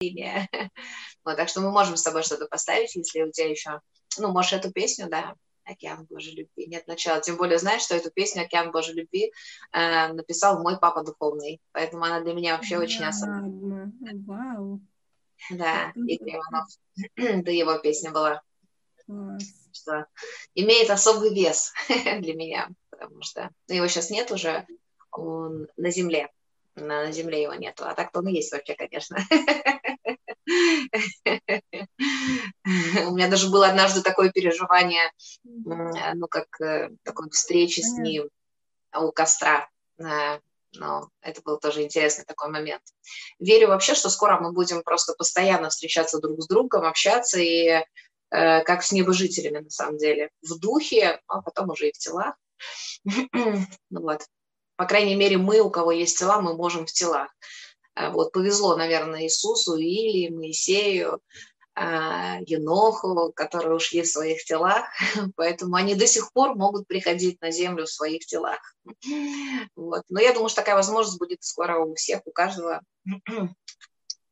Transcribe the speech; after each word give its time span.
Вот, 1.24 1.36
так 1.36 1.48
что 1.48 1.60
мы 1.60 1.70
можем 1.70 1.96
с 1.96 2.02
тобой 2.02 2.22
что-то 2.22 2.46
поставить, 2.46 2.94
если 2.94 3.22
у 3.22 3.30
тебя 3.30 3.50
еще, 3.50 3.80
ну, 4.18 4.32
можешь 4.32 4.52
эту 4.52 4.72
песню, 4.72 5.08
да, 5.08 5.34
«Океан 5.64 6.06
Божьей 6.08 6.34
любви». 6.34 6.66
Нет 6.66 6.86
начала. 6.86 7.20
Тем 7.20 7.36
более 7.36 7.58
знаешь, 7.58 7.82
что 7.82 7.94
эту 7.94 8.10
песню 8.10 8.42
«Океан 8.42 8.70
Божьей 8.70 8.94
любви» 8.94 9.32
э, 9.72 10.12
написал 10.12 10.62
мой 10.62 10.78
папа 10.78 11.02
духовный. 11.02 11.60
Поэтому 11.72 12.04
она 12.04 12.20
для 12.20 12.32
меня 12.32 12.56
вообще 12.56 12.78
очень 12.78 13.04
особенная. 13.04 13.92
Вау. 14.26 14.80
Да, 15.50 15.92
Игорь 15.94 16.36
Иванов. 16.36 16.68
Да 17.44 17.50
его 17.50 17.78
песня 17.78 18.10
была. 18.10 18.42
Что 19.72 20.06
имеет 20.54 20.90
особый 20.90 21.34
вес 21.34 21.72
для 21.88 22.34
меня, 22.34 22.68
потому 22.90 23.22
что 23.22 23.50
ну, 23.68 23.74
его 23.74 23.88
сейчас 23.88 24.10
нет 24.10 24.30
уже, 24.30 24.66
он 25.10 25.68
на 25.76 25.90
земле. 25.90 26.30
На 26.80 27.10
земле 27.12 27.42
его 27.42 27.54
нету, 27.54 27.84
а 27.86 27.94
так-то 27.94 28.20
он 28.20 28.28
и 28.28 28.34
есть 28.34 28.52
вообще, 28.52 28.74
конечно. 28.74 29.18
У 33.06 33.14
меня 33.14 33.28
даже 33.28 33.50
было 33.50 33.68
однажды 33.68 34.02
такое 34.02 34.30
переживание, 34.30 35.12
ну, 35.44 36.26
как 36.28 36.60
э, 36.60 36.90
такой 37.02 37.30
встречи 37.30 37.80
с 37.80 37.98
ним 37.98 38.28
у 38.94 39.12
костра. 39.12 39.68
Э, 39.98 40.38
но 40.74 41.08
это 41.22 41.40
был 41.42 41.58
тоже 41.58 41.82
интересный 41.82 42.24
такой 42.24 42.50
момент. 42.50 42.82
Верю 43.38 43.68
вообще, 43.68 43.94
что 43.94 44.10
скоро 44.10 44.38
мы 44.38 44.52
будем 44.52 44.82
просто 44.82 45.14
постоянно 45.14 45.70
встречаться 45.70 46.18
друг 46.20 46.40
с 46.42 46.46
другом, 46.46 46.84
общаться 46.84 47.38
и 47.38 47.68
э, 47.68 47.84
как 48.30 48.82
с 48.82 48.92
небожителями 48.92 49.58
на 49.58 49.70
самом 49.70 49.98
деле, 49.98 50.30
в 50.42 50.58
духе, 50.58 51.20
а 51.26 51.42
потом 51.42 51.70
уже 51.70 51.88
и 51.88 51.92
в 51.92 51.98
телах. 51.98 52.36
ну 53.04 54.00
вот. 54.00 54.22
По 54.78 54.86
крайней 54.86 55.16
мере, 55.16 55.38
мы, 55.38 55.58
у 55.58 55.70
кого 55.70 55.90
есть 55.90 56.16
тела, 56.18 56.40
мы 56.40 56.54
можем 56.54 56.86
в 56.86 56.92
телах. 56.92 57.34
А 57.96 58.10
вот 58.10 58.30
повезло, 58.30 58.76
наверное, 58.76 59.24
Иисусу, 59.24 59.74
Илии, 59.74 60.28
Моисею, 60.28 61.20
а, 61.74 62.38
Еноху, 62.46 63.32
которые 63.34 63.74
ушли 63.74 64.02
в 64.02 64.06
своих 64.06 64.44
телах, 64.44 64.84
поэтому 65.34 65.74
они 65.74 65.96
до 65.96 66.06
сих 66.06 66.32
пор 66.32 66.54
могут 66.54 66.86
приходить 66.86 67.40
на 67.40 67.50
землю 67.50 67.86
в 67.86 67.90
своих 67.90 68.24
телах. 68.24 68.60
Вот. 69.74 70.02
Но 70.08 70.20
я 70.20 70.32
думаю, 70.32 70.48
что 70.48 70.60
такая 70.60 70.76
возможность 70.76 71.18
будет 71.18 71.42
скоро 71.42 71.80
у 71.80 71.96
всех, 71.96 72.20
у 72.24 72.30
каждого. 72.30 72.80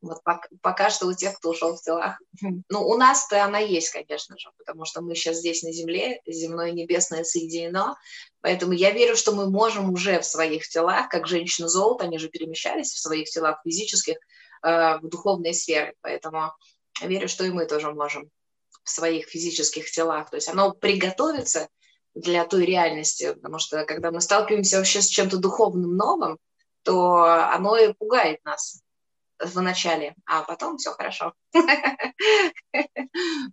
Вот 0.07 0.23
пока, 0.23 0.49
пока 0.63 0.91
что 0.91 1.07
у 1.07 1.13
тех, 1.13 1.37
кто 1.37 1.51
ушел 1.51 1.77
в 1.77 1.83
телах. 1.83 2.21
Ну, 2.41 2.87
у 2.87 2.97
нас-то 2.97 3.45
она 3.45 3.59
есть, 3.59 3.91
конечно 3.91 4.39
же, 4.39 4.51
потому 4.59 4.85
что 4.85 5.01
мы 5.01 5.15
сейчас 5.15 5.39
здесь 5.39 5.63
на 5.63 5.73
земле, 5.73 6.21
земное 6.27 6.69
и 6.69 6.73
небесное 6.73 7.25
соединено, 7.25 7.97
поэтому 8.41 8.73
я 8.73 8.91
верю, 8.91 9.17
что 9.17 9.33
мы 9.33 9.51
можем 9.51 9.93
уже 9.93 10.21
в 10.21 10.25
своих 10.25 10.69
телах, 10.69 11.09
как 11.09 11.27
женщины 11.27 11.69
золота, 11.69 12.05
они 12.05 12.19
же 12.19 12.29
перемещались 12.29 12.93
в 12.93 12.99
своих 12.99 13.29
телах 13.31 13.61
физических 13.65 14.17
э, 14.63 14.99
в 14.99 15.09
духовные 15.09 15.55
сферы, 15.55 15.95
поэтому 16.01 16.53
верю, 17.03 17.29
что 17.29 17.45
и 17.45 17.51
мы 17.51 17.67
тоже 17.67 17.93
можем 17.93 18.31
в 18.85 18.91
своих 18.91 19.27
физических 19.27 19.91
телах, 19.91 20.31
то 20.31 20.37
есть 20.37 20.49
оно 20.49 20.73
приготовится 20.73 21.69
для 22.15 22.47
той 22.47 22.65
реальности, 22.65 23.35
потому 23.35 23.59
что 23.59 23.85
когда 23.85 24.11
мы 24.11 24.21
сталкиваемся 24.21 24.79
вообще 24.79 25.03
с 25.03 25.07
чем-то 25.07 25.37
духовным 25.39 25.97
новым, 25.97 26.39
то 26.83 27.25
оно 27.25 27.77
и 27.77 27.93
пугает 27.93 28.43
нас, 28.45 28.81
в 29.39 29.61
начале, 29.61 30.15
а 30.25 30.43
потом 30.43 30.79
все 30.79 30.93
хорошо. 30.93 31.35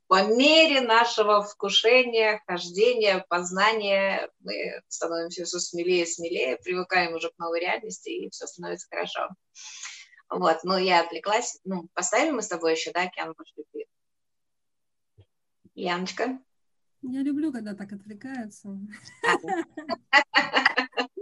По 0.08 0.24
мере 0.24 0.82
нашего 0.82 1.44
вкушения, 1.44 2.42
хождения, 2.48 3.26
познания 3.30 4.30
мы 4.40 4.82
становимся 4.88 5.46
все 5.46 5.60
смелее 5.60 6.04
и 6.04 6.08
смелее, 6.08 6.58
привыкаем 6.58 7.14
уже 7.14 7.30
к 7.30 7.38
новой 7.38 7.60
реальности, 7.60 8.10
и 8.10 8.30
все 8.30 8.48
становится 8.48 8.88
хорошо. 8.90 9.30
Вот, 10.30 10.64
но 10.64 10.78
я 10.78 11.02
отвлеклась. 11.02 11.60
Ну, 11.64 11.90
поставим 11.94 12.36
мы 12.36 12.42
с 12.42 12.48
тобой 12.48 12.74
еще, 12.74 12.92
да, 12.92 13.04
океан 13.04 13.36
любви? 13.56 13.88
Яночка? 15.76 16.40
Я 17.02 17.22
люблю, 17.22 17.52
когда 17.52 17.76
так 17.76 17.92
отвлекаются. 17.92 18.70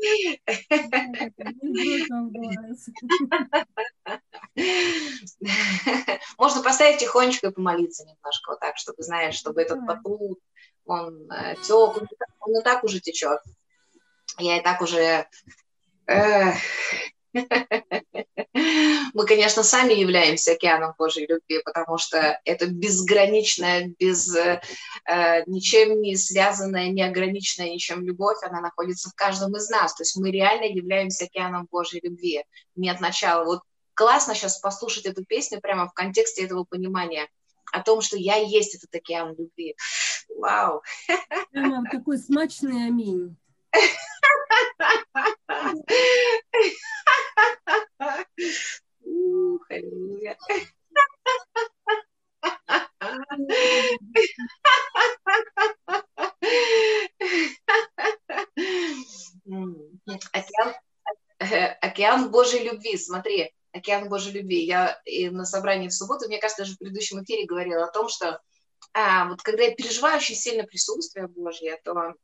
Можно 6.37 6.63
поставить 6.63 6.99
тихонечко 6.99 7.47
и 7.47 7.51
помолиться 7.51 8.03
немножко, 8.05 8.51
вот 8.51 8.59
так, 8.59 8.77
чтобы, 8.77 9.03
знаешь, 9.03 9.35
чтобы 9.35 9.61
этот 9.61 9.85
поток, 9.85 10.39
он 10.85 11.31
э, 11.31 11.55
тек, 11.63 11.97
он 12.39 12.59
и 12.59 12.63
так 12.63 12.83
уже 12.83 12.99
течет. 12.99 13.39
Я 14.39 14.57
и 14.57 14.61
так 14.63 14.81
уже 14.81 15.27
мы, 18.53 19.25
конечно, 19.25 19.63
сами 19.63 19.93
являемся 19.93 20.53
океаном 20.53 20.93
Божьей 20.97 21.27
любви, 21.27 21.61
потому 21.63 21.97
что 21.97 22.39
это 22.45 22.67
безграничная, 22.67 23.93
без 23.99 24.35
э, 24.35 24.61
ничем 25.47 26.01
не 26.01 26.15
связанная, 26.15 26.89
неограниченная 26.89 27.69
ничем 27.69 28.03
любовь, 28.03 28.37
она 28.43 28.61
находится 28.61 29.09
в 29.09 29.15
каждом 29.15 29.55
из 29.55 29.69
нас. 29.69 29.95
То 29.95 30.03
есть 30.03 30.17
мы 30.17 30.31
реально 30.31 30.65
являемся 30.65 31.25
океаном 31.25 31.67
Божьей 31.71 32.01
любви. 32.03 32.43
Нет 32.75 32.99
начала. 32.99 33.45
Вот 33.45 33.61
классно 33.93 34.35
сейчас 34.35 34.59
послушать 34.59 35.05
эту 35.05 35.23
песню 35.25 35.61
прямо 35.61 35.87
в 35.87 35.93
контексте 35.93 36.43
этого 36.43 36.63
понимания 36.63 37.29
о 37.71 37.81
том, 37.81 38.01
что 38.01 38.17
я 38.17 38.35
есть 38.35 38.75
этот 38.75 38.93
океан 38.93 39.35
любви. 39.37 39.75
Вау! 40.35 40.81
Прямо 41.51 41.89
такой 41.89 42.17
смачный 42.17 42.87
аминь. 42.87 43.37
Аллилуйя. 49.69 50.37
Океан, 60.33 60.75
океан 61.81 62.31
Божьей 62.31 62.63
любви, 62.63 62.97
смотри, 62.97 63.53
океан 63.73 64.09
Божьей 64.09 64.33
любви. 64.33 64.63
Я 64.65 65.01
и 65.05 65.29
на 65.29 65.45
собрании 65.45 65.89
в 65.89 65.93
субботу, 65.93 66.27
мне 66.27 66.39
кажется, 66.39 66.63
даже 66.63 66.75
в 66.75 66.79
предыдущем 66.79 67.23
эфире 67.23 67.45
говорила 67.45 67.85
о 67.85 67.91
том, 67.91 68.07
что 68.09 68.39
а, 68.93 69.27
вот 69.29 69.41
когда 69.41 69.63
я 69.63 69.75
переживаю 69.75 70.17
очень 70.17 70.35
сильно 70.35 70.63
присутствие 70.63 71.27
Божье, 71.27 71.79
то 71.83 72.15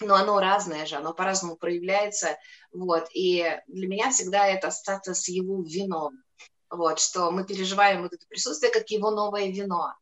но 0.00 0.14
оно 0.14 0.40
разное 0.40 0.86
же, 0.86 0.96
оно 0.96 1.14
по-разному 1.14 1.56
проявляется, 1.56 2.36
вот, 2.72 3.08
и 3.12 3.44
для 3.66 3.88
меня 3.88 4.10
всегда 4.10 4.46
это 4.46 4.68
ассоциация 4.68 5.14
с 5.14 5.28
его 5.28 5.62
вином, 5.62 6.22
вот, 6.70 6.98
что 6.98 7.30
мы 7.30 7.44
переживаем 7.44 8.02
вот 8.02 8.12
это 8.12 8.26
присутствие 8.26 8.72
как 8.72 8.88
его 8.90 9.10
новое 9.10 9.50
вино, 9.50 9.92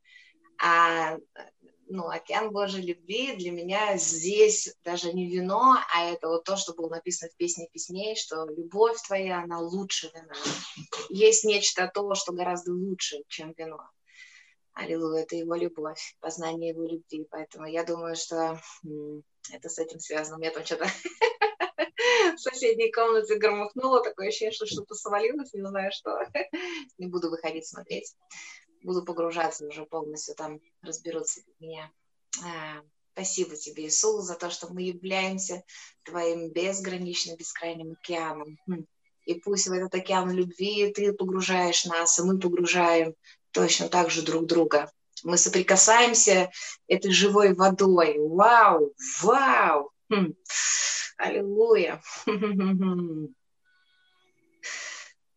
а 0.63 1.19
ну, 1.93 2.09
океан 2.09 2.51
Божьей 2.51 2.83
любви 2.83 3.37
для 3.37 3.51
меня 3.51 3.99
здесь 3.99 4.75
даже 4.83 5.13
не 5.13 5.29
вино, 5.29 5.77
а 5.95 6.05
это 6.05 6.29
вот 6.29 6.45
то, 6.45 6.57
что 6.57 6.73
было 6.73 6.89
написано 6.89 7.31
в 7.31 7.37
песне 7.37 7.69
песней, 7.71 8.17
что 8.17 8.47
любовь 8.47 9.01
твоя, 9.07 9.43
она 9.43 9.61
лучше 9.61 10.11
вина. 10.15 10.33
Есть 11.11 11.45
нечто 11.45 11.91
то, 11.93 12.15
что 12.15 12.33
гораздо 12.33 12.73
лучше, 12.73 13.19
чем 13.29 13.53
вино. 13.59 13.79
Аллилуйя, 14.73 15.25
это 15.25 15.37
его 15.37 15.55
любовь, 15.55 16.17
познание 16.21 16.71
его 16.71 16.83
любви. 16.85 17.27
Поэтому 17.31 17.67
я 17.67 17.85
думаю, 17.85 18.17
что 18.17 18.59
это 19.51 19.69
с 19.69 19.79
этим 19.79 19.99
связано. 20.01 20.39
Меня 20.39 20.51
там 20.51 20.65
что-то 20.65 20.87
в 22.37 22.39
соседней 22.39 22.91
комнате 22.91 23.37
громыхнуло, 23.37 24.03
такое 24.03 24.29
ощущение, 24.29 24.53
что 24.53 24.67
что-то 24.67 24.95
свалилось, 24.95 25.53
не 25.53 25.67
знаю 25.67 25.91
что. 25.93 26.19
Не 26.99 27.07
буду 27.07 27.31
выходить 27.31 27.67
смотреть. 27.67 28.15
Буду 28.83 29.05
погружаться 29.05 29.67
уже 29.67 29.85
полностью, 29.85 30.35
там 30.35 30.61
разберутся 30.83 31.41
меня. 31.61 31.91
А, 32.43 32.83
спасибо 33.13 33.57
тебе, 33.57 33.87
Иисус, 33.87 34.25
за 34.25 34.35
то, 34.35 34.51
что 34.51 34.69
мы 34.73 34.83
являемся 34.83 35.63
твоим 36.03 36.51
безграничным, 36.51 37.37
бескрайним 37.37 37.93
океаном. 37.93 38.59
Хм. 38.67 38.87
И 39.25 39.35
пусть 39.35 39.69
в 39.69 39.73
этот 39.73 39.95
океан 39.95 40.33
любви 40.33 40.93
ты 40.93 41.13
погружаешь 41.13 41.85
нас, 41.85 42.19
и 42.19 42.23
мы 42.23 42.41
погружаем 42.41 43.15
точно 43.53 43.89
так 43.89 44.11
же 44.11 44.23
друг 44.23 44.47
друга. 44.47 44.91
Мы 45.25 45.39
соприкасаемся 45.39 46.51
этой 46.89 47.13
живой 47.13 47.55
водой. 47.55 48.17
Вау, 48.19 48.93
вау! 49.23 49.93
Хм. 50.11 50.35
Аллилуйя! 51.17 52.03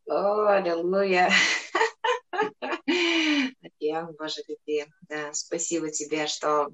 О, 0.08 0.46
аллилуйя! 0.48 1.32
Океан 3.62 4.14
Божьей 4.18 4.44
любви. 4.48 4.86
Да, 5.10 5.34
спасибо 5.34 5.90
тебе, 5.90 6.28
что 6.28 6.70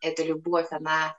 эта 0.00 0.22
любовь, 0.22 0.68
она 0.70 1.16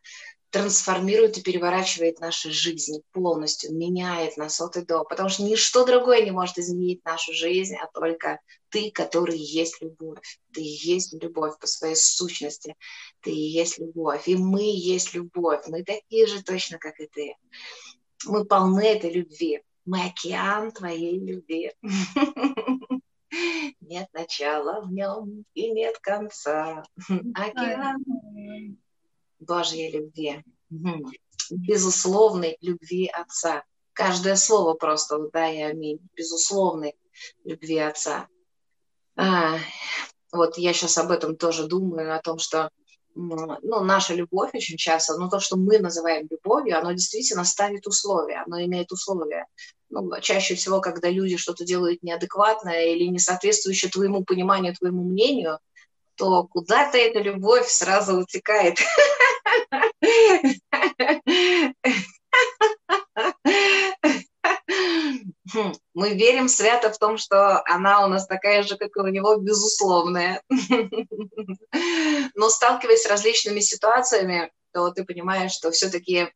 трансформирует 0.51 1.37
и 1.37 1.41
переворачивает 1.41 2.19
наши 2.19 2.51
жизни 2.51 3.01
полностью, 3.13 3.73
меняет 3.73 4.35
нас 4.35 4.59
от 4.59 4.75
и 4.75 4.85
до, 4.85 5.05
потому 5.05 5.29
что 5.29 5.43
ничто 5.43 5.85
другое 5.85 6.23
не 6.23 6.31
может 6.31 6.57
изменить 6.57 7.03
нашу 7.05 7.33
жизнь, 7.33 7.75
а 7.75 7.87
только 7.87 8.39
ты, 8.69 8.91
который 8.91 9.37
есть 9.37 9.81
любовь. 9.81 10.39
Ты 10.53 10.61
есть 10.61 11.13
любовь 11.13 11.57
по 11.57 11.67
своей 11.67 11.95
сущности, 11.95 12.75
ты 13.21 13.31
есть 13.31 13.79
любовь, 13.79 14.27
и 14.27 14.35
мы 14.35 14.63
есть 14.63 15.13
любовь, 15.13 15.65
мы 15.67 15.83
такие 15.83 16.27
же 16.27 16.43
точно, 16.43 16.77
как 16.77 16.99
и 16.99 17.07
ты. 17.07 17.35
Мы 18.25 18.43
полны 18.43 18.85
этой 18.85 19.11
любви, 19.11 19.61
мы 19.85 20.05
океан 20.05 20.71
твоей 20.73 21.17
любви. 21.17 21.71
Нет 23.79 24.09
начала 24.11 24.81
в 24.81 24.91
нем 24.91 25.45
и 25.53 25.71
нет 25.71 25.99
конца. 25.99 26.83
Океан 27.33 28.03
Божьей 29.41 29.91
любви. 29.91 30.43
Безусловной 31.49 32.57
любви 32.61 33.07
Отца. 33.07 33.63
Каждое 33.93 34.35
слово 34.35 34.73
просто, 34.73 35.19
да 35.33 35.49
и 35.49 35.59
аминь. 35.59 35.99
Безусловной 36.15 36.95
любви 37.43 37.79
Отца. 37.79 38.27
А, 39.17 39.57
вот 40.31 40.57
я 40.57 40.73
сейчас 40.73 40.97
об 40.97 41.11
этом 41.11 41.35
тоже 41.35 41.67
думаю, 41.67 42.15
о 42.15 42.21
том, 42.21 42.39
что 42.39 42.69
ну, 43.13 43.83
наша 43.83 44.13
любовь 44.13 44.51
очень 44.53 44.77
часто, 44.77 45.17
ну, 45.17 45.29
то, 45.29 45.39
что 45.41 45.57
мы 45.57 45.79
называем 45.79 46.27
любовью, 46.29 46.79
оно 46.79 46.93
действительно 46.93 47.43
ставит 47.43 47.85
условия, 47.85 48.43
оно 48.45 48.61
имеет 48.63 48.91
условия. 48.93 49.47
Ну, 49.89 50.09
чаще 50.21 50.55
всего, 50.55 50.79
когда 50.79 51.09
люди 51.09 51.35
что-то 51.35 51.65
делают 51.65 52.03
неадекватное 52.03 52.85
или 52.85 53.05
не 53.05 53.19
соответствующее 53.19 53.91
твоему 53.91 54.23
пониманию, 54.23 54.73
твоему 54.73 55.03
мнению, 55.03 55.59
то 56.21 56.43
куда-то 56.43 56.99
эта 56.99 57.19
любовь 57.19 57.67
сразу 57.67 58.19
утекает. 58.19 58.77
Мы 65.95 66.13
верим 66.13 66.47
свято 66.47 66.91
в 66.91 66.99
том, 66.99 67.17
что 67.17 67.63
она 67.65 68.05
у 68.05 68.07
нас 68.07 68.27
такая 68.27 68.61
же, 68.61 68.77
как 68.77 68.95
и 68.95 68.99
у 68.99 69.07
него, 69.07 69.37
безусловная. 69.37 70.43
Но 72.35 72.49
сталкиваясь 72.49 73.01
с 73.01 73.09
различными 73.09 73.59
ситуациями, 73.59 74.51
то 74.73 74.91
ты 74.91 75.03
понимаешь, 75.03 75.53
что 75.53 75.71
все-таки 75.71 76.27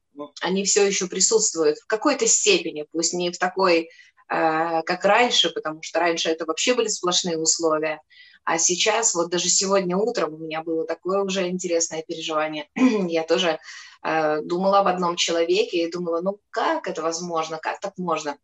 они 0.42 0.64
все 0.66 0.84
еще 0.88 1.06
присутствуют 1.06 1.78
в 1.78 1.86
какой-то 1.86 2.26
степени, 2.26 2.88
пусть 2.92 3.14
не 3.14 3.32
в 3.32 3.38
такой, 3.38 3.82
э, 3.82 4.82
как 4.82 5.06
раньше, 5.06 5.52
потому 5.52 5.84
что 5.84 6.00
раньше 6.00 6.30
это 6.30 6.46
вообще 6.46 6.74
были 6.74 6.88
сплошные 6.88 7.38
условия, 7.38 8.02
а 8.46 8.60
сейчас, 8.60 9.16
вот 9.16 9.30
даже 9.32 9.50
сегодня 9.50 9.98
утром 9.98 10.36
у 10.36 10.38
меня 10.38 10.62
было 10.62 10.86
такое 10.86 11.24
уже 11.24 11.50
интересное 11.50 12.04
переживание. 12.04 12.70
Я 12.76 13.24
тоже 13.24 13.60
э, 14.04 14.42
думала 14.44 14.80
об 14.80 14.88
одном 14.88 15.16
человеке 15.16 15.84
и 15.84 15.92
думала, 15.92 16.22
ну 16.22 16.40
как 16.52 16.88
это 16.88 17.02
возможно, 17.02 17.58
как 17.58 17.80
так 17.80 17.98
можно? 17.98 18.38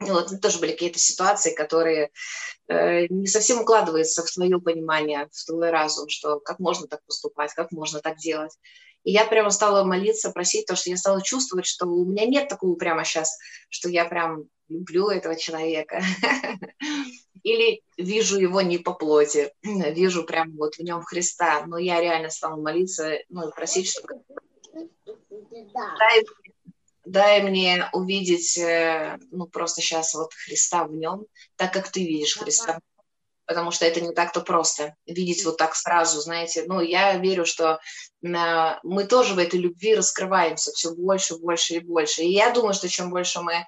Вот, 0.00 0.40
тоже 0.40 0.58
были 0.58 0.72
какие-то 0.72 0.98
ситуации, 0.98 1.54
которые 1.54 2.10
э, 2.68 3.06
не 3.08 3.26
совсем 3.26 3.60
укладываются 3.60 4.22
в 4.22 4.30
твое 4.30 4.58
понимание, 4.58 5.28
в 5.32 5.44
твой 5.44 5.70
разум, 5.70 6.08
что 6.08 6.40
как 6.40 6.58
можно 6.58 6.86
так 6.86 7.04
поступать, 7.06 7.52
как 7.52 7.72
можно 7.72 8.00
так 8.00 8.16
делать. 8.16 8.52
И 9.04 9.12
я 9.12 9.24
прямо 9.26 9.50
стала 9.50 9.84
молиться, 9.84 10.30
просить, 10.30 10.66
то, 10.66 10.76
что 10.76 10.90
я 10.90 10.96
стала 10.96 11.22
чувствовать, 11.22 11.66
что 11.66 11.86
у 11.86 12.04
меня 12.06 12.26
нет 12.26 12.48
такого 12.48 12.74
прямо 12.74 13.04
сейчас, 13.04 13.38
что 13.68 13.88
я 13.88 14.04
прям 14.06 14.44
люблю 14.68 15.08
этого 15.08 15.36
человека. 15.36 16.02
Или 17.42 17.82
вижу 17.96 18.38
его 18.38 18.60
не 18.60 18.78
по 18.78 18.92
плоти, 18.94 19.52
вижу 19.62 20.24
прям 20.24 20.56
вот 20.56 20.76
в 20.76 20.80
нем 20.80 21.02
Христа. 21.02 21.64
Но 21.66 21.78
я 21.78 22.00
реально 22.00 22.30
стала 22.30 22.56
молиться, 22.56 23.18
ну, 23.28 23.50
просить, 23.50 23.88
что 23.88 24.02
дай 25.98 26.24
дай 27.06 27.40
мне 27.42 27.88
увидеть, 27.92 28.58
э, 28.58 29.18
ну, 29.30 29.46
просто 29.46 29.80
сейчас 29.80 30.12
вот 30.14 30.34
Христа 30.34 30.84
в 30.84 30.92
нем, 30.92 31.24
так 31.56 31.72
как 31.72 31.88
ты 31.90 32.00
видишь 32.00 32.36
Христа. 32.36 32.80
Потому 33.46 33.70
что 33.70 33.84
это 33.86 34.00
не 34.00 34.12
так-то 34.12 34.40
просто 34.40 34.96
видеть 35.06 35.44
вот 35.44 35.56
так 35.56 35.76
сразу, 35.76 36.20
знаете. 36.20 36.64
Ну, 36.66 36.80
я 36.80 37.16
верю, 37.16 37.46
что 37.46 37.78
мы 38.20 39.04
тоже 39.08 39.34
в 39.34 39.38
этой 39.38 39.60
любви 39.60 39.94
раскрываемся 39.94 40.72
все 40.72 40.92
больше, 40.92 41.38
больше 41.38 41.74
и 41.74 41.78
больше. 41.78 42.22
И 42.22 42.32
я 42.32 42.50
думаю, 42.50 42.74
что 42.74 42.88
чем 42.88 43.08
больше 43.08 43.40
мы, 43.40 43.64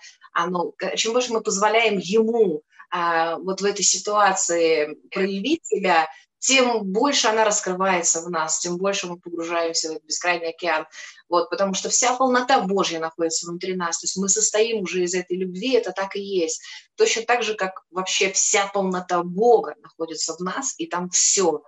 ну, 0.48 0.74
чем 0.96 1.12
больше 1.12 1.32
мы 1.32 1.42
позволяем 1.42 1.98
ему 1.98 2.62
вот 2.92 3.60
в 3.60 3.64
этой 3.64 3.82
ситуации 3.82 4.96
проявить 5.10 5.66
себя, 5.66 6.08
тем 6.38 6.84
больше 6.84 7.28
она 7.28 7.44
раскрывается 7.44 8.22
в 8.22 8.30
нас, 8.30 8.60
тем 8.60 8.78
больше 8.78 9.08
мы 9.08 9.18
погружаемся 9.18 9.88
в 9.88 9.90
этот 9.92 10.04
бескрайний 10.04 10.50
океан. 10.50 10.86
Вот, 11.28 11.50
потому 11.50 11.74
что 11.74 11.90
вся 11.90 12.14
полнота 12.14 12.60
Божья 12.60 13.00
находится 13.00 13.46
внутри 13.46 13.74
нас. 13.74 13.98
То 13.98 14.04
есть 14.04 14.16
мы 14.16 14.28
состоим 14.28 14.82
уже 14.82 15.02
из 15.02 15.14
этой 15.14 15.36
любви, 15.36 15.72
это 15.72 15.92
так 15.92 16.16
и 16.16 16.20
есть. 16.20 16.62
Точно 16.94 17.22
так 17.22 17.42
же, 17.42 17.54
как 17.54 17.82
вообще 17.90 18.32
вся 18.32 18.66
полнота 18.68 19.22
Бога 19.22 19.74
находится 19.82 20.34
в 20.34 20.40
нас, 20.40 20.74
и 20.78 20.86
там 20.86 21.10
все. 21.10 21.62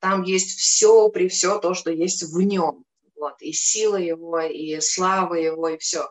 Там 0.00 0.22
есть 0.24 0.58
все 0.58 1.08
при 1.08 1.28
все 1.28 1.58
то, 1.58 1.74
что 1.74 1.90
есть 1.90 2.24
в 2.24 2.40
нем. 2.40 2.84
Вот, 3.14 3.40
и 3.40 3.52
сила 3.52 3.96
его, 3.96 4.40
и 4.40 4.78
слава 4.80 5.34
его, 5.34 5.68
и 5.68 5.78
все. 5.78 6.06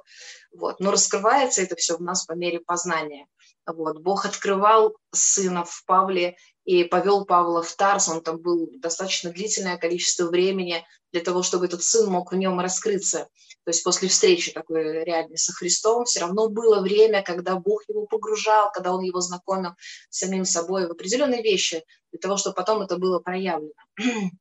Вот. 0.51 0.79
Но 0.79 0.91
раскрывается 0.91 1.61
это 1.61 1.75
все 1.75 1.97
в 1.97 2.01
нас 2.01 2.25
по 2.25 2.33
мере 2.33 2.59
познания. 2.59 3.27
Вот. 3.67 3.99
Бог 3.99 4.25
открывал 4.25 4.95
сына 5.11 5.65
в 5.65 5.83
Павле 5.85 6.37
и 6.65 6.83
повел 6.83 7.25
Павла 7.25 7.61
в 7.63 7.75
Тарс. 7.75 8.09
Он 8.09 8.21
там 8.21 8.39
был 8.39 8.69
достаточно 8.77 9.31
длительное 9.31 9.77
количество 9.77 10.27
времени 10.27 10.85
для 11.11 11.21
того, 11.21 11.43
чтобы 11.43 11.65
этот 11.65 11.83
сын 11.83 12.09
мог 12.09 12.31
в 12.31 12.35
нем 12.35 12.59
раскрыться. 12.59 13.27
То 13.65 13.69
есть 13.69 13.83
после 13.83 14.07
встречи 14.09 14.51
такой 14.51 15.03
реальной 15.03 15.37
со 15.37 15.51
Христом 15.51 16.05
все 16.05 16.19
равно 16.19 16.49
было 16.49 16.81
время, 16.81 17.23
когда 17.23 17.55
Бог 17.55 17.81
его 17.89 18.05
погружал, 18.05 18.71
когда 18.71 18.93
он 18.93 19.01
его 19.01 19.21
знакомил 19.21 19.71
с 20.11 20.19
самим 20.19 20.45
собой 20.45 20.87
в 20.87 20.91
определенные 20.91 21.41
вещи, 21.41 21.83
для 22.11 22.19
того, 22.19 22.37
чтобы 22.37 22.55
потом 22.55 22.83
это 22.83 22.97
было 22.97 23.19
проявлено. 23.19 23.73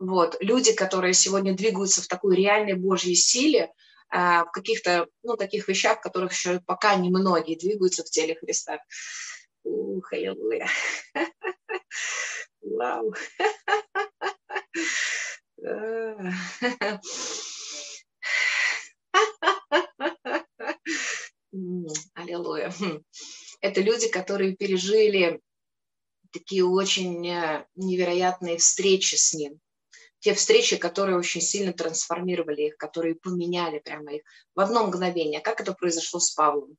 вот. 0.00 0.36
Люди, 0.40 0.74
которые 0.74 1.14
сегодня 1.14 1.54
двигаются 1.54 2.02
в 2.02 2.08
такой 2.08 2.34
реальной 2.34 2.74
Божьей 2.74 3.14
силе, 3.14 3.70
в 4.12 4.50
каких-то, 4.52 5.08
ну, 5.22 5.36
таких 5.36 5.68
вещах, 5.68 6.00
которых 6.00 6.32
еще 6.32 6.60
пока 6.60 6.94
немногие 6.96 7.58
двигаются 7.58 8.04
в 8.04 8.10
теле 8.10 8.34
Христа. 8.34 8.78
Ух, 9.64 10.12
аллилуйя. 10.12 10.68
Вау. 12.60 13.14
Аллилуйя. 22.14 22.72
Это 23.60 23.80
люди, 23.80 24.08
которые 24.08 24.56
пережили 24.56 25.40
такие 26.32 26.64
очень 26.64 27.28
э, 27.28 27.66
невероятные 27.76 28.56
встречи 28.56 29.14
с 29.14 29.34
ним 29.34 29.60
те 30.22 30.34
встречи, 30.34 30.76
которые 30.76 31.18
очень 31.18 31.40
сильно 31.40 31.72
трансформировали 31.72 32.68
их, 32.68 32.76
которые 32.76 33.16
поменяли 33.16 33.80
прямо 33.80 34.14
их 34.14 34.22
в 34.54 34.60
одно 34.60 34.86
мгновение. 34.86 35.40
Как 35.40 35.60
это 35.60 35.72
произошло 35.72 36.20
с 36.20 36.30
Павлом? 36.30 36.76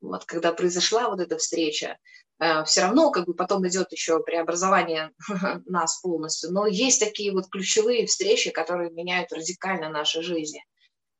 Вот, 0.00 0.24
когда 0.24 0.52
произошла 0.52 1.08
вот 1.08 1.20
эта 1.20 1.38
встреча, 1.38 1.98
э, 2.40 2.64
все 2.64 2.80
равно 2.80 3.12
как 3.12 3.26
бы 3.26 3.34
потом 3.34 3.66
идет 3.68 3.92
еще 3.92 4.20
преобразование 4.20 5.12
нас 5.66 6.00
полностью, 6.00 6.50
но 6.50 6.66
есть 6.66 6.98
такие 6.98 7.32
вот 7.32 7.48
ключевые 7.48 8.06
встречи, 8.06 8.50
которые 8.50 8.90
меняют 8.90 9.32
радикально 9.32 9.88
наши 9.88 10.20
жизни. 10.22 10.64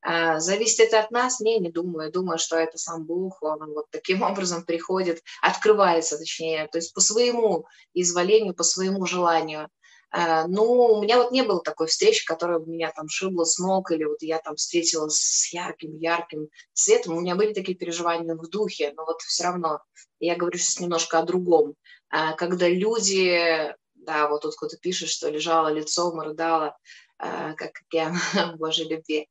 Э, 0.04 0.40
зависит 0.40 0.80
это 0.80 0.98
от 0.98 1.12
нас? 1.12 1.38
Не, 1.38 1.60
не 1.60 1.70
думаю. 1.70 2.10
Думаю, 2.10 2.38
что 2.38 2.56
это 2.56 2.78
сам 2.78 3.04
Бог, 3.04 3.40
он 3.42 3.74
вот 3.74 3.86
таким 3.90 4.22
образом 4.30 4.64
приходит, 4.64 5.22
открывается 5.40 6.18
точнее, 6.18 6.66
то 6.66 6.78
есть 6.78 6.92
по 6.94 7.00
своему 7.00 7.66
изволению, 7.94 8.54
по 8.54 8.64
своему 8.64 9.06
желанию. 9.06 9.68
Э, 10.12 10.46
ну, 10.46 10.64
у 10.64 11.02
меня 11.02 11.18
вот 11.18 11.30
не 11.32 11.42
было 11.42 11.62
такой 11.62 11.86
встречи, 11.86 12.24
которая 12.24 12.58
бы 12.58 12.70
меня 12.70 12.90
там 12.90 13.08
шибла 13.08 13.44
с 13.44 13.58
ног, 13.58 13.90
или 13.90 14.04
вот 14.04 14.22
я 14.22 14.38
там 14.38 14.56
встретилась 14.56 15.16
с 15.16 15.52
ярким-ярким 15.52 16.48
светом. 16.72 17.16
У 17.16 17.20
меня 17.20 17.36
были 17.36 17.52
такие 17.52 17.76
переживания 17.76 18.34
в 18.34 18.48
духе, 18.48 18.92
но 18.96 19.04
вот 19.04 19.22
все 19.22 19.44
равно 19.44 19.80
я 20.18 20.36
говорю 20.36 20.58
сейчас 20.58 20.80
немножко 20.80 21.18
о 21.18 21.24
другом. 21.24 21.74
Э, 22.12 22.34
когда 22.36 22.68
люди, 22.68 23.74
да, 23.94 24.28
вот 24.28 24.42
тут 24.42 24.56
кто-то 24.56 24.76
пишет, 24.78 25.08
что 25.08 25.28
лежала 25.28 25.68
лицом 25.68 26.20
и 26.20 26.26
рыдала, 26.26 26.76
э, 27.18 27.54
как 27.54 27.70
океан 27.86 28.16
Божьей 28.58 28.88
любви. 28.88 29.28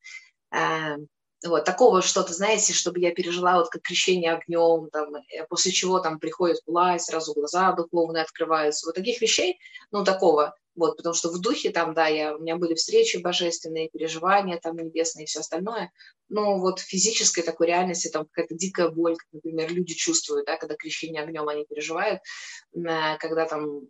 Вот, 1.46 1.64
такого 1.64 2.02
что-то, 2.02 2.34
знаете, 2.34 2.74
чтобы 2.74 3.00
я 3.00 3.14
пережила 3.14 3.60
вот 3.60 3.70
как 3.70 3.82
крещение 3.82 4.34
огнем, 4.34 4.90
там, 4.92 5.14
после 5.48 5.72
чего 5.72 6.00
там 6.00 6.20
приходит 6.20 6.60
власть, 6.66 7.06
сразу 7.06 7.34
глаза 7.34 7.72
духовные 7.72 8.24
открываются. 8.24 8.86
Вот 8.86 8.96
таких 8.96 9.22
вещей, 9.22 9.58
ну, 9.92 10.04
такого 10.04 10.54
вот, 10.76 10.98
потому 10.98 11.14
что 11.14 11.30
в 11.30 11.40
духе 11.40 11.72
там, 11.72 11.94
да, 11.94 12.08
я, 12.08 12.36
у 12.36 12.40
меня 12.40 12.56
были 12.56 12.74
встречи 12.74 13.18
божественные, 13.18 13.90
переживания 13.90 14.60
там 14.60 14.78
небесные 14.78 15.24
и 15.24 15.28
все 15.28 15.40
остальное, 15.40 15.92
но 16.30 16.60
вот 16.60 16.80
в 16.80 16.84
физической 16.84 17.42
такой 17.42 17.68
реальности 17.68 18.10
там 18.10 18.26
какая-то 18.26 18.56
дикая 18.56 18.90
боль, 18.90 19.16
как, 19.18 19.28
например, 19.32 19.72
люди 19.72 19.94
чувствуют, 19.94 20.46
да, 20.46 20.58
когда 20.58 20.76
крещение 20.76 21.24
огнем 21.24 21.48
они 21.50 21.66
переживают, 21.66 22.22
когда 22.74 23.46
там 23.46 23.88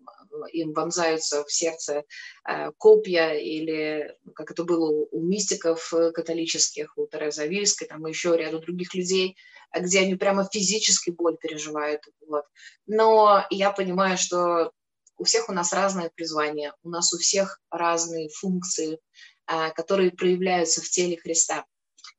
им 0.51 0.73
вонзаются 0.73 1.43
в 1.43 1.51
сердце 1.51 2.03
э, 2.47 2.71
копья 2.77 3.33
или 3.33 4.15
ну, 4.23 4.31
как 4.31 4.51
это 4.51 4.63
было 4.63 5.07
у 5.11 5.21
мистиков 5.21 5.93
э, 5.93 6.11
католических, 6.11 6.97
у 6.97 7.07
Терезы 7.07 7.41
Авильской, 7.41 7.87
там 7.87 8.05
еще 8.05 8.37
ряду 8.37 8.59
других 8.59 8.93
людей, 8.93 9.35
где 9.75 10.01
они 10.01 10.15
прямо 10.15 10.47
физически 10.51 11.09
боль 11.09 11.37
переживают. 11.37 12.01
Вот. 12.27 12.45
Но 12.85 13.45
я 13.49 13.71
понимаю, 13.71 14.17
что 14.17 14.71
у 15.19 15.25
всех 15.25 15.49
у 15.49 15.51
нас 15.51 15.73
разное 15.73 16.09
призвание, 16.15 16.73
у 16.83 16.89
нас 16.89 17.13
у 17.13 17.17
всех 17.17 17.59
разные 17.69 18.29
функции, 18.29 18.99
а, 19.45 19.69
которые 19.71 20.11
проявляются 20.11 20.81
в 20.81 20.89
теле 20.89 21.17
Христа. 21.17 21.65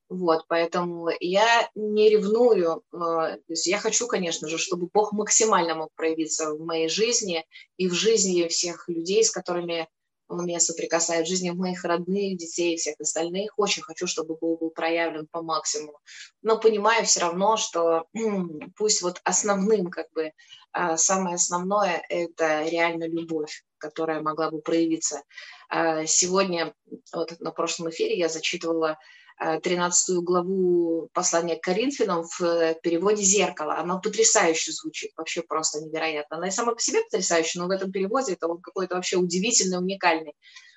Вот, 0.09 0.45
поэтому 0.49 1.09
я 1.21 1.71
не 1.77 2.11
ревную. 2.11 2.83
Э, 2.93 2.97
то 2.97 3.45
есть 3.47 3.69
я 3.69 3.79
хочу, 3.79 4.09
конечно 4.09 4.49
же, 4.49 4.59
чтобы 4.59 4.89
Бог 4.93 5.13
максимально 5.13 5.77
мог 5.77 5.91
проявиться 5.95 6.53
в 6.53 6.61
моей 6.65 6.89
жизни 6.89 7.47
и 7.77 7.89
в 7.89 7.93
жизни 7.93 8.49
всех 8.49 8.89
людей, 8.89 9.23
с 9.25 9.31
которыми 9.31 9.89
он 10.31 10.47
меня 10.47 10.61
соприкасает, 10.61 11.27
в 11.27 11.29
жизни 11.29 11.51
моих 11.51 11.85
родных, 11.85 12.39
детей 12.39 12.75
и 12.75 12.77
всех 12.77 12.95
остальных. 13.01 13.53
Очень 13.57 13.83
хочу, 13.83 14.07
чтобы 14.07 14.37
Бог 14.37 14.61
был 14.61 14.71
проявлен 14.71 15.27
по 15.31 15.43
максимуму. 15.43 15.99
Но 16.43 16.59
понимаю 16.59 17.05
все 17.05 17.21
равно, 17.21 17.57
что 17.57 18.07
пусть 18.77 19.03
вот 19.03 19.21
основным, 19.25 19.91
как 19.91 20.07
бы, 20.13 20.33
а, 20.73 20.97
самое 20.97 21.35
основное– 21.35 22.05
это 22.09 22.63
реально 22.63 23.09
любовь, 23.09 23.65
которая 23.79 24.23
могла 24.23 24.51
бы 24.51 24.61
проявиться. 24.61 25.23
А, 25.69 26.07
сегодня, 26.07 26.75
вот 27.13 27.41
на 27.41 27.51
прошлом 27.51 27.91
эфире 27.91 28.17
я 28.17 28.29
зачитывала 28.29 28.99
13 29.41 30.11
э, 30.11 30.21
главу 30.21 31.09
послания 31.15 31.57
к 31.57 31.63
Коринфянам 31.63 32.25
в 32.25 32.43
э, 32.43 32.77
переводе 32.83 33.23
«Зеркало». 33.23 33.77
Она 33.79 33.99
потрясающе 33.99 34.73
звучит, 34.73 35.13
вообще 35.17 35.43
просто 35.43 35.81
невероятно. 35.81 36.37
Она 36.37 36.49
и 36.49 36.51
сама 36.51 36.75
по 36.75 36.81
себе 36.81 37.03
потрясающая, 37.03 37.63
но 37.63 37.69
в 37.69 37.71
этом 37.71 37.91
переводе 37.91 38.35
это 38.35 38.49
он 38.49 38.61
какой-то 38.61 38.97
вообще 38.97 39.17
удивительный, 39.17 39.79
уникальный. 39.79 40.35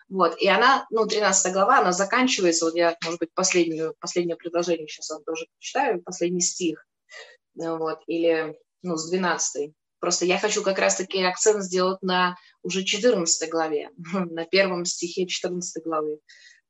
Вот, 0.10 0.39
и 0.39 0.48
она, 0.48 0.86
ну, 0.91 1.05
13 1.05 1.51
глава, 1.53 1.79
она 1.79 1.91
заканчивается, 1.91 2.65
вот 2.65 2.75
я, 2.75 2.96
может 3.03 3.20
быть, 3.20 3.34
последнюю, 3.34 3.96
последнее 4.00 4.36
предложение 4.36 4.88
сейчас 4.88 5.10
вам 5.10 5.24
тоже 5.24 5.48
прочитаю, 5.58 6.03
последний 6.03 6.41
стих, 6.41 6.86
вот, 7.55 8.00
или, 8.08 8.58
ну, 8.82 8.96
с 8.96 9.10
12 9.10 9.74
Просто 10.00 10.25
я 10.25 10.38
хочу 10.38 10.62
как 10.63 10.79
раз-таки 10.79 11.24
акцент 11.24 11.63
сделать 11.63 12.01
на 12.01 12.36
уже 12.62 12.84
14 12.84 13.50
главе, 13.50 13.89
на 14.13 14.46
первом 14.46 14.84
стихе 14.84 15.25
14 15.25 15.82
главы 15.82 16.20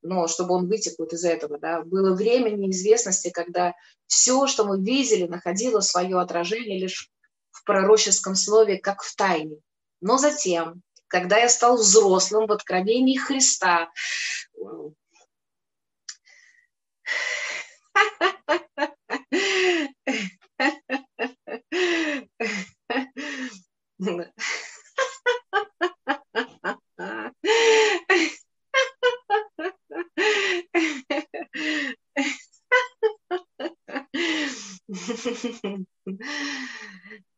но 0.04 0.28
чтобы 0.28 0.54
он 0.54 0.68
вытек 0.68 0.94
вот 0.98 1.12
из 1.12 1.24
этого, 1.24 1.58
да, 1.58 1.82
было 1.82 2.14
время 2.14 2.50
неизвестности, 2.50 3.30
когда 3.30 3.74
все, 4.06 4.46
что 4.46 4.64
мы 4.64 4.80
видели, 4.80 5.26
находило 5.26 5.80
свое 5.80 6.20
отражение 6.20 6.78
лишь 6.78 7.10
в 7.50 7.64
пророческом 7.64 8.34
слове, 8.34 8.78
как 8.78 9.02
в 9.02 9.16
тайне. 9.16 9.56
Но 10.00 10.18
затем, 10.18 10.82
когда 11.08 11.38
я 11.38 11.48
стал 11.48 11.78
взрослым 11.78 12.46
в 12.46 12.52
откровении 12.52 13.16
Христа, 13.16 13.90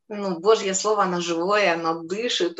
Ну, 0.08 0.38
Божье 0.38 0.72
слово, 0.74 1.02
оно 1.04 1.20
живое, 1.20 1.74
оно 1.74 2.02
дышит. 2.02 2.58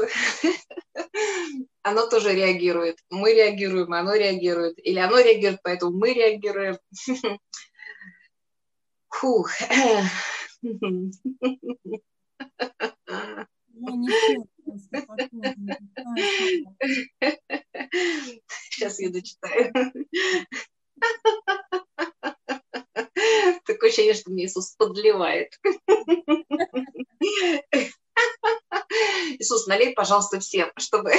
Оно 1.82 2.08
тоже 2.08 2.34
реагирует. 2.34 2.98
Мы 3.10 3.32
реагируем, 3.34 3.92
оно 3.92 4.14
реагирует. 4.14 4.76
Или 4.84 4.98
оно 4.98 5.20
реагирует, 5.20 5.60
поэтому 5.62 5.96
мы 5.96 6.12
реагируем. 6.12 6.76
Фух. 9.08 9.50
Сейчас 18.70 18.98
я 18.98 19.10
дочитаю. 19.10 19.72
Такое 23.64 23.88
ощущение, 23.88 24.14
что 24.14 24.30
мне 24.30 24.46
Иисус 24.46 24.74
подливает. 24.76 25.52
Иисус, 29.38 29.66
налей, 29.66 29.92
пожалуйста, 29.94 30.40
всем, 30.40 30.72
чтобы 30.76 31.12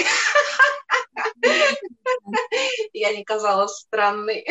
я 2.94 3.16
не 3.16 3.24
казалась 3.24 3.80
странной, 3.80 4.46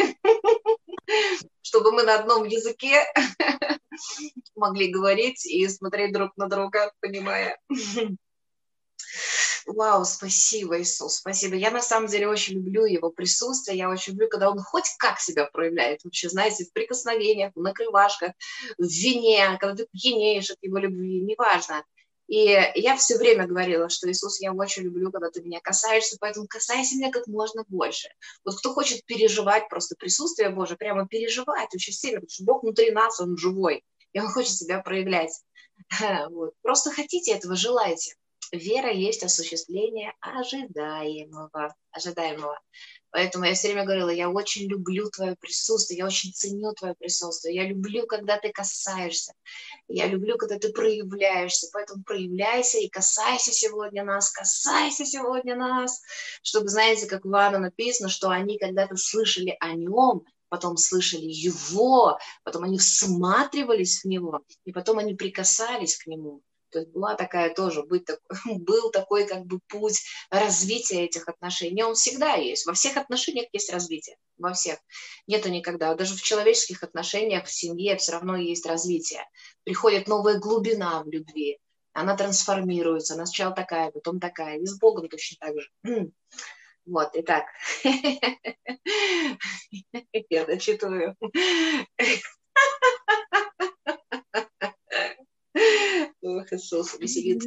чтобы 1.62 1.90
мы 1.92 2.04
на 2.04 2.16
одном 2.16 2.44
языке 2.44 3.04
могли 4.54 4.90
говорить 4.90 5.46
и 5.46 5.66
смотреть 5.68 6.12
друг 6.12 6.36
на 6.36 6.48
друга, 6.48 6.92
понимая. 7.00 7.58
Вау, 9.66 10.04
спасибо, 10.04 10.80
Иисус, 10.80 11.16
спасибо. 11.16 11.56
Я 11.56 11.72
на 11.72 11.82
самом 11.82 12.06
деле 12.06 12.28
очень 12.28 12.54
люблю 12.54 12.84
его 12.84 13.10
присутствие, 13.10 13.78
я 13.78 13.90
очень 13.90 14.12
люблю, 14.12 14.28
когда 14.28 14.48
он 14.48 14.60
хоть 14.60 14.94
как 14.96 15.18
себя 15.18 15.46
проявляет, 15.46 16.04
вообще, 16.04 16.28
знаете, 16.28 16.64
в 16.64 16.72
прикосновениях, 16.72 17.52
в 17.56 17.60
накрывашках, 17.60 18.32
в 18.78 18.86
вине, 18.86 19.58
когда 19.58 19.74
ты 19.74 19.88
пьянеешь 19.92 20.50
от 20.50 20.58
его 20.62 20.78
любви, 20.78 21.20
неважно. 21.20 21.84
И 22.28 22.56
я 22.76 22.96
все 22.96 23.18
время 23.18 23.48
говорила, 23.48 23.88
что 23.88 24.08
Иисус, 24.08 24.40
я 24.40 24.52
очень 24.52 24.84
люблю, 24.84 25.10
когда 25.10 25.30
ты 25.30 25.42
меня 25.42 25.60
касаешься, 25.60 26.16
поэтому 26.20 26.46
касайся 26.46 26.96
меня 26.96 27.10
как 27.10 27.26
можно 27.26 27.64
больше. 27.68 28.08
Вот 28.44 28.58
кто 28.58 28.72
хочет 28.72 29.04
переживать 29.04 29.68
просто 29.68 29.96
присутствие 29.98 30.50
Божие, 30.50 30.76
прямо 30.76 31.08
переживать 31.08 31.74
очень 31.74 31.92
сильно, 31.92 32.20
потому 32.20 32.30
что 32.30 32.44
Бог 32.44 32.62
внутри 32.62 32.92
нас, 32.92 33.20
Он 33.20 33.36
живой, 33.36 33.82
и 34.12 34.20
Он 34.20 34.28
хочет 34.28 34.56
себя 34.56 34.80
проявлять. 34.80 35.32
Вот. 36.30 36.54
Просто 36.62 36.90
хотите 36.90 37.32
этого, 37.32 37.54
желаете 37.54 38.14
вера 38.52 38.90
есть 38.90 39.22
осуществление 39.22 40.12
ожидаемого, 40.20 41.74
ожидаемого. 41.90 42.58
Поэтому 43.10 43.46
я 43.46 43.54
все 43.54 43.68
время 43.68 43.84
говорила, 43.84 44.10
я 44.10 44.28
очень 44.28 44.68
люблю 44.68 45.08
твое 45.08 45.36
присутствие, 45.36 45.98
я 45.98 46.06
очень 46.06 46.32
ценю 46.32 46.74
твое 46.74 46.94
присутствие, 46.94 47.54
я 47.54 47.66
люблю, 47.66 48.06
когда 48.06 48.36
ты 48.36 48.52
касаешься, 48.52 49.32
я 49.88 50.06
люблю, 50.06 50.36
когда 50.36 50.58
ты 50.58 50.70
проявляешься, 50.70 51.68
поэтому 51.72 52.04
проявляйся 52.04 52.78
и 52.78 52.90
касайся 52.90 53.52
сегодня 53.52 54.04
нас, 54.04 54.30
касайся 54.30 55.06
сегодня 55.06 55.56
нас, 55.56 56.02
чтобы, 56.42 56.68
знаете, 56.68 57.06
как 57.06 57.24
в 57.24 57.30
Иоанна 57.30 57.58
написано, 57.58 58.10
что 58.10 58.28
они 58.28 58.58
когда-то 58.58 58.96
слышали 58.96 59.56
о 59.60 59.72
нем, 59.72 60.24
потом 60.48 60.76
слышали 60.76 61.26
его, 61.26 62.18
потом 62.44 62.64
они 62.64 62.78
всматривались 62.78 64.02
в 64.02 64.08
него, 64.08 64.42
и 64.64 64.72
потом 64.72 64.98
они 64.98 65.14
прикасались 65.14 65.96
к 65.96 66.06
нему. 66.06 66.42
То 66.70 66.80
есть 66.80 66.90
была 66.90 67.14
такая 67.14 67.54
тоже, 67.54 67.82
быть 67.82 68.04
так, 68.04 68.20
был 68.44 68.90
такой 68.90 69.26
как 69.26 69.44
бы 69.46 69.60
путь 69.68 70.02
развития 70.30 71.04
этих 71.04 71.28
отношений. 71.28 71.82
Он 71.82 71.94
всегда 71.94 72.34
есть. 72.34 72.66
Во 72.66 72.72
всех 72.72 72.96
отношениях 72.96 73.46
есть 73.52 73.72
развитие. 73.72 74.16
Во 74.38 74.52
всех. 74.52 74.78
Нету 75.26 75.48
никогда. 75.48 75.94
Даже 75.94 76.14
в 76.14 76.22
человеческих 76.22 76.82
отношениях, 76.82 77.46
в 77.46 77.52
семье 77.52 77.96
все 77.96 78.12
равно 78.12 78.36
есть 78.36 78.66
развитие. 78.66 79.24
Приходит 79.64 80.08
новая 80.08 80.38
глубина 80.38 81.02
в 81.02 81.08
любви. 81.08 81.58
Она 81.92 82.16
трансформируется. 82.16 83.14
Она 83.14 83.26
сначала 83.26 83.54
такая, 83.54 83.90
потом 83.90 84.20
такая. 84.20 84.58
И 84.58 84.66
с 84.66 84.78
Богом 84.78 85.08
точно 85.08 85.36
так 85.40 85.54
же. 85.58 85.70
Вот, 86.84 87.10
итак, 87.14 87.46
я 90.30 90.44
дочитываю. 90.44 91.16
Ох, 96.26 96.52
Иисус, 96.52 96.98
веселит. 96.98 97.42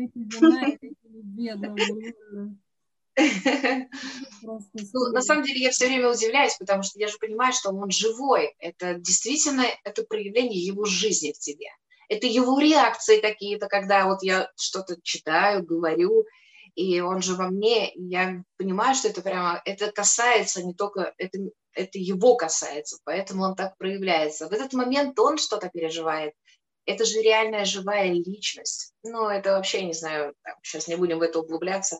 Ну, 4.41 5.11
на 5.11 5.21
самом 5.21 5.43
деле 5.43 5.59
я 5.59 5.71
все 5.71 5.87
время 5.87 6.09
удивляюсь, 6.09 6.55
потому 6.57 6.83
что 6.83 6.97
я 6.97 7.09
же 7.09 7.17
понимаю, 7.17 7.51
что 7.51 7.71
он 7.71 7.91
живой. 7.91 8.55
Это 8.59 8.93
действительно 8.93 9.65
это 9.83 10.03
проявление 10.03 10.63
его 10.63 10.85
жизни 10.85 11.33
в 11.33 11.39
тебе. 11.39 11.67
Это 12.07 12.25
его 12.25 12.57
реакции 12.57 13.19
какие-то, 13.19 13.67
когда 13.67 14.05
вот 14.05 14.23
я 14.23 14.49
что-то 14.55 14.95
читаю, 15.03 15.65
говорю, 15.65 16.25
и 16.75 17.01
он 17.01 17.21
же 17.21 17.35
во 17.35 17.49
мне, 17.49 17.91
я 17.95 18.41
понимаю, 18.57 18.95
что 18.95 19.09
это 19.09 19.21
прямо, 19.21 19.61
это 19.65 19.91
касается 19.91 20.63
не 20.63 20.73
только, 20.73 21.13
это, 21.17 21.37
это 21.73 21.99
его 21.99 22.35
касается, 22.37 22.99
поэтому 23.03 23.43
он 23.43 23.55
так 23.55 23.77
проявляется. 23.77 24.47
В 24.47 24.53
этот 24.53 24.71
момент 24.71 25.19
он 25.19 25.37
что-то 25.37 25.69
переживает, 25.69 26.33
это 26.85 27.05
же 27.05 27.21
реальная 27.21 27.65
живая 27.65 28.11
личность. 28.11 28.93
Ну, 29.03 29.27
это 29.27 29.51
вообще, 29.51 29.83
не 29.83 29.93
знаю, 29.93 30.33
там, 30.43 30.55
сейчас 30.63 30.87
не 30.87 30.95
будем 30.95 31.19
в 31.19 31.21
это 31.21 31.39
углубляться. 31.39 31.99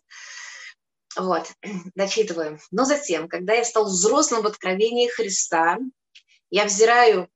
Вот, 1.16 1.52
дочитываем. 1.96 2.60
Но 2.72 2.86
затем, 2.86 3.28
когда 3.28 3.54
я 3.54 3.64
стал 3.64 3.86
взрослым 3.86 4.44
в 4.44 4.48
откровении 4.48 5.08
Христа, 5.08 5.78
я 6.50 6.66
взираю 6.66 7.30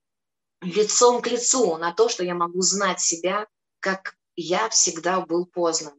лицом 0.62 1.22
к 1.22 1.28
лицу 1.28 1.78
на 1.78 1.94
то, 1.94 2.10
что 2.10 2.24
я 2.24 2.36
могу 2.36 2.62
знать 2.62 3.02
себя, 3.02 3.48
как 3.80 4.16
я 4.36 4.70
всегда 4.70 5.22
был 5.22 5.46
познан. 5.46 5.94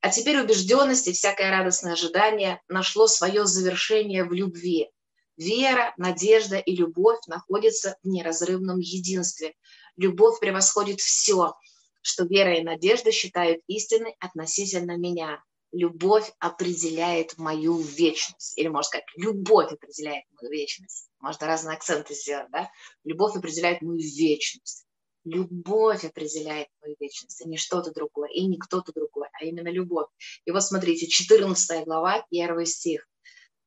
А 0.00 0.10
теперь 0.10 0.40
убежденность 0.40 1.08
и 1.08 1.12
всякое 1.12 1.50
радостное 1.50 1.92
ожидание 1.92 2.62
нашло 2.68 3.06
свое 3.06 3.46
завершение 3.46 4.24
в 4.24 4.32
любви. 4.32 4.90
Вера, 5.36 5.92
надежда 5.96 6.56
и 6.58 6.74
любовь 6.74 7.20
находятся 7.26 7.96
в 8.02 8.08
неразрывном 8.08 8.78
единстве 8.78 9.54
любовь 9.98 10.40
превосходит 10.40 11.00
все, 11.00 11.54
что 12.00 12.24
вера 12.24 12.56
и 12.56 12.62
надежда 12.62 13.12
считают 13.12 13.60
истиной 13.66 14.16
относительно 14.20 14.96
меня. 14.96 15.42
любовь 15.72 16.30
определяет 16.38 17.36
мою 17.38 17.78
вечность. 17.78 18.56
Или, 18.58 18.68
можно 18.68 18.84
сказать, 18.84 19.06
любовь 19.16 19.72
определяет 19.72 20.24
мою 20.32 20.50
вечность. 20.50 21.10
Можно 21.20 21.46
разные 21.46 21.76
акценты 21.76 22.14
сделать, 22.14 22.50
да? 22.50 22.70
Любовь 23.04 23.36
определяет 23.36 23.82
мою 23.82 23.98
вечность. 23.98 24.86
Любовь 25.24 26.04
определяет 26.04 26.68
мою 26.80 26.96
вечность, 26.98 27.42
а 27.44 27.48
не 27.48 27.58
что-то 27.58 27.92
другое, 27.92 28.30
и 28.30 28.46
не 28.46 28.56
кто-то 28.56 28.92
другой, 28.92 29.28
а 29.32 29.44
именно 29.44 29.68
любовь. 29.68 30.06
И 30.46 30.50
вот 30.50 30.62
смотрите, 30.62 31.06
14 31.06 31.84
глава, 31.84 32.24
1 32.30 32.66
стих. 32.66 33.06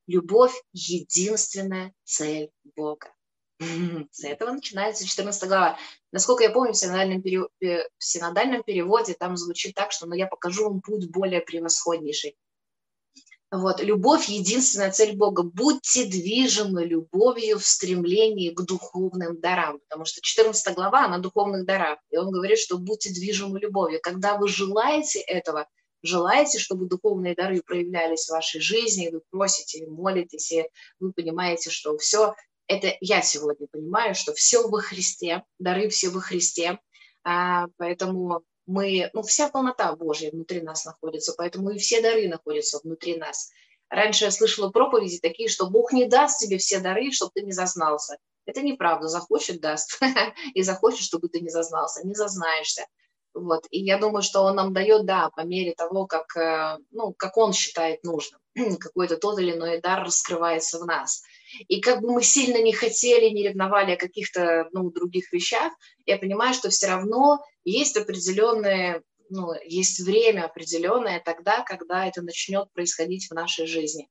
Любовь– 0.07 0.53
единственная 0.73 1.93
цель 2.03 2.49
Бога. 2.75 3.13
С 4.11 4.23
этого 4.23 4.51
начинается 4.51 5.07
14 5.07 5.47
глава. 5.47 5.77
Насколько 6.11 6.43
я 6.43 6.49
помню, 6.49 6.73
в 6.73 6.77
синодальном, 6.77 7.21
переводе, 7.21 7.89
в 7.97 8.03
синодальном 8.03 8.63
переводе 8.63 9.13
там 9.13 9.37
звучит 9.37 9.75
так, 9.75 9.91
что 9.91 10.07
«но 10.07 10.15
я 10.15 10.25
покажу 10.25 10.63
вам 10.63 10.81
путь 10.81 11.09
более 11.11 11.41
превосходнейший». 11.41 12.35
Вот, 13.51 13.83
любовь– 13.83 14.25
единственная 14.29 14.91
цель 14.91 15.15
Бога. 15.15 15.43
Будьте 15.43 16.05
движимы 16.05 16.85
любовью 16.85 17.59
в 17.59 17.65
стремлении 17.65 18.49
к 18.49 18.61
духовным 18.61 19.39
дарам, 19.41 19.79
потому 19.79 20.05
что 20.05 20.21
14 20.21 20.73
глава, 20.73 21.05
она 21.05 21.19
духовных 21.19 21.65
дарах, 21.65 21.99
и 22.09 22.17
он 22.17 22.31
говорит, 22.31 22.57
что 22.57 22.77
будьте 22.77 23.09
движимы 23.09 23.59
любовью. 23.59 23.99
Когда 24.01 24.37
вы 24.37 24.47
желаете 24.47 25.19
этого, 25.19 25.67
желаете, 26.01 26.59
чтобы 26.59 26.87
духовные 26.87 27.35
дары 27.35 27.61
проявлялись 27.61 28.25
в 28.25 28.31
вашей 28.31 28.61
жизни, 28.61 29.09
вы 29.11 29.21
просите, 29.29 29.85
молитесь, 29.85 30.51
и 30.53 30.65
вы 31.01 31.11
понимаете, 31.11 31.69
что 31.69 31.97
все 31.97 32.33
это 32.71 32.95
я 33.01 33.21
сегодня 33.21 33.67
понимаю, 33.67 34.15
что 34.15 34.33
все 34.33 34.67
во 34.67 34.79
Христе, 34.79 35.43
дары 35.59 35.89
все 35.89 36.09
во 36.09 36.21
Христе, 36.21 36.79
а, 37.23 37.67
поэтому 37.77 38.43
мы, 38.65 39.09
ну, 39.13 39.23
вся 39.23 39.49
полнота 39.49 39.93
Божья 39.95 40.31
внутри 40.31 40.61
нас 40.61 40.85
находится, 40.85 41.33
поэтому 41.37 41.71
и 41.71 41.77
все 41.77 42.01
дары 42.01 42.29
находятся 42.29 42.79
внутри 42.81 43.17
нас. 43.17 43.51
Раньше 43.89 44.23
я 44.23 44.31
слышала 44.31 44.69
проповеди 44.69 45.19
такие, 45.19 45.49
что 45.49 45.69
Бог 45.69 45.91
не 45.91 46.05
даст 46.05 46.39
тебе 46.39 46.57
все 46.57 46.79
дары, 46.79 47.11
чтобы 47.11 47.31
ты 47.35 47.41
не 47.41 47.51
зазнался. 47.51 48.17
Это 48.45 48.61
неправда, 48.61 49.09
захочет, 49.09 49.59
даст, 49.59 49.99
и 50.53 50.61
захочет, 50.63 51.01
чтобы 51.01 51.27
ты 51.27 51.41
не 51.41 51.49
зазнался, 51.49 52.07
не 52.07 52.15
зазнаешься. 52.15 52.85
Вот. 53.33 53.65
И 53.69 53.83
я 53.83 53.97
думаю, 53.97 54.21
что 54.21 54.43
он 54.43 54.55
нам 54.55 54.73
дает, 54.73 55.05
да, 55.05 55.29
по 55.29 55.41
мере 55.41 55.73
того, 55.73 56.07
как, 56.07 56.35
э, 56.37 56.77
ну, 56.91 57.13
как 57.13 57.35
он 57.35 57.51
считает 57.51 58.03
нужным. 58.03 58.39
Какой-то 58.79 59.17
тот 59.17 59.39
или 59.39 59.51
иной 59.51 59.81
дар 59.81 60.05
раскрывается 60.05 60.79
в 60.79 60.85
нас. 60.85 61.23
И 61.67 61.81
как 61.81 62.01
бы 62.01 62.11
мы 62.11 62.23
сильно 62.23 62.61
не 62.61 62.73
хотели, 62.73 63.29
не 63.29 63.47
ревновали 63.47 63.91
о 63.91 63.97
каких-то 63.97 64.67
ну, 64.71 64.91
других 64.91 65.31
вещах, 65.31 65.73
я 66.05 66.17
понимаю, 66.17 66.53
что 66.53 66.69
все 66.69 66.87
равно 66.87 67.43
есть 67.63 67.97
определенное, 67.97 69.03
ну, 69.29 69.53
есть 69.65 69.99
время 69.99 70.45
определенное 70.45 71.21
тогда, 71.23 71.61
когда 71.61 72.05
это 72.07 72.21
начнет 72.21 72.71
происходить 72.73 73.27
в 73.29 73.33
нашей 73.33 73.67
жизни. 73.67 74.09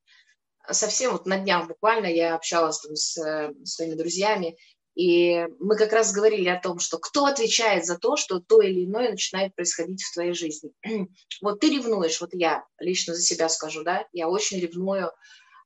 Совсем 0.71 1.13
вот 1.13 1.27
на 1.27 1.39
днях 1.39 1.69
буквально 1.69 2.07
я 2.07 2.35
общалась 2.35 2.81
там 2.81 2.95
с, 2.95 3.15
с 3.15 3.75
своими 3.75 3.95
друзьями, 3.95 4.57
и 4.95 5.47
мы 5.61 5.77
как 5.77 5.93
раз 5.93 6.13
говорили 6.13 6.49
о 6.49 6.61
том, 6.61 6.79
что 6.79 6.99
кто 6.99 7.27
отвечает 7.27 7.87
за 7.87 7.97
то, 7.97 8.17
что 8.17 8.41
то 8.41 8.61
или 8.61 8.85
иное 8.85 9.11
начинает 9.11 9.55
происходить 9.55 10.03
в 10.03 10.13
твоей 10.13 10.35
жизни. 10.35 10.73
Вот 11.41 11.61
ты 11.61 11.71
ревнуешь, 11.71 12.21
вот 12.21 12.31
я 12.33 12.65
лично 12.79 13.15
за 13.15 13.23
себя 13.23 13.49
скажу, 13.49 13.83
да, 13.83 14.07
я 14.13 14.29
очень 14.29 14.61
ревную 14.61 15.11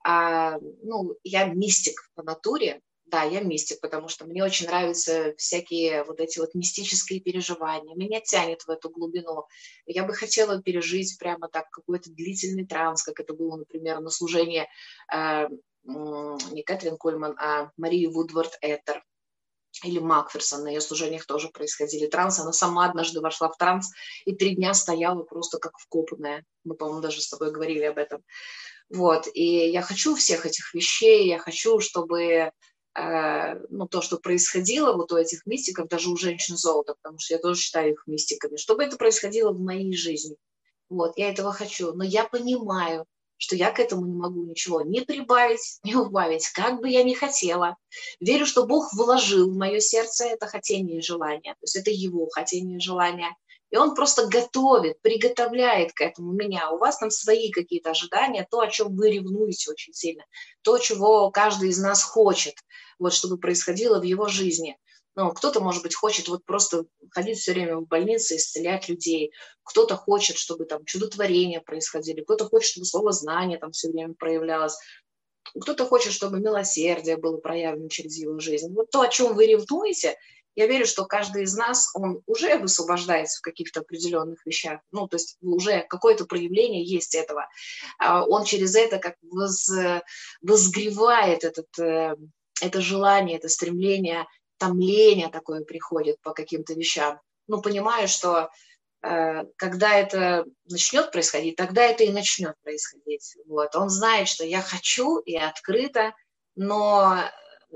а, 0.05 0.59
ну, 0.83 1.17
я 1.25 1.47
мистик 1.47 2.11
по 2.15 2.23
натуре, 2.23 2.81
да, 3.07 3.23
я 3.23 3.41
мистик, 3.41 3.81
потому 3.81 4.09
что 4.09 4.25
мне 4.25 4.43
очень 4.43 4.67
нравятся 4.67 5.35
всякие 5.37 6.05
вот 6.05 6.21
эти 6.21 6.39
вот 6.39 6.55
мистические 6.55 7.21
переживания, 7.21 7.95
меня 7.95 8.21
тянет 8.21 8.63
в 8.63 8.71
эту 8.71 8.91
глубину. 8.91 9.45
Я 9.87 10.05
бы 10.05 10.15
хотела 10.15 10.63
пережить 10.63 11.19
прямо 11.19 11.49
так 11.49 11.71
какой-то 11.71 12.11
длительный 12.11 12.67
транс, 12.67 13.03
как 13.03 13.21
это 13.21 13.35
было, 13.35 13.57
например, 13.57 14.01
на 14.01 14.11
служении 14.11 14.67
э, 15.13 15.49
не 15.85 16.63
Кэтрин 16.63 16.97
Кольман, 16.97 17.37
а 17.39 17.71
Марии 17.77 18.07
Вудвард 18.07 18.59
Этер 18.63 19.05
или 19.83 19.99
Макферсон, 19.99 20.65
на 20.65 20.69
ее 20.69 20.81
служениях 20.81 21.27
тоже 21.27 21.49
происходили 21.49 22.07
трансы. 22.07 22.41
Она 22.41 22.53
сама 22.53 22.87
однажды 22.87 23.21
вошла 23.21 23.49
в 23.49 23.57
транс 23.57 23.91
и 24.25 24.35
три 24.35 24.55
дня 24.55 24.73
стояла 24.73 25.23
просто 25.25 25.59
как 25.59 25.79
вкопанная. 25.79 26.45
Мы, 26.63 26.75
по-моему, 26.75 27.01
даже 27.01 27.21
с 27.21 27.29
тобой 27.29 27.51
говорили 27.51 27.83
об 27.83 27.99
этом. 27.99 28.23
Вот, 28.91 29.27
и 29.33 29.71
я 29.71 29.83
хочу 29.83 30.15
всех 30.15 30.47
этих 30.47 30.75
вещей, 30.75 31.29
я 31.29 31.39
хочу, 31.39 31.81
чтобы 31.81 32.53
э, 32.95 33.55
ну, 33.71 33.89
то, 33.89 34.03
что 34.03 34.19
происходило 34.19 34.93
вот 34.93 35.13
у 35.13 35.17
этих 35.17 35.47
мистиков, 35.47 35.89
даже 35.89 36.11
у 36.11 36.17
женщин 36.17 36.57
золота, 36.57 36.95
потому 36.95 37.19
что 37.19 37.35
я 37.35 37.41
тоже 37.41 37.61
считаю 37.61 37.93
их 37.93 38.03
мистиками, 38.07 38.57
чтобы 38.57 38.85
это 38.85 38.97
происходило 38.97 39.53
в 39.53 39.61
моей 39.61 39.97
жизни. 39.97 40.37
Вот, 40.89 41.17
я 41.17 41.31
этого 41.31 41.53
хочу, 41.53 41.93
но 41.95 42.05
я 42.05 42.25
понимаю, 42.25 43.07
что 43.37 43.57
я 43.57 43.71
к 43.73 43.81
этому 43.81 44.07
не 44.07 44.15
могу 44.15 44.45
ничего 44.45 44.83
не 44.83 45.01
прибавить, 45.01 45.79
не 45.83 45.95
убавить, 45.95 46.49
как 46.49 46.81
бы 46.81 46.89
я 46.89 47.03
ни 47.03 47.15
хотела. 47.15 47.77
Верю, 48.21 48.47
что 48.47 48.67
Бог 48.67 48.93
вложил 48.95 49.51
в 49.51 49.57
мое 49.57 49.81
сердце 49.81 50.27
это 50.27 50.47
хотение 50.47 50.99
и 50.99 51.03
желание, 51.03 51.55
то 51.55 51.63
есть 51.63 51.77
это 51.77 51.91
его 51.91 52.29
хотение 52.31 52.79
и 52.79 52.81
желание. 52.81 53.31
И 53.75 53.77
он 53.77 53.97
просто 53.97 54.29
готовит, 54.29 55.03
приготовляет 55.03 55.95
к 55.95 56.01
этому 56.01 56.33
меня. 56.33 56.71
У 56.71 56.79
вас 56.79 56.99
там 56.99 57.11
свои 57.11 57.51
какие-то 57.51 57.91
ожидания, 57.91 58.47
то, 58.49 58.61
о 58.61 58.69
чем 58.69 58.95
вы 58.95 59.11
ревнуете 59.11 59.73
очень 59.73 59.93
сильно, 59.93 60.25
то, 60.63 60.79
чего 60.79 61.33
каждый 61.33 61.71
из 61.71 61.79
нас 61.79 62.05
хочет, 62.05 62.55
вот, 63.01 63.13
чтобы 63.13 63.37
происходило 63.37 63.99
в 63.99 64.05
его 64.05 64.29
жизни. 64.29 64.79
Ну, 65.17 65.33
кто-то, 65.33 65.59
может 65.59 65.83
быть, 65.83 65.97
хочет 65.97 66.29
вот 66.29 66.45
просто 66.45 66.85
ходить 67.11 67.39
все 67.39 67.53
время 67.53 67.79
в 67.79 67.89
больнице, 67.89 68.37
исцелять 68.37 68.89
людей. 68.89 69.33
Кто-то 69.65 69.97
хочет, 69.97 70.37
чтобы 70.37 70.67
там 70.67 70.85
чудотворения 70.85 71.61
происходили. 71.61 72.23
Кто-то 72.23 72.49
хочет, 72.49 72.71
чтобы 72.71 72.87
слово 72.87 73.11
знание 73.11 73.59
там 73.59 73.73
все 73.73 73.91
время 73.91 74.15
проявлялось. 74.15 74.77
Кто-то 75.61 75.85
хочет, 75.85 76.13
чтобы 76.13 76.39
милосердие 76.39 77.17
было 77.17 77.39
проявлено 77.39 77.89
через 77.89 78.19
его 78.19 78.39
жизнь. 78.39 78.73
Вот 78.73 78.91
то, 78.91 79.01
о 79.01 79.09
чем 79.09 79.35
вы 79.35 79.47
ревнуете, 79.47 80.17
я 80.57 80.67
верю, 80.67 80.87
что 80.87 81.05
каждый 81.05 81.45
из 81.45 81.57
нас, 81.57 81.91
он 81.95 82.23
уже 82.27 82.59
высвобождается 82.59 83.39
в 83.39 83.43
каких-то 83.43 83.81
определенных 83.81 84.45
вещах, 84.47 84.81
ну, 84.93 85.09
то 85.09 85.17
есть 85.17 85.37
уже 85.41 85.85
какое-то 85.89 86.27
проявление 86.27 86.85
есть 86.85 87.15
этого. 87.15 87.49
А 87.99 88.25
он 88.25 88.45
через 88.45 88.75
это 88.75 88.99
как 88.99 89.17
воз, 89.23 89.71
возгревает 90.43 91.45
этот, 91.45 91.79
э, 91.79 92.17
это 92.63 92.81
желание, 92.81 93.39
это 93.39 93.49
стремление, 93.49 94.27
томление 94.59 95.29
такое 95.29 95.65
приходит 95.65 96.21
по 96.21 96.33
каким-то 96.33 96.75
вещам. 96.75 97.21
Ну, 97.49 97.61
понимаю, 97.61 98.09
что 98.09 98.51
э, 99.03 99.45
когда 99.57 99.95
это 99.95 100.47
начнет 100.69 101.11
происходить, 101.11 101.57
тогда 101.57 101.83
это 101.83 102.05
и 102.05 102.13
начнет 102.13 102.55
происходить. 102.63 103.37
Вот. 103.47 103.75
Он 103.75 103.91
знает, 103.91 104.29
что 104.29 104.45
я 104.45 104.63
хочу 104.63 105.19
и 105.19 105.37
открыто, 105.37 106.15
но 106.57 107.19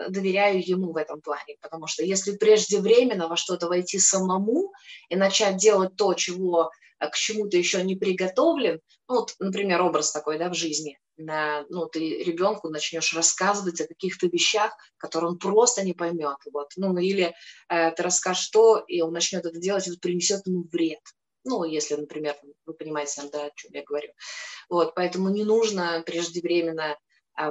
доверяю 0.09 0.67
ему 0.67 0.93
в 0.93 0.97
этом 0.97 1.21
плане, 1.21 1.57
потому 1.61 1.87
что 1.87 2.05
если 2.05 2.37
преждевременно 2.37 3.29
во 3.29 3.37
что-то 3.37 3.69
войти 3.69 3.99
самому 3.99 4.73
и 5.09 5.17
начать 5.17 5.57
делать 5.57 5.97
то, 5.97 6.15
чего 6.15 6.71
э, 7.01 7.09
к 7.09 7.15
чему-то 7.15 7.57
еще 7.57 7.83
не 7.83 7.97
приготовлен, 7.97 8.81
ну, 9.09 9.17
вот, 9.17 9.35
например, 9.39 9.83
образ 9.83 10.13
такой, 10.13 10.39
да, 10.39 10.49
в 10.49 10.55
жизни, 10.55 10.99
ну, 11.17 11.87
ты 11.87 12.23
ребенку 12.23 12.69
начнешь 12.69 13.13
рассказывать 13.13 13.81
о 13.81 13.89
каких-то 13.89 14.29
вещах, 14.29 14.73
которые 14.99 15.31
он 15.31 15.39
просто 15.39 15.85
не 15.85 15.93
поймет, 15.93 16.37
вот, 16.53 16.69
ну, 16.77 16.97
или 16.97 17.35
э, 17.69 17.91
ты 17.91 18.03
расскажешь 18.03 18.45
что, 18.45 18.79
и 18.87 19.01
он 19.01 19.13
начнет 19.13 19.45
это 19.45 19.59
делать, 19.59 19.87
и 19.87 19.91
это 19.91 19.99
принесет 19.99 20.47
ему 20.47 20.65
вред, 20.71 21.01
ну, 21.45 21.65
если, 21.65 21.97
например, 21.97 22.37
вы 22.67 22.75
понимаете, 22.75 23.23
да, 23.33 23.47
о 23.47 23.51
чем 23.55 23.71
я 23.73 23.83
говорю. 23.83 24.13
Вот, 24.69 24.95
поэтому 24.95 25.31
не 25.31 25.45
нужно 25.45 26.03
преждевременно 26.05 26.99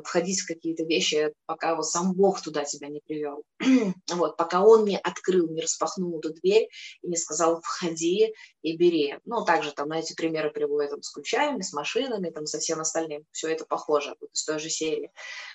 входить 0.03 0.41
в 0.41 0.47
какие-то 0.47 0.83
вещи, 0.83 1.33
пока 1.45 1.75
вот 1.75 1.85
сам 1.85 2.13
Бог 2.13 2.41
туда 2.41 2.63
тебя 2.65 2.87
не 2.89 2.99
привел. 2.99 3.43
вот, 4.13 4.37
пока 4.37 4.61
Он 4.61 4.85
не 4.85 4.97
открыл, 4.97 5.47
не 5.49 5.61
распахнул 5.61 6.19
эту 6.19 6.33
дверь 6.33 6.69
и 7.01 7.07
не 7.07 7.15
сказал 7.15 7.61
«входи 7.61 8.33
и 8.61 8.77
бери». 8.77 9.17
Ну, 9.25 9.45
также 9.45 9.71
там 9.71 9.91
эти 9.91 10.13
примеры 10.13 10.51
приводят 10.51 10.91
там, 10.91 11.01
с 11.01 11.11
ключами, 11.11 11.61
с 11.61 11.73
машинами, 11.73 12.29
там, 12.29 12.45
со 12.45 12.59
всем 12.59 12.79
остальным. 12.79 13.25
Все 13.31 13.49
это 13.49 13.65
похоже, 13.65 14.15
вот, 14.19 14.29
из 14.33 14.43
той 14.43 14.59
же 14.59 14.69
серии. 14.69 15.11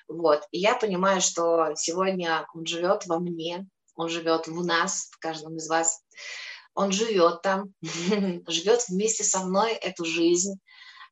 Вот. 0.08 0.42
И 0.50 0.58
я 0.58 0.74
понимаю, 0.74 1.20
что 1.20 1.74
сегодня 1.76 2.46
Он 2.54 2.66
живет 2.66 3.06
во 3.06 3.18
мне, 3.18 3.66
Он 3.94 4.08
живет 4.08 4.46
в 4.46 4.64
нас, 4.64 5.08
в 5.12 5.18
каждом 5.18 5.56
из 5.56 5.68
вас. 5.68 6.02
Он 6.74 6.90
живет 6.90 7.42
там, 7.42 7.74
живет 7.82 8.88
вместе 8.88 9.24
со 9.24 9.40
мной 9.40 9.72
эту 9.72 10.04
жизнь, 10.04 10.54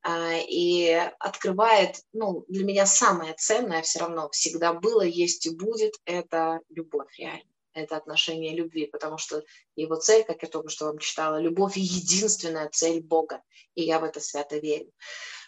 и 0.07 1.11
открывает, 1.19 2.03
ну, 2.13 2.45
для 2.49 2.65
меня 2.65 2.87
самое 2.87 3.35
ценное 3.35 3.83
все 3.83 4.01
равно 4.01 4.31
всегда 4.31 4.73
было, 4.73 5.03
есть 5.03 5.47
и 5.47 5.55
будет, 5.55 5.95
это 6.05 6.61
любовь 6.71 7.19
реально 7.19 7.51
это 7.73 7.97
отношение 7.97 8.55
любви, 8.55 8.87
потому 8.87 9.19
что 9.19 9.43
его 9.77 9.97
цель, 9.97 10.25
как 10.25 10.43
я 10.43 10.49
только 10.49 10.71
что 10.71 10.87
вам 10.87 10.99
читала, 10.99 11.41
любовь– 11.41 11.75
единственная 11.77 12.69
цель 12.69 13.01
Бога, 13.01 13.43
и 13.75 13.83
я 13.83 14.01
в 14.01 14.05
это 14.05 14.21
свято 14.21 14.59
верю. 14.59 14.91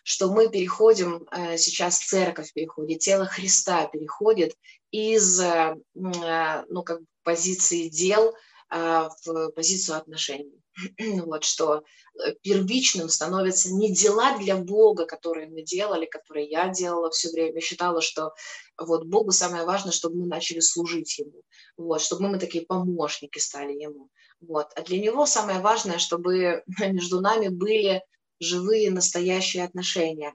Что 0.05 0.31
мы 0.33 0.49
переходим, 0.49 1.27
э, 1.31 1.57
сейчас 1.59 1.99
церковь 1.99 2.53
переходит, 2.53 3.01
тело 3.01 3.27
Христа 3.27 3.87
переходит 3.87 4.57
из 4.91 5.41
э, 5.41 5.77
ну, 5.95 6.83
как 6.83 7.01
позиции 7.23 7.89
дел 7.89 8.35
а, 8.69 9.11
в 9.25 9.51
позицию 9.51 9.99
отношений. 9.99 10.62
вот, 11.27 11.45
что 11.45 11.83
э, 12.25 12.33
первичным 12.43 13.09
становятся 13.09 13.73
не 13.73 13.93
дела 13.93 14.39
для 14.39 14.57
Бога, 14.57 15.07
которые 15.07 15.49
мы 15.49 15.63
делали, 15.63 16.07
которые 16.07 16.49
я 16.49 16.69
делала 16.69 17.11
все 17.11 17.31
время. 17.31 17.61
Считала, 17.61 18.01
что 18.01 18.33
вот 18.79 19.05
Богу 19.07 19.33
самое 19.33 19.65
важное, 19.65 19.93
чтобы 19.93 20.17
мы 20.17 20.27
начали 20.27 20.61
служить 20.61 21.19
Ему, 21.19 21.43
вот, 21.77 22.01
чтобы 22.01 22.29
мы 22.29 22.39
такие 22.39 22.65
помощники 22.65 23.39
стали 23.39 23.73
Ему. 23.73 24.09
Вот. 24.41 24.69
А 24.75 24.83
для 24.83 24.99
Него 24.99 25.27
самое 25.27 25.61
важное, 25.61 25.99
чтобы 25.99 26.63
между 26.79 27.21
нами 27.21 27.49
были 27.49 28.03
живые, 28.41 28.91
настоящие 28.91 29.65
отношения. 29.65 30.35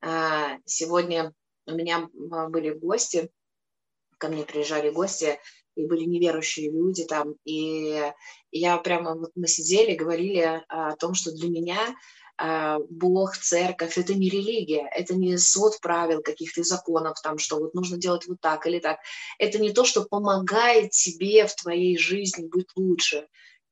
А, 0.00 0.58
сегодня 0.64 1.32
у 1.66 1.72
меня 1.72 2.08
а, 2.30 2.48
были 2.48 2.70
гости, 2.70 3.30
ко 4.18 4.28
мне 4.28 4.44
приезжали 4.44 4.90
гости, 4.90 5.38
и 5.76 5.86
были 5.86 6.04
неверующие 6.04 6.70
люди 6.70 7.04
там, 7.04 7.34
и 7.44 8.02
я 8.50 8.76
прямо, 8.78 9.14
вот 9.14 9.30
мы 9.34 9.46
сидели, 9.46 9.94
говорили 9.94 10.62
о 10.68 10.96
том, 10.96 11.14
что 11.14 11.32
для 11.32 11.48
меня 11.48 11.78
а, 12.38 12.78
Бог, 12.90 13.36
церковь, 13.36 13.96
это 13.96 14.14
не 14.14 14.28
религия, 14.28 14.88
это 14.94 15.14
не 15.14 15.38
свод 15.38 15.80
правил 15.80 16.22
каких-то 16.22 16.62
законов, 16.62 17.20
там, 17.22 17.38
что 17.38 17.58
вот 17.58 17.74
нужно 17.74 17.96
делать 17.96 18.26
вот 18.26 18.40
так 18.40 18.66
или 18.66 18.78
так. 18.78 18.98
Это 19.38 19.58
не 19.58 19.72
то, 19.72 19.84
что 19.84 20.04
помогает 20.04 20.90
тебе 20.90 21.46
в 21.46 21.54
твоей 21.54 21.96
жизни 21.96 22.46
быть 22.46 22.68
лучше 22.76 23.26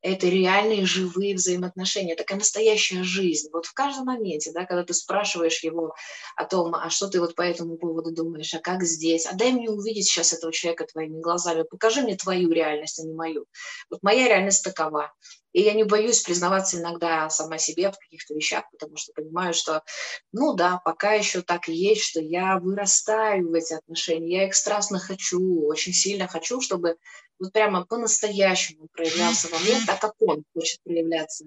это 0.05 0.27
реальные 0.29 0.85
живые 0.85 1.35
взаимоотношения, 1.35 2.14
такая 2.14 2.38
настоящая 2.38 3.03
жизнь. 3.05 3.49
Вот 3.51 3.64
в 3.64 3.73
каждом 3.73 4.05
моменте, 4.05 4.53
да, 4.53 4.67
когда 4.67 4.85
ты 4.85 4.93
спрашиваешь 4.93 5.64
его 5.64 5.95
о 6.37 6.45
том, 6.45 6.75
а 6.75 6.90
что 6.90 7.09
ты 7.09 7.21
вот 7.21 7.35
по 7.35 7.40
этому 7.40 7.79
поводу 7.79 8.12
думаешь, 8.12 8.53
а 8.53 8.59
как 8.59 8.83
здесь, 8.83 9.25
а 9.25 9.35
дай 9.35 9.53
мне 9.53 9.71
увидеть 9.71 10.05
сейчас 10.05 10.35
этого 10.35 10.53
человека 10.53 10.85
твоими 10.85 11.19
глазами, 11.21 11.62
покажи 11.62 12.03
мне 12.03 12.17
твою 12.17 12.51
реальность, 12.51 13.01
а 13.01 13.03
не 13.03 13.14
мою. 13.14 13.47
Вот 13.88 14.03
моя 14.03 14.29
реальность 14.29 14.62
такова. 14.62 15.11
И 15.55 15.62
я 15.62 15.73
не 15.73 15.85
боюсь 15.85 16.21
признаваться 16.21 16.79
иногда 16.79 17.31
сама 17.31 17.59
себе 17.59 17.90
в 17.90 17.97
каких-то 17.97 18.35
вещах, 18.35 18.64
потому 18.73 18.97
что 18.97 19.12
понимаю, 19.14 19.55
что, 19.55 19.85
ну 20.33 20.53
да, 20.53 20.81
пока 20.85 21.12
еще 21.12 21.43
так 21.43 21.69
и 21.69 21.73
есть, 21.73 22.03
что 22.03 22.21
я 22.21 22.59
вырастаю 22.59 23.49
в 23.49 23.55
эти 23.55 23.73
отношения, 23.73 24.38
я 24.38 24.47
их 24.49 24.55
страстно 24.55 24.99
хочу, 24.99 25.64
очень 25.64 25.93
сильно 25.93 26.27
хочу, 26.27 26.61
чтобы 26.61 26.97
вот 27.44 27.52
прямо 27.52 27.85
по-настоящему 27.85 28.88
проявлялся 28.88 29.48
во 29.48 29.59
мне 29.59 29.78
так, 29.87 30.00
как 30.00 30.14
он 30.20 30.44
хочет 30.54 30.83
проявляться. 30.83 31.46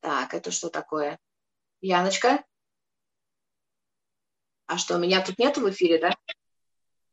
Так, 0.00 0.34
это 0.34 0.50
что 0.50 0.68
такое? 0.68 1.18
Яночка? 1.80 2.44
А 4.66 4.78
что, 4.78 4.98
меня 4.98 5.24
тут 5.24 5.38
нету 5.38 5.60
в 5.60 5.70
эфире, 5.70 6.00
да? 6.00 6.10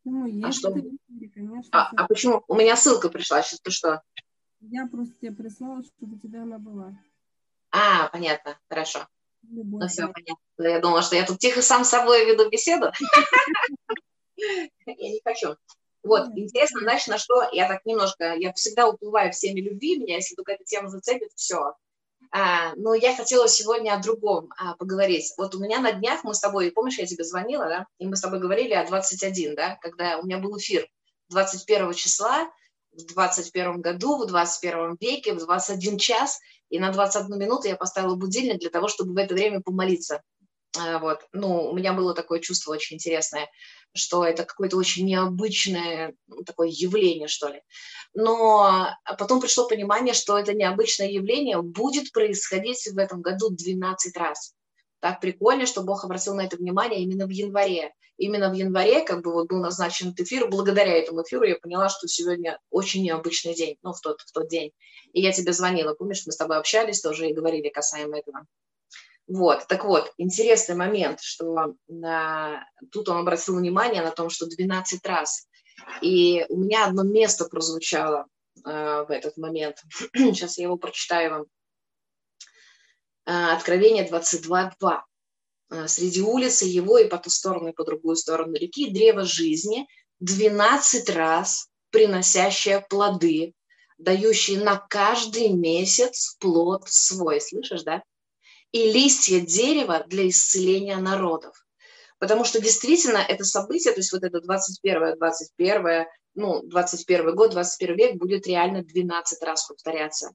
Ну, 0.06 0.26
есть 0.26 0.46
а 0.46 0.52
что? 0.52 0.72
в 0.72 0.80
эфире, 0.80 1.30
конечно. 1.34 1.70
А, 1.72 1.92
а 1.96 2.08
почему? 2.08 2.44
У 2.48 2.56
меня 2.56 2.76
ссылка 2.76 3.10
пришла, 3.10 3.42
сейчас 3.42 3.60
ты 3.62 3.72
что? 3.72 4.02
Я 4.62 4.88
просто 4.88 5.14
тебе 5.20 5.32
прислала, 5.32 5.84
чтобы 5.84 6.16
у 6.16 6.20
тебя 6.20 6.44
она 6.44 6.58
была. 6.58 6.98
А, 7.72 8.08
понятно, 8.10 8.58
хорошо. 8.70 9.08
Любовь. 9.50 9.82
Ну 9.82 9.88
все, 9.88 10.08
понятно. 10.08 10.40
Я 10.58 10.80
думала, 10.80 11.02
что 11.02 11.16
я 11.16 11.26
тут 11.26 11.40
тихо 11.40 11.62
сам 11.62 11.84
с 11.84 11.90
собой 11.90 12.26
веду 12.26 12.50
беседу. 12.50 12.92
Я 14.38 15.10
не 15.10 15.22
хочу. 15.24 15.56
Вот, 16.04 16.28
интересно, 16.36 16.82
знаешь, 16.82 17.08
на 17.08 17.18
что 17.18 17.48
я 17.54 17.68
так 17.68 17.86
немножко, 17.86 18.34
я 18.34 18.52
всегда 18.54 18.90
уплываю 18.90 19.32
в 19.32 19.36
теме 19.36 19.62
любви, 19.62 19.98
меня, 19.98 20.16
если 20.16 20.36
только 20.36 20.54
эта 20.54 20.64
тема 20.66 20.90
зацепит, 20.90 21.30
все. 21.36 21.76
А, 22.32 22.74
но 22.76 22.94
я 22.94 23.16
хотела 23.16 23.48
сегодня 23.48 23.94
о 23.94 24.02
другом 24.02 24.50
а, 24.58 24.76
поговорить. 24.76 25.34
Вот 25.38 25.56
у 25.56 25.60
меня 25.60 25.80
на 25.80 25.94
днях 25.94 26.24
мы 26.24 26.34
с 26.34 26.40
тобой, 26.40 26.72
помнишь, 26.72 26.98
я 26.98 27.06
тебе 27.06 27.24
звонила, 27.24 27.68
да, 27.68 27.88
и 28.00 28.08
мы 28.08 28.18
с 28.18 28.22
тобой 28.22 28.40
говорили 28.40 28.74
о 28.74 28.86
21, 28.86 29.56
да, 29.56 29.78
когда 29.82 30.18
у 30.18 30.26
меня 30.26 30.40
был 30.40 30.58
эфир 30.58 30.88
21 31.30 31.94
числа, 31.94 32.50
в 32.92 33.06
21 33.06 33.82
году, 33.82 34.18
в 34.18 34.28
21 34.28 34.98
веке, 35.00 35.34
в 35.34 35.40
21 35.40 35.98
час, 35.98 36.40
и 36.70 36.80
на 36.80 36.92
21 36.92 37.38
минуту 37.38 37.68
я 37.68 37.76
поставила 37.76 38.16
будильник 38.16 38.60
для 38.60 38.70
того, 38.70 38.88
чтобы 38.88 39.14
в 39.14 39.18
это 39.18 39.34
время 39.34 39.62
помолиться. 39.62 40.22
А, 40.78 41.00
вот, 41.00 41.22
ну, 41.34 41.70
у 41.70 41.76
меня 41.76 41.94
было 41.94 42.14
такое 42.14 42.40
чувство 42.40 42.72
очень 42.72 42.96
интересное 42.96 43.50
что 43.94 44.26
это 44.26 44.44
какое-то 44.44 44.78
очень 44.78 45.06
необычное 45.06 46.16
ну, 46.28 46.44
такое 46.44 46.70
явление, 46.70 47.28
что 47.28 47.50
ли. 47.50 47.62
Но 48.14 48.90
потом 49.18 49.40
пришло 49.40 49.68
понимание, 49.68 50.14
что 50.14 50.38
это 50.38 50.54
необычное 50.54 51.08
явление 51.10 51.62
будет 51.62 52.12
происходить 52.12 52.88
в 52.92 52.98
этом 52.98 53.22
году 53.22 53.50
12 53.52 54.18
раз. 54.18 54.54
Так 55.00 55.22
прикольно, 55.22 55.66
что 55.66 55.84
Бог 55.84 56.04
обратил 56.04 56.34
на 56.36 56.46
это 56.46 56.58
внимание 56.58 57.02
именно 57.02 57.28
в 57.28 57.30
январе. 57.30 57.94
Именно 58.18 58.52
в 58.52 58.54
январе, 58.54 59.04
как 59.04 59.24
бы 59.24 59.34
вот 59.34 59.48
был 59.50 59.60
назначен 59.60 60.10
этот 60.10 60.22
эфир, 60.22 60.48
благодаря 60.48 60.94
этому 60.94 61.24
эфиру 61.24 61.46
я 61.46 61.56
поняла, 61.56 61.90
что 61.90 62.08
сегодня 62.08 62.60
очень 62.70 63.04
необычный 63.04 63.56
день, 63.56 63.78
ну, 63.82 63.92
в 63.92 64.00
тот, 64.02 64.22
в 64.22 64.32
тот 64.32 64.48
день. 64.48 64.72
И 65.14 65.22
я 65.22 65.32
тебе 65.32 65.52
звонила, 65.52 65.96
помнишь, 65.96 66.24
мы 66.26 66.32
с 66.32 66.38
тобой 66.38 66.58
общались 66.58 67.02
тоже 67.02 67.28
и 67.28 67.34
говорили 67.34 67.70
касаемо 67.70 68.20
этого. 68.20 68.46
Вот, 69.28 69.68
так 69.68 69.86
вот, 69.86 70.12
интересный 70.18 70.76
момент, 70.76 71.22
что 71.22 71.76
на... 71.88 72.68
тут 72.92 73.08
он 73.08 73.20
обратил 73.20 73.56
внимание 73.56 74.02
на 74.02 74.12
том, 74.12 74.30
что 74.30 74.48
12 74.48 75.06
раз. 75.06 75.48
И 76.02 76.46
у 76.50 76.58
меня 76.58 76.88
одно 76.88 77.04
место 77.04 77.46
прозвучало 77.46 78.28
э, 78.66 79.06
в 79.08 79.10
этот 79.10 79.38
момент. 79.38 79.78
Сейчас 80.14 80.58
я 80.58 80.66
его 80.66 80.78
прочитаю 80.78 81.32
вам. 81.32 81.46
Э, 83.26 83.54
Откровение 83.54 84.08
22.2. 84.08 85.02
Э, 85.72 85.88
Среди 85.88 86.22
улицы 86.22 86.66
его 86.66 86.98
и 86.98 87.08
по 87.08 87.18
ту 87.18 87.30
сторону, 87.30 87.70
и 87.70 87.74
по 87.74 87.86
другую 87.86 88.18
сторону 88.18 88.56
реки 88.56 88.92
древо 88.92 89.24
жизни 89.24 89.88
12 90.20 91.10
раз 91.10 91.70
приносящее 91.92 92.86
плоды, 92.90 93.54
дающие 93.98 94.60
на 94.60 94.78
каждый 94.78 95.50
месяц 95.50 96.36
плод 96.40 96.84
свой. 96.88 97.40
Слышишь, 97.40 97.84
да? 97.84 98.04
И 98.74 98.92
листья 98.92 99.40
дерева 99.40 100.04
для 100.08 100.28
исцеления 100.28 100.98
народов. 100.98 101.66
Потому 102.20 102.44
что 102.44 102.60
действительно 102.60 103.18
это 103.18 103.46
событие, 103.46 103.94
то 103.94 104.00
есть 104.00 104.12
вот 104.12 104.24
это 104.24 104.42
21 104.42 105.18
21 105.18 106.06
ну, 106.36 106.64
21 106.64 107.36
год, 107.36 107.52
21 107.52 107.96
век 107.96 108.16
будет 108.16 108.48
реально 108.48 108.84
12 108.84 109.44
раз 109.44 109.68
повторяться. 109.68 110.32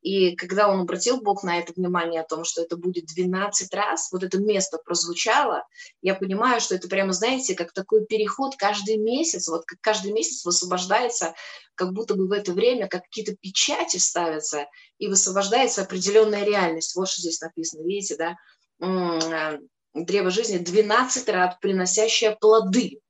И 0.00 0.36
когда 0.36 0.68
он 0.68 0.80
обратил 0.80 1.20
Бог 1.20 1.42
на 1.42 1.58
это 1.58 1.72
внимание 1.72 2.20
о 2.20 2.26
том, 2.26 2.44
что 2.44 2.62
это 2.62 2.76
будет 2.76 3.06
12 3.06 3.74
раз, 3.74 4.12
вот 4.12 4.22
это 4.22 4.38
место 4.38 4.78
прозвучало, 4.78 5.66
я 6.02 6.14
понимаю, 6.14 6.60
что 6.60 6.76
это 6.76 6.88
прямо, 6.88 7.12
знаете, 7.12 7.54
как 7.54 7.72
такой 7.72 8.06
переход 8.06 8.56
каждый 8.56 8.96
месяц, 8.96 9.48
вот 9.48 9.64
как 9.64 9.80
каждый 9.80 10.12
месяц 10.12 10.44
высвобождается, 10.44 11.34
как 11.74 11.92
будто 11.92 12.14
бы 12.14 12.28
в 12.28 12.32
это 12.32 12.52
время 12.52 12.88
как 12.88 13.04
какие-то 13.04 13.36
печати 13.36 13.96
ставятся, 13.96 14.66
и 14.98 15.08
высвобождается 15.08 15.82
определенная 15.82 16.44
реальность. 16.44 16.94
Вот 16.94 17.08
что 17.08 17.20
здесь 17.20 17.40
написано, 17.40 17.82
видите, 17.84 18.16
да? 18.16 18.36
Э, 18.80 19.58
древо 19.94 20.30
жизни 20.30 20.58
12 20.58 21.28
раз 21.28 21.56
приносящее 21.60 22.36
плоды. 22.36 23.00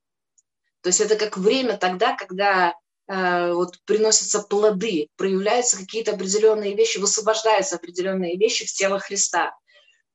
То 0.82 0.88
есть 0.88 1.00
это 1.00 1.16
как 1.16 1.36
время 1.36 1.76
тогда, 1.76 2.16
когда 2.16 2.74
вот 3.08 3.78
приносятся 3.86 4.40
плоды, 4.40 5.08
проявляются 5.16 5.78
какие-то 5.78 6.12
определенные 6.12 6.74
вещи, 6.74 6.98
высвобождаются 6.98 7.76
определенные 7.76 8.36
вещи 8.36 8.66
в 8.66 8.72
тело 8.72 8.98
Христа. 8.98 9.56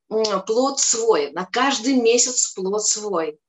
Плод 0.07 0.79
свой, 0.79 1.31
на 1.31 1.45
каждый 1.45 1.95
месяц 1.95 2.53
плод 2.53 2.85
свой, 2.85 3.39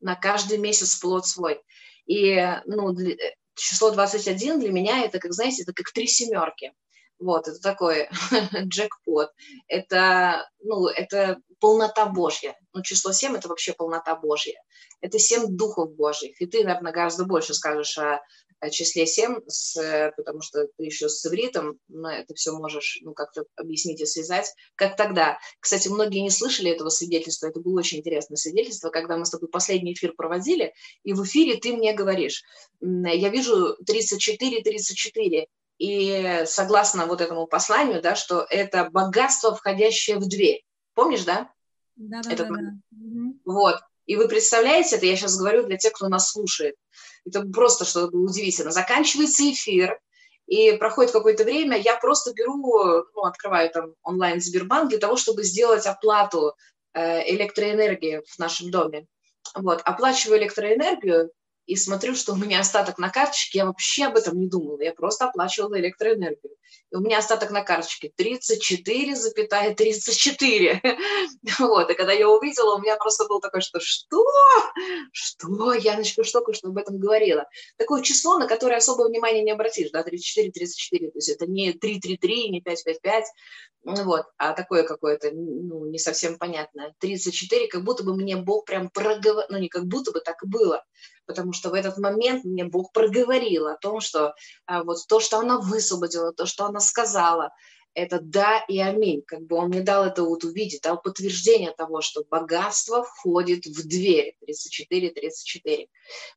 на 0.00 0.16
каждый 0.16 0.58
месяц 0.58 0.96
плод 0.96 1.24
свой. 1.24 1.62
И 2.06 2.44
ну, 2.66 2.92
для, 2.92 3.14
число 3.54 3.90
21 3.90 4.58
для 4.58 4.72
меня 4.72 5.04
это, 5.04 5.20
как 5.20 5.32
знаете, 5.32 5.62
это 5.62 5.72
как 5.72 5.92
три 5.92 6.08
семерки. 6.08 6.72
Вот, 7.20 7.46
это 7.46 7.60
такой 7.60 8.08
джекпот. 8.64 9.30
Это, 9.68 10.48
ну, 10.60 10.88
это 10.88 11.38
полнота 11.60 12.06
Божья. 12.06 12.56
Ну, 12.72 12.82
число 12.82 13.12
7– 13.12 13.36
это 13.36 13.48
вообще 13.48 13.74
полнота 13.74 14.16
Божья. 14.16 14.54
Это 15.02 15.18
семь 15.18 15.54
духов 15.56 15.94
Божьих. 15.94 16.40
И 16.40 16.46
ты, 16.46 16.64
наверное, 16.64 16.92
гораздо 16.92 17.26
больше 17.26 17.52
скажешь 17.52 17.98
о 17.98 18.20
числе 18.68 19.06
7, 19.06 19.40
с, 19.46 20.12
потому 20.16 20.42
что 20.42 20.66
ты 20.76 20.84
еще 20.84 21.08
с 21.08 21.24
ивритом 21.24 21.78
ну, 21.88 22.08
это 22.08 22.34
все 22.34 22.52
можешь 22.52 22.98
ну, 23.02 23.14
как-то 23.14 23.44
объяснить 23.56 24.02
и 24.02 24.06
связать, 24.06 24.52
как 24.74 24.96
тогда. 24.96 25.38
Кстати, 25.60 25.88
многие 25.88 26.18
не 26.18 26.30
слышали 26.30 26.70
этого 26.70 26.90
свидетельства, 26.90 27.46
это 27.46 27.60
было 27.60 27.78
очень 27.78 28.00
интересное 28.00 28.36
свидетельство, 28.36 28.90
когда 28.90 29.16
мы 29.16 29.24
с 29.24 29.30
тобой 29.30 29.48
последний 29.48 29.94
эфир 29.94 30.12
проводили, 30.12 30.74
и 31.04 31.14
в 31.14 31.24
эфире 31.24 31.56
ты 31.56 31.72
мне 31.72 31.94
говоришь, 31.94 32.44
я 32.82 33.28
вижу 33.30 33.76
34-34, 33.88 35.46
и 35.78 36.42
согласно 36.44 37.06
вот 37.06 37.22
этому 37.22 37.46
посланию, 37.46 38.02
да, 38.02 38.14
что 38.14 38.46
это 38.50 38.90
богатство, 38.90 39.54
входящее 39.54 40.18
в 40.18 40.28
дверь. 40.28 40.62
Помнишь, 40.92 41.24
да? 41.24 41.50
Да, 41.96 42.20
да, 42.22 42.36
да, 42.36 42.44
да. 42.44 42.72
Вот. 43.46 43.80
И 44.10 44.16
вы 44.16 44.26
представляете, 44.26 44.96
это 44.96 45.06
я 45.06 45.14
сейчас 45.14 45.38
говорю 45.38 45.62
для 45.62 45.76
тех, 45.76 45.92
кто 45.92 46.08
нас 46.08 46.32
слушает. 46.32 46.74
Это 47.24 47.42
просто 47.42 47.84
что-то 47.84 48.16
удивительно. 48.16 48.72
Заканчивается 48.72 49.48
эфир, 49.48 50.00
и 50.48 50.72
проходит 50.72 51.12
какое-то 51.12 51.44
время, 51.44 51.78
я 51.78 51.96
просто 51.96 52.32
беру, 52.32 52.56
ну, 53.14 53.22
открываю 53.22 53.70
там 53.70 53.94
онлайн 54.02 54.40
Сбербанк 54.40 54.88
для 54.88 54.98
того, 54.98 55.14
чтобы 55.14 55.44
сделать 55.44 55.86
оплату 55.86 56.54
э, 56.92 57.30
электроэнергии 57.36 58.22
в 58.26 58.38
нашем 58.40 58.72
доме. 58.72 59.06
Вот, 59.54 59.80
оплачиваю 59.84 60.40
электроэнергию, 60.40 61.30
и 61.70 61.76
смотрю, 61.76 62.16
что 62.16 62.32
у 62.32 62.36
меня 62.36 62.58
остаток 62.58 62.98
на 62.98 63.10
карточке, 63.10 63.58
я 63.58 63.66
вообще 63.66 64.06
об 64.06 64.16
этом 64.16 64.36
не 64.40 64.48
думала, 64.48 64.82
я 64.82 64.92
просто 64.92 65.26
оплачивала 65.26 65.78
электроэнергию. 65.78 66.56
И 66.90 66.96
у 66.96 67.00
меня 67.00 67.18
остаток 67.18 67.52
на 67.52 67.62
карточке 67.62 68.12
34,34. 68.18 69.74
34. 69.76 70.82
Вот, 71.60 71.90
и 71.90 71.94
когда 71.94 72.12
я 72.12 72.28
увидела, 72.28 72.74
у 72.74 72.80
меня 72.80 72.96
просто 72.96 73.26
был 73.26 73.40
такой, 73.40 73.60
что 73.60 73.78
что? 73.80 74.24
Что? 75.12 75.72
Я 75.74 75.96
начала 75.96 76.24
только 76.32 76.54
что 76.54 76.68
об 76.68 76.78
этом 76.78 76.98
говорила. 76.98 77.46
Такое 77.76 78.02
число, 78.02 78.38
на 78.38 78.48
которое 78.48 78.78
особо 78.78 79.04
внимания 79.04 79.42
не 79.42 79.52
обратишь, 79.52 79.90
да, 79.92 80.02
34, 80.02 80.50
34, 80.50 81.10
то 81.10 81.18
есть 81.18 81.28
это 81.28 81.46
не 81.46 81.72
333, 81.72 82.50
не 82.50 82.60
555, 82.62 83.24
вот, 83.84 84.26
а 84.36 84.52
такое 84.52 84.82
какое-то, 84.82 85.30
ну, 85.32 85.86
не 85.86 85.98
совсем 85.98 86.38
понятное. 86.38 86.94
34, 86.98 87.68
как 87.68 87.82
будто 87.82 88.04
бы 88.04 88.14
мне 88.14 88.36
Бог 88.36 88.66
прям 88.66 88.90
проговорил, 88.90 89.46
ну, 89.48 89.58
не 89.58 89.68
как 89.68 89.86
будто 89.86 90.12
бы, 90.12 90.20
так 90.20 90.42
и 90.42 90.46
было, 90.46 90.84
потому 91.26 91.52
что 91.52 91.70
в 91.70 91.74
этот 91.74 91.96
момент 91.98 92.44
мне 92.44 92.64
Бог 92.64 92.92
проговорил 92.92 93.68
о 93.68 93.76
том, 93.76 94.00
что 94.00 94.34
а, 94.66 94.84
вот 94.84 94.98
то, 95.08 95.20
что 95.20 95.38
она 95.38 95.58
высвободила, 95.58 96.32
то, 96.32 96.46
что 96.46 96.66
она 96.66 96.80
сказала, 96.80 97.50
это 97.94 98.20
да 98.20 98.64
и 98.68 98.78
аминь. 98.78 99.22
Как 99.26 99.42
бы 99.42 99.56
он 99.56 99.68
мне 99.68 99.80
дал 99.80 100.04
это 100.04 100.22
вот 100.22 100.44
увидеть, 100.44 100.82
дал 100.82 101.00
подтверждение 101.00 101.72
того, 101.72 102.00
что 102.00 102.24
богатство 102.28 103.02
входит 103.02 103.66
в 103.66 103.86
дверь. 103.86 104.36
34-34. 104.48 105.88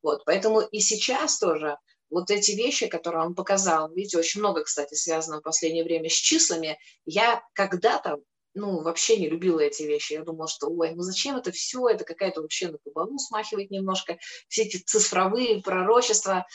Вот, 0.02 0.24
поэтому 0.26 0.62
и 0.62 0.80
сейчас 0.80 1.40
тоже 1.40 1.78
вот 2.14 2.32
эти 2.32 2.52
вещи, 2.52 2.88
которые 2.88 3.26
он 3.26 3.36
показал, 3.36 3.92
видите, 3.92 4.18
очень 4.18 4.40
много, 4.40 4.64
кстати, 4.64 4.94
связано 4.94 5.40
в 5.40 5.44
последнее 5.44 5.84
время 5.84 6.10
с 6.10 6.14
числами, 6.14 6.80
я 7.06 7.44
когда-то 7.54 8.20
ну, 8.56 8.84
вообще 8.84 9.18
не 9.18 9.30
любила 9.30 9.60
эти 9.60 9.84
вещи. 9.84 10.14
Я 10.14 10.24
думала, 10.24 10.48
что, 10.48 10.68
ой, 10.68 10.92
ну 10.92 11.02
зачем 11.02 11.38
это 11.38 11.52
все? 11.52 11.88
Это 11.88 12.04
какая-то 12.04 12.42
вообще 12.42 12.70
на 12.70 12.78
кабану 12.78 13.18
смахивает 13.18 13.72
немножко. 13.72 14.20
Все 14.48 14.64
эти 14.64 14.78
цифровые 14.78 15.62
пророчества. 15.62 16.46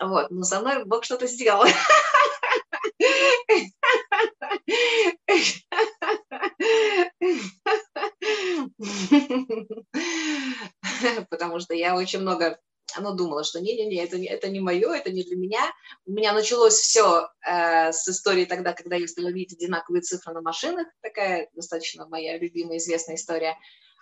Вот, 0.00 0.30
но 0.30 0.42
со 0.42 0.60
мной 0.60 0.84
Бог 0.84 1.04
что-то 1.04 1.26
сделал. 1.26 1.64
Потому 11.30 11.60
что 11.60 11.74
я 11.74 11.96
очень 11.96 12.20
много 12.20 12.58
оно 12.96 13.12
думало, 13.12 13.44
что 13.44 13.60
не-не-не, 13.60 14.02
это, 14.02 14.18
не, 14.18 14.26
это 14.26 14.48
не 14.48 14.60
мое, 14.60 14.92
это 14.92 15.10
не 15.10 15.22
для 15.22 15.36
меня. 15.36 15.60
У 16.06 16.12
меня 16.12 16.32
началось 16.32 16.74
все 16.74 17.28
э, 17.46 17.92
с 17.92 18.08
истории 18.08 18.44
тогда, 18.44 18.72
когда 18.72 18.96
я 18.96 19.06
стала 19.08 19.28
видеть 19.28 19.58
одинаковые 19.58 20.02
цифры 20.02 20.34
на 20.34 20.42
машинах, 20.42 20.86
такая 21.00 21.48
достаточно 21.54 22.06
моя 22.06 22.38
любимая 22.38 22.78
известная 22.78 23.16
история. 23.16 23.56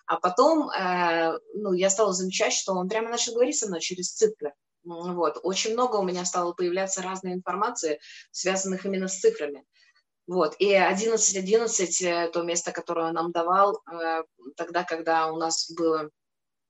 А 0.06 0.16
потом, 0.18 0.70
э, 0.70 1.38
ну, 1.54 1.72
я 1.72 1.90
стала 1.90 2.12
замечать, 2.12 2.52
что 2.52 2.72
он 2.72 2.88
прямо 2.88 3.10
начал 3.10 3.34
говорить 3.34 3.58
со 3.58 3.66
мной 3.66 3.80
через 3.80 4.12
цифры. 4.12 4.54
Вот. 4.84 5.38
Очень 5.42 5.74
много 5.74 5.96
у 5.96 6.02
меня 6.02 6.24
стало 6.24 6.52
появляться 6.52 7.02
разной 7.02 7.34
информации, 7.34 8.00
связанных 8.30 8.86
именно 8.86 9.08
с 9.08 9.18
цифрами. 9.18 9.64
Вот. 10.26 10.56
И 10.58 10.74
11.11, 10.74 12.06
э, 12.06 12.30
то 12.30 12.42
место, 12.42 12.72
которое 12.72 13.08
он 13.08 13.14
нам 13.14 13.32
давал, 13.32 13.82
э, 13.90 14.22
тогда, 14.56 14.84
когда 14.84 15.32
у 15.32 15.36
нас 15.36 15.70
было, 15.72 16.10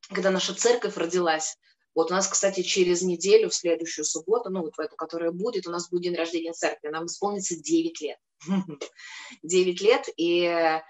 когда 0.08 0.30
наша 0.30 0.54
церковь 0.54 0.96
родилась, 0.96 1.56
вот 1.98 2.12
у 2.12 2.14
нас, 2.14 2.28
кстати, 2.28 2.62
через 2.62 3.02
неделю, 3.02 3.50
в 3.50 3.54
следующую 3.56 4.04
субботу, 4.04 4.50
ну 4.50 4.60
вот 4.60 4.76
в 4.76 4.80
эту, 4.80 4.94
которая 4.94 5.32
будет, 5.32 5.66
у 5.66 5.72
нас 5.72 5.90
будет 5.90 6.02
день 6.02 6.14
рождения 6.14 6.52
церкви, 6.52 6.90
нам 6.90 7.06
исполнится 7.06 7.56
9 7.60 8.00
лет. 8.00 8.18
9 9.42 9.80
лет, 9.80 10.08
и 10.16 10.44
э, 10.44 10.80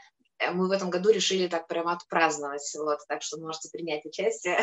мы 0.53 0.69
в 0.69 0.71
этом 0.71 0.91
году 0.91 1.09
решили 1.09 1.49
так 1.49 1.67
прямо 1.67 1.95
отпраздновать, 1.95 2.71
вот, 2.79 2.99
так 3.09 3.23
что 3.23 3.41
можете 3.41 3.71
принять 3.71 4.05
участие, 4.05 4.61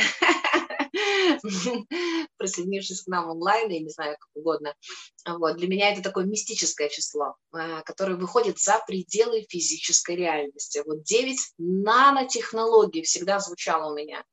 присоединившись 2.38 3.01
к 3.01 3.08
нам 3.08 3.31
онлайн, 3.31 3.71
я 3.71 3.79
не 3.79 3.89
знаю, 3.89 4.15
как 4.19 4.29
угодно. 4.36 4.75
Вот, 5.27 5.58
для 5.58 5.67
меня 5.67 5.93
это 5.93 6.03
такое 6.03 6.25
мистическое 6.25 6.89
число, 6.89 7.38
э, 7.55 7.81
которое 7.86 8.17
выходит 8.17 8.60
за 8.60 8.79
пределы 8.86 9.47
физической 9.49 10.15
реальности. 10.15 10.84
Вот 10.86 11.01
9 11.01 11.39
нанотехнологий 11.58 13.01
всегда 13.01 13.39
звучало 13.39 13.91
у 13.91 13.95
меня. 13.95 14.23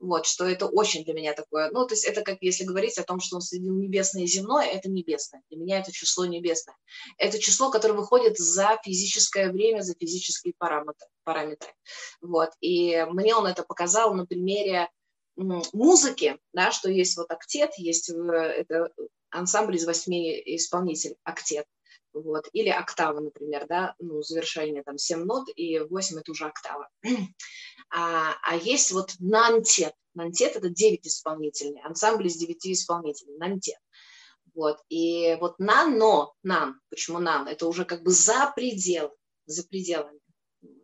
Вот, 0.00 0.24
что 0.24 0.46
это 0.46 0.66
очень 0.66 1.04
для 1.04 1.12
меня 1.12 1.34
такое, 1.34 1.70
ну, 1.70 1.86
то 1.86 1.92
есть 1.92 2.06
это 2.06 2.22
как 2.22 2.38
если 2.40 2.64
говорить 2.64 2.96
о 2.96 3.04
том, 3.04 3.20
что 3.20 3.36
он 3.36 3.42
соединил 3.42 3.74
небесное 3.74 4.22
и 4.22 4.26
земное, 4.26 4.66
это 4.66 4.88
небесное. 4.88 5.42
Для 5.50 5.58
меня 5.58 5.78
это 5.78 5.92
число 5.92 6.24
небесное. 6.24 6.74
Это 7.18 7.38
число, 7.38 7.70
которое 7.70 7.92
выходит 7.92 8.38
за 8.38 8.78
физическое 8.82 9.52
время, 9.52 9.82
за 9.82 9.94
физические 9.94 10.54
параметры. 10.56 11.06
параметры. 11.22 11.70
Вот, 12.22 12.50
и 12.60 13.04
мне 13.10 13.34
он 13.34 13.46
это 13.46 13.62
показал 13.62 14.14
на 14.14 14.24
примере 14.24 14.88
музыки, 15.36 16.38
да, 16.54 16.72
что 16.72 16.90
есть 16.90 17.16
вот 17.18 17.30
октет, 17.30 17.74
есть 17.76 18.10
это 18.10 18.90
ансамбль 19.30 19.76
из 19.76 19.84
восьми 19.84 20.40
исполнителей, 20.56 21.16
октет 21.24 21.66
вот, 22.12 22.48
или 22.52 22.68
октава, 22.68 23.20
например, 23.20 23.66
да, 23.68 23.94
ну, 23.98 24.22
завершение 24.22 24.82
там 24.82 24.98
7 24.98 25.24
нот, 25.24 25.48
и 25.54 25.78
8 25.78 26.18
это 26.18 26.30
уже 26.30 26.46
октава. 26.46 26.88
А, 27.92 28.36
а 28.44 28.54
есть 28.54 28.92
вот 28.92 29.14
нантет. 29.18 29.94
Нантет 30.14 30.54
это 30.54 30.68
9 30.68 31.04
исполнителей, 31.08 31.80
ансамбль 31.82 32.28
из 32.28 32.36
9 32.36 32.66
исполнителей, 32.66 33.36
нантет. 33.36 33.80
Вот, 34.54 34.78
и 34.88 35.36
вот 35.40 35.58
нано, 35.58 36.32
нан, 36.44 36.80
почему 36.88 37.18
нан, 37.18 37.48
это 37.48 37.66
уже 37.66 37.84
как 37.84 38.04
бы 38.04 38.12
за 38.12 38.52
предел, 38.54 39.12
за 39.46 39.66
пределами. 39.66 40.20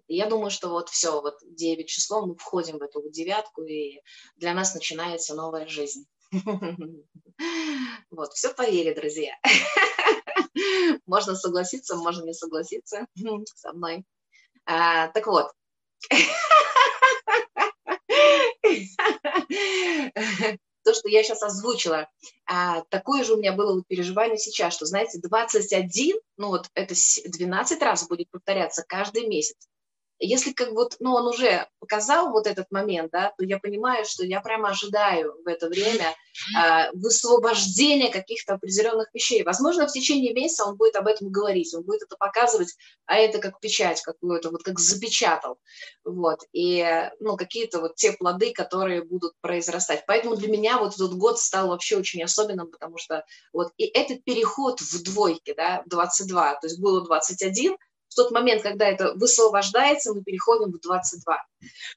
И 0.09 0.17
я 0.17 0.27
думаю, 0.27 0.51
что 0.51 0.69
вот 0.69 0.89
все, 0.89 1.21
вот 1.21 1.37
9 1.43 1.89
число, 1.89 2.27
мы 2.27 2.37
входим 2.37 2.79
в 2.79 2.83
эту 2.83 3.09
девятку, 3.11 3.63
и 3.63 4.01
для 4.37 4.55
нас 4.55 4.75
начинается 4.75 5.35
новая 5.35 5.67
жизнь. 5.67 6.07
Вот, 8.11 8.33
все 8.33 8.55
по 8.55 8.63
вере, 8.63 8.95
друзья. 8.95 9.35
Можно 11.07 11.35
согласиться, 11.35 11.97
можно 11.97 12.25
не 12.25 12.33
согласиться 12.33 13.07
со 13.55 13.73
мной. 13.75 14.05
А, 14.65 15.09
так 15.09 15.27
вот. 15.27 15.53
То, 20.83 20.95
что 20.95 21.09
я 21.09 21.23
сейчас 21.23 21.43
озвучила, 21.43 22.09
а, 22.47 22.83
такое 22.89 23.25
же 23.25 23.35
у 23.35 23.39
меня 23.39 23.53
было 23.53 23.75
вот 23.75 23.87
переживание 23.87 24.39
сейчас, 24.39 24.75
что, 24.75 24.87
знаете, 24.87 25.19
21, 25.21 26.17
ну 26.39 26.49
вот 26.49 26.71
это 26.75 26.95
12 27.27 27.83
раз 27.83 28.09
будет 28.09 28.31
повторяться 28.31 28.85
каждый 28.87 29.27
месяц 29.27 29.69
если 30.19 30.53
как 30.53 30.73
вот, 30.73 30.97
ну, 30.99 31.15
он 31.15 31.27
уже 31.27 31.69
показал 31.79 32.31
вот 32.31 32.47
этот 32.47 32.71
момент, 32.71 33.11
да, 33.13 33.33
то 33.37 33.45
я 33.45 33.59
понимаю, 33.59 34.05
что 34.05 34.25
я 34.25 34.41
прямо 34.41 34.71
ожидаю 34.71 35.35
в 35.45 35.47
это 35.47 35.69
время 35.69 36.15
э, 36.59 36.91
высвобождения 36.95 38.11
каких-то 38.11 38.55
определенных 38.55 39.09
вещей. 39.13 39.43
Возможно, 39.43 39.87
в 39.87 39.93
течение 39.93 40.33
месяца 40.33 40.65
он 40.65 40.77
будет 40.77 40.97
об 40.97 41.07
этом 41.07 41.31
говорить, 41.31 41.75
он 41.75 41.83
будет 41.83 42.03
это 42.03 42.17
показывать, 42.17 42.75
а 43.05 43.17
это 43.17 43.39
как 43.39 43.61
печать 43.61 44.01
какую-то, 44.01 44.51
вот 44.51 44.63
как 44.63 44.79
запечатал, 44.79 45.59
вот, 46.05 46.41
и, 46.53 47.11
ну, 47.21 47.37
какие-то 47.37 47.81
вот 47.81 47.97
те 47.97 48.13
плоды, 48.13 48.53
которые 48.53 49.05
будут 49.05 49.35
произрастать. 49.41 50.05
Поэтому 50.07 50.37
для 50.37 50.49
меня 50.49 50.79
вот 50.79 50.95
этот 50.95 51.15
год 51.15 51.39
стал 51.39 51.69
вообще 51.69 51.97
очень 51.97 52.23
особенным, 52.23 52.71
потому 52.71 52.97
что 52.99 53.25
вот 53.53 53.73
и 53.77 53.85
этот 53.85 54.25
переход 54.25 54.81
в 54.81 55.03
двойке, 55.03 55.55
да, 55.55 55.83
22, 55.87 56.55
то 56.55 56.67
есть 56.67 56.81
было 56.81 57.05
21, 57.05 57.77
тот 58.15 58.31
момент, 58.31 58.63
когда 58.63 58.89
это 58.89 59.15
высвобождается, 59.15 60.15
мы 60.15 60.23
переходим 60.23 60.73
в 60.73 60.81
22. 60.81 61.47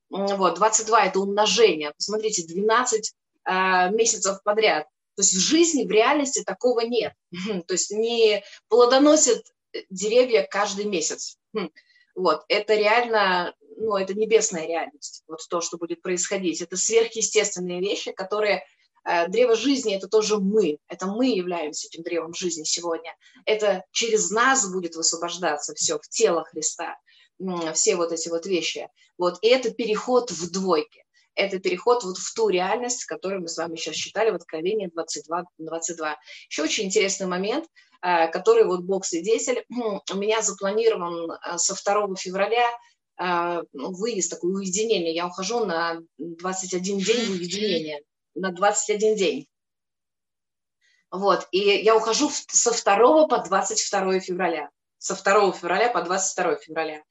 Вот, 0.10 0.56
22– 0.56 1.06
это 1.06 1.20
умножение. 1.20 1.92
Посмотрите, 1.96 2.46
12 2.46 3.14
э, 3.46 3.90
месяцев 3.92 4.42
подряд. 4.44 4.88
То 5.16 5.22
есть 5.22 5.34
в 5.34 5.40
жизни, 5.40 5.86
в 5.86 5.92
реальности 5.92 6.44
такого 6.44 6.82
нет. 6.82 7.14
То 7.68 7.74
есть 7.74 7.92
не 7.92 8.44
плодоносят 8.70 9.44
деревья 9.90 10.48
каждый 10.50 10.86
месяц. 10.86 11.38
Хм. 11.54 11.70
Вот, 12.16 12.44
это 12.48 12.76
реально, 12.76 13.54
ну, 13.78 13.96
это 13.96 14.14
небесная 14.14 14.66
реальность, 14.66 15.24
вот 15.28 15.40
то, 15.50 15.62
что 15.62 15.78
будет 15.78 16.02
происходить. 16.02 16.62
Это 16.62 16.76
сверхъестественные 16.76 17.80
вещи, 17.80 18.12
которые 18.12 18.58
Э, 18.58 18.79
древо 19.28 19.56
жизни– 19.56 19.96
это 19.96 20.08
тоже 20.08 20.38
мы, 20.38 20.78
это 20.88 21.08
мы 21.08 21.28
являемся 21.28 21.88
этим 21.88 22.04
древом 22.04 22.34
жизни 22.34 22.64
сегодня. 22.64 23.16
Это 23.46 23.84
через 23.92 24.32
нас 24.32 24.72
будет 24.72 24.96
высвобождаться 24.96 25.74
все 25.76 25.98
в 25.98 26.08
тело 26.10 26.44
Христа, 26.44 26.98
все 27.74 27.96
вот 27.96 28.12
эти 28.12 28.30
вот 28.30 28.46
вещи. 28.46 28.88
Вот. 29.18 29.38
И 29.42 29.48
это 29.48 29.72
переход 29.72 30.32
в 30.32 30.52
двойке. 30.52 31.04
Это 31.36 31.60
переход 31.60 32.04
вот 32.04 32.18
в 32.18 32.34
ту 32.34 32.50
реальность, 32.50 33.06
которую 33.06 33.42
мы 33.42 33.48
с 33.48 33.58
вами 33.58 33.76
сейчас 33.76 33.96
читали 33.96 34.30
в 34.30 34.36
Откровении 34.36 34.88
22. 34.88 35.44
22. 35.58 36.18
Еще 36.50 36.64
очень 36.64 36.86
интересный 36.86 37.28
момент, 37.28 37.66
э, 38.02 38.28
который 38.30 38.66
вот 38.66 38.82
Бог 38.82 39.06
свидетель. 39.06 39.64
У 39.70 40.16
меня 40.16 40.42
запланирован 40.42 41.32
э, 41.32 41.58
со 41.58 41.76
2 41.76 42.16
февраля 42.16 42.68
выезд, 43.74 44.32
такое 44.32 44.54
уединение. 44.54 45.14
Я 45.14 45.28
ухожу 45.28 45.66
на 45.66 46.00
21 46.18 47.00
день 47.00 47.26
в 47.26 47.32
уединение 47.32 48.02
на 48.40 48.52
21 48.52 49.16
день. 49.16 49.48
Вот, 51.12 51.48
и 51.52 51.60
я 51.60 51.96
ухожу 51.96 52.30
со 52.30 52.72
2 52.72 53.28
по 53.28 53.38
22 53.40 54.20
февраля. 54.20 54.70
Со 55.00 55.16
2 55.16 55.54
февраля 55.54 55.90
по 55.90 56.02
22 56.02 56.58
февраля. 56.58 57.02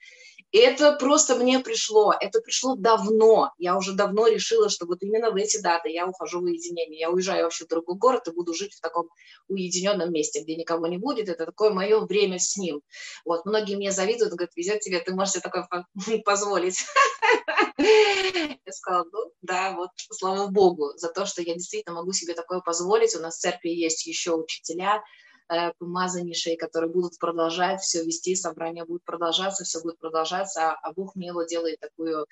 это 0.53 0.93
просто 0.93 1.35
мне 1.35 1.59
пришло, 1.59 2.15
это 2.19 2.41
пришло 2.41 2.77
давно. 2.77 3.53
Я 3.59 3.77
уже 3.77 3.95
давно 3.95 4.29
решила, 4.29 4.69
что 4.69 4.87
вот 4.87 5.03
именно 5.03 5.31
в 5.31 5.37
эти 5.37 5.61
даты 5.61 5.91
я 5.91 6.07
ухожу 6.07 6.41
в 6.41 6.45
уединение. 6.45 7.01
Я 7.01 7.11
уезжаю 7.11 7.45
вообще 7.45 7.65
в 7.65 7.69
другой 7.69 7.97
город 7.97 8.29
и 8.29 8.31
буду 8.31 8.55
жить 8.55 8.75
в 8.75 8.81
таком 8.81 9.09
уединенном 9.49 10.13
месте, 10.13 10.43
где 10.43 10.55
никого 10.55 10.87
не 10.87 10.99
будет. 10.99 11.29
Это 11.29 11.47
такое 11.47 11.71
мое 11.71 11.99
время 12.01 12.39
с 12.39 12.57
ним. 12.57 12.83
Вот, 13.25 13.45
многие 13.47 13.75
мне 13.75 13.91
завидуют, 13.91 14.33
говорят, 14.33 14.55
везет 14.55 14.81
тебе, 14.81 15.01
ты 15.01 15.13
можешь 15.13 15.35
себе 15.35 15.43
такое 15.43 15.67
позволить. 16.25 16.79
Я 17.79 18.73
сказала, 18.73 19.07
ну 19.13 19.33
да, 19.43 19.75
вот 19.77 19.91
слава 20.11 20.49
богу 20.49 20.93
за 20.97 21.09
то, 21.09 21.27
что 21.27 21.43
я 21.43 21.55
действительно 21.55 21.97
могу 21.97 22.13
себе 22.13 22.35
такое 22.35 22.61
позволить. 22.61 23.15
У 23.15 23.21
нас 23.21 23.37
в 23.37 23.41
церкви 23.41 23.69
есть 23.71 24.07
еще 24.07 24.33
учителя, 24.33 25.03
Э, 25.51 25.73
помазаннейшие, 25.79 26.59
которые 26.59 26.91
будут 26.91 27.19
продолжать 27.19 27.81
все 27.81 28.05
вести, 28.05 28.37
собрание 28.37 28.85
будет 28.85 29.03
продолжаться, 29.05 29.65
все 29.65 29.81
будет 29.81 29.99
продолжаться, 29.99 30.73
а 30.73 30.93
Бог 30.93 31.17
мне 31.17 31.29
его 31.29 31.43
делает 31.43 31.81
такую, 31.81 32.27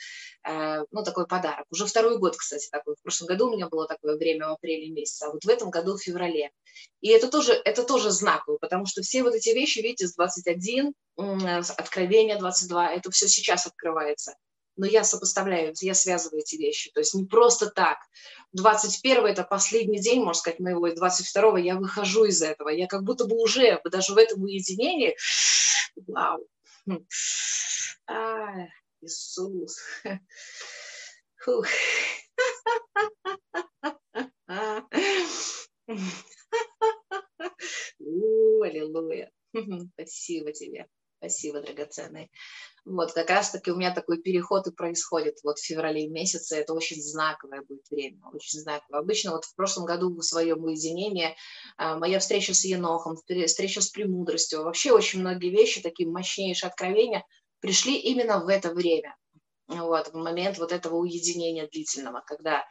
э, 0.46 0.84
ну, 0.90 1.02
такой 1.02 1.26
подарок. 1.26 1.64
Уже 1.70 1.86
второй 1.86 2.18
год, 2.18 2.36
кстати, 2.36 2.68
такой. 2.70 2.94
В 2.94 3.02
прошлом 3.02 3.28
году 3.28 3.48
у 3.48 3.52
меня 3.56 3.68
было 3.68 3.86
такое 3.86 4.18
время 4.18 4.48
в 4.48 4.52
апреле 4.52 4.90
месяце, 4.90 5.24
а 5.24 5.30
вот 5.30 5.42
в 5.42 5.48
этом 5.48 5.70
году 5.70 5.96
в 5.96 6.02
феврале. 6.02 6.50
И 7.00 7.08
это 7.08 7.28
тоже, 7.28 7.54
это 7.54 7.84
тоже 7.84 8.10
знаково, 8.10 8.58
потому 8.58 8.84
что 8.84 9.00
все 9.00 9.22
вот 9.22 9.34
эти 9.34 9.48
вещи, 9.48 9.78
видите, 9.78 10.08
с 10.08 10.14
21, 10.14 10.92
откровение 11.78 12.36
22, 12.36 12.92
это 12.92 13.10
все 13.10 13.28
сейчас 13.28 13.66
открывается 13.66 14.34
но 14.76 14.86
я 14.86 15.04
сопоставляю, 15.04 15.74
я 15.80 15.94
связываю 15.94 16.40
эти 16.40 16.56
вещи. 16.56 16.90
То 16.92 17.00
есть 17.00 17.14
не 17.14 17.24
просто 17.24 17.70
так. 17.70 17.98
21 18.52 19.26
это 19.26 19.42
последний 19.42 20.00
день, 20.00 20.20
можно 20.20 20.34
сказать, 20.34 20.60
моего, 20.60 20.86
и 20.86 20.94
22 20.94 21.58
я 21.60 21.76
выхожу 21.76 22.24
из 22.24 22.42
этого. 22.42 22.68
Я 22.68 22.86
как 22.86 23.02
будто 23.02 23.26
бы 23.26 23.36
уже, 23.36 23.80
даже 23.90 24.14
в 24.14 24.18
этом 24.18 24.42
уединении, 24.42 25.16
вау, 26.06 26.46
а, 28.06 28.66
Иисус. 29.00 29.78
Фух. 31.38 31.66
Аллилуйя. 37.98 39.30
Спасибо 39.94 40.52
тебе. 40.52 40.86
Спасибо, 41.28 41.60
драгоценный. 41.60 42.30
Вот, 42.84 43.12
как 43.12 43.30
раз-таки 43.30 43.72
у 43.72 43.76
меня 43.76 43.92
такой 43.92 44.22
переход 44.22 44.68
и 44.68 44.70
происходит 44.70 45.38
вот 45.42 45.58
в 45.58 45.66
феврале 45.66 46.06
месяце. 46.06 46.56
Это 46.56 46.72
очень 46.72 47.02
знаковое 47.02 47.62
будет 47.62 47.90
время, 47.90 48.20
очень 48.32 48.60
знаковое. 48.60 49.00
Обычно 49.00 49.32
вот 49.32 49.44
в 49.44 49.56
прошлом 49.56 49.86
году 49.86 50.14
в 50.14 50.22
своем 50.22 50.62
уединении 50.62 51.34
а, 51.78 51.98
моя 51.98 52.20
встреча 52.20 52.54
с 52.54 52.64
Енохом, 52.64 53.16
встреча 53.16 53.80
с 53.80 53.88
премудростью, 53.88 54.62
вообще 54.62 54.92
очень 54.92 55.18
многие 55.18 55.50
вещи, 55.50 55.82
такие 55.82 56.08
мощнейшие 56.08 56.68
откровения, 56.68 57.24
пришли 57.58 57.96
именно 57.98 58.38
в 58.38 58.48
это 58.48 58.72
время. 58.72 59.16
Вот, 59.66 60.12
в 60.12 60.14
момент 60.14 60.58
вот 60.58 60.70
этого 60.70 60.94
уединения 60.94 61.66
длительного, 61.66 62.22
когда 62.24 62.64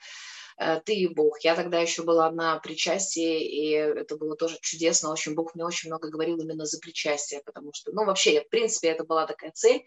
ты 0.85 0.95
и 0.95 1.07
Бог. 1.07 1.39
Я 1.41 1.55
тогда 1.55 1.79
еще 1.79 2.03
была 2.03 2.31
на 2.31 2.59
причастии, 2.59 3.43
и 3.43 3.71
это 3.71 4.15
было 4.17 4.35
тоже 4.35 4.57
чудесно. 4.61 5.11
Очень 5.11 5.35
Бог 5.35 5.55
мне 5.55 5.65
очень 5.65 5.89
много 5.89 6.09
говорил 6.09 6.37
именно 6.37 6.65
за 6.65 6.79
причастие, 6.79 7.41
потому 7.45 7.73
что, 7.73 7.91
ну, 7.91 8.05
вообще, 8.05 8.41
в 8.41 8.49
принципе, 8.49 8.89
это 8.89 9.03
была 9.03 9.27
такая 9.27 9.51
цель. 9.51 9.85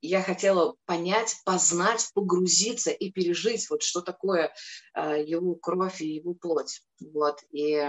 Я 0.00 0.20
хотела 0.20 0.74
понять, 0.84 1.36
познать, 1.44 2.10
погрузиться 2.14 2.90
и 2.90 3.12
пережить, 3.12 3.70
вот 3.70 3.84
что 3.84 4.00
такое 4.00 4.52
э, 4.96 5.22
его 5.24 5.54
кровь 5.54 6.00
и 6.00 6.14
его 6.14 6.34
плоть. 6.34 6.82
Вот. 6.98 7.38
И 7.52 7.80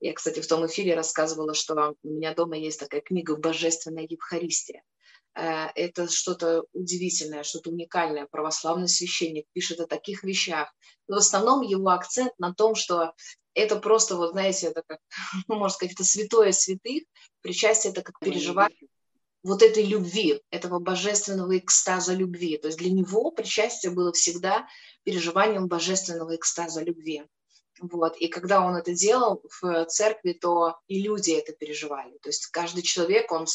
я, 0.00 0.12
кстати, 0.14 0.40
в 0.40 0.46
том 0.46 0.66
эфире 0.66 0.94
рассказывала, 0.94 1.54
что 1.54 1.94
у 2.02 2.08
меня 2.08 2.34
дома 2.34 2.58
есть 2.58 2.80
такая 2.80 3.00
книга 3.00 3.36
«Божественная 3.36 4.06
Евхаристия». 4.08 4.82
Э, 5.34 5.68
это 5.74 6.08
что-то 6.08 6.64
удивительное, 6.72 7.42
что-то 7.42 7.70
уникальное. 7.70 8.26
Православный 8.26 8.88
священник 8.88 9.46
пишет 9.52 9.80
о 9.80 9.86
таких 9.86 10.24
вещах. 10.24 10.72
Но 11.08 11.16
в 11.16 11.18
основном 11.18 11.62
его 11.62 11.90
акцент 11.90 12.32
на 12.38 12.54
том, 12.54 12.74
что 12.74 13.14
это 13.54 13.76
просто, 13.76 14.16
вот 14.16 14.32
знаете, 14.32 14.68
это 14.68 14.82
как, 14.86 14.98
можно 15.48 15.68
сказать, 15.68 15.94
это 15.94 16.04
святое 16.04 16.52
святых. 16.52 17.04
Причастие– 17.42 17.92
это 17.92 18.02
как 18.02 18.18
переживание 18.20 18.88
вот 19.42 19.62
этой 19.62 19.84
любви, 19.84 20.42
этого 20.50 20.80
божественного 20.80 21.56
экстаза 21.56 22.12
любви. 22.12 22.58
То 22.58 22.68
есть 22.68 22.78
для 22.78 22.90
него 22.90 23.30
причастие 23.30 23.90
было 23.90 24.12
всегда 24.12 24.66
переживанием 25.02 25.66
божественного 25.66 26.36
экстаза 26.36 26.82
любви. 26.82 27.24
Вот. 27.80 28.16
И 28.18 28.28
когда 28.28 28.60
он 28.60 28.76
это 28.76 28.92
делал 28.92 29.42
в 29.60 29.86
церкви, 29.86 30.32
то 30.32 30.78
и 30.88 31.00
люди 31.00 31.30
это 31.30 31.52
переживали. 31.52 32.18
То 32.18 32.28
есть 32.28 32.46
каждый 32.48 32.82
человек, 32.82 33.32
он 33.32 33.46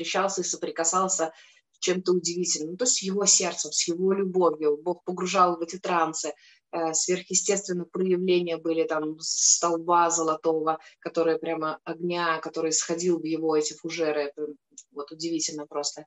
встречался 0.00 0.40
и 0.40 0.44
соприкасался 0.44 1.32
с 1.72 1.78
чем-то 1.78 2.12
удивительным, 2.12 2.72
ну, 2.72 2.76
то 2.76 2.84
есть 2.84 2.96
с 2.96 3.02
его 3.02 3.26
сердцем, 3.26 3.72
с 3.72 3.86
его 3.86 4.12
любовью. 4.12 4.78
Бог 4.78 5.04
погружал 5.04 5.56
в 5.56 5.60
эти 5.60 5.78
трансы, 5.78 6.32
э, 6.72 6.94
сверхъестественные 6.94 7.86
проявления 7.86 8.56
были 8.56 8.84
там 8.84 9.18
столба 9.20 10.10
золотого, 10.10 10.78
который 11.00 11.38
прямо 11.38 11.78
огня, 11.84 12.38
который 12.38 12.72
сходил 12.72 13.18
в 13.18 13.24
его 13.24 13.56
эти 13.56 13.74
фужеры. 13.74 14.22
Это 14.22 14.46
вот 14.92 15.10
удивительно 15.12 15.66
просто. 15.66 16.06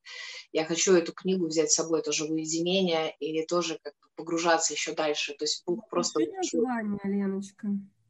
Я 0.51 0.65
хочу 0.65 0.93
эту 0.93 1.13
книгу 1.13 1.47
взять 1.47 1.71
с 1.71 1.75
собой 1.75 2.01
тоже 2.01 2.25
в 2.25 2.31
уединение 2.31 3.15
и 3.19 3.45
тоже 3.45 3.79
как 3.81 3.93
бы 3.93 4.07
погружаться 4.15 4.73
еще 4.73 4.93
дальше. 4.93 5.35
То 5.37 5.45
есть 5.45 5.63
Бог 5.65 5.87
просто... 5.89 6.19
название, 6.19 6.99
Леночка. 7.03 7.67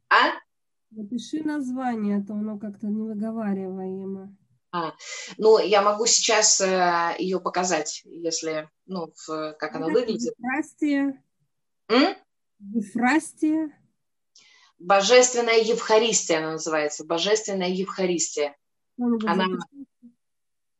А? 0.08 0.32
Напиши 0.90 1.42
название, 1.42 2.18
а 2.18 2.26
то 2.26 2.34
оно 2.34 2.58
как-то 2.58 2.86
невыговариваемо. 2.86 4.36
А, 4.74 4.92
ну, 5.38 5.60
я 5.60 5.82
могу 5.82 6.04
сейчас 6.04 6.60
э, 6.60 7.14
ее 7.20 7.38
показать, 7.38 8.02
если, 8.04 8.68
ну, 8.86 9.12
в, 9.24 9.52
как 9.52 9.76
она 9.76 9.86
выглядит. 9.86 10.34
Ефрастия. 10.36 11.22
М? 11.88 12.16
Божественная 14.80 15.60
Евхаристия 15.60 16.38
она 16.38 16.52
называется. 16.52 17.04
Божественная 17.04 17.68
Евхаристия. 17.68 18.56
Ну, 18.96 19.16
она, 19.28 19.46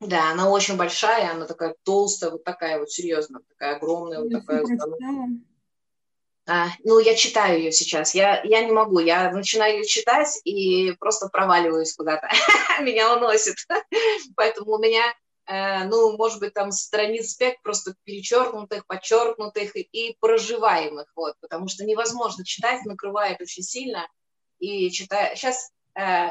да, 0.00 0.33
она 0.33 0.50
очень 0.50 0.76
большая, 0.76 1.30
она 1.30 1.46
такая 1.46 1.76
толстая, 1.85 2.33
вот 2.33 2.42
такая 2.42 2.80
вот, 2.80 2.90
серьезно, 2.90 3.42
такая 3.48 3.76
огромная, 3.76 4.22
вот 4.22 4.33
такая. 4.33 4.64
Ну, 6.46 6.98
я 6.98 7.14
читаю 7.14 7.59
ее 7.59 7.72
сейчас. 7.72 8.14
Я, 8.14 8.42
я 8.42 8.62
не 8.62 8.72
могу. 8.72 8.98
Я 8.98 9.30
начинаю 9.30 9.78
ее 9.78 9.85
читать 9.87 10.40
и 10.44 10.92
просто 10.98 11.28
проваливаюсь 11.28 11.94
куда-то. 11.94 12.28
меня 12.83 13.14
уносит. 13.14 13.57
Поэтому 14.37 14.72
у 14.72 14.78
меня, 14.78 15.14
э, 15.46 15.85
ну, 15.85 16.16
может 16.16 16.40
быть, 16.40 16.52
там 16.52 16.70
страниц 16.70 17.35
5 17.35 17.62
просто 17.62 17.94
перечеркнутых, 18.04 18.87
подчеркнутых 18.87 19.74
и 19.76 20.16
проживаемых. 20.20 21.11
Вот, 21.16 21.35
потому 21.40 21.68
что 21.68 21.85
невозможно 21.85 22.44
читать, 22.44 22.85
накрывает 22.85 23.40
очень 23.40 23.62
сильно. 23.62 24.07
И 24.59 24.90
читаю... 24.90 25.35
Сейчас 25.37 25.70
э, 25.98 26.28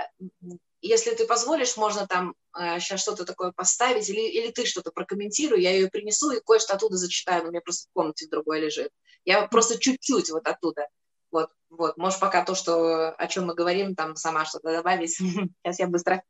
если 0.84 1.16
ты 1.16 1.26
позволишь, 1.26 1.78
можно 1.78 2.06
там 2.08 2.36
э, 2.60 2.80
сейчас 2.80 3.02
что-то 3.02 3.26
такое 3.26 3.54
поставить, 3.54 4.10
или, 4.10 4.20
или 4.20 4.52
ты 4.52 4.66
что-то 4.66 4.92
прокомментируй, 4.92 5.62
я 5.62 5.72
ее 5.72 5.90
принесу 5.90 6.32
и 6.32 6.42
кое-что 6.46 6.74
оттуда 6.74 6.98
зачитаю, 6.98 7.46
у 7.46 7.48
меня 7.48 7.62
просто 7.62 7.88
в 7.90 7.94
комнате 7.94 8.28
в 8.28 8.30
другой 8.30 8.60
лежит. 8.60 8.92
Я 9.26 9.48
просто 9.48 9.80
чуть-чуть 9.80 10.30
вот 10.32 10.48
оттуда. 10.48 10.88
Вот, 11.32 11.50
вот, 11.70 11.98
можешь 11.98 12.20
пока 12.20 12.44
то, 12.46 12.56
что, 12.56 13.10
о 13.10 13.28
чем 13.28 13.48
мы 13.48 13.56
говорим, 13.56 13.96
там 13.96 14.16
сама 14.16 14.46
что-то 14.46 14.72
добавить. 14.72 15.12
Сейчас 15.18 15.80
я 15.80 15.88
быстро. 15.88 16.24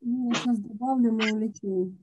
Ну, 0.00 0.28
я 0.28 0.34
сейчас 0.34 0.58
добавлю, 0.58 1.12
мы 1.12 1.32
улетим. 1.32 1.98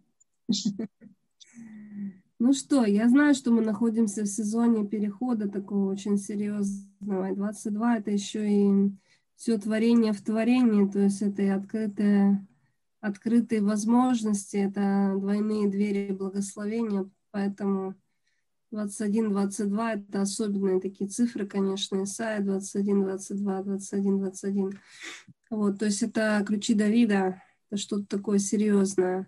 Ну 2.40 2.54
что, 2.54 2.84
я 2.84 3.08
знаю, 3.08 3.36
что 3.36 3.52
мы 3.52 3.62
находимся 3.62 4.24
в 4.24 4.26
сезоне 4.26 4.88
перехода 4.88 5.48
такого 5.48 5.92
очень 5.92 6.18
серьезного. 6.18 7.30
И 7.30 7.36
22 7.36 7.98
это 7.98 8.10
еще 8.10 8.50
и 8.50 8.92
все 9.36 9.60
творение 9.60 10.12
в 10.12 10.24
творении, 10.24 10.90
то 10.90 10.98
есть 10.98 11.22
это 11.22 11.44
и 11.44 11.48
открытые, 11.50 12.48
открытые 13.00 13.62
возможности, 13.62 14.58
это 14.58 15.14
двойные 15.20 15.70
двери 15.70 16.12
благословения, 16.12 17.08
поэтому 17.30 17.94
21, 18.72 19.32
22 19.32 19.94
это 19.94 20.22
особенные 20.22 20.80
такие 20.80 21.10
цифры, 21.10 21.46
конечно, 21.46 22.04
Исайя 22.04 22.42
21, 22.42 23.04
22, 23.04 23.64
21, 23.64 24.20
21. 24.20 24.80
Вот, 25.50 25.80
то 25.80 25.86
есть 25.86 26.02
это 26.02 26.44
ключи 26.48 26.74
Давида, 26.74 27.42
это 27.70 27.82
что-то 27.82 28.06
такое 28.06 28.40
серьезное. 28.40 29.28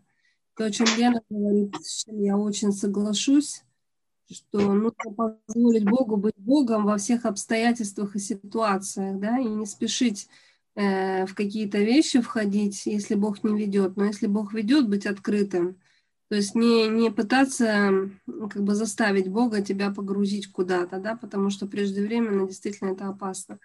То, 0.55 0.65
о 0.65 0.71
чем 0.71 0.87
Лена 0.97 1.21
говорит, 1.29 1.75
с 1.81 2.03
чем 2.03 2.21
я 2.21 2.37
очень 2.37 2.71
соглашусь, 2.71 3.63
что 4.31 4.73
нужно 4.73 4.93
позволить 5.47 5.83
Богу 5.83 6.15
быть 6.15 6.37
Богом 6.37 6.85
во 6.85 6.97
всех 6.97 7.25
обстоятельствах 7.25 8.15
и 8.15 8.19
ситуациях, 8.19 9.19
да, 9.19 9.39
и 9.39 9.45
не 9.45 9.65
спешить 9.65 10.29
э, 10.75 11.25
в 11.25 11.35
какие-то 11.35 11.79
вещи 11.79 12.21
входить, 12.21 12.85
если 12.85 13.15
Бог 13.15 13.43
не 13.43 13.57
ведет. 13.57 13.97
Но 13.97 14.05
если 14.05 14.27
Бог 14.27 14.53
ведет, 14.53 14.87
быть 14.87 15.05
открытым. 15.05 15.77
То 16.33 16.37
есть 16.37 16.55
не, 16.55 16.87
не 16.87 17.11
пытаться 17.11 18.09
как 18.25 18.63
бы 18.63 18.73
заставить 18.73 19.27
Бога 19.27 19.61
тебя 19.61 19.91
погрузить 19.91 20.51
куда-то, 20.51 20.97
да, 20.97 21.15
потому 21.15 21.51
что 21.51 21.67
преждевременно 21.67 22.47
действительно 22.47 22.93
это 22.93 23.07
опасно. 23.07 23.59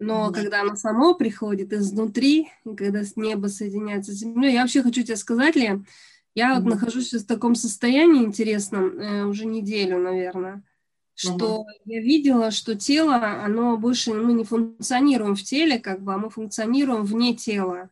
Но 0.00 0.26
mm-hmm. 0.26 0.34
когда 0.34 0.62
оно 0.62 0.74
само 0.74 1.14
приходит 1.14 1.72
изнутри, 1.72 2.48
когда 2.76 3.04
с 3.04 3.14
неба 3.14 3.46
соединяется 3.46 4.10
с 4.10 4.16
землей, 4.16 4.54
я 4.54 4.62
вообще 4.62 4.82
хочу 4.82 5.04
тебе 5.04 5.14
сказать, 5.14 5.54
Лен, 5.54 5.86
Я 6.34 6.56
вот 6.56 6.64
нахожусь 6.64 7.12
в 7.12 7.24
таком 7.24 7.54
состоянии 7.54 8.24
интересном 8.24 8.98
э, 8.98 9.24
уже 9.26 9.46
неделю, 9.46 10.00
наверное, 10.00 10.64
что 11.14 11.60
mm-hmm. 11.60 11.82
я 11.84 12.00
видела, 12.00 12.50
что 12.50 12.74
тело, 12.74 13.44
оно 13.44 13.76
больше, 13.76 14.14
мы 14.14 14.32
не 14.32 14.42
функционируем 14.42 15.36
в 15.36 15.44
теле, 15.44 15.78
как 15.78 16.02
бы, 16.02 16.12
а 16.14 16.18
мы 16.18 16.28
функционируем 16.28 17.04
вне 17.04 17.36
тела. 17.36 17.88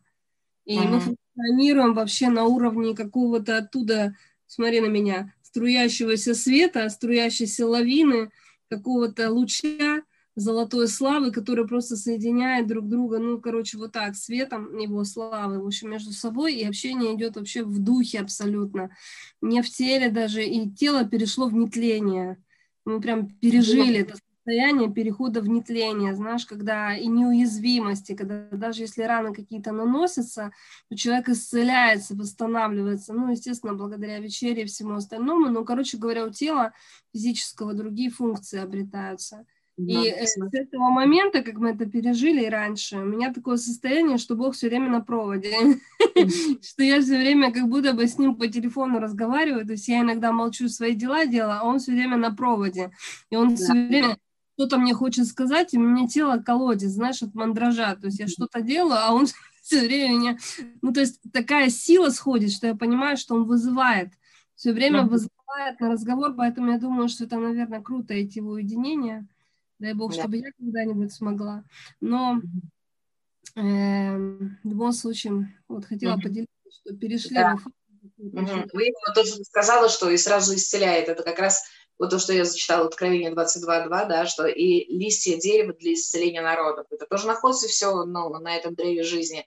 И 0.65 0.77
mm-hmm. 0.77 0.89
мы 0.89 1.01
функционируем 1.39 1.95
вообще 1.95 2.29
на 2.29 2.45
уровне 2.45 2.95
какого-то 2.95 3.59
оттуда, 3.59 4.15
смотри 4.47 4.81
на 4.81 4.87
меня, 4.87 5.33
струящегося 5.43 6.35
света, 6.35 6.89
струящейся 6.89 7.67
лавины, 7.67 8.31
какого-то 8.69 9.31
луча, 9.31 10.03
золотой 10.35 10.87
славы, 10.87 11.33
который 11.33 11.67
просто 11.67 11.97
соединяет 11.97 12.69
друг 12.69 12.89
друга, 12.89 13.19
ну, 13.19 13.41
короче, 13.41 13.77
вот 13.77 13.93
так, 13.93 14.15
светом 14.15 14.77
его 14.79 15.03
славы, 15.05 15.61
в 15.61 15.67
общем, 15.67 15.91
между 15.91 16.13
собой, 16.13 16.55
и 16.55 16.65
общение 16.65 17.15
идет 17.15 17.37
вообще 17.37 17.65
в 17.65 17.79
духе 17.81 18.21
абсолютно, 18.21 18.91
не 19.41 19.63
в 19.63 19.71
теле 19.71 20.11
даже, 20.11 20.45
и 20.45 20.71
тело 20.71 21.05
перешло 21.05 21.49
в 21.49 21.55
нетление. 21.55 22.37
Мы 22.85 23.01
прям 23.01 23.29
пережили 23.29 24.01
это 24.01 24.17
состояние 24.49 24.91
перехода 24.91 25.43
в 25.43 25.49
нетление, 25.49 26.17
знаешь, 26.17 26.47
когда 26.47 26.97
и 26.97 27.07
неуязвимости, 27.07 28.15
когда 28.15 28.49
даже 28.51 28.83
если 28.83 29.03
раны 29.03 29.35
какие-то 29.35 29.73
наносятся, 29.73 30.53
то 30.89 30.97
человек 30.97 31.29
исцеляется, 31.29 32.15
восстанавливается, 32.15 33.13
ну, 33.13 33.31
естественно, 33.31 33.75
благодаря 33.75 34.21
вечере 34.21 34.63
и 34.63 34.67
всему 34.67 34.95
остальному, 34.95 35.51
но, 35.51 35.65
короче 35.65 35.99
говоря, 35.99 36.25
у 36.25 36.31
тела 36.31 36.73
физического 37.13 37.75
другие 37.75 38.11
функции 38.11 38.59
обретаются– 38.59 39.45
и 39.79 40.09
э, 40.09 40.27
с 40.27 40.37
этого 40.37 40.91
момента, 40.91 41.43
как 41.43 41.55
мы 41.55 41.71
это 41.71 41.87
пережили 41.87 42.45
и 42.45 42.49
раньше, 42.49 42.97
у 42.99 43.05
меня 43.05 43.33
такое 43.33 43.57
состояние, 43.57 44.19
что 44.19 44.35
Бог 44.35 44.55
все 44.55 44.69
время 44.69 44.91
на 44.91 45.01
проводе, 45.01 45.55
что 46.63 46.83
я 46.83 47.01
все 47.01 47.17
время 47.17 47.53
как 47.53 47.69
будто 47.69 47.93
бы 47.93 48.09
с 48.09 48.19
ним 48.19 48.35
по 48.35 48.49
телефону 48.49 48.99
разговариваю, 48.99 49.65
то 49.65 49.73
есть 49.73 49.87
я 49.87 50.01
иногда 50.01 50.33
молчу, 50.33 50.69
свои 50.69 50.95
дела 50.95 51.27
делаю, 51.27 51.61
а 51.61 51.65
он 51.65 51.79
все 51.79 51.93
время 51.93 52.17
на 52.17 52.35
проводе, 52.35 52.91
и 53.31 53.37
он 53.37 53.57
все 53.57 53.73
время 53.73 54.19
что-то 54.59 54.79
мне 54.79 54.93
хочет 54.93 55.27
сказать, 55.27 55.73
и 55.73 55.79
мне 55.79 56.09
тело 56.09 56.39
колодец, 56.39 56.91
знаешь, 56.91 57.23
от 57.23 57.33
мандража, 57.33 57.95
то 57.95 58.07
есть 58.07 58.19
я 58.19 58.27
что-то 58.27 58.61
делаю, 58.61 58.99
а 59.01 59.13
он 59.13 59.29
все 59.63 59.81
время 59.83 60.19
меня, 60.19 60.39
ну 60.83 60.93
то 60.93 60.99
есть 60.99 61.21
такая 61.33 61.71
сила 61.71 62.11
сходит, 62.11 62.51
что 62.51 62.67
я 62.67 62.75
понимаю, 62.75 63.17
что 63.17 63.37
он 63.37 63.45
вызывает, 63.45 64.13
все 64.57 64.73
время 64.73 65.05
вызывает 65.05 65.79
на 65.79 65.91
разговор, 65.91 66.35
поэтому 66.35 66.73
я 66.73 66.79
думаю, 66.79 67.09
что 67.09 67.25
это, 67.25 67.39
наверное, 67.39 67.81
круто 67.81 68.21
идти 68.21 68.41
в 68.41 68.49
уединение, 68.49 69.29
Дай 69.79 69.95
бог, 69.95 70.13
да. 70.13 70.23
чтобы 70.23 70.39
я 70.39 70.51
когда-нибудь 70.59 71.13
смогла. 71.13 71.63
Но 72.01 72.41
э, 73.55 74.17
в 74.17 74.69
любом 74.69 74.91
случае, 74.91 75.57
вот 75.69 75.85
хотела 75.85 76.15
угу. 76.15 76.23
поделиться, 76.23 76.53
что 76.69 76.97
перешли 76.97 77.37
да. 77.37 77.57
Угу. 78.17 78.71
Вы 78.73 78.91
тоже 79.15 79.45
сказала, 79.45 79.89
что 79.89 80.11
и 80.11 80.17
сразу 80.17 80.57
исцеляет. 80.57 81.09
Это 81.09 81.23
как 81.23 81.39
раз 81.39 81.65
вот 81.99 82.11
то, 82.11 82.19
что 82.19 82.33
я 82.33 82.45
зачитала 82.45 82.87
Откровение 82.87 83.33
22.2, 83.33 83.89
да, 83.89 84.27
что 84.27 84.47
и 84.47 84.85
листья 84.93 85.37
дерева 85.37 85.73
для 85.73 85.95
исцеления 85.95 86.43
народов. 86.43 86.87
Это 86.91 87.07
тоже 87.07 87.27
находится 87.27 87.69
все 87.69 88.05
ну, 88.05 88.29
на 88.39 88.57
этом 88.57 88.75
древе 88.75 89.03
жизни 89.03 89.47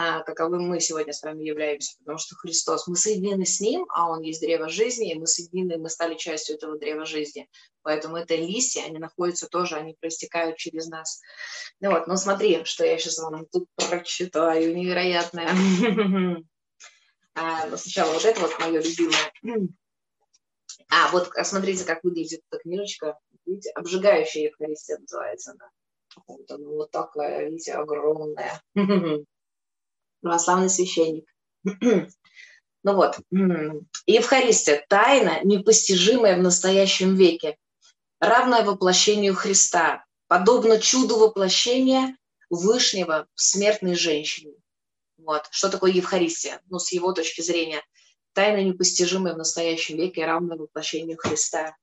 а, 0.00 0.22
каковым 0.22 0.68
мы 0.68 0.78
сегодня 0.78 1.12
с 1.12 1.24
вами 1.24 1.42
являемся, 1.42 1.98
потому 1.98 2.18
что 2.18 2.36
Христос, 2.36 2.86
мы 2.86 2.94
соединены 2.94 3.44
с 3.44 3.58
Ним, 3.58 3.84
а 3.88 4.08
Он 4.08 4.22
есть 4.22 4.40
древо 4.40 4.68
жизни, 4.68 5.10
и 5.10 5.18
мы 5.18 5.26
соединены, 5.26 5.76
мы 5.76 5.90
стали 5.90 6.14
частью 6.14 6.54
этого 6.54 6.78
древа 6.78 7.04
жизни. 7.04 7.48
Поэтому 7.82 8.16
это 8.16 8.36
листья, 8.36 8.84
они 8.84 8.98
находятся 8.98 9.48
тоже, 9.48 9.74
они 9.74 9.96
проистекают 9.98 10.56
через 10.56 10.86
нас. 10.86 11.20
Ну 11.80 11.90
вот, 11.90 12.06
ну 12.06 12.16
смотри, 12.16 12.62
что 12.62 12.84
я 12.84 12.96
сейчас 12.96 13.18
вам 13.18 13.44
тут 13.46 13.66
прочитаю, 13.74 14.72
невероятное. 14.76 15.50
А, 17.40 17.66
но 17.68 17.76
сначала 17.76 18.12
вот 18.12 18.24
это 18.24 18.40
вот 18.40 18.58
мое 18.58 18.82
любимое. 18.82 19.68
А, 20.90 21.10
вот 21.12 21.30
а 21.36 21.44
смотрите, 21.44 21.84
как 21.84 22.02
выглядит 22.04 22.42
эта 22.50 22.62
книжечка. 22.62 23.18
Видите, 23.46 23.70
обжигающая 23.70 24.44
Евхаристия 24.44 24.98
называется 24.98 25.52
она. 25.52 25.70
Вот 26.26 26.50
она 26.50 26.68
вот 26.68 26.90
такая, 26.90 27.48
видите, 27.48 27.74
огромная. 27.74 28.62
православный 30.20 30.70
священник. 30.70 31.26
Ну 32.84 32.94
вот, 32.94 33.18
Евхаристия– 34.06 34.86
тайна, 34.88 35.40
непостижимая 35.42 36.36
в 36.36 36.42
настоящем 36.42 37.16
веке, 37.16 37.58
равная 38.20 38.62
воплощению 38.62 39.34
Христа, 39.34 40.04
подобно 40.28 40.80
чуду 40.80 41.18
воплощения 41.18 42.16
Вышнего 42.50 43.26
в 43.34 43.40
смертной 43.42 43.96
женщине. 43.96 44.54
Вот. 45.18 45.48
Что 45.50 45.68
такое 45.68 45.90
Евхаристия? 45.90 46.62
Ну, 46.70 46.78
с 46.78 46.92
его 46.92 47.12
точки 47.12 47.42
зрения. 47.42 47.82
Тайна, 48.38 48.62
непостижимая 48.62 49.34
в 49.34 49.38
настоящем 49.38 49.96
веке, 49.96 50.24
равная 50.24 50.56
воплощению 50.56 51.16
Христа. 51.18 51.76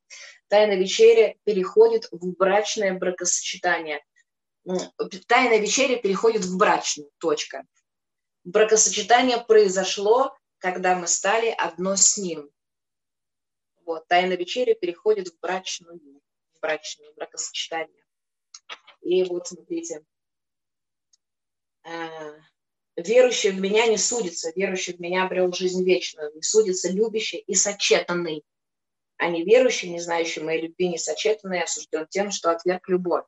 Тайна 0.47 0.79
вечери 0.79 1.37
переходит 1.43 2.07
в 2.11 2.35
брачное 2.37 2.97
бракосочетание. 2.97 4.01
Тайна 5.27 5.57
вечери 5.59 5.95
переходит 5.95 6.45
в 6.45 6.57
брачную, 6.57 7.11
точка 7.17 7.65
бракосочетание 8.45 9.43
произошло, 9.43 10.37
когда 10.59 10.95
мы 10.95 11.07
стали 11.07 11.49
одно 11.49 11.97
с 11.97 12.17
ним. 12.17 12.49
Вот, 13.83 14.07
тайна 14.07 14.33
вечери 14.33 14.73
переходит 14.73 15.27
в 15.27 15.39
брачную, 15.39 15.99
в 16.53 16.59
брачное 16.61 17.11
бракосочетание. 17.13 18.05
И 19.01 19.23
вот 19.23 19.47
смотрите, 19.47 20.05
э, 21.83 22.39
верующий 22.95 23.51
в 23.51 23.59
меня 23.59 23.87
не 23.87 23.97
судится, 23.97 24.51
верующий 24.55 24.93
в 24.93 24.99
меня 24.99 25.25
обрел 25.25 25.51
жизнь 25.53 25.83
вечную, 25.83 26.33
не 26.33 26.41
судится 26.41 26.89
любящий 26.89 27.37
и 27.37 27.55
сочетанный, 27.55 28.43
а 29.17 29.27
не 29.27 29.43
верующий, 29.43 29.89
не 29.89 29.99
знающий 29.99 30.41
моей 30.41 30.67
любви, 30.67 30.89
не 30.89 30.97
сочетанный, 30.97 31.63
осужден 31.63 32.07
тем, 32.09 32.31
что 32.31 32.51
отверг 32.51 32.87
любовь. 32.89 33.25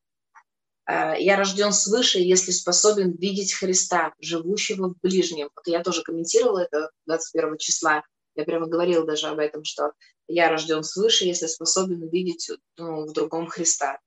Э, 0.88 1.14
я 1.20 1.38
рожден 1.38 1.72
свыше, 1.72 2.20
если 2.20 2.52
способен 2.52 3.12
видеть 3.12 3.54
Христа, 3.54 4.14
живущего 4.20 4.90
в 4.90 4.96
ближнем. 5.02 5.50
Вот 5.56 5.68
я 5.68 5.84
тоже 5.84 6.04
комментировала 6.04 6.60
это 6.60 6.92
21 7.06 7.58
числа. 7.58 8.04
Я 8.36 8.46
прямо 8.46 8.68
говорила 8.68 9.06
даже 9.06 9.28
об 9.28 9.40
этом, 9.40 9.64
что 9.64 9.94
я 10.28 10.50
рожден 10.50 10.84
свыше, 10.84 11.26
если 11.26 11.48
способен 11.48 12.04
увидеть 12.04 12.50
ну, 12.78 13.06
в 13.06 13.14
другом 13.14 13.48
Христа. 13.48 14.00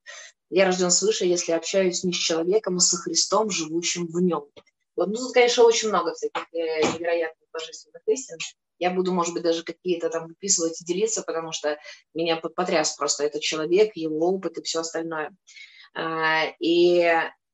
Я 0.51 0.67
рожден 0.67 0.91
свыше, 0.91 1.25
если 1.25 1.53
общаюсь 1.53 2.05
не 2.05 2.13
с 2.13 2.17
человеком, 2.17 2.77
а 2.77 2.81
со 2.81 2.97
Христом, 2.97 3.51
живущим 3.51 4.07
в 4.07 4.21
нем. 4.21 4.45
Вот, 5.01 5.09
ну, 5.09 5.15
тут, 5.15 5.33
конечно, 5.33 5.65
очень 5.65 5.89
много 5.89 6.13
всяких 6.13 6.43
э, 6.53 6.83
невероятных 6.93 7.49
божественных 7.51 8.03
истин. 8.07 8.37
Я 8.79 8.91
буду, 8.91 9.15
может 9.15 9.33
быть, 9.33 9.43
даже 9.43 9.65
какие-то 9.65 10.11
там 10.11 10.27
выписывать 10.27 10.79
и 10.79 10.85
делиться, 10.85 11.23
потому 11.23 11.53
что 11.53 11.79
меня 12.13 12.37
потряс 12.37 12.97
просто 12.99 13.25
этот 13.25 13.41
человек, 13.41 13.93
его 13.97 14.29
опыт 14.29 14.59
и 14.59 14.63
все 14.63 14.81
остальное. 14.81 15.35
А, 15.95 16.49
и 16.59 17.01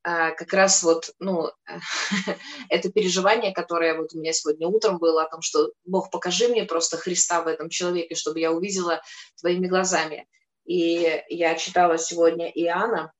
а, 0.02 0.32
как 0.32 0.52
раз 0.52 0.82
вот, 0.82 1.14
ну, 1.20 1.52
это 2.68 2.90
переживание, 2.90 3.54
которое 3.54 3.96
вот 3.96 4.12
у 4.12 4.18
меня 4.18 4.32
сегодня 4.32 4.66
утром 4.66 4.98
было 4.98 5.22
о 5.22 5.30
том, 5.30 5.40
что 5.40 5.70
Бог, 5.84 6.10
покажи 6.10 6.48
мне 6.48 6.64
просто 6.64 6.96
Христа 6.96 7.42
в 7.42 7.46
этом 7.46 7.68
человеке, 7.68 8.16
чтобы 8.16 8.40
я 8.40 8.50
увидела 8.50 9.02
твоими 9.40 9.68
глазами. 9.68 10.26
И 10.66 11.22
я 11.28 11.54
читала 11.54 11.96
сегодня 11.96 12.48
Иоанна, 12.48 13.12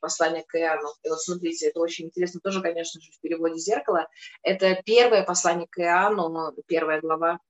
послание 0.00 0.42
к 0.42 0.58
Иоанну. 0.58 0.88
И 1.02 1.08
вот 1.10 1.20
смотрите, 1.20 1.68
это 1.68 1.80
очень 1.80 2.06
интересно, 2.06 2.40
тоже, 2.40 2.62
конечно 2.62 3.00
же, 3.00 3.12
в 3.12 3.20
переводе 3.20 3.58
«Зеркало». 3.58 4.08
Это 4.42 4.80
первое 4.86 5.22
послание 5.22 5.68
к 5.70 5.78
Иоанну, 5.78 6.54
первая 6.66 7.02
глава. 7.02 7.40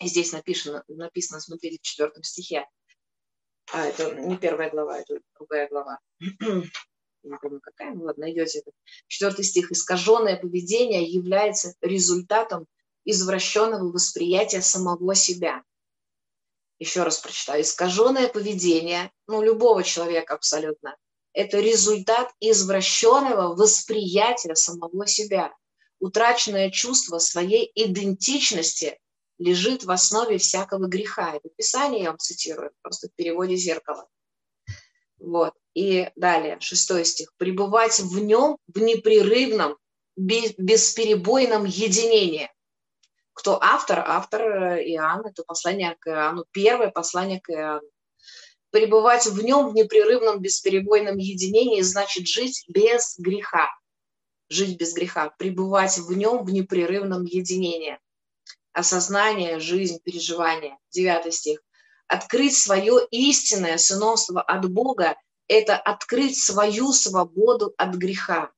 И 0.00 0.06
здесь 0.06 0.32
написано, 0.32 0.84
написано, 0.86 1.40
смотрите, 1.40 1.78
в 1.78 1.82
четвертом 1.82 2.22
стихе. 2.22 2.66
А, 3.72 3.86
это 3.86 4.14
не 4.14 4.36
первая 4.36 4.70
глава, 4.70 4.98
это 4.98 5.18
другая 5.38 5.68
глава. 5.68 5.98
Не 7.24 7.36
помню, 7.36 7.60
какая, 7.60 7.94
ну 7.94 8.04
ладно, 8.04 8.26
найдете. 8.26 8.62
Четвертый 9.08 9.44
стих. 9.44 9.72
Искаженное 9.72 10.36
поведение 10.36 11.02
является 11.02 11.74
результатом 11.80 12.66
извращенного 13.04 13.90
восприятия 13.90 14.62
самого 14.62 15.14
себя. 15.14 15.62
Еще 16.78 17.02
раз 17.02 17.18
прочитаю. 17.18 17.62
Искаженное 17.62 18.28
поведение, 18.28 19.10
ну, 19.26 19.42
любого 19.42 19.82
человека 19.82 20.34
абсолютно, 20.34 20.96
это 21.32 21.60
результат 21.60 22.30
извращенного 22.40 23.54
восприятия 23.54 24.54
самого 24.54 25.06
себя. 25.06 25.52
Утраченное 26.00 26.70
чувство 26.70 27.18
своей 27.18 27.70
идентичности 27.74 28.98
лежит 29.38 29.84
в 29.84 29.90
основе 29.90 30.38
всякого 30.38 30.86
греха. 30.86 31.34
Это 31.34 31.48
Писание 31.56 32.04
я 32.04 32.10
вам 32.10 32.18
цитирую, 32.18 32.72
просто 32.82 33.08
в 33.08 33.14
переводе 33.14 33.56
зеркала. 33.56 34.08
Вот. 35.18 35.54
И 35.74 36.10
далее, 36.16 36.58
шестой 36.60 37.04
стих. 37.04 37.32
«Пребывать 37.36 37.98
в 38.00 38.18
нем 38.18 38.58
в 38.66 38.78
непрерывном, 38.78 39.76
бесперебойном 40.16 41.64
единении». 41.64 42.50
Кто 43.38 43.62
автор? 43.62 44.00
Автор 44.04 44.42
э, 44.42 44.84
Иоанн, 44.94 45.24
это 45.24 45.44
послание 45.44 45.96
к 46.00 46.08
Иоанну, 46.08 46.44
первое 46.50 46.90
послание 46.90 47.40
к 47.40 47.48
Иоанну. 47.50 47.88
Пребывать 48.70 49.26
в 49.26 49.40
нем 49.44 49.68
в 49.68 49.74
непрерывном, 49.74 50.40
бесперебойном 50.40 51.18
единении 51.18 51.82
значит 51.82 52.26
жить 52.26 52.64
без 52.66 53.16
греха. 53.16 53.68
Жить 54.48 54.76
без 54.76 54.92
греха. 54.92 55.32
Пребывать 55.38 55.98
в 55.98 56.12
нем 56.16 56.44
в 56.44 56.50
непрерывном 56.50 57.26
единении. 57.26 58.00
осознание, 58.72 59.60
жизнь, 59.60 60.00
переживание. 60.02 60.76
Девятый 60.90 61.30
стих. 61.30 61.60
Открыть 62.08 62.56
свое 62.56 63.06
истинное 63.12 63.78
сыновство 63.78 64.42
от 64.42 64.68
Бога– 64.68 65.14
это 65.46 65.76
открыть 65.76 66.36
свою 66.36 66.92
свободу 66.92 67.72
от 67.78 67.94
греха. 67.94 68.50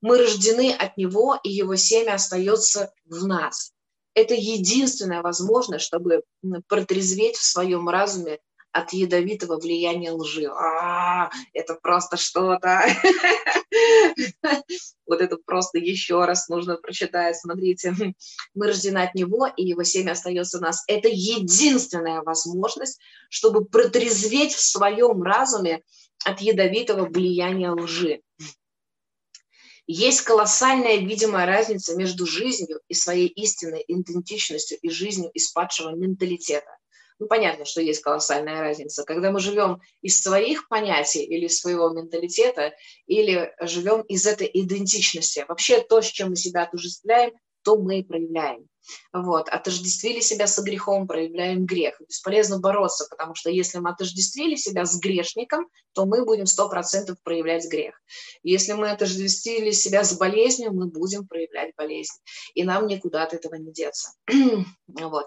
Мы 0.00 0.18
рождены 0.18 0.72
от 0.72 0.96
Него, 0.96 1.38
и 1.40 1.50
Его 1.50 1.76
семя 1.76 2.14
остается 2.14 2.92
в 3.04 3.28
нас. 3.28 3.73
Это 4.14 4.34
единственная 4.34 5.22
возможность, 5.22 5.84
чтобы 5.84 6.22
протрезветь 6.68 7.36
в 7.36 7.44
своем 7.44 7.88
разуме 7.88 8.38
от 8.74 8.92
ядовитого 8.92 9.58
влияния 9.58 10.10
лжи. 10.10 10.46
А, 10.46 11.30
это 11.52 11.74
просто 11.74 12.16
что-то. 12.16 12.82
Вот 15.06 15.20
это 15.20 15.36
просто 15.36 15.78
еще 15.78 16.24
раз 16.24 16.48
нужно 16.48 16.76
прочитать. 16.76 17.36
Смотрите, 17.36 17.92
мы 18.54 18.66
рождены 18.66 18.98
от 18.98 19.14
него, 19.14 19.46
и 19.46 19.66
его 19.66 19.82
семя 19.82 20.12
остается 20.12 20.58
у 20.58 20.60
нас. 20.62 20.82
Это 20.86 21.08
единственная 21.08 22.22
возможность, 22.22 23.00
чтобы 23.28 23.66
протрезветь 23.66 24.54
в 24.54 24.60
своем 24.64 25.22
разуме 25.22 25.82
от 26.24 26.40
ядовитого 26.40 27.04
влияния 27.04 27.70
лжи. 27.72 28.22
Есть 29.86 30.22
колоссальная 30.22 30.96
видимая 30.96 31.46
разница 31.46 31.94
между 31.96 32.26
жизнью 32.26 32.80
и 32.88 32.94
своей 32.94 33.28
истинной 33.28 33.84
идентичностью 33.86 34.78
и 34.80 34.88
жизнью 34.88 35.30
из 35.34 35.50
падшего 35.52 35.94
менталитета. 35.94 36.70
Ну, 37.18 37.26
понятно, 37.26 37.64
что 37.64 37.80
есть 37.80 38.00
колоссальная 38.00 38.60
разница. 38.60 39.04
Когда 39.04 39.30
мы 39.30 39.40
живем 39.40 39.80
из 40.02 40.20
своих 40.20 40.68
понятий 40.68 41.22
или 41.22 41.46
своего 41.48 41.90
менталитета, 41.90 42.72
или 43.06 43.54
живем 43.60 44.00
из 44.02 44.26
этой 44.26 44.50
идентичности. 44.52 45.44
Вообще 45.48 45.80
то, 45.80 46.02
с 46.02 46.06
чем 46.06 46.30
мы 46.30 46.36
себя 46.36 46.62
отождествляем, 46.62 47.32
то 47.64 47.76
мы 47.76 48.00
и 48.00 48.04
проявляем. 48.04 48.68
Вот. 49.12 49.48
Отождествили 49.48 50.20
себя 50.20 50.46
со 50.46 50.62
грехом, 50.62 51.06
проявляем 51.06 51.64
грех. 51.64 52.00
Бесполезно 52.06 52.58
бороться, 52.58 53.06
потому 53.08 53.34
что 53.34 53.50
если 53.50 53.78
мы 53.78 53.90
отождествили 53.90 54.56
себя 54.56 54.84
с 54.84 54.98
грешником, 54.98 55.68
то 55.94 56.04
мы 56.04 56.24
будем 56.24 56.44
100% 56.44 57.14
проявлять 57.22 57.66
грех. 57.68 58.00
Если 58.42 58.72
мы 58.72 58.90
отождествили 58.90 59.70
себя 59.70 60.04
с 60.04 60.16
болезнью, 60.18 60.72
мы 60.72 60.86
будем 60.86 61.26
проявлять 61.26 61.74
болезнь. 61.76 62.18
И 62.54 62.64
нам 62.64 62.86
никуда 62.86 63.22
от 63.22 63.32
этого 63.32 63.54
не 63.54 63.72
деться. 63.72 64.10
вот. 64.86 65.26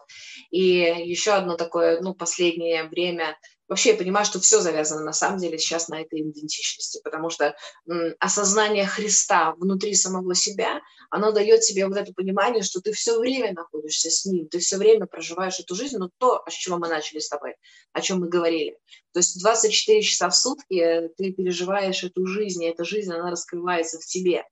И 0.52 0.62
еще 0.62 1.32
одно 1.32 1.58
такое, 1.58 2.02
ну, 2.02 2.14
последнее 2.14 2.84
время 2.84 3.38
Вообще 3.68 3.92
я 3.92 3.98
понимаю, 3.98 4.26
что 4.26 4.40
все 4.40 4.62
завязано 4.62 5.04
на 5.04 5.14
самом 5.14 5.40
деле 5.40 5.58
сейчас 5.58 5.90
на 5.90 6.02
этой 6.02 6.22
идентичности, 6.22 7.02
потому 7.04 7.30
что 7.30 7.56
м, 7.90 8.14
осознание 8.20 8.86
Христа 8.86 9.54
внутри 9.58 9.94
самого 9.94 10.36
себя, 10.36 10.82
оно 11.10 11.32
дает 11.32 11.62
тебе 11.62 11.88
вот 11.88 11.98
это 11.98 12.14
понимание, 12.14 12.64
что 12.64 12.82
ты 12.82 12.94
все 12.94 13.20
время 13.20 13.54
находишься 13.54 14.10
с 14.10 14.26
Ним, 14.26 14.48
ты 14.48 14.60
все 14.60 14.78
время 14.78 15.06
проживаешь 15.06 15.60
эту 15.60 15.76
жизнь, 15.76 15.98
но 15.98 16.10
то, 16.18 16.44
с 16.50 16.54
чего 16.54 16.78
мы 16.78 16.88
начали 16.88 17.20
с 17.20 17.30
тобой, 17.30 17.56
о 17.94 18.02
чем 18.02 18.20
мы 18.20 18.30
говорили. 18.30 18.78
То 19.18 19.22
есть 19.22 19.42
24 19.42 20.04
часа 20.04 20.30
в 20.30 20.36
сутки 20.36 21.10
ты 21.18 21.34
переживаешь 21.34 22.04
эту 22.04 22.28
жизнь, 22.28 22.64
и 22.64 22.68
эта 22.68 22.84
жизнь, 22.84 23.12
она 23.12 23.32
раскрывается 23.32 23.98
в 23.98 24.06
тебе, 24.06 24.44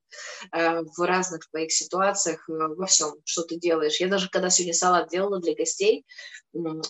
э, 0.52 0.82
в 0.82 1.06
разных 1.06 1.48
твоих 1.52 1.72
ситуациях, 1.72 2.50
э, 2.50 2.54
во 2.54 2.88
всем, 2.88 3.14
что 3.26 3.44
ты 3.44 3.58
делаешь. 3.58 4.00
Я 4.00 4.08
даже 4.08 4.28
когда 4.28 4.50
сегодня 4.50 4.74
салат 4.74 5.10
делала 5.10 5.40
для 5.40 5.54
гостей 5.54 6.04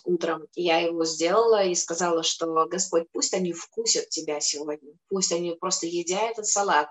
утром, 0.04 0.46
я 0.54 0.78
его 0.78 1.04
сделала 1.04 1.64
и 1.64 1.74
сказала, 1.74 2.22
что 2.22 2.64
Господь, 2.64 3.10
пусть 3.12 3.34
они 3.34 3.52
вкусят 3.52 4.08
тебя 4.08 4.40
сегодня, 4.40 4.94
пусть 5.10 5.32
они 5.32 5.54
просто 5.54 5.86
едят 5.86 6.30
этот 6.30 6.46
салат. 6.46 6.88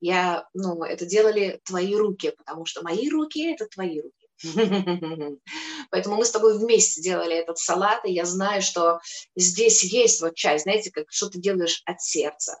Я, 0.00 0.46
ну, 0.54 0.84
это 0.84 1.04
делали 1.04 1.60
твои 1.64 1.96
руки, 1.96 2.32
потому 2.38 2.64
что 2.64 2.84
мои 2.84 3.10
руки– 3.10 3.44
это 3.52 3.66
твои 3.66 4.00
руки. 4.00 4.17
Поэтому 5.90 6.16
мы 6.16 6.24
с 6.24 6.30
тобой 6.30 6.58
вместе 6.58 7.02
делали 7.02 7.36
этот 7.36 7.58
салат, 7.58 8.04
и 8.04 8.12
я 8.12 8.24
знаю, 8.24 8.62
что 8.62 9.00
здесь 9.36 9.84
есть 9.84 10.20
вот 10.20 10.34
часть, 10.34 10.64
знаете, 10.64 10.90
как 10.90 11.06
что 11.10 11.28
ты 11.28 11.38
делаешь 11.38 11.82
от 11.84 12.00
сердца. 12.00 12.60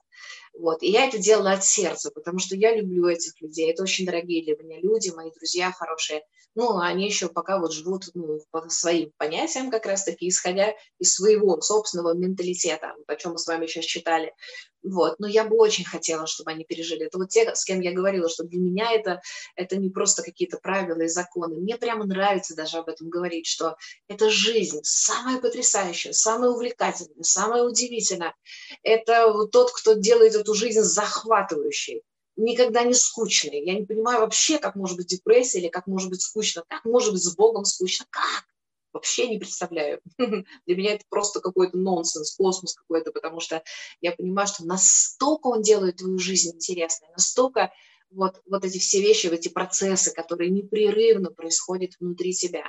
Вот. 0.58 0.82
И 0.82 0.90
я 0.90 1.06
это 1.06 1.18
делала 1.18 1.52
от 1.52 1.64
сердца, 1.64 2.10
потому 2.10 2.40
что 2.40 2.56
я 2.56 2.74
люблю 2.74 3.06
этих 3.06 3.40
людей. 3.40 3.70
Это 3.70 3.84
очень 3.84 4.04
дорогие 4.04 4.44
для 4.44 4.56
меня 4.56 4.80
люди, 4.80 5.10
мои 5.10 5.30
друзья 5.30 5.70
хорошие. 5.70 6.22
Ну, 6.56 6.78
они 6.78 7.06
еще 7.06 7.28
пока 7.28 7.60
вот 7.60 7.72
живут 7.72 8.06
ну, 8.14 8.40
по 8.50 8.68
своим 8.68 9.12
понятиям 9.16 9.70
как 9.70 9.86
раз-таки, 9.86 10.28
исходя 10.28 10.74
из 10.98 11.14
своего 11.14 11.60
собственного 11.60 12.14
менталитета, 12.14 12.94
о 13.06 13.14
чем 13.14 13.32
мы 13.32 13.38
с 13.38 13.46
вами 13.46 13.66
сейчас 13.66 13.84
читали. 13.84 14.34
Вот. 14.82 15.18
Но 15.18 15.26
я 15.26 15.44
бы 15.44 15.56
очень 15.56 15.84
хотела, 15.84 16.26
чтобы 16.26 16.50
они 16.50 16.64
пережили. 16.64 17.06
Это 17.06 17.18
вот 17.18 17.28
те, 17.28 17.54
с 17.54 17.64
кем 17.64 17.80
я 17.80 17.92
говорила, 17.92 18.28
что 18.28 18.44
для 18.44 18.58
меня 18.58 18.92
это, 18.92 19.20
это 19.54 19.76
не 19.76 19.90
просто 19.90 20.22
какие-то 20.22 20.58
правила 20.58 21.02
и 21.02 21.08
законы. 21.08 21.56
Мне 21.56 21.76
прямо 21.76 22.04
нравится 22.04 22.54
даже 22.54 22.78
об 22.78 22.88
этом 22.88 23.08
говорить, 23.08 23.46
что 23.46 23.76
это 24.08 24.30
жизнь 24.30 24.80
самая 24.82 25.40
потрясающая, 25.40 26.12
самая 26.12 26.50
увлекательная, 26.50 27.22
самая 27.22 27.62
удивительная. 27.62 28.34
Это 28.82 29.32
тот, 29.52 29.72
кто 29.72 29.94
делает 29.94 30.36
эту 30.48 30.54
жизнь 30.54 30.80
захватывающей 30.80 32.02
никогда 32.36 32.84
не 32.84 32.94
скучной. 32.94 33.64
Я 33.64 33.74
не 33.74 33.84
понимаю 33.84 34.20
вообще, 34.20 34.58
как 34.58 34.76
может 34.76 34.96
быть 34.96 35.08
депрессия 35.08 35.58
или 35.58 35.68
как 35.68 35.86
может 35.86 36.08
быть 36.08 36.22
скучно, 36.22 36.64
как 36.68 36.84
может 36.84 37.12
быть 37.12 37.22
с 37.22 37.34
Богом 37.34 37.64
скучно, 37.64 38.06
как? 38.10 38.44
Вообще 38.92 39.28
не 39.28 39.38
представляю. 39.38 40.00
Для 40.18 40.76
меня 40.76 40.94
это 40.94 41.04
просто 41.10 41.40
какой-то 41.40 41.76
нонсенс, 41.76 42.34
космос 42.36 42.74
какой-то, 42.74 43.12
потому 43.12 43.40
что 43.40 43.62
я 44.00 44.12
понимаю, 44.12 44.48
что 44.48 44.64
настолько 44.64 45.48
он 45.48 45.62
делает 45.62 45.96
твою 45.96 46.18
жизнь 46.18 46.54
интересной, 46.54 47.08
настолько 47.10 47.72
вот, 48.10 48.40
вот 48.46 48.64
эти 48.64 48.78
все 48.78 49.02
вещи, 49.02 49.26
эти 49.26 49.48
процессы, 49.48 50.12
которые 50.14 50.50
непрерывно 50.50 51.30
происходят 51.30 51.92
внутри 52.00 52.32
тебя. 52.32 52.64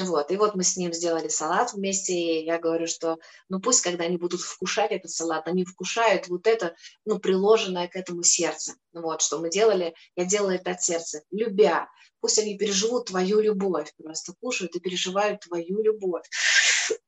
Вот, 0.00 0.30
и 0.30 0.36
вот 0.36 0.54
мы 0.54 0.62
с 0.62 0.76
ним 0.76 0.92
сделали 0.92 1.28
салат 1.28 1.72
вместе, 1.72 2.12
и 2.12 2.44
я 2.44 2.58
говорю, 2.58 2.86
что, 2.86 3.18
ну, 3.48 3.60
пусть, 3.60 3.80
когда 3.80 4.04
они 4.04 4.16
будут 4.16 4.40
вкушать 4.40 4.92
этот 4.92 5.10
салат, 5.10 5.48
они 5.48 5.64
вкушают 5.64 6.28
вот 6.28 6.46
это, 6.46 6.76
ну, 7.04 7.18
приложенное 7.18 7.88
к 7.88 7.96
этому 7.96 8.22
сердце. 8.22 8.74
Вот, 8.92 9.22
что 9.22 9.38
мы 9.38 9.50
делали, 9.50 9.94
я 10.14 10.24
делала 10.24 10.52
это 10.52 10.70
от 10.72 10.82
сердца, 10.82 11.22
любя. 11.30 11.88
Пусть 12.20 12.38
они 12.38 12.56
переживут 12.56 13.06
твою 13.06 13.40
любовь, 13.40 13.92
просто 14.02 14.34
кушают 14.40 14.76
и 14.76 14.80
переживают 14.80 15.40
твою 15.40 15.82
любовь. 15.82 16.26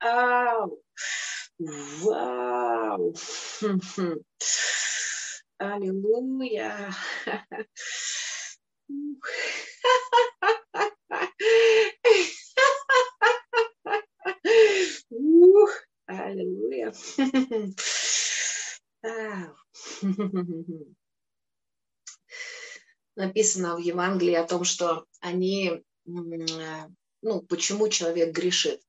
Ау! 0.00 0.82
Вау! 1.58 3.14
Аллилуйя! 5.58 6.94
Аллилуйя. 16.24 16.92
Написано 23.16 23.76
в 23.76 23.80
Евангелии 23.80 24.34
о 24.34 24.46
том, 24.46 24.64
что 24.64 25.06
они, 25.20 25.82
ну, 26.04 27.42
почему 27.48 27.88
человек 27.88 28.34
грешит? 28.34 28.82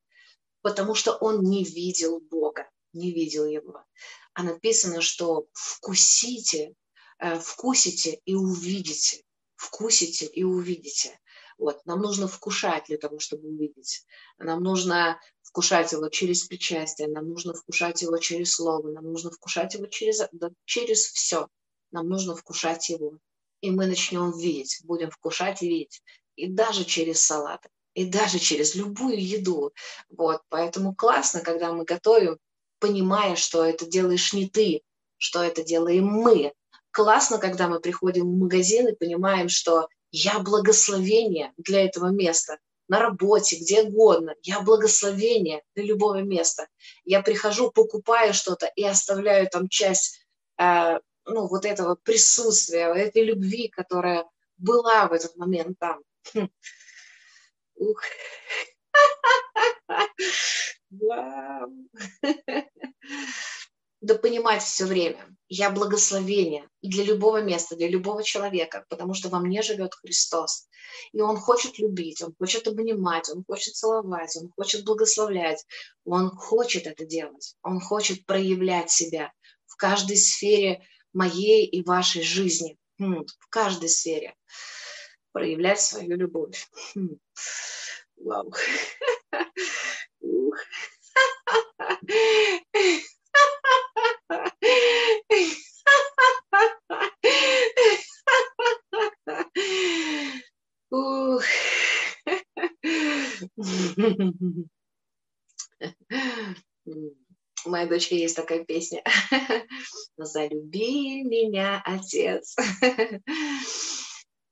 Потому 0.61 0.95
что 0.95 1.15
он 1.15 1.43
не 1.43 1.63
видел 1.63 2.19
Бога, 2.19 2.69
не 2.93 3.11
видел 3.11 3.45
Его. 3.45 3.83
А 4.33 4.43
написано, 4.43 5.01
что 5.01 5.47
вкусите, 5.53 6.73
э, 7.19 7.39
вкусите 7.39 8.21
и 8.25 8.35
увидите, 8.35 9.23
вкусите 9.55 10.25
и 10.25 10.43
увидите. 10.43 11.19
Вот. 11.61 11.79
Нам 11.85 12.01
нужно 12.01 12.27
вкушать 12.27 12.85
для 12.87 12.97
того, 12.97 13.19
чтобы 13.19 13.47
увидеть. 13.47 14.03
Нам 14.39 14.63
нужно 14.63 15.21
вкушать 15.43 15.91
его 15.91 16.09
через 16.09 16.45
причастие, 16.45 17.07
нам 17.07 17.29
нужно 17.29 17.53
вкушать 17.53 18.01
его 18.01 18.17
через 18.17 18.55
слово, 18.55 18.89
нам 18.91 19.03
нужно 19.05 19.29
вкушать 19.29 19.75
его 19.75 19.85
через, 19.85 20.23
да, 20.31 20.49
через 20.65 21.05
все. 21.05 21.47
Нам 21.91 22.09
нужно 22.09 22.35
вкушать 22.35 22.89
его. 22.89 23.19
И 23.61 23.69
мы 23.69 23.85
начнем 23.85 24.35
видеть, 24.35 24.79
будем 24.85 25.11
вкушать 25.11 25.61
и 25.61 25.67
видеть. 25.67 26.01
И 26.35 26.47
даже 26.47 26.83
через 26.83 27.21
салаты, 27.21 27.69
и 27.93 28.05
даже 28.05 28.39
через 28.39 28.73
любую 28.73 29.23
еду. 29.23 29.71
Вот. 30.09 30.41
Поэтому 30.49 30.95
классно, 30.95 31.41
когда 31.41 31.71
мы 31.73 31.85
готовим, 31.85 32.39
понимая, 32.79 33.35
что 33.35 33.63
это 33.63 33.85
делаешь 33.85 34.33
не 34.33 34.49
ты, 34.49 34.81
что 35.17 35.43
это 35.43 35.63
делаем 35.63 36.07
мы. 36.07 36.53
Классно, 36.89 37.37
когда 37.37 37.67
мы 37.67 37.79
приходим 37.79 38.23
в 38.25 38.39
магазин 38.39 38.87
и 38.87 38.95
понимаем, 38.95 39.47
что 39.47 39.87
я 40.11 40.39
благословение 40.39 41.53
для 41.57 41.85
этого 41.85 42.07
места– 42.07 42.57
на 42.91 42.99
работе, 42.99 43.55
где 43.55 43.83
угодно. 43.83 44.35
Я 44.43 44.59
благословение 44.59 45.63
для 45.75 45.85
любого 45.85 46.21
места. 46.23 46.67
Я 47.05 47.21
прихожу, 47.21 47.71
покупаю 47.71 48.33
что-то 48.33 48.65
и 48.75 48.83
оставляю 48.83 49.47
там 49.47 49.69
часть 49.69 50.27
э, 50.59 50.99
ну, 51.25 51.47
вот 51.47 51.63
этого 51.63 51.95
присутствия, 51.95 52.93
этой 52.93 53.23
любви, 53.23 53.69
которая 53.69 54.25
была 54.57 55.07
в 55.07 55.13
этот 55.13 55.37
момент 55.37 55.79
там. 55.79 56.03
Хм. 56.33 56.49
Ух. 57.75 58.01
Вау. 60.89 61.71
да 64.01 64.15
понимать 64.15 64.63
все 64.63 64.85
время, 64.85 65.35
я 65.47 65.69
благословение 65.69 66.67
для 66.81 67.03
любого 67.03 67.41
места, 67.41 67.75
для 67.75 67.87
любого 67.87 68.23
человека, 68.23 68.85
потому 68.89 69.13
что 69.13 69.29
во 69.29 69.39
мне 69.39 69.61
живет 69.61 69.93
Христос. 69.93 70.67
И 71.13 71.21
Он 71.21 71.37
хочет 71.37 71.77
любить, 71.77 72.21
Он 72.21 72.33
хочет 72.37 72.67
обнимать, 72.67 73.29
Он 73.29 73.43
хочет 73.47 73.75
целовать, 73.75 74.35
Он 74.37 74.49
хочет 74.55 74.83
благословлять, 74.85 75.63
Он 76.03 76.31
хочет 76.31 76.87
это 76.87 77.05
делать, 77.05 77.55
Он 77.61 77.79
хочет 77.79 78.25
проявлять 78.25 78.89
себя 78.89 79.31
в 79.67 79.75
каждой 79.75 80.17
сфере 80.17 80.83
моей 81.13 81.65
и 81.65 81.83
вашей 81.83 82.23
жизни, 82.23 82.77
хм, 82.99 83.25
в 83.39 83.47
каждой 83.49 83.89
сфере 83.89 84.35
проявлять 85.31 85.79
свою 85.79 86.17
любовь. 86.17 86.67
Хм. 86.95 87.17
Вау. 88.17 88.51
У 107.63 107.69
моей 107.69 107.87
дочки 107.87 108.15
есть 108.15 108.35
такая 108.35 108.65
песня. 108.65 109.03
Залюби 110.17 111.23
меня, 111.23 111.81
отец. 111.85 112.55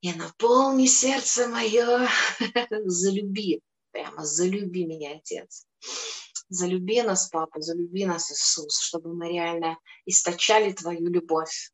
И 0.01 0.14
наполни 0.14 0.86
сердце 0.86 1.47
мое. 1.47 2.07
Залюби. 2.86 3.62
Прямо 3.91 4.24
залюби 4.24 4.86
меня, 4.86 5.16
отец. 5.16 5.66
Залюби 6.49 7.01
нас, 7.01 7.30
Папа, 7.30 7.60
залюби 7.62 8.05
нас, 8.05 8.32
Иисус, 8.32 8.80
чтобы 8.80 9.14
мы 9.14 9.30
реально 9.30 9.78
источали 10.05 10.72
Твою 10.74 11.10
любовь 11.10 11.72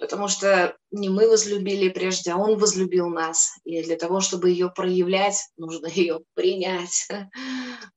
потому 0.00 0.26
что 0.28 0.76
не 0.90 1.10
мы 1.10 1.28
возлюбили 1.28 1.90
прежде, 1.90 2.32
а 2.32 2.38
Он 2.38 2.58
возлюбил 2.58 3.10
нас. 3.10 3.58
И 3.64 3.82
для 3.82 3.96
того, 3.96 4.20
чтобы 4.20 4.48
ее 4.50 4.70
проявлять, 4.70 5.50
нужно 5.56 5.86
ее 5.94 6.20
принять. 6.34 7.06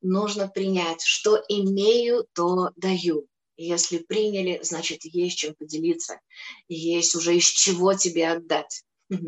Нужно 0.01 0.49
принять, 0.49 1.01
что 1.01 1.41
имею, 1.47 2.27
то 2.33 2.71
даю. 2.75 3.25
если 3.55 3.99
приняли, 3.99 4.59
значит, 4.61 5.05
есть 5.05 5.37
чем 5.37 5.55
поделиться. 5.55 6.19
есть 6.67 7.15
уже 7.15 7.37
из 7.37 7.45
чего 7.45 7.93
тебе 7.93 8.29
отдать. 8.29 8.83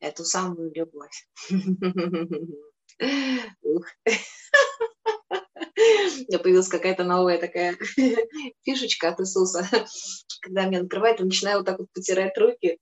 Эту 0.00 0.24
самую 0.24 0.72
любовь. 0.74 1.28
Меня 6.28 6.38
появилась 6.38 6.68
какая-то 6.68 7.04
новая 7.04 7.38
такая 7.38 7.76
фишечка 8.64 9.08
от 9.08 9.20
Иисуса. 9.20 9.66
Когда 10.40 10.64
меня 10.64 10.82
накрывает, 10.82 11.18
я 11.18 11.26
начинаю 11.26 11.58
вот 11.58 11.66
так 11.66 11.78
вот 11.78 11.88
потирать 11.92 12.36
руки. 12.38 12.78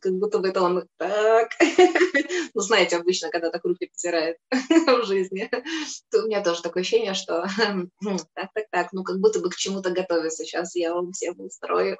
Как 0.00 0.12
будто 0.12 0.38
бы 0.38 0.48
это 0.48 0.62
он 0.62 0.86
так. 0.96 1.50
Ну, 2.54 2.62
знаете, 2.62 2.96
обычно, 2.96 3.30
когда 3.30 3.50
так 3.50 3.64
руки 3.64 3.86
потирает 3.86 4.36
в 4.50 5.04
жизни, 5.04 5.48
то 6.10 6.22
у 6.22 6.26
меня 6.26 6.42
тоже 6.42 6.62
такое 6.62 6.82
ощущение, 6.82 7.14
что 7.14 7.46
так, 8.34 8.50
так, 8.52 8.64
так, 8.70 8.92
ну, 8.92 9.04
как 9.04 9.20
будто 9.20 9.38
бы 9.40 9.50
к 9.50 9.56
чему-то 9.56 9.90
готовится. 9.90 10.44
Сейчас 10.44 10.74
я 10.74 10.94
вам 10.94 11.12
всем 11.12 11.38
устрою 11.38 11.96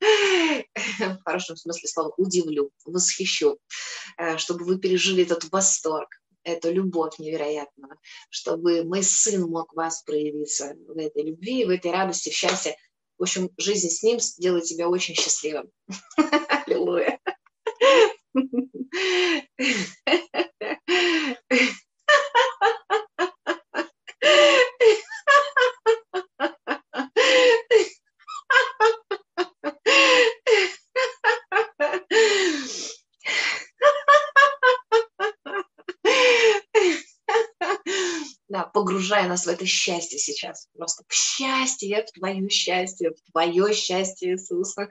в 0.00 1.24
хорошем 1.24 1.56
смысле 1.56 1.88
слова, 1.88 2.12
удивлю, 2.16 2.70
восхищу, 2.84 3.58
э, 4.16 4.38
чтобы 4.38 4.64
вы 4.64 4.78
пережили 4.78 5.24
этот 5.24 5.50
восторг, 5.50 6.08
эту 6.44 6.72
любовь 6.72 7.18
невероятную, 7.18 7.98
чтобы 8.30 8.84
мой 8.84 9.02
сын 9.02 9.42
мог 9.42 9.74
вас 9.74 10.02
проявиться 10.02 10.74
в 10.86 10.96
этой 10.98 11.24
любви, 11.24 11.64
в 11.64 11.70
этой 11.70 11.90
радости, 11.90 12.30
в 12.30 12.34
счастье. 12.34 12.76
В 13.18 13.22
общем, 13.22 13.50
жизнь 13.58 13.88
с 13.88 14.02
ним 14.02 14.20
сделает 14.20 14.64
тебя 14.64 14.88
очень 14.88 15.14
счастливым. 15.14 15.70
Аллилуйя. 16.66 17.18
Погружая 38.48 39.28
нас 39.28 39.46
в 39.46 39.48
это 39.48 39.66
счастье 39.66 40.18
сейчас. 40.18 40.68
Просто 40.76 41.04
в 41.06 41.12
счастье, 41.12 42.04
в 42.06 42.12
твое 42.12 42.48
счастье, 42.48 43.10
в 43.10 43.30
твое 43.30 43.74
счастье, 43.74 44.32
Иисуса, 44.32 44.88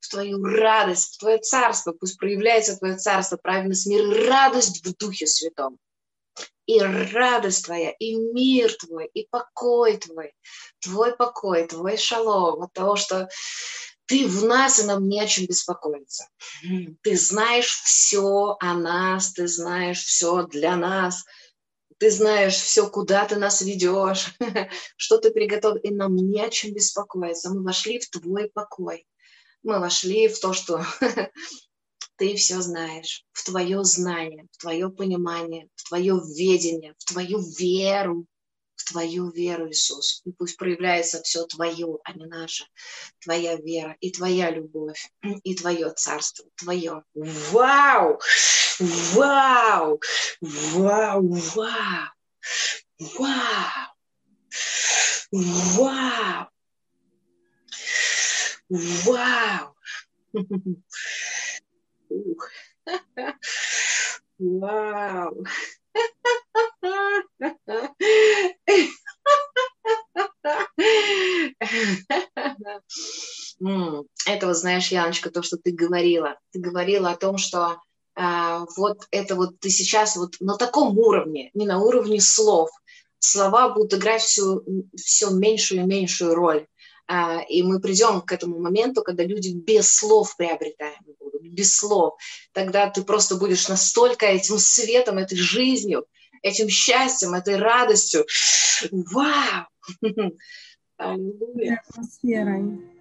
в 0.00 0.08
твою 0.08 0.42
радость, 0.42 1.14
в 1.14 1.18
твое 1.18 1.38
царство. 1.38 1.92
Пусть 1.92 2.18
проявляется 2.18 2.76
твое 2.76 2.96
царство, 2.96 3.36
праведность, 3.36 3.86
мир 3.86 4.04
и 4.04 4.26
радость 4.26 4.84
в 4.84 4.96
Духе 4.96 5.26
Святом. 5.26 5.78
И 6.66 6.80
радость 6.80 7.66
твоя, 7.66 7.90
и 7.90 8.14
мир 8.14 8.72
твой, 8.72 9.10
и 9.12 9.28
покой 9.28 9.98
твой, 9.98 10.32
твой 10.80 11.14
покой, 11.14 11.66
твой 11.66 11.98
шалом 11.98 12.62
от 12.62 12.72
того, 12.72 12.96
что 12.96 13.28
ты 14.06 14.26
в 14.26 14.44
нас, 14.46 14.80
и 14.80 14.86
нам 14.86 15.06
не 15.06 15.20
о 15.20 15.26
чем 15.26 15.44
беспокоиться. 15.44 16.26
Ты 17.02 17.18
знаешь 17.18 17.82
все 17.84 18.56
о 18.58 18.74
нас, 18.74 19.34
ты 19.34 19.46
знаешь 19.46 20.02
все 20.02 20.44
для 20.44 20.76
нас– 20.76 21.24
ты 21.98 22.10
знаешь 22.10 22.54
все, 22.54 22.88
куда 22.88 23.26
ты 23.26 23.36
нас 23.36 23.60
ведешь, 23.60 24.34
что 24.96 25.18
ты 25.18 25.30
приготовил, 25.30 25.76
и 25.76 25.90
нам 25.90 26.16
не 26.16 26.40
о 26.40 26.50
чем 26.50 26.72
беспокоиться. 26.72 27.50
Мы 27.50 27.62
вошли 27.62 27.98
в 27.98 28.08
твой 28.10 28.50
покой. 28.50 29.06
Мы 29.62 29.80
вошли 29.80 30.28
в 30.28 30.38
то, 30.38 30.52
что 30.52 30.84
ты 32.16 32.34
все 32.36 32.60
знаешь, 32.60 33.24
в 33.32 33.44
твое 33.44 33.82
знание, 33.84 34.46
в 34.52 34.58
твое 34.58 34.90
понимание, 34.90 35.68
в 35.74 35.88
твое 35.88 36.20
ведение, 36.36 36.94
в 36.98 37.04
твою 37.04 37.40
веру, 37.40 38.26
в 38.76 38.84
твою 38.84 39.30
веру, 39.30 39.70
Иисус. 39.70 40.20
И 40.24 40.32
пусть 40.32 40.56
проявляется 40.56 41.22
все 41.22 41.44
твое, 41.46 41.98
а 42.04 42.12
не 42.12 42.26
наше. 42.26 42.66
Твоя 43.20 43.56
вера 43.56 43.96
и 44.00 44.10
твоя 44.10 44.50
любовь, 44.50 45.10
и 45.44 45.54
твое 45.54 45.90
царство, 45.90 46.44
твое. 46.56 47.02
Вау! 47.14 48.20
Вау! 48.80 50.00
Вау! 50.40 51.22
Вау! 51.54 52.08
Вау! 53.00 53.94
Вау! 55.30 56.48
Вау! 58.70 59.74
Вау! 64.38 65.44
Это 74.26 74.46
вот, 74.46 74.56
знаешь, 74.56 74.88
Яночка, 74.88 75.30
то, 75.30 75.42
что 75.42 75.56
ты 75.56 75.72
говорила. 75.72 76.38
Ты 76.50 76.60
говорила 76.60 77.10
о 77.10 77.16
том, 77.16 77.38
что 77.38 77.80
вот 78.16 79.06
это 79.10 79.34
вот 79.34 79.58
ты 79.60 79.70
сейчас 79.70 80.16
вот 80.16 80.36
на 80.40 80.56
таком 80.56 80.96
уровне, 80.98 81.50
не 81.54 81.66
на 81.66 81.80
уровне 81.80 82.20
слов. 82.20 82.70
Слова 83.18 83.70
будут 83.70 83.94
играть 83.94 84.22
все, 84.22 84.60
все 84.96 85.30
меньшую 85.30 85.82
и 85.82 85.84
меньшую 85.84 86.34
роль. 86.34 86.66
А, 87.06 87.42
и 87.42 87.62
мы 87.62 87.80
придем 87.80 88.22
к 88.22 88.32
этому 88.32 88.58
моменту, 88.58 89.02
когда 89.02 89.24
люди 89.24 89.50
без 89.50 89.94
слов 89.94 90.36
приобретаемы 90.36 91.14
будут, 91.18 91.42
без 91.42 91.74
слов. 91.76 92.14
Тогда 92.52 92.88
ты 92.88 93.02
просто 93.02 93.36
будешь 93.36 93.68
настолько 93.68 94.26
этим 94.26 94.58
светом, 94.58 95.18
этой 95.18 95.36
жизнью, 95.36 96.06
этим 96.42 96.68
счастьем, 96.68 97.34
этой 97.34 97.56
радостью. 97.56 98.26
Вау! 98.90 99.66
Атмосферой. 100.96 102.93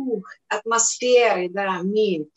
Ух, 0.00 0.24
атмосферой, 0.48 1.50
да, 1.50 1.76
аминь. 1.80 2.30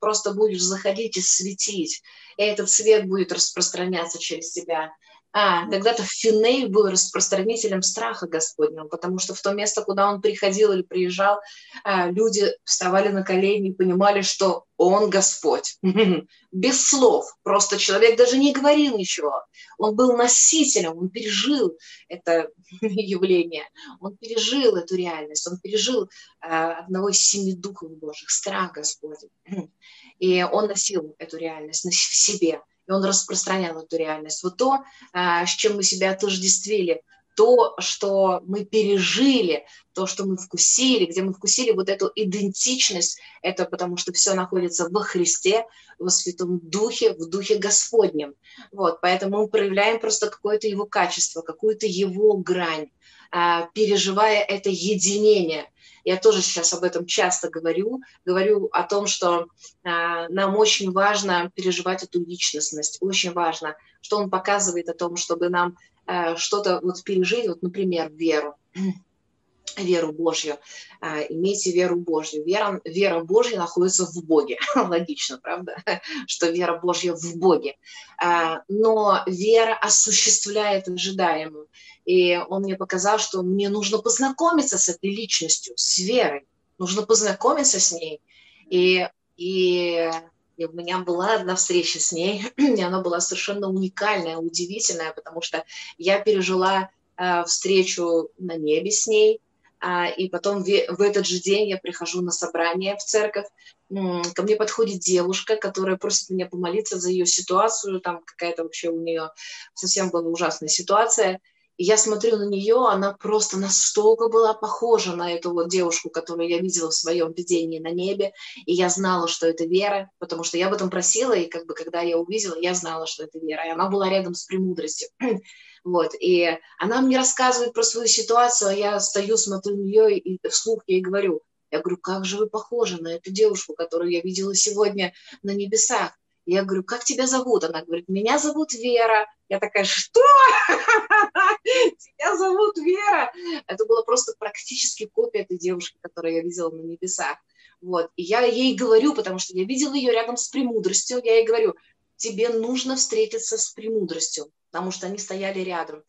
Просто 0.00 0.34
будешь 0.34 0.62
заходить 0.62 1.16
и 1.16 1.22
светить. 1.22 2.02
И 2.36 2.42
этот 2.42 2.68
свет 2.68 3.06
будет 3.08 3.32
распространяться 3.32 4.18
через 4.18 4.52
тебя. 4.52 4.92
А, 5.38 5.68
когда-то 5.68 6.02
Финей 6.02 6.64
был 6.64 6.88
распространителем 6.88 7.82
страха 7.82 8.26
Господнего, 8.26 8.88
потому 8.88 9.18
что 9.18 9.34
в 9.34 9.42
то 9.42 9.52
место, 9.52 9.82
куда 9.82 10.08
он 10.10 10.22
приходил 10.22 10.72
или 10.72 10.80
приезжал, 10.80 11.40
а, 11.84 12.10
люди 12.10 12.46
вставали 12.64 13.08
на 13.08 13.22
колени 13.22 13.68
и 13.68 13.74
понимали, 13.74 14.22
что 14.22 14.64
он 14.78 15.10
Господь. 15.10 15.76
Без 16.52 16.88
слов. 16.88 17.26
Просто 17.42 17.76
человек 17.76 18.16
даже 18.16 18.38
не 18.38 18.54
говорил 18.54 18.96
ничего. 18.96 19.44
Он 19.76 19.94
был 19.94 20.16
носителем, 20.16 20.96
он 20.96 21.10
пережил 21.10 21.76
это 22.08 22.48
явление, 22.80 23.68
он 24.00 24.16
пережил 24.16 24.76
эту 24.76 24.96
реальность, 24.96 25.46
он 25.46 25.58
пережил 25.58 26.08
а, 26.40 26.78
одного 26.78 27.10
из 27.10 27.18
семи 27.18 27.52
духов 27.52 27.90
Божьих, 27.90 28.30
страх 28.30 28.72
Господень. 28.72 29.28
И 30.18 30.42
он 30.44 30.68
носил 30.68 31.14
эту 31.18 31.36
реальность 31.36 31.84
в 31.84 31.92
себе. 31.92 32.62
И 32.86 32.92
он 32.92 33.04
распространял 33.04 33.80
эту 33.80 33.96
реальность. 33.96 34.42
Вот 34.42 34.56
то, 34.56 34.84
с 35.12 35.50
чем 35.50 35.76
мы 35.76 35.82
себя 35.82 36.12
отождествили– 36.12 37.02
то, 37.36 37.74
что 37.78 38.40
мы 38.46 38.64
пережили, 38.64 39.66
то, 39.92 40.06
что 40.06 40.24
мы 40.24 40.36
вкусили, 40.36 41.04
где 41.04 41.22
мы 41.22 41.34
вкусили 41.34 41.70
вот 41.72 41.90
эту 41.90 42.10
идентичность, 42.14 43.20
это 43.42 43.66
потому 43.66 43.98
что 43.98 44.12
все 44.12 44.34
находится 44.34 44.88
во 44.88 45.02
Христе, 45.02 45.66
во 45.98 46.08
Святом 46.08 46.58
Духе, 46.62 47.12
в 47.12 47.28
Духе 47.28 47.58
Господнем. 47.58 48.34
Вот, 48.72 49.02
поэтому 49.02 49.42
мы 49.42 49.48
проявляем 49.48 50.00
просто 50.00 50.30
какое-то 50.30 50.66
его 50.66 50.86
качество, 50.86 51.42
какую-то 51.42 51.86
его 51.86 52.38
грань, 52.38 52.88
а, 53.30 53.68
переживая 53.74 54.42
это 54.42 54.70
единение. 54.70 55.70
Я 56.06 56.16
тоже 56.16 56.40
сейчас 56.40 56.72
об 56.72 56.84
этом 56.84 57.04
часто 57.04 57.50
говорю, 57.50 58.00
говорю 58.24 58.70
о 58.72 58.84
том, 58.84 59.06
что 59.06 59.48
а, 59.84 60.28
нам 60.30 60.56
очень 60.56 60.92
важно 60.92 61.50
переживать 61.54 62.02
эту 62.02 62.24
личностность, 62.24 62.96
очень 63.00 63.32
важно, 63.32 63.76
что 64.00 64.16
он 64.16 64.30
показывает 64.30 64.88
о 64.88 64.94
том, 64.94 65.16
чтобы 65.16 65.50
нам 65.50 65.76
Э, 66.06 66.36
что-то 66.36 66.80
вот 66.82 67.02
пережить, 67.02 67.48
вот, 67.48 67.62
например, 67.62 68.10
веру, 68.12 68.54
веру 69.76 70.12
Божью, 70.12 70.56
э, 71.00 71.26
имейте 71.30 71.72
веру 71.72 71.96
Божью. 71.96 72.44
Вера, 72.44 72.80
вера 72.84 73.20
Божья 73.24 73.58
находится 73.58 74.06
в 74.06 74.24
Боге. 74.24 74.58
Логично, 74.76 75.38
правда? 75.38 75.76
Что 76.26 76.50
вера 76.50 76.78
Божья 76.78 77.14
в 77.14 77.36
Боге. 77.36 77.76
Э, 78.22 78.58
но 78.68 79.22
вера 79.26 79.74
осуществляет 79.74 80.88
ожидаемую. 80.88 81.68
И 82.06 82.36
он 82.36 82.62
мне 82.62 82.76
показал, 82.76 83.18
что 83.18 83.42
мне 83.42 83.68
нужно 83.68 83.98
познакомиться 83.98 84.78
с 84.78 84.88
этой 84.88 85.10
личностью, 85.10 85.74
с 85.76 85.98
верой. 85.98 86.46
Нужно 86.78 87.02
познакомиться 87.02 87.80
с 87.80 87.92
ней. 87.92 88.22
И, 88.70 89.06
и 89.36 90.10
и 90.56 90.64
у 90.64 90.72
меня 90.72 90.98
была 90.98 91.34
одна 91.34 91.54
встреча 91.54 92.00
с 92.00 92.12
ней, 92.12 92.42
и 92.56 92.80
она 92.82 93.00
была 93.00 93.20
совершенно 93.20 93.68
уникальная, 93.68 94.38
удивительная, 94.38 95.12
потому 95.12 95.42
что 95.42 95.64
я 95.98 96.18
пережила 96.20 96.90
э, 97.16 97.44
встречу 97.44 98.30
на 98.38 98.56
небе 98.56 98.90
с 98.90 99.06
ней, 99.06 99.40
э, 99.80 100.14
и 100.16 100.28
потом 100.28 100.64
в, 100.64 100.66
в 100.66 101.00
этот 101.02 101.26
же 101.26 101.40
день 101.40 101.68
я 101.68 101.76
прихожу 101.76 102.22
на 102.22 102.30
собрание 102.30 102.96
в 102.96 103.04
церковь, 103.04 103.46
ко 103.88 104.42
мне 104.42 104.56
подходит 104.56 104.98
девушка, 104.98 105.56
которая 105.56 105.96
просит 105.96 106.30
меня 106.30 106.46
помолиться 106.46 106.98
за 106.98 107.10
ее 107.10 107.26
ситуацию, 107.26 108.00
там 108.00 108.22
какая-то 108.24 108.64
вообще 108.64 108.88
у 108.88 109.00
нее 109.00 109.30
совсем 109.74 110.10
была 110.10 110.28
ужасная 110.28 110.68
ситуация, 110.68 111.40
я 111.78 111.96
смотрю 111.96 112.36
на 112.36 112.48
нее, 112.48 112.86
она 112.88 113.12
просто 113.12 113.58
настолько 113.58 114.28
была 114.28 114.54
похожа 114.54 115.14
на 115.14 115.32
эту 115.32 115.52
вот 115.52 115.68
девушку, 115.68 116.10
которую 116.10 116.48
я 116.48 116.58
видела 116.58 116.90
в 116.90 116.94
своем 116.94 117.32
видении 117.32 117.78
на 117.78 117.90
небе, 117.90 118.32
и 118.64 118.72
я 118.72 118.88
знала, 118.88 119.28
что 119.28 119.46
это 119.46 119.64
Вера, 119.64 120.10
потому 120.18 120.44
что 120.44 120.56
я 120.56 120.68
об 120.68 120.74
этом 120.74 120.90
просила, 120.90 121.34
и 121.34 121.46
как 121.46 121.66
бы 121.66 121.74
когда 121.74 122.00
я 122.00 122.18
увидела, 122.18 122.58
я 122.58 122.74
знала, 122.74 123.06
что 123.06 123.24
это 123.24 123.38
Вера, 123.38 123.66
и 123.66 123.70
она 123.70 123.88
была 123.88 124.08
рядом 124.08 124.34
с 124.34 124.44
премудростью. 124.44 125.08
Вот, 125.84 126.14
и 126.18 126.58
она 126.80 127.00
мне 127.00 127.16
рассказывает 127.16 127.72
про 127.72 127.84
свою 127.84 128.08
ситуацию, 128.08 128.70
а 128.70 128.74
я 128.74 128.98
стою, 128.98 129.36
смотрю 129.36 129.76
на 129.76 129.82
нее 129.82 130.18
и 130.18 130.40
вслух 130.48 130.82
ей 130.88 131.00
говорю, 131.00 131.42
я 131.70 131.80
говорю, 131.80 131.98
как 131.98 132.24
же 132.24 132.38
вы 132.38 132.48
похожи 132.48 133.00
на 133.00 133.14
эту 133.14 133.30
девушку, 133.30 133.74
которую 133.74 134.10
я 134.10 134.20
видела 134.20 134.52
сегодня 134.52 135.12
на 135.44 135.52
небесах. 135.52 136.18
Я 136.46 136.64
говорю, 136.64 136.84
как 136.84 137.04
тебя 137.04 137.26
зовут? 137.26 137.64
Она 137.64 137.82
говорит, 137.82 138.08
меня 138.08 138.38
зовут 138.38 138.72
Вера. 138.72 139.26
Я 139.48 139.58
такая, 139.58 139.84
что? 139.84 140.20
Тебя 141.64 142.36
зовут 142.36 142.78
Вера? 142.78 143.32
Это 143.66 143.84
было 143.84 144.02
просто 144.02 144.32
практически 144.38 145.06
копия 145.06 145.40
этой 145.40 145.58
девушки, 145.58 145.98
которую 146.00 146.36
я 146.36 146.42
видела 146.42 146.70
на 146.70 146.82
небесах. 146.82 147.36
Вот. 147.80 148.10
И 148.14 148.22
я 148.22 148.42
ей 148.42 148.76
говорю, 148.76 149.12
потому 149.14 149.40
что 149.40 149.56
я 149.56 149.64
видела 149.64 149.94
ее 149.94 150.12
рядом 150.12 150.36
с 150.36 150.48
премудростью, 150.48 151.20
я 151.22 151.38
ей 151.38 151.46
говорю, 151.46 151.74
тебе 152.14 152.48
нужно 152.48 152.96
встретиться 152.96 153.58
с 153.58 153.70
премудростью, 153.72 154.50
потому 154.70 154.92
что 154.92 155.06
они 155.06 155.18
стояли 155.18 155.60
рядом. 155.60 156.04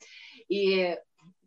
И 0.47 0.97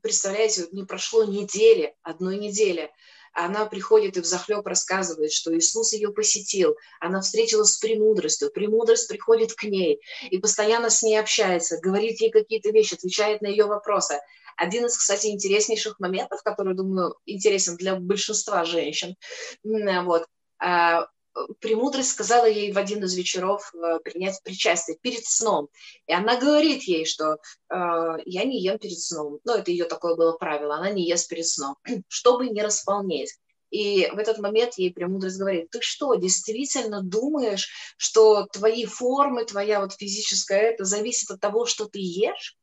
представляете, 0.03 0.67
не 0.73 0.85
прошло 0.85 1.25
недели, 1.25 1.95
одной 2.03 2.39
недели, 2.39 2.91
она 3.33 3.67
приходит 3.67 4.17
и 4.17 4.21
взахлеб 4.21 4.67
рассказывает, 4.67 5.33
что 5.33 5.57
Иисус 5.57 5.93
ее 5.93 6.13
посетил, 6.13 6.77
она 7.01 7.21
встретилась 7.21 7.75
с 7.75 7.79
премудростью, 7.79 8.51
премудрость 8.51 9.09
приходит 9.09 9.55
к 9.55 9.65
ней 9.65 10.01
и 10.31 10.39
постоянно 10.39 10.91
с 10.91 11.03
ней 11.03 11.19
общается, 11.19 11.79
говорит 11.81 12.21
ей 12.21 12.31
какие-то 12.31 12.71
вещи, 12.71 12.95
отвечает 12.95 13.41
на 13.43 13.47
ее 13.47 13.67
вопросы. 13.67 14.21
Один 14.57 14.87
из, 14.87 14.97
кстати, 14.97 15.29
интереснейших 15.29 16.01
моментов, 16.01 16.43
который, 16.43 16.75
думаю, 16.75 17.17
интересен 17.25 17.77
для 17.77 17.97
большинства 17.97 18.65
женщин, 18.65 19.17
вот, 19.63 20.27
а, 20.59 21.07
премудрость 21.61 22.11
сказала 22.11 22.47
ей 22.47 22.73
в 22.73 22.79
один 22.79 23.05
из 23.05 23.15
вечеров 23.15 23.73
э, 23.75 23.99
принять 24.01 24.41
причастие 24.43 24.97
перед 25.01 25.25
сном. 25.25 25.69
И 26.07 26.13
она 26.13 26.39
говорит 26.39 26.83
ей, 26.85 27.05
что 27.05 27.35
э, 27.35 27.37
я 28.25 28.45
не 28.45 28.61
ем 28.61 28.79
перед 28.79 28.99
сном. 28.99 29.39
Ну, 29.45 29.55
это 29.55 29.71
ее 29.71 29.85
такое 29.85 30.17
было 30.17 30.33
правило, 30.33 30.77
она 30.77 30.91
не 30.91 31.07
ест 31.07 31.29
перед 31.29 31.47
сном, 31.47 31.77
чтобы 32.09 32.49
не 32.49 32.63
располнеть. 32.63 33.37
И 33.71 34.09
в 34.13 34.19
этот 34.19 34.39
момент 34.39 34.75
ей 34.79 34.93
премудрость 34.93 35.39
говорит, 35.39 35.71
ты 35.71 35.81
что, 35.81 36.15
действительно 36.17 37.03
думаешь, 37.03 37.71
что 37.97 38.47
твои 38.47 38.85
формы, 38.85 39.45
твоя 39.45 39.81
вот 39.81 39.93
физическая, 39.93 40.73
это 40.73 40.85
зависит 40.85 41.31
от 41.31 41.41
того, 41.41 41.67
что 41.67 41.87
ты 41.87 42.01
ешь? 42.01 42.57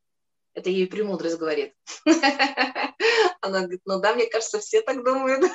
Это 0.53 0.69
ей 0.69 0.87
премудрость 0.87 1.37
говорит. 1.37 1.73
Она 3.41 3.59
говорит, 3.59 3.81
ну 3.85 4.01
да, 4.01 4.15
мне 4.15 4.25
кажется, 4.25 4.59
все 4.59 4.81
так 4.81 5.03
думают. 5.03 5.45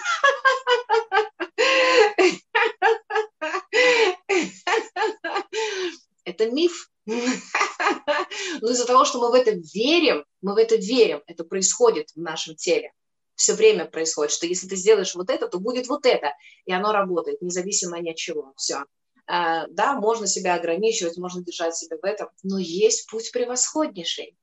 Это 6.24 6.50
миф. 6.50 6.90
Но 7.06 8.70
из-за 8.70 8.86
того, 8.86 9.04
что 9.04 9.20
мы 9.20 9.30
в 9.30 9.34
это 9.34 9.50
верим, 9.50 10.24
мы 10.40 10.54
в 10.54 10.56
это 10.56 10.76
верим, 10.76 11.20
это 11.26 11.44
происходит 11.44 12.10
в 12.10 12.20
нашем 12.20 12.54
теле. 12.54 12.92
Все 13.34 13.54
время 13.54 13.86
происходит, 13.86 14.32
что 14.32 14.46
если 14.46 14.68
ты 14.68 14.76
сделаешь 14.76 15.14
вот 15.14 15.30
это, 15.30 15.48
то 15.48 15.58
будет 15.58 15.88
вот 15.88 16.06
это. 16.06 16.32
И 16.64 16.72
оно 16.72 16.92
работает, 16.92 17.42
независимо 17.42 17.98
ни 17.98 18.10
от 18.10 18.16
чего. 18.16 18.52
Все. 18.56 18.84
А, 19.26 19.66
да, 19.68 19.98
можно 19.98 20.26
себя 20.26 20.54
ограничивать, 20.54 21.16
можно 21.16 21.42
держать 21.42 21.76
себя 21.76 21.96
в 22.00 22.04
этом, 22.04 22.28
но 22.42 22.58
есть 22.58 23.08
путь 23.10 23.32
превосходнейший. 23.32 24.36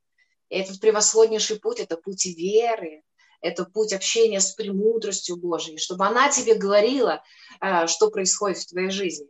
И 0.49 0.57
этот 0.57 0.79
превосходнейший 0.81 1.59
путь– 1.59 1.79
это 1.79 1.95
путь 1.95 2.25
веры, 2.25 3.03
это 3.41 3.65
путь 3.65 3.93
общения 3.93 4.39
с 4.39 4.51
премудростью 4.51 5.37
Божией, 5.37 5.77
чтобы 5.77 6.05
она 6.05 6.29
тебе 6.29 6.55
говорила, 6.55 7.23
а, 7.59 7.87
что 7.87 8.09
происходит 8.09 8.57
в 8.57 8.67
твоей 8.67 8.89
жизни. 8.89 9.27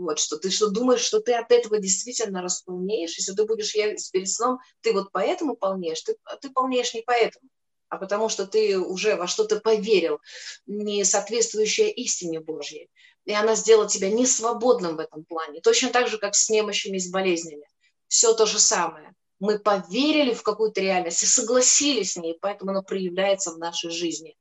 Вот, 0.00 0.18
что 0.18 0.38
ты 0.38 0.50
что 0.50 0.70
думаешь, 0.70 1.02
что 1.02 1.20
ты 1.20 1.34
от 1.34 1.52
этого 1.52 1.78
действительно 1.78 2.40
располнеешь, 2.40 3.18
если 3.18 3.34
ты 3.34 3.44
будешь 3.44 3.74
есть 3.74 4.10
перед 4.10 4.30
сном, 4.30 4.58
ты 4.80 4.94
вот 4.94 5.12
поэтому 5.12 5.56
полнеешь, 5.56 6.00
ты, 6.00 6.16
ты 6.40 6.48
полнеешь 6.48 6.94
не 6.94 7.02
поэтому, 7.02 7.50
а 7.90 7.98
потому 7.98 8.30
что 8.30 8.46
ты 8.46 8.78
уже 8.78 9.16
во 9.16 9.26
что-то 9.26 9.60
поверил, 9.60 10.18
не 10.64 11.04
соответствующее 11.04 11.92
истине 11.92 12.40
Божьей. 12.40 12.88
И 13.26 13.32
она 13.34 13.54
сделала 13.56 13.86
тебя 13.86 14.10
несвободным 14.10 14.96
в 14.96 15.00
этом 15.00 15.26
плане. 15.26 15.60
Точно 15.60 15.90
так 15.90 16.08
же, 16.08 16.16
как 16.16 16.34
с 16.34 16.48
немощами 16.48 16.96
и 16.96 17.00
с 17.00 17.10
болезнями. 17.10 17.68
Все 18.08 18.32
то 18.32 18.46
же 18.46 18.58
самое 18.58 19.14
мы 19.38 19.58
поверили 19.58 20.32
в 20.32 20.42
какую-то 20.42 20.80
реальность 20.80 21.22
и 21.22 21.26
согласились 21.26 22.12
с 22.12 22.16
ней, 22.16 22.38
поэтому 22.40 22.70
она 22.70 22.82
проявляется 22.82 23.52
в 23.52 23.58
нашей 23.58 23.90
жизни. 23.90 24.34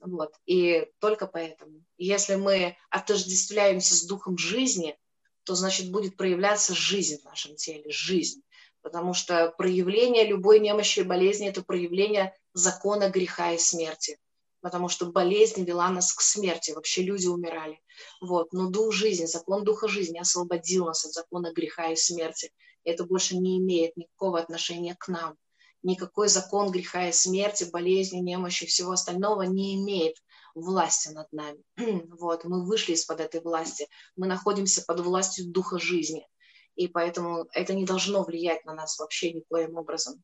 Вот. 0.00 0.34
И 0.46 0.86
только 0.98 1.26
поэтому. 1.26 1.84
Если 1.98 2.34
мы 2.34 2.76
отождествляемся 2.90 3.94
с 3.94 4.04
духом 4.04 4.38
жизни, 4.38 4.98
то 5.44 5.54
значит 5.54 5.90
будет 5.90 6.16
проявляться 6.16 6.74
жизнь 6.74 7.20
в 7.20 7.24
нашем 7.24 7.56
теле, 7.56 7.90
жизнь. 7.90 8.42
Потому 8.82 9.12
что 9.12 9.54
проявление 9.58 10.26
любой 10.26 10.58
немощи 10.60 11.00
и 11.00 11.04
болезни– 11.04 11.48
это 11.50 11.62
проявление 11.62 12.34
закона 12.54 13.10
греха 13.10 13.52
и 13.52 13.58
смерти. 13.58 14.18
Потому 14.62 14.88
что 14.88 15.06
болезнь 15.06 15.64
вела 15.64 15.90
нас 15.90 16.12
к 16.12 16.20
смерти, 16.20 16.72
вообще 16.72 17.02
люди 17.02 17.26
умирали. 17.26 17.80
Вот. 18.20 18.52
Но 18.52 18.70
дух 18.70 18.92
жизни, 18.92 19.26
закон 19.26 19.64
духа 19.64 19.88
жизни 19.88 20.18
освободил 20.18 20.86
нас 20.86 21.04
от 21.04 21.12
закона 21.12 21.52
греха 21.52 21.90
и 21.90 21.96
смерти 21.96 22.50
это 22.84 23.04
больше 23.04 23.36
не 23.36 23.58
имеет 23.58 23.96
никакого 23.96 24.38
отношения 24.38 24.94
к 24.98 25.08
нам. 25.08 25.36
Никакой 25.82 26.28
закон 26.28 26.70
греха 26.70 27.08
и 27.08 27.12
смерти, 27.12 27.64
болезни, 27.70 28.18
немощи 28.18 28.64
и 28.64 28.66
всего 28.66 28.92
остального 28.92 29.42
не 29.42 29.76
имеет 29.76 30.16
власти 30.54 31.08
над 31.08 31.32
нами. 31.32 31.62
Вот, 32.18 32.44
мы 32.44 32.66
вышли 32.66 32.92
из-под 32.92 33.20
этой 33.20 33.40
власти, 33.40 33.88
мы 34.16 34.26
находимся 34.26 34.82
под 34.86 35.00
властью 35.00 35.46
Духа 35.48 35.78
жизни, 35.78 36.26
и 36.74 36.88
поэтому 36.88 37.46
это 37.52 37.74
не 37.74 37.84
должно 37.84 38.22
влиять 38.22 38.64
на 38.64 38.74
нас 38.74 38.98
вообще 38.98 39.32
никоим 39.32 39.76
образом. 39.76 40.22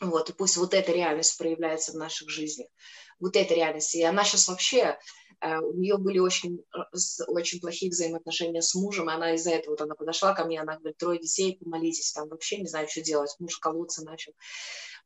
Вот, 0.00 0.30
и 0.30 0.32
пусть 0.32 0.56
вот 0.56 0.72
эта 0.72 0.92
реальность 0.92 1.36
проявляется 1.36 1.92
в 1.92 1.96
наших 1.96 2.30
жизнях. 2.30 2.68
Вот 3.18 3.36
эта 3.36 3.54
реальность. 3.54 3.94
И 3.94 4.02
она 4.02 4.24
сейчас 4.24 4.48
вообще, 4.48 4.98
э, 5.40 5.58
у 5.58 5.74
нее 5.74 5.98
были 5.98 6.18
очень, 6.18 6.64
э, 6.74 6.78
очень 7.26 7.60
плохие 7.60 7.90
взаимоотношения 7.90 8.62
с 8.62 8.74
мужем, 8.74 9.10
и 9.10 9.12
она 9.12 9.34
из-за 9.34 9.50
этого, 9.50 9.72
вот 9.72 9.82
она 9.82 9.94
подошла 9.94 10.32
ко 10.34 10.44
мне, 10.44 10.60
она 10.60 10.76
говорит, 10.78 10.96
трое 10.96 11.18
детей, 11.18 11.58
помолитесь, 11.62 12.12
там 12.12 12.28
вообще 12.28 12.58
не 12.58 12.66
знаю, 12.66 12.88
что 12.88 13.02
делать, 13.02 13.34
муж 13.38 13.58
колоться 13.58 14.04
начал. 14.04 14.32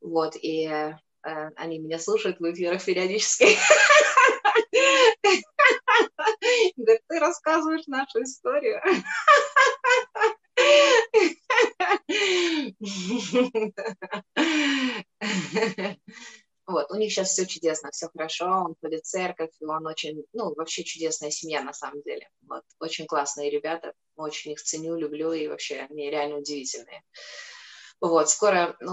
Вот, 0.01 0.37
и 0.37 0.66
э, 0.66 0.93
они 1.57 1.78
меня 1.78 1.99
слушают 1.99 2.39
в 2.39 2.53
эфирах 2.53 2.85
периодически. 2.85 3.57
Говорит, 6.76 7.03
ты 7.09 7.18
рассказываешь 7.18 7.87
нашу 7.87 8.22
историю. 8.22 8.80
Вот, 16.66 16.90
у 16.90 16.95
них 16.97 17.12
сейчас 17.12 17.28
все 17.28 17.47
чудесно, 17.47 17.90
все 17.90 18.09
хорошо, 18.09 18.47
он 18.47 18.74
ходит 18.80 19.03
в 19.03 19.07
церковь, 19.07 19.51
и 19.61 19.64
он 19.66 19.86
очень, 19.86 20.24
ну, 20.32 20.55
вообще 20.55 20.82
чудесная 20.82 21.30
семья 21.30 21.62
на 21.62 21.74
самом 21.74 22.01
деле. 22.03 22.26
Вот, 22.49 22.62
очень 22.80 23.07
классные 23.07 23.51
ребята, 23.51 23.92
очень 24.16 24.53
их 24.53 24.62
ценю, 24.62 24.97
люблю, 24.97 25.32
и 25.32 25.47
вообще 25.47 25.86
они 25.90 26.11
реально 26.11 26.38
удивительные. 26.38 27.03
Вот, 28.01 28.30
скоро, 28.30 28.76
э, 28.80 28.84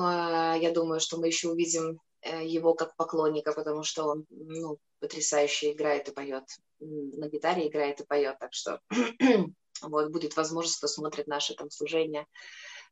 я 0.60 0.72
думаю, 0.74 1.00
что 1.00 1.18
мы 1.18 1.28
еще 1.28 1.50
увидим 1.50 2.02
э, 2.22 2.46
его 2.46 2.74
как 2.74 2.96
поклонника, 2.98 3.54
потому 3.54 3.84
что 3.84 4.06
он, 4.06 4.26
ну, 4.30 4.78
потрясающе 5.00 5.72
играет 5.72 6.10
и 6.10 6.12
поет, 6.12 6.44
на 6.80 7.30
гитаре 7.30 7.68
играет 7.68 8.02
и 8.02 8.06
поет, 8.06 8.38
так 8.40 8.54
что 8.54 8.82
вот, 9.82 10.12
будет 10.12 10.36
возможность, 10.36 10.78
кто 10.78 10.88
смотрит 10.88 11.28
наше 11.28 11.56
там 11.56 11.70
служение, 11.70 12.28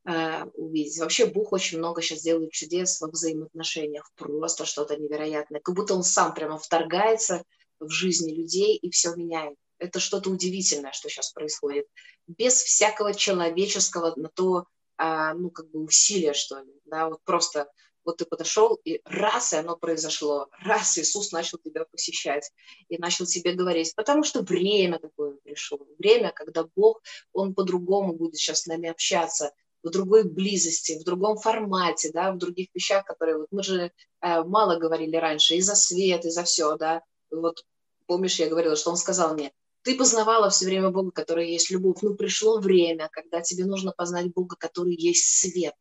увидеть. 0.06 0.98
Вообще 0.98 1.26
Бог 1.26 1.52
очень 1.54 1.78
много 1.78 2.02
сейчас 2.02 2.22
делает 2.22 2.52
чудес 2.52 3.00
во 3.02 3.10
взаимоотношениях, 3.10 4.10
просто 4.16 4.66
что-то 4.66 4.96
невероятное, 4.96 5.60
как 5.60 5.76
будто 5.76 5.94
он 5.94 6.04
сам 6.04 6.34
прямо 6.34 6.58
вторгается 6.58 7.44
в 7.80 7.90
жизни 7.90 8.34
людей 8.34 8.76
и 8.76 8.90
все 8.90 9.16
меняет. 9.16 9.56
Это 9.78 10.00
что-то 10.00 10.30
удивительное, 10.30 10.92
что 10.92 11.10
сейчас 11.10 11.32
происходит, 11.32 11.88
без 12.28 12.56
всякого 12.56 13.14
человеческого 13.14 14.14
на 14.16 14.30
то, 14.30 14.66
а, 14.98 15.34
ну, 15.34 15.50
как 15.50 15.70
бы 15.72 15.84
усилия, 15.84 16.34
что 16.34 16.60
ли, 16.60 16.74
да, 16.86 17.10
вот 17.10 17.24
просто 17.24 17.70
вот 18.06 18.18
ты 18.18 18.26
подошел, 18.26 18.80
и 18.84 19.02
раз, 19.06 19.54
и 19.54 19.58
оно 19.58 19.78
произошло, 19.78 20.48
раз 20.64 20.98
Иисус 20.98 21.32
начал 21.32 21.58
тебя 21.60 21.86
посещать 21.86 22.52
и 22.88 22.98
начал 22.98 23.26
тебе 23.26 23.54
говорить, 23.54 23.94
потому 23.96 24.24
что 24.24 24.42
время 24.42 25.00
такое 25.00 25.38
пришло, 25.44 25.80
время, 25.98 26.32
когда 26.34 26.66
Бог, 26.76 27.02
Он 27.34 27.54
по-другому 27.54 28.14
будет 28.14 28.36
сейчас 28.36 28.62
с 28.62 28.66
нами 28.68 28.90
общаться, 28.90 29.54
в 29.84 29.90
другой 29.90 30.24
близости, 30.24 31.00
в 31.00 31.04
другом 31.04 31.38
формате, 31.38 32.12
да, 32.14 32.32
в 32.32 32.38
других 32.38 32.68
вещах, 32.74 33.06
которые 33.06 33.38
вот 33.38 33.48
мы 33.52 33.64
же 33.64 33.92
э, 34.22 34.44
мало 34.44 34.78
говорили 34.78 35.16
раньше, 35.16 35.56
и 35.56 35.62
за 35.62 35.76
свет, 35.76 36.26
и 36.26 36.30
за 36.30 36.44
все, 36.44 36.76
да, 36.78 37.02
вот 37.32 37.64
помнишь, 38.06 38.40
я 38.40 38.50
говорила, 38.50 38.76
что 38.76 38.90
он 38.90 38.98
сказал 38.98 39.34
мне, 39.34 39.52
ты 39.84 39.98
познавала 39.98 40.50
все 40.50 40.66
время 40.66 40.90
Бога, 40.90 41.12
который 41.12 41.52
есть 41.52 41.70
любовь, 41.70 42.02
но 42.02 42.14
пришло 42.16 42.60
время, 42.60 43.10
когда 43.12 43.42
тебе 43.42 43.66
нужно 43.66 43.92
познать 43.92 44.34
Бога, 44.34 44.56
который 44.58 44.96
есть 44.96 45.40
свет, 45.40 45.76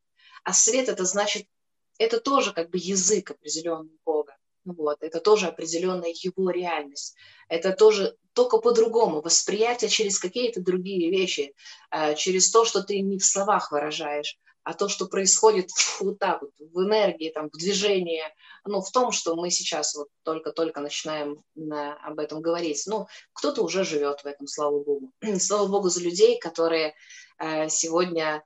а 0.44 0.52
свет 0.52 0.88
это 0.88 1.04
значит, 1.04 1.46
это 1.98 2.20
тоже 2.20 2.52
как 2.52 2.70
бы 2.70 2.78
язык 2.78 3.32
определенный 3.32 3.98
Бога, 4.04 4.17
вот, 4.72 4.98
это 5.00 5.20
тоже 5.20 5.46
определенная 5.46 6.12
его 6.14 6.50
реальность. 6.50 7.16
Это 7.48 7.72
тоже 7.72 8.16
только 8.32 8.58
по-другому. 8.58 9.20
Восприятие 9.20 9.90
через 9.90 10.18
какие-то 10.18 10.60
другие 10.60 11.10
вещи, 11.10 11.54
э, 11.90 12.14
через 12.14 12.50
то, 12.50 12.64
что 12.64 12.82
ты 12.82 13.00
не 13.00 13.18
в 13.18 13.24
словах 13.24 13.72
выражаешь, 13.72 14.38
а 14.68 14.74
то, 14.74 14.88
что 14.88 15.06
происходит 15.06 15.70
вот 16.00 16.18
так 16.18 16.42
вот, 16.42 16.50
в 16.58 16.82
энергии, 16.82 17.30
там, 17.30 17.48
в 17.48 17.56
движении, 17.56 18.22
ну, 18.64 18.82
в 18.82 18.90
том, 18.90 19.12
что 19.12 19.34
мы 19.34 19.50
сейчас 19.50 19.94
вот 19.94 20.08
только-только 20.24 20.80
начинаем 20.80 21.42
об 22.02 22.18
этом 22.18 22.42
говорить. 22.42 22.82
Ну, 22.86 23.06
кто-то 23.32 23.62
уже 23.62 23.84
живет 23.84 24.20
в 24.20 24.26
этом, 24.26 24.46
слава 24.46 24.82
Богу. 24.82 25.10
Слава 25.38 25.68
Богу 25.68 25.88
за 25.88 26.00
людей, 26.02 26.38
которые 26.38 26.94
э, 27.38 27.68
сегодня 27.70 28.44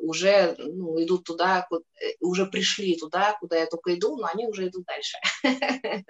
уже 0.00 0.54
ну, 0.58 1.02
идут 1.02 1.24
туда, 1.24 1.66
э, 1.70 2.06
уже 2.20 2.46
пришли 2.46 2.96
туда, 2.96 3.36
куда 3.40 3.56
я 3.56 3.66
только 3.66 3.94
иду, 3.94 4.16
но 4.16 4.26
они 4.26 4.46
уже 4.46 4.68
идут 4.68 4.84
дальше. 4.84 5.18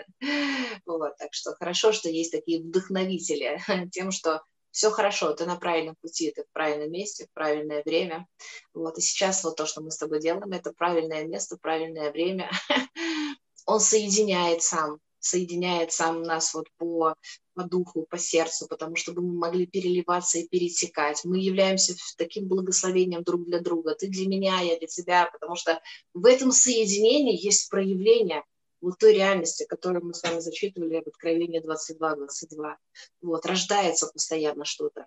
Вот, 0.87 1.17
так 1.19 1.33
что 1.33 1.55
хорошо, 1.55 1.93
что 1.93 2.09
есть 2.09 2.33
такие 2.33 2.63
вдохновители 2.63 3.61
тем, 3.93 4.11
что 4.11 4.43
все 4.71 4.91
хорошо, 4.91 5.33
ты 5.35 5.47
на 5.47 5.57
правильном 5.57 5.95
пути, 6.01 6.33
ты 6.33 6.43
в 6.43 6.53
правильном 6.53 6.91
месте, 6.91 7.27
в 7.27 7.33
правильное 7.33 7.83
время. 7.85 8.27
Вот, 8.73 8.99
и 8.99 9.01
сейчас 9.01 9.45
вот 9.45 9.57
то, 9.57 9.67
что 9.67 9.81
мы 9.81 9.91
с 9.91 9.99
тобой 9.99 10.21
делаем, 10.21 10.53
это 10.53 10.73
правильное 10.73 11.25
место, 11.25 11.57
правильное 11.61 12.11
время. 12.11 12.51
Он 13.67 13.81
соединяет 13.81 14.63
сам 14.63 14.99
соединяет 15.25 15.91
сам 15.91 16.23
нас 16.23 16.53
вот 16.53 16.67
по, 16.77 17.15
по 17.55 17.65
духу, 17.65 18.07
по 18.09 18.19
сердцу, 18.19 18.67
потому 18.69 18.95
чтобы 18.97 19.23
мы 19.23 19.35
могли 19.35 19.67
переливаться 19.67 20.39
и 20.39 20.47
перетекать. 20.47 21.25
Мы 21.25 21.39
являемся 21.39 21.95
таким 22.19 22.47
благословением 22.47 23.23
друг 23.23 23.47
для 23.47 23.61
друга. 23.61 23.95
Ты 23.95 24.09
для 24.09 24.27
меня, 24.27 24.61
я 24.61 24.79
для 24.79 24.87
тебя, 24.87 25.31
потому 25.33 25.57
что 25.57 25.81
в 26.13 26.27
этом 26.27 26.53
соединении 26.53 27.43
есть 27.43 27.71
проявление 27.71 28.45
вот 28.83 28.99
той 28.99 29.15
реальности, 29.15 29.65
которую 29.67 30.05
мы 30.05 30.13
с 30.13 30.23
вами 30.23 30.41
зачитывали 30.41 31.03
в 31.03 31.09
Откровении 31.09 31.63
22-22. 31.65 32.75
Вот, 33.23 33.47
рождается 33.47 34.09
постоянно 34.09 34.67
что-то, 34.67 35.07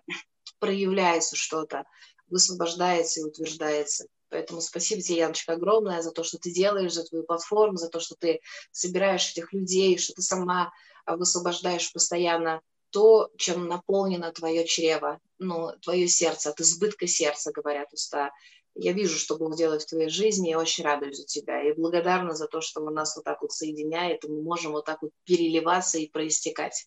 проявляется 0.58 1.36
что-то, 1.36 1.84
высвобождается 2.26 3.20
и 3.20 3.24
утверждается. 3.24 4.08
Поэтому 4.30 4.60
спасибо 4.60 5.00
тебе, 5.00 5.18
Яночка, 5.18 5.54
огромное 5.54 6.02
за 6.02 6.10
то, 6.10 6.22
что 6.22 6.38
ты 6.38 6.50
делаешь, 6.50 6.92
за 6.92 7.04
твою 7.04 7.24
платформу, 7.24 7.76
за 7.76 7.88
то, 7.88 8.00
что 8.00 8.14
ты 8.14 8.40
собираешь 8.70 9.30
этих 9.30 9.52
людей, 9.52 9.98
что 9.98 10.14
ты 10.14 10.22
сама 10.22 10.72
а, 11.04 11.16
высвобождаешь 11.16 11.92
постоянно 11.92 12.60
то, 12.90 13.30
чем 13.36 13.66
наполнено 13.66 14.32
твое 14.32 14.64
чрево, 14.66 15.20
ну, 15.38 15.72
твое 15.82 16.08
сердце, 16.08 16.50
от 16.50 16.60
избытка 16.60 17.06
сердца, 17.06 17.52
говорят 17.52 17.92
уста. 17.92 18.30
Я 18.74 18.92
вижу, 18.92 19.18
что 19.18 19.36
Бог 19.36 19.56
делает 19.56 19.82
в 19.82 19.88
твоей 19.88 20.08
жизни, 20.08 20.52
и 20.52 20.54
очень 20.54 20.84
радуюсь 20.84 21.18
за 21.18 21.26
тебя. 21.26 21.62
И 21.62 21.72
благодарна 21.72 22.34
за 22.34 22.46
то, 22.46 22.60
что 22.60 22.80
Он 22.80 22.94
нас 22.94 23.16
вот 23.16 23.24
так 23.24 23.42
вот 23.42 23.52
соединяет, 23.52 24.24
и 24.24 24.28
мы 24.28 24.42
можем 24.42 24.72
вот 24.72 24.84
так 24.84 25.02
вот 25.02 25.10
переливаться 25.24 25.98
и 25.98 26.08
проистекать 26.08 26.86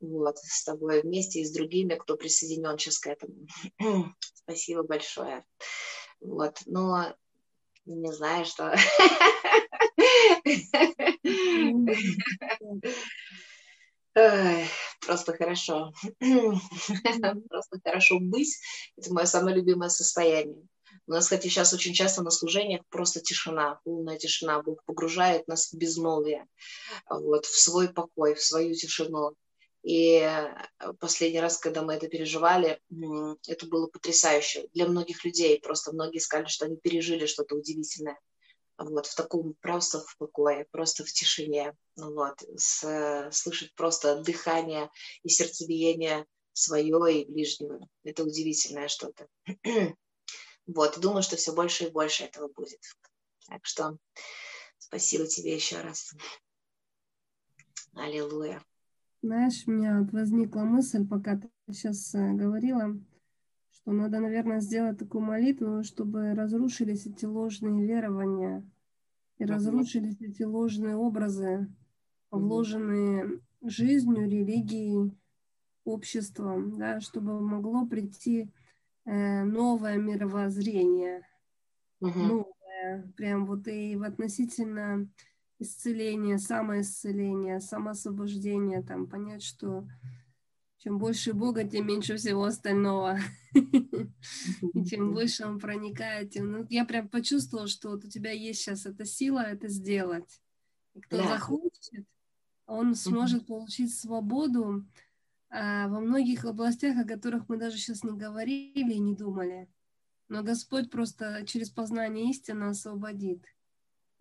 вот, 0.00 0.38
с 0.38 0.64
тобой 0.64 1.02
вместе 1.02 1.40
и 1.40 1.44
с 1.44 1.52
другими, 1.52 1.94
кто 1.94 2.16
присоединен 2.16 2.78
сейчас 2.78 2.98
к 2.98 3.06
этому. 3.06 3.34
Спасибо 4.34 4.82
большое. 4.82 5.44
Вот, 6.22 6.58
но 6.66 7.14
не 7.84 8.12
знаю, 8.12 8.44
что... 8.44 8.74
Просто 15.00 15.36
хорошо. 15.36 15.92
Просто 17.48 17.80
хорошо 17.84 18.18
быть. 18.20 18.58
Это 18.96 19.12
мое 19.12 19.26
самое 19.26 19.56
любимое 19.56 19.88
состояние. 19.88 20.66
У 21.06 21.12
нас, 21.12 21.24
кстати, 21.24 21.48
сейчас 21.48 21.72
очень 21.72 21.94
часто 21.94 22.22
на 22.22 22.30
служениях 22.30 22.82
просто 22.88 23.20
тишина, 23.20 23.80
полная 23.84 24.18
тишина. 24.18 24.62
Бог 24.62 24.84
погружает 24.84 25.48
нас 25.48 25.72
в 25.72 25.76
безмолвие, 25.76 26.46
вот, 27.08 27.46
в 27.46 27.58
свой 27.58 27.88
покой, 27.88 28.34
в 28.34 28.42
свою 28.42 28.74
тишину. 28.74 29.34
И 29.82 30.18
э, 30.18 30.92
последний 31.00 31.40
раз, 31.40 31.58
когда 31.58 31.82
мы 31.82 31.94
это 31.94 32.08
переживали, 32.08 32.80
это 33.48 33.66
было 33.66 33.88
потрясающе 33.88 34.68
для 34.74 34.86
многих 34.86 35.24
людей. 35.24 35.60
Просто 35.60 35.92
многие 35.92 36.18
сказали, 36.18 36.46
что 36.46 36.66
они 36.66 36.76
пережили 36.76 37.26
что-то 37.26 37.56
удивительное. 37.56 38.18
Вот, 38.78 39.06
в 39.06 39.14
таком 39.14 39.54
просто 39.60 40.00
в 40.00 40.16
покое, 40.18 40.66
просто 40.70 41.04
в 41.04 41.12
тишине. 41.12 41.76
Вот, 41.96 42.42
с, 42.56 43.28
слышать 43.32 43.74
просто 43.74 44.22
дыхание 44.22 44.90
и 45.24 45.28
сердцебиение 45.28 46.26
свое 46.52 47.22
и 47.22 47.30
ближнего. 47.30 47.86
Это 48.04 48.24
удивительное 48.24 48.88
что-то. 48.88 49.26
Вот, 50.64 51.00
думаю, 51.00 51.24
что 51.24 51.34
все 51.34 51.50
больше 51.52 51.86
и 51.86 51.90
больше 51.90 52.22
этого 52.22 52.46
будет. 52.46 52.80
Так 53.48 53.66
что 53.66 53.98
спасибо 54.78 55.26
тебе 55.26 55.56
еще 55.56 55.80
раз. 55.80 56.12
Аллилуйя. 57.94 58.62
Знаешь, 59.22 59.62
у 59.66 59.70
меня 59.70 60.00
вот 60.00 60.12
возникла 60.12 60.62
мысль, 60.62 61.06
пока 61.06 61.36
ты 61.36 61.48
сейчас 61.70 62.12
э, 62.14 62.32
говорила, 62.32 62.98
что 63.70 63.92
надо, 63.92 64.18
наверное, 64.18 64.58
сделать 64.58 64.98
такую 64.98 65.22
молитву, 65.22 65.84
чтобы 65.84 66.34
разрушились 66.34 67.06
эти 67.06 67.24
ложные 67.24 67.86
верования 67.86 68.68
и 69.38 69.44
разрушились 69.44 70.20
эти 70.20 70.42
ложные 70.42 70.96
образы, 70.96 71.68
вложенные 72.32 73.40
жизнью, 73.62 74.28
религией, 74.28 75.12
обществом, 75.84 76.76
да, 76.76 77.00
чтобы 77.00 77.40
могло 77.40 77.86
прийти 77.86 78.50
э, 79.04 79.44
новое 79.44 79.98
мировоззрение, 79.98 81.22
новое, 82.00 83.12
прям 83.16 83.46
вот 83.46 83.68
и 83.68 83.94
в 83.94 84.02
относительно 84.02 85.08
исцеление, 85.62 86.38
самоисцеление, 86.38 87.60
самоосвобождение, 87.60 88.82
там, 88.82 89.06
понять, 89.06 89.42
что 89.42 89.86
чем 90.82 90.98
больше 90.98 91.32
Бога, 91.32 91.62
тем 91.62 91.86
меньше 91.86 92.16
всего 92.16 92.44
остального. 92.44 93.18
И 93.54 94.84
чем 94.84 95.12
больше 95.12 95.46
Он 95.46 95.60
проникает, 95.60 96.30
тем... 96.30 96.50
Ну, 96.50 96.66
я 96.70 96.84
прям 96.84 97.08
почувствовала, 97.08 97.68
что 97.68 97.90
вот 97.90 98.04
у 98.04 98.08
тебя 98.08 98.32
есть 98.32 98.60
сейчас 98.60 98.84
эта 98.84 99.04
сила 99.04 99.40
это 99.40 99.68
сделать. 99.68 100.40
И 100.94 101.00
кто 101.00 101.18
да. 101.18 101.28
захочет, 101.28 102.04
он 102.66 102.96
сможет 102.96 103.46
получить 103.46 103.94
свободу 103.94 104.84
а, 105.50 105.86
во 105.86 106.00
многих 106.00 106.44
областях, 106.44 106.98
о 106.98 107.08
которых 107.08 107.48
мы 107.48 107.58
даже 107.58 107.76
сейчас 107.76 108.02
не 108.02 108.18
говорили 108.18 108.94
и 108.94 108.98
не 108.98 109.14
думали. 109.14 109.68
Но 110.28 110.42
Господь 110.42 110.90
просто 110.90 111.44
через 111.46 111.70
познание 111.70 112.30
истины 112.30 112.64
освободит. 112.64 113.44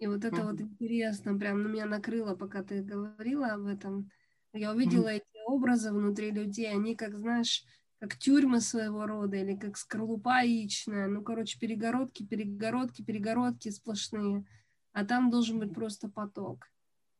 И 0.02 0.08
вот 0.08 0.26
это 0.26 0.38
mm-hmm. 0.38 0.52
вот 0.52 0.62
интересно, 0.62 1.38
прям 1.38 1.62
на 1.62 1.68
меня 1.68 1.86
накрыло, 1.86 2.34
пока 2.34 2.64
ты 2.64 2.82
говорила 2.82 3.50
об 3.50 3.68
этом. 3.68 4.10
Я 4.52 4.72
увидела 4.72 5.10
mm-hmm. 5.10 5.18
эти 5.18 5.46
образы 5.46 5.92
внутри 5.92 6.32
людей, 6.32 6.72
они 6.72 6.96
как, 6.96 7.20
знаешь, 7.20 7.64
как 8.00 8.18
тюрьмы 8.18 8.62
своего 8.62 9.06
рода 9.06 9.38
или 9.38 9.56
как 9.56 9.78
скорлупа 9.78 10.42
яичная. 10.42 11.08
Ну, 11.08 11.22
короче, 11.22 11.60
перегородки, 11.60 12.26
перегородки, 12.26 13.04
перегородки 13.04 13.70
сплошные. 13.70 14.44
А 14.92 15.06
там 15.06 15.30
должен 15.30 15.60
быть 15.60 15.72
просто 15.72 16.10
поток. 16.10 16.66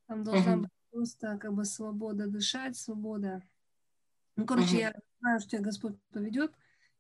Там 0.08 0.24
должна 0.24 0.56
uh-huh. 0.56 0.62
быть 0.62 0.72
просто 0.90 1.38
как 1.38 1.54
бы 1.54 1.66
свобода 1.66 2.26
дышать, 2.26 2.76
свобода. 2.76 3.44
Ну, 4.36 4.48
короче, 4.48 4.78
uh-huh. 4.78 4.80
я 4.80 4.96
знаю, 5.20 5.40
что 5.40 5.50
тебя 5.50 5.62
Господь 5.62 6.02
поведет. 6.12 6.52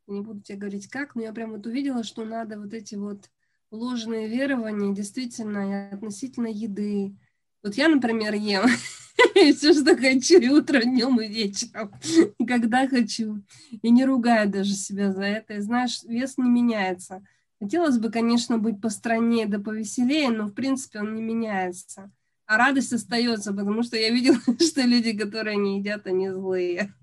не 0.06 0.22
буду 0.22 0.42
тебе 0.42 0.60
говорить 0.60 0.88
как, 0.90 1.16
но 1.16 1.24
я 1.24 1.34
прям 1.34 1.54
вот 1.54 1.66
увидела, 1.66 2.04
что 2.04 2.24
надо 2.24 2.60
вот 2.60 2.72
эти 2.72 2.94
вот 2.94 3.32
ложные 3.72 4.28
верования 4.28 4.94
действительно 4.94 5.90
относительно 5.90 6.48
еды. 6.48 7.16
Вот 7.64 7.76
я, 7.76 7.88
например, 7.88 8.34
ем 8.34 8.66
все, 9.56 9.74
что 9.74 9.96
хочу, 9.96 10.40
и 10.40 10.50
утром, 10.50 10.84
днем, 10.84 11.20
и 11.22 11.28
вечером, 11.28 11.94
когда 12.48 12.88
хочу. 12.88 13.44
И 13.82 13.90
не 13.90 14.06
ругаю 14.06 14.50
даже 14.50 14.74
себя 14.74 15.12
за 15.12 15.24
это. 15.24 15.56
И 15.56 15.62
знаешь, 15.62 16.04
вес 16.04 16.38
не 16.38 16.50
меняется. 16.50 17.26
Хотелось 17.60 17.98
бы, 17.98 18.10
конечно, 18.12 18.58
быть 18.58 18.82
постраннее 18.82 19.46
да 19.46 19.60
повеселее, 19.60 20.30
но, 20.30 20.48
в 20.48 20.54
принципе, 20.54 21.00
он 21.00 21.16
не 21.16 21.22
меняется. 21.22 22.12
А 22.48 22.58
радость 22.58 22.92
остается, 22.92 23.54
потому 23.54 23.84
что 23.84 23.98
я 23.98 24.10
видела, 24.10 24.38
что 24.60 24.82
люди, 24.82 25.18
которые 25.18 25.58
не 25.58 25.80
едят, 25.80 26.08
они 26.08 26.30
злые. 26.30 26.94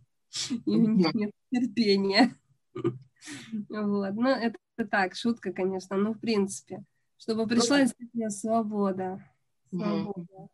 И 0.66 0.70
у 0.70 0.88
них 0.88 1.14
нет 1.14 1.30
терпения. 1.50 2.34
Вот. 3.70 4.14
Ну, 4.14 4.28
это 4.28 4.58
так, 4.84 5.14
шутка, 5.14 5.52
конечно, 5.52 5.96
но 5.96 6.12
в 6.12 6.20
принципе, 6.20 6.84
чтобы 7.18 7.42
ну 7.42 7.48
пришла 7.48 7.80
действительно 7.80 8.30
свобода. 8.30 9.24
свобода. 9.70 10.48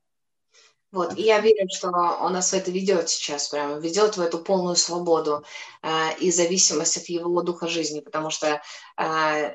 Вот, 0.95 1.19
и 1.19 1.23
я 1.23 1.41
верю, 1.41 1.67
что 1.75 1.89
он 1.89 2.35
нас 2.35 2.53
в 2.53 2.55
это 2.55 2.71
ведет 2.71 3.09
сейчас, 3.09 3.49
прямо 3.49 3.79
ведет 3.81 4.17
в 4.17 4.21
эту 4.21 4.39
полную 4.39 4.77
свободу 4.77 5.45
э, 5.83 6.17
и 6.21 6.31
зависимость 6.31 6.99
от 6.99 7.07
его 7.07 7.43
духа 7.43 7.67
жизни, 7.67 7.99
потому 7.99 8.31
что 8.31 8.63
э, 8.97 9.55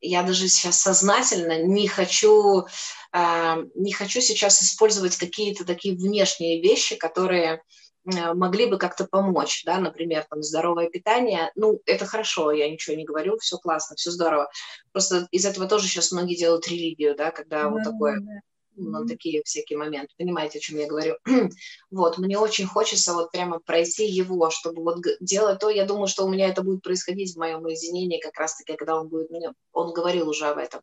я 0.00 0.22
даже 0.22 0.48
сейчас 0.48 0.80
сознательно 0.80 1.62
не 1.62 1.88
хочу, 1.88 2.64
э, 3.12 3.64
не 3.74 3.92
хочу 3.92 4.22
сейчас 4.22 4.62
использовать 4.62 5.14
какие-то 5.18 5.66
такие 5.66 5.94
внешние 5.94 6.62
вещи, 6.62 6.96
которые 6.96 7.62
могли 8.04 8.66
бы 8.66 8.78
как-то 8.78 9.06
помочь, 9.06 9.62
да, 9.64 9.78
например, 9.78 10.24
там 10.28 10.42
здоровое 10.42 10.88
питание, 10.88 11.52
ну, 11.54 11.80
это 11.86 12.04
хорошо, 12.06 12.50
я 12.50 12.70
ничего 12.70 12.96
не 12.96 13.04
говорю, 13.04 13.38
все 13.38 13.58
классно, 13.58 13.96
все 13.96 14.10
здорово. 14.10 14.50
Просто 14.92 15.28
из 15.30 15.44
этого 15.44 15.68
тоже 15.68 15.86
сейчас 15.86 16.12
многие 16.12 16.36
делают 16.36 16.66
религию, 16.68 17.16
да, 17.16 17.30
когда 17.30 17.64
да, 17.64 17.68
вот 17.68 17.84
такое 17.84 18.20
да 18.20 18.40
на 18.76 19.06
такие 19.06 19.42
всякие 19.44 19.78
моменты. 19.78 20.14
Понимаете, 20.16 20.58
о 20.58 20.60
чем 20.60 20.78
я 20.78 20.86
говорю? 20.86 21.16
вот, 21.90 22.18
мне 22.18 22.38
очень 22.38 22.66
хочется 22.66 23.12
вот 23.12 23.30
прямо 23.30 23.60
пройти 23.60 24.06
его, 24.06 24.50
чтобы 24.50 24.82
вот 24.82 24.98
делать 25.20 25.58
то, 25.58 25.68
я 25.68 25.84
думаю, 25.84 26.06
что 26.06 26.24
у 26.24 26.30
меня 26.30 26.48
это 26.48 26.62
будет 26.62 26.82
происходить 26.82 27.34
в 27.34 27.38
моем 27.38 27.64
уединении, 27.64 28.20
как 28.20 28.38
раз-таки, 28.38 28.76
когда 28.76 28.98
он 28.98 29.08
будет, 29.08 29.30
мне, 29.30 29.52
он 29.72 29.92
говорил 29.92 30.28
уже 30.28 30.46
об 30.46 30.58
этом, 30.58 30.80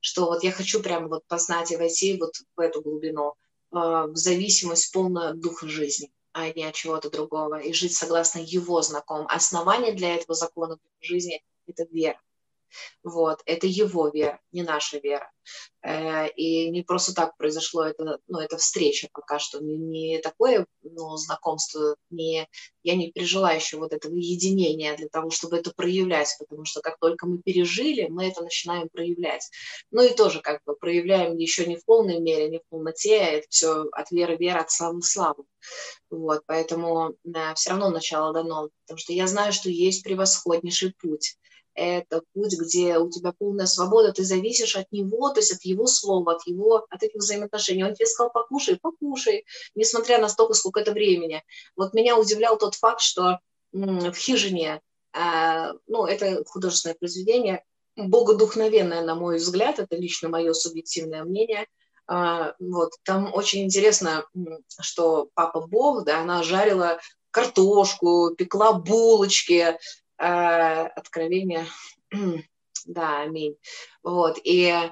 что 0.00 0.26
вот 0.26 0.42
я 0.42 0.52
хочу 0.52 0.82
прямо 0.82 1.08
вот 1.08 1.22
познать 1.26 1.70
и 1.70 1.76
войти 1.76 2.18
вот 2.18 2.32
в 2.56 2.60
эту 2.60 2.82
глубину, 2.82 3.34
э, 3.72 3.76
в 3.76 4.16
зависимость 4.16 4.92
полную 4.92 5.30
от 5.30 5.40
духа 5.40 5.68
жизни 5.68 6.10
а 6.38 6.52
не 6.52 6.64
от 6.64 6.74
чего-то 6.74 7.10
другого, 7.10 7.58
и 7.58 7.72
жить 7.72 7.94
согласно 7.94 8.38
его 8.38 8.80
знаком. 8.82 9.26
Основание 9.28 9.92
для 9.92 10.14
этого 10.14 10.34
закона 10.34 10.78
жизни– 11.00 11.42
это 11.66 11.84
вера. 11.90 12.20
Вот, 13.02 13.40
это 13.46 13.66
его 13.66 14.08
вера, 14.08 14.40
не 14.52 14.62
наша 14.62 14.98
вера. 14.98 15.30
Э, 15.82 16.28
и 16.30 16.70
не 16.70 16.82
просто 16.82 17.14
так 17.14 17.36
произошло 17.36 17.84
это, 17.84 18.18
ну, 18.26 18.38
эта 18.38 18.56
встреча 18.56 19.08
пока 19.12 19.38
что, 19.38 19.60
не, 19.60 19.76
не 19.76 20.18
такое 20.18 20.66
ну, 20.82 21.16
знакомство, 21.16 21.96
не, 22.10 22.48
я 22.82 22.96
не 22.96 23.12
пережила 23.12 23.52
еще 23.52 23.76
вот 23.78 23.92
этого 23.92 24.14
единения 24.14 24.96
для 24.96 25.08
того, 25.08 25.30
чтобы 25.30 25.56
это 25.56 25.72
проявлять, 25.74 26.34
потому 26.38 26.64
что 26.64 26.80
как 26.80 26.98
только 26.98 27.26
мы 27.26 27.38
пережили, 27.38 28.08
мы 28.08 28.28
это 28.28 28.42
начинаем 28.42 28.88
проявлять. 28.88 29.48
Ну 29.90 30.02
и 30.02 30.14
тоже 30.14 30.40
как 30.40 30.62
бы 30.64 30.74
проявляем 30.76 31.36
еще 31.36 31.66
не 31.66 31.76
в 31.76 31.84
полной 31.84 32.20
мере, 32.20 32.48
не 32.48 32.58
в 32.58 32.68
полноте, 32.68 33.16
это 33.16 33.46
все 33.48 33.84
от 33.92 34.10
веры 34.10 34.36
вера, 34.36 34.60
от 34.60 34.70
славы 34.70 35.02
славы. 35.02 35.44
Вот, 36.10 36.42
поэтому 36.46 37.14
да, 37.24 37.54
все 37.54 37.70
равно 37.70 37.90
начало 37.90 38.32
дано, 38.32 38.70
потому 38.84 38.98
что 38.98 39.12
я 39.12 39.26
знаю, 39.26 39.52
что 39.52 39.70
есть 39.70 40.02
превосходнейший 40.02 40.94
путь 40.98 41.36
это 41.78 42.22
путь, 42.34 42.58
где 42.58 42.98
у 42.98 43.10
тебя 43.10 43.32
полная 43.36 43.66
свобода, 43.66 44.12
ты 44.12 44.24
зависишь 44.24 44.76
от 44.76 44.90
него, 44.90 45.30
то 45.30 45.40
есть 45.40 45.52
от 45.52 45.62
его 45.62 45.86
слова, 45.86 46.32
от 46.32 46.46
его, 46.46 46.86
от 46.90 47.02
этих 47.02 47.16
взаимоотношений. 47.16 47.84
Он 47.84 47.94
тебе 47.94 48.06
сказал, 48.06 48.32
покушай, 48.32 48.78
покушай, 48.80 49.44
несмотря 49.74 50.18
на 50.18 50.28
столько, 50.28 50.54
сколько 50.54 50.80
это 50.80 50.92
времени. 50.92 51.42
Вот 51.76 51.94
меня 51.94 52.18
удивлял 52.18 52.58
тот 52.58 52.74
факт, 52.74 53.00
что 53.00 53.38
в 53.72 54.14
хижине, 54.14 54.80
а, 55.12 55.72
ну, 55.86 56.06
это 56.06 56.44
художественное 56.44 56.96
произведение, 56.96 57.64
богодухновенное, 57.96 59.02
на 59.02 59.14
мой 59.14 59.36
взгляд, 59.36 59.78
это 59.78 59.96
лично 59.96 60.28
мое 60.28 60.52
субъективное 60.52 61.24
мнение, 61.24 61.66
а, 62.06 62.54
вот, 62.58 62.92
там 63.04 63.32
очень 63.34 63.64
интересно, 63.64 64.24
что 64.80 65.28
папа 65.34 65.60
Бог, 65.60 66.04
да, 66.04 66.20
она 66.20 66.42
жарила 66.42 66.98
картошку, 67.30 68.34
пекла 68.36 68.72
булочки, 68.72 69.78
откровение. 70.18 71.66
да, 72.86 73.20
аминь. 73.22 73.56
Вот, 74.02 74.38
и 74.42 74.64
э, 74.64 74.90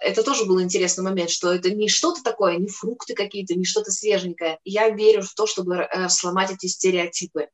это 0.00 0.22
тоже 0.22 0.44
был 0.44 0.60
интересный 0.60 1.04
момент, 1.04 1.30
что 1.30 1.52
это 1.52 1.70
не 1.70 1.88
что-то 1.88 2.22
такое, 2.22 2.56
не 2.56 2.68
фрукты 2.68 3.14
какие-то, 3.14 3.54
не 3.54 3.64
что-то 3.64 3.90
свеженькое. 3.90 4.58
Я 4.64 4.90
верю 4.90 5.22
в 5.22 5.34
то, 5.34 5.46
чтобы 5.46 5.76
э, 5.76 6.08
сломать 6.08 6.50
эти 6.50 6.66
стереотипы 6.66 7.48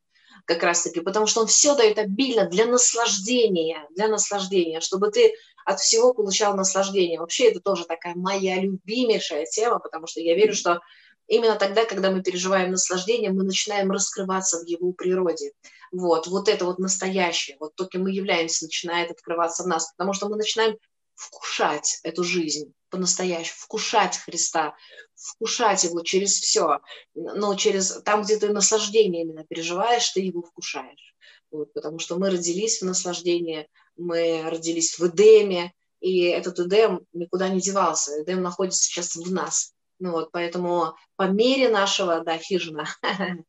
как 0.44 0.62
раз-таки, 0.62 1.00
потому 1.00 1.26
что 1.26 1.40
он 1.40 1.48
все 1.48 1.74
дает 1.74 1.98
обильно 1.98 2.48
для 2.48 2.66
наслаждения, 2.66 3.86
для 3.94 4.08
наслаждения, 4.08 4.80
чтобы 4.80 5.10
ты 5.10 5.32
от 5.64 5.80
всего 5.80 6.14
получал 6.14 6.56
наслаждение. 6.56 7.18
Вообще 7.18 7.50
это 7.50 7.60
тоже 7.60 7.84
такая 7.84 8.14
моя 8.14 8.60
любимейшая 8.60 9.44
тема, 9.46 9.80
потому 9.80 10.06
что 10.06 10.20
я 10.20 10.36
верю, 10.36 10.54
что 10.54 10.80
именно 11.26 11.56
тогда, 11.56 11.84
когда 11.84 12.10
мы 12.10 12.22
переживаем 12.22 12.70
наслаждение, 12.70 13.30
мы 13.30 13.44
начинаем 13.44 13.90
раскрываться 13.90 14.60
в 14.60 14.66
его 14.66 14.92
природе. 14.92 15.52
Вот, 15.92 16.26
вот 16.26 16.48
это 16.48 16.64
вот 16.64 16.78
настоящее, 16.78 17.56
вот 17.60 17.74
то, 17.74 17.86
кем 17.86 18.02
мы 18.02 18.10
являемся, 18.10 18.64
начинает 18.64 19.10
открываться 19.10 19.62
в 19.62 19.66
нас, 19.66 19.92
потому 19.96 20.12
что 20.12 20.28
мы 20.28 20.36
начинаем 20.36 20.76
вкушать 21.14 22.00
эту 22.02 22.24
жизнь 22.24 22.72
по-настоящему, 22.90 23.56
вкушать 23.58 24.18
Христа, 24.18 24.74
вкушать 25.14 25.84
его 25.84 26.02
через 26.02 26.32
все, 26.38 26.80
но 27.14 27.54
через 27.54 28.02
там, 28.04 28.22
где 28.22 28.36
ты 28.36 28.52
наслаждение 28.52 29.22
именно 29.22 29.44
переживаешь, 29.44 30.10
ты 30.10 30.20
его 30.20 30.42
вкушаешь. 30.42 31.14
Вот, 31.50 31.72
потому 31.72 31.98
что 31.98 32.16
мы 32.16 32.30
родились 32.30 32.80
в 32.80 32.84
наслаждении, 32.84 33.68
мы 33.96 34.42
родились 34.50 34.98
в 34.98 35.06
Эдеме, 35.06 35.72
и 36.00 36.24
этот 36.24 36.60
Эдем 36.60 37.06
никуда 37.12 37.48
не 37.48 37.60
девался. 37.60 38.22
Эдем 38.22 38.42
находится 38.42 38.82
сейчас 38.82 39.16
в 39.16 39.32
нас. 39.32 39.72
Ну 39.98 40.12
вот, 40.12 40.30
поэтому 40.30 40.94
по 41.16 41.24
мере 41.24 41.68
нашего, 41.70 42.20
да, 42.20 42.36
хижина, 42.36 42.86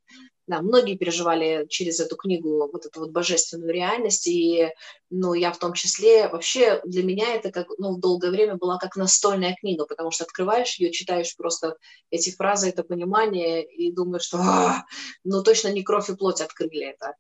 да, 0.48 0.62
многие 0.62 0.96
переживали 0.96 1.66
через 1.70 2.00
эту 2.00 2.16
книгу 2.16 2.70
вот 2.72 2.86
эту 2.86 3.02
вот 3.02 3.12
божественную 3.12 3.74
реальность, 3.74 4.28
и, 4.28 4.72
ну, 5.10 5.34
я 5.34 5.52
в 5.52 5.60
том 5.60 5.74
числе, 5.74 6.30
вообще 6.30 6.82
для 6.86 7.04
меня 7.04 7.36
это 7.36 7.52
как, 7.52 7.68
ну, 7.78 7.98
долгое 7.98 8.32
время 8.32 8.56
была 8.56 8.78
как 8.78 8.96
настольная 8.96 9.56
книга, 9.60 9.86
потому 9.86 10.12
что 10.12 10.24
открываешь 10.24 10.76
ее, 10.76 10.92
читаешь 10.92 11.36
просто 11.36 11.76
эти 12.12 12.34
фразы, 12.34 12.70
это 12.70 12.84
понимание, 12.84 13.66
и 13.66 13.92
думаешь, 13.92 14.24
что, 14.24 14.40
ну, 15.26 15.44
точно 15.44 15.68
не 15.74 15.84
кровь 15.84 16.10
и 16.10 16.16
плоть 16.16 16.40
открыли 16.40 16.86
это 16.86 17.16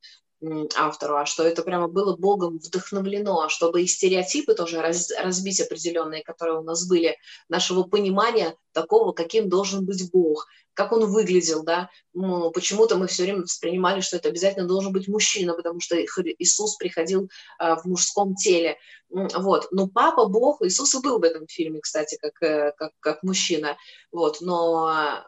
автору, 0.75 1.17
а 1.17 1.25
что 1.25 1.43
это 1.43 1.63
прямо 1.63 1.87
было 1.87 2.15
Богом 2.15 2.59
вдохновлено, 2.59 3.41
а 3.41 3.49
чтобы 3.49 3.81
и 3.81 3.87
стереотипы 3.87 4.53
тоже 4.53 4.81
раз, 4.81 5.11
разбить 5.19 5.59
определенные, 5.59 6.23
которые 6.23 6.59
у 6.59 6.63
нас 6.63 6.87
были, 6.87 7.17
нашего 7.49 7.83
понимания 7.83 8.55
такого, 8.71 9.13
каким 9.13 9.49
должен 9.49 9.85
быть 9.85 10.11
Бог, 10.11 10.47
как 10.73 10.91
он 10.91 11.05
выглядел, 11.05 11.63
да, 11.63 11.89
ну, 12.13 12.51
почему-то 12.51 12.97
мы 12.97 13.07
все 13.07 13.23
время 13.23 13.41
воспринимали, 13.41 14.01
что 14.01 14.17
это 14.17 14.29
обязательно 14.29 14.67
должен 14.67 14.93
быть 14.93 15.07
мужчина, 15.07 15.55
потому 15.55 15.79
что 15.79 15.95
Иисус 15.99 16.75
приходил 16.75 17.31
а, 17.57 17.77
в 17.77 17.85
мужском 17.85 18.35
теле, 18.35 18.77
вот, 19.09 19.67
но 19.71 19.87
папа 19.87 20.27
Бог, 20.27 20.61
Иисус 20.61 20.93
и 20.93 21.01
был 21.01 21.19
в 21.19 21.23
этом 21.23 21.47
фильме, 21.47 21.79
кстати, 21.79 22.19
как, 22.21 22.43
э, 22.43 22.73
как, 22.77 22.91
как 22.99 23.23
мужчина, 23.23 23.75
вот, 24.11 24.41
но 24.41 25.25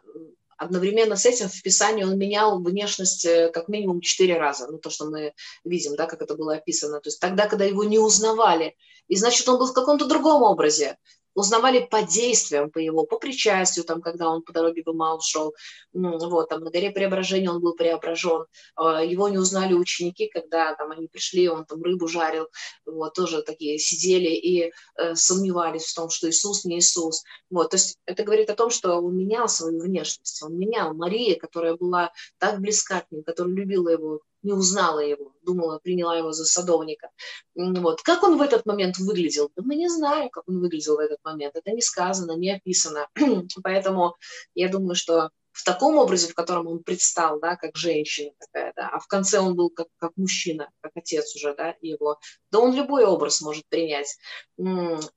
Одновременно 0.60 1.16
с 1.16 1.24
этим 1.24 1.48
в 1.48 1.62
Писании 1.62 2.04
он 2.04 2.18
менял 2.18 2.62
внешность 2.62 3.24
э, 3.24 3.50
как 3.50 3.68
минимум 3.68 4.02
четыре 4.02 4.38
раза. 4.38 4.66
Ну, 4.70 4.76
то, 4.76 4.90
что 4.90 5.06
мы 5.06 5.32
видим, 5.64 5.96
да, 5.96 6.04
как 6.04 6.20
это 6.20 6.34
было 6.34 6.56
описано. 6.56 7.00
То 7.00 7.08
есть 7.08 7.18
тогда, 7.18 7.48
когда 7.48 7.64
его 7.64 7.82
не 7.84 7.98
узнавали, 7.98 8.76
и 9.08 9.16
значит, 9.16 9.48
он 9.48 9.58
был 9.58 9.68
в 9.68 9.72
каком-то 9.72 10.04
другом 10.04 10.42
образе 10.42 10.98
узнавали 11.34 11.86
по 11.90 12.02
действиям, 12.02 12.70
по 12.70 12.78
его, 12.78 13.04
по 13.04 13.18
причастию, 13.18 13.84
там, 13.84 14.00
когда 14.00 14.28
он 14.28 14.42
по 14.42 14.52
дороге 14.52 14.82
в 14.84 14.90
Имау 14.90 15.20
шел, 15.20 15.54
ну, 15.92 16.18
вот, 16.28 16.48
там, 16.48 16.60
на 16.60 16.70
горе 16.70 16.90
преображения 16.90 17.50
он 17.50 17.60
был 17.60 17.74
преображен, 17.74 18.46
а, 18.76 19.04
его 19.04 19.28
не 19.28 19.38
узнали 19.38 19.74
ученики, 19.74 20.28
когда 20.28 20.74
там 20.74 20.90
они 20.90 21.08
пришли, 21.08 21.48
он 21.48 21.64
там 21.64 21.82
рыбу 21.82 22.08
жарил, 22.08 22.48
вот, 22.84 23.14
тоже 23.14 23.42
такие 23.42 23.78
сидели 23.78 24.30
и 24.30 24.72
э, 24.96 25.14
сомневались 25.14 25.86
в 25.86 25.94
том, 25.94 26.10
что 26.10 26.28
Иисус 26.28 26.64
не 26.64 26.78
Иисус, 26.78 27.22
вот, 27.50 27.70
то 27.70 27.76
есть 27.76 27.98
это 28.06 28.22
говорит 28.22 28.50
о 28.50 28.56
том, 28.56 28.70
что 28.70 29.00
он 29.00 29.16
менял 29.16 29.48
свою 29.48 29.80
внешность, 29.80 30.42
он 30.42 30.58
менял 30.58 30.94
Мария, 30.94 31.38
которая 31.38 31.76
была 31.76 32.12
так 32.38 32.60
близка 32.60 33.00
к 33.00 33.10
нему, 33.10 33.22
которая 33.22 33.54
любила 33.54 33.88
его 33.88 34.20
не 34.42 34.52
узнала 34.52 35.00
его, 35.00 35.32
думала, 35.42 35.78
приняла 35.78 36.16
его 36.16 36.32
за 36.32 36.44
садовника. 36.44 37.10
Вот. 37.54 38.02
Как 38.02 38.22
он 38.22 38.38
в 38.38 38.42
этот 38.42 38.66
момент 38.66 38.98
выглядел? 38.98 39.50
Да 39.56 39.62
мы 39.64 39.74
не 39.74 39.88
знаем, 39.88 40.30
как 40.30 40.48
он 40.48 40.60
выглядел 40.60 40.96
в 40.96 41.00
этот 41.00 41.18
момент. 41.24 41.56
Это 41.56 41.70
не 41.72 41.82
сказано, 41.82 42.36
не 42.36 42.50
описано. 42.50 43.08
Поэтому 43.62 44.16
я 44.54 44.68
думаю, 44.68 44.94
что 44.94 45.30
в 45.52 45.64
таком 45.64 45.98
образе, 45.98 46.28
в 46.28 46.34
котором 46.34 46.68
он 46.68 46.82
предстал, 46.82 47.40
да, 47.40 47.56
как 47.56 47.76
женщина 47.76 48.30
такая, 48.38 48.72
да, 48.76 48.88
а 48.88 48.98
в 49.00 49.06
конце 49.06 49.40
он 49.40 49.56
был 49.56 49.70
как, 49.70 49.88
как 49.98 50.12
мужчина, 50.16 50.70
как 50.80 50.92
отец 50.94 51.34
уже, 51.34 51.54
да, 51.54 51.74
его, 51.80 52.18
да 52.50 52.60
он 52.60 52.74
любой 52.74 53.04
образ 53.04 53.40
может 53.40 53.64
принять. 53.68 54.16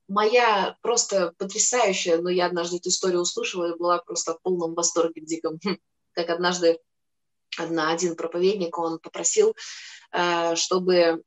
Моя 0.08 0.76
просто 0.82 1.34
потрясающая, 1.38 2.18
но 2.18 2.30
я 2.30 2.46
однажды 2.46 2.76
эту 2.76 2.88
историю 2.88 3.20
услышала 3.20 3.72
и 3.72 3.78
была 3.78 3.98
просто 3.98 4.34
в 4.34 4.42
полном 4.42 4.74
восторге 4.74 5.20
диком, 5.20 5.60
как 6.12 6.30
однажды 6.30 6.78
одна, 7.58 7.92
один 7.92 8.16
проповедник, 8.16 8.78
он 8.78 8.98
попросил, 8.98 9.54
э, 10.12 10.54
чтобы 10.56 11.22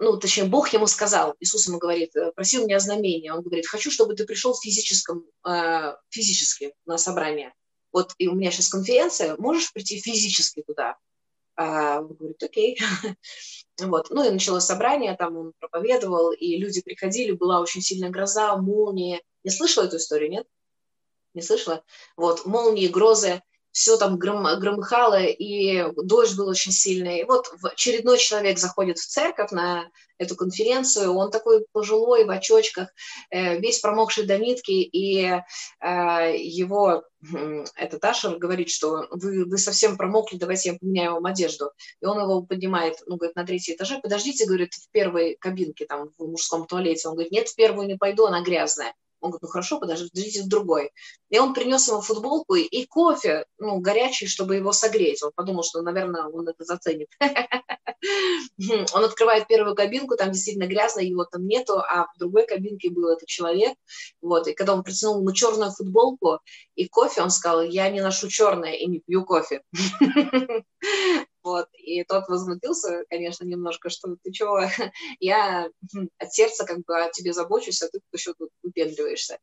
ну, 0.00 0.16
точнее, 0.16 0.44
Бог 0.44 0.72
ему 0.72 0.86
сказал, 0.86 1.36
Иисус 1.38 1.68
ему 1.68 1.78
говорит, 1.78 2.16
«Э, 2.16 2.32
просил 2.32 2.66
меня 2.66 2.80
знамения. 2.80 3.32
Он 3.32 3.42
говорит, 3.42 3.66
хочу, 3.66 3.90
чтобы 3.90 4.14
ты 4.14 4.24
пришел 4.24 4.54
физическом, 4.54 5.24
э, 5.46 5.94
физически 6.10 6.74
на 6.84 6.98
собрание. 6.98 7.54
Вот 7.92 8.12
и 8.18 8.26
у 8.26 8.34
меня 8.34 8.50
сейчас 8.50 8.70
конференция, 8.70 9.36
можешь 9.38 9.72
прийти 9.72 10.00
физически 10.00 10.64
туда? 10.66 10.96
А, 11.56 12.00
он 12.00 12.14
говорит, 12.14 12.42
окей. 12.42 12.78
вот. 13.80 14.10
Ну 14.10 14.26
и 14.26 14.30
началось 14.30 14.64
собрание, 14.64 15.14
там 15.16 15.36
он 15.36 15.52
проповедовал, 15.60 16.32
и 16.32 16.56
люди 16.56 16.82
приходили, 16.82 17.30
была 17.30 17.60
очень 17.60 17.80
сильная 17.80 18.10
гроза, 18.10 18.56
молнии. 18.56 19.22
Не 19.44 19.50
слышала 19.50 19.84
эту 19.84 19.98
историю, 19.98 20.30
нет? 20.30 20.46
Не 21.34 21.42
слышала? 21.42 21.84
Вот, 22.16 22.46
молнии, 22.46 22.88
грозы 22.88 23.42
все 23.74 23.96
там 23.96 24.18
гром, 24.18 24.46
громыхало, 24.60 25.20
и 25.20 25.84
дождь 25.96 26.36
был 26.36 26.46
очень 26.48 26.70
сильный. 26.70 27.20
И 27.20 27.24
вот 27.24 27.52
очередной 27.60 28.18
человек 28.18 28.60
заходит 28.60 28.98
в 28.98 29.06
церковь 29.06 29.50
на 29.50 29.90
эту 30.16 30.36
конференцию, 30.36 31.12
он 31.12 31.32
такой 31.32 31.66
пожилой, 31.72 32.24
в 32.24 32.30
очочках, 32.30 32.88
э, 33.30 33.58
весь 33.58 33.80
промокший 33.80 34.26
до 34.26 34.38
нитки, 34.38 34.70
и 34.70 35.24
э, 35.24 36.36
его, 36.38 37.02
этот 37.74 38.04
Ашер 38.04 38.38
говорит, 38.38 38.70
что 38.70 39.08
вы, 39.10 39.44
вы 39.44 39.58
совсем 39.58 39.96
промокли, 39.96 40.36
давайте 40.36 40.70
я 40.70 40.78
поменяю 40.78 41.14
вам 41.14 41.26
одежду. 41.26 41.72
И 42.00 42.06
он 42.06 42.20
его 42.20 42.42
поднимает, 42.42 43.02
ну, 43.06 43.16
говорит, 43.16 43.34
на 43.34 43.44
третий 43.44 43.74
этаже, 43.74 43.98
подождите, 44.00 44.46
говорит, 44.46 44.72
в 44.74 44.88
первой 44.92 45.36
кабинке, 45.40 45.84
там, 45.84 46.10
в 46.16 46.26
мужском 46.28 46.64
туалете. 46.68 47.08
Он 47.08 47.14
говорит, 47.14 47.32
нет, 47.32 47.48
в 47.48 47.56
первую 47.56 47.88
не 47.88 47.96
пойду, 47.96 48.26
она 48.26 48.40
грязная. 48.40 48.94
Он 49.24 49.30
говорит, 49.30 49.42
ну 49.42 49.48
хорошо, 49.48 49.80
подождите 49.80 50.42
в 50.42 50.48
другой. 50.48 50.90
И 51.30 51.38
он 51.38 51.54
принес 51.54 51.88
ему 51.88 52.02
футболку 52.02 52.56
и 52.56 52.84
кофе, 52.84 53.46
ну, 53.58 53.78
горячий, 53.80 54.26
чтобы 54.26 54.56
его 54.56 54.70
согреть. 54.72 55.22
Он 55.22 55.32
подумал, 55.34 55.62
что, 55.62 55.80
наверное, 55.80 56.24
он 56.24 56.46
это 56.46 56.62
заценит. 56.64 57.08
Он 58.92 59.02
открывает 59.02 59.46
первую 59.46 59.74
кабинку, 59.74 60.16
там 60.16 60.30
действительно 60.30 60.66
грязно, 60.66 61.00
его 61.00 61.24
там 61.24 61.46
нету, 61.46 61.78
а 61.78 62.06
в 62.14 62.18
другой 62.18 62.46
кабинке 62.46 62.90
был 62.90 63.08
этот 63.08 63.26
человек. 63.28 63.78
Вот, 64.20 64.46
и 64.46 64.52
когда 64.52 64.74
он 64.74 64.82
протянул 64.82 65.20
ему 65.20 65.32
черную 65.32 65.70
футболку 65.70 66.40
и 66.74 66.86
кофе, 66.86 67.22
он 67.22 67.30
сказал, 67.30 67.62
я 67.62 67.88
не 67.88 68.02
ношу 68.02 68.28
черное 68.28 68.74
и 68.74 68.86
не 68.86 69.00
пью 69.00 69.24
кофе. 69.24 69.62
Вот, 71.44 71.68
и 71.74 72.02
тот 72.04 72.26
возмутился, 72.28 73.04
конечно, 73.10 73.44
немножко, 73.44 73.90
что 73.90 74.16
ты 74.22 74.32
чего, 74.32 74.60
я 75.20 75.68
от 76.18 76.32
сердца 76.32 76.64
как 76.64 76.78
бы 76.84 76.96
о 76.96 77.10
тебе 77.10 77.34
забочусь, 77.34 77.82
а 77.82 77.88
ты 77.88 78.00
еще 78.12 78.32
тут 78.32 78.48
выпендриваешься. 78.62 79.38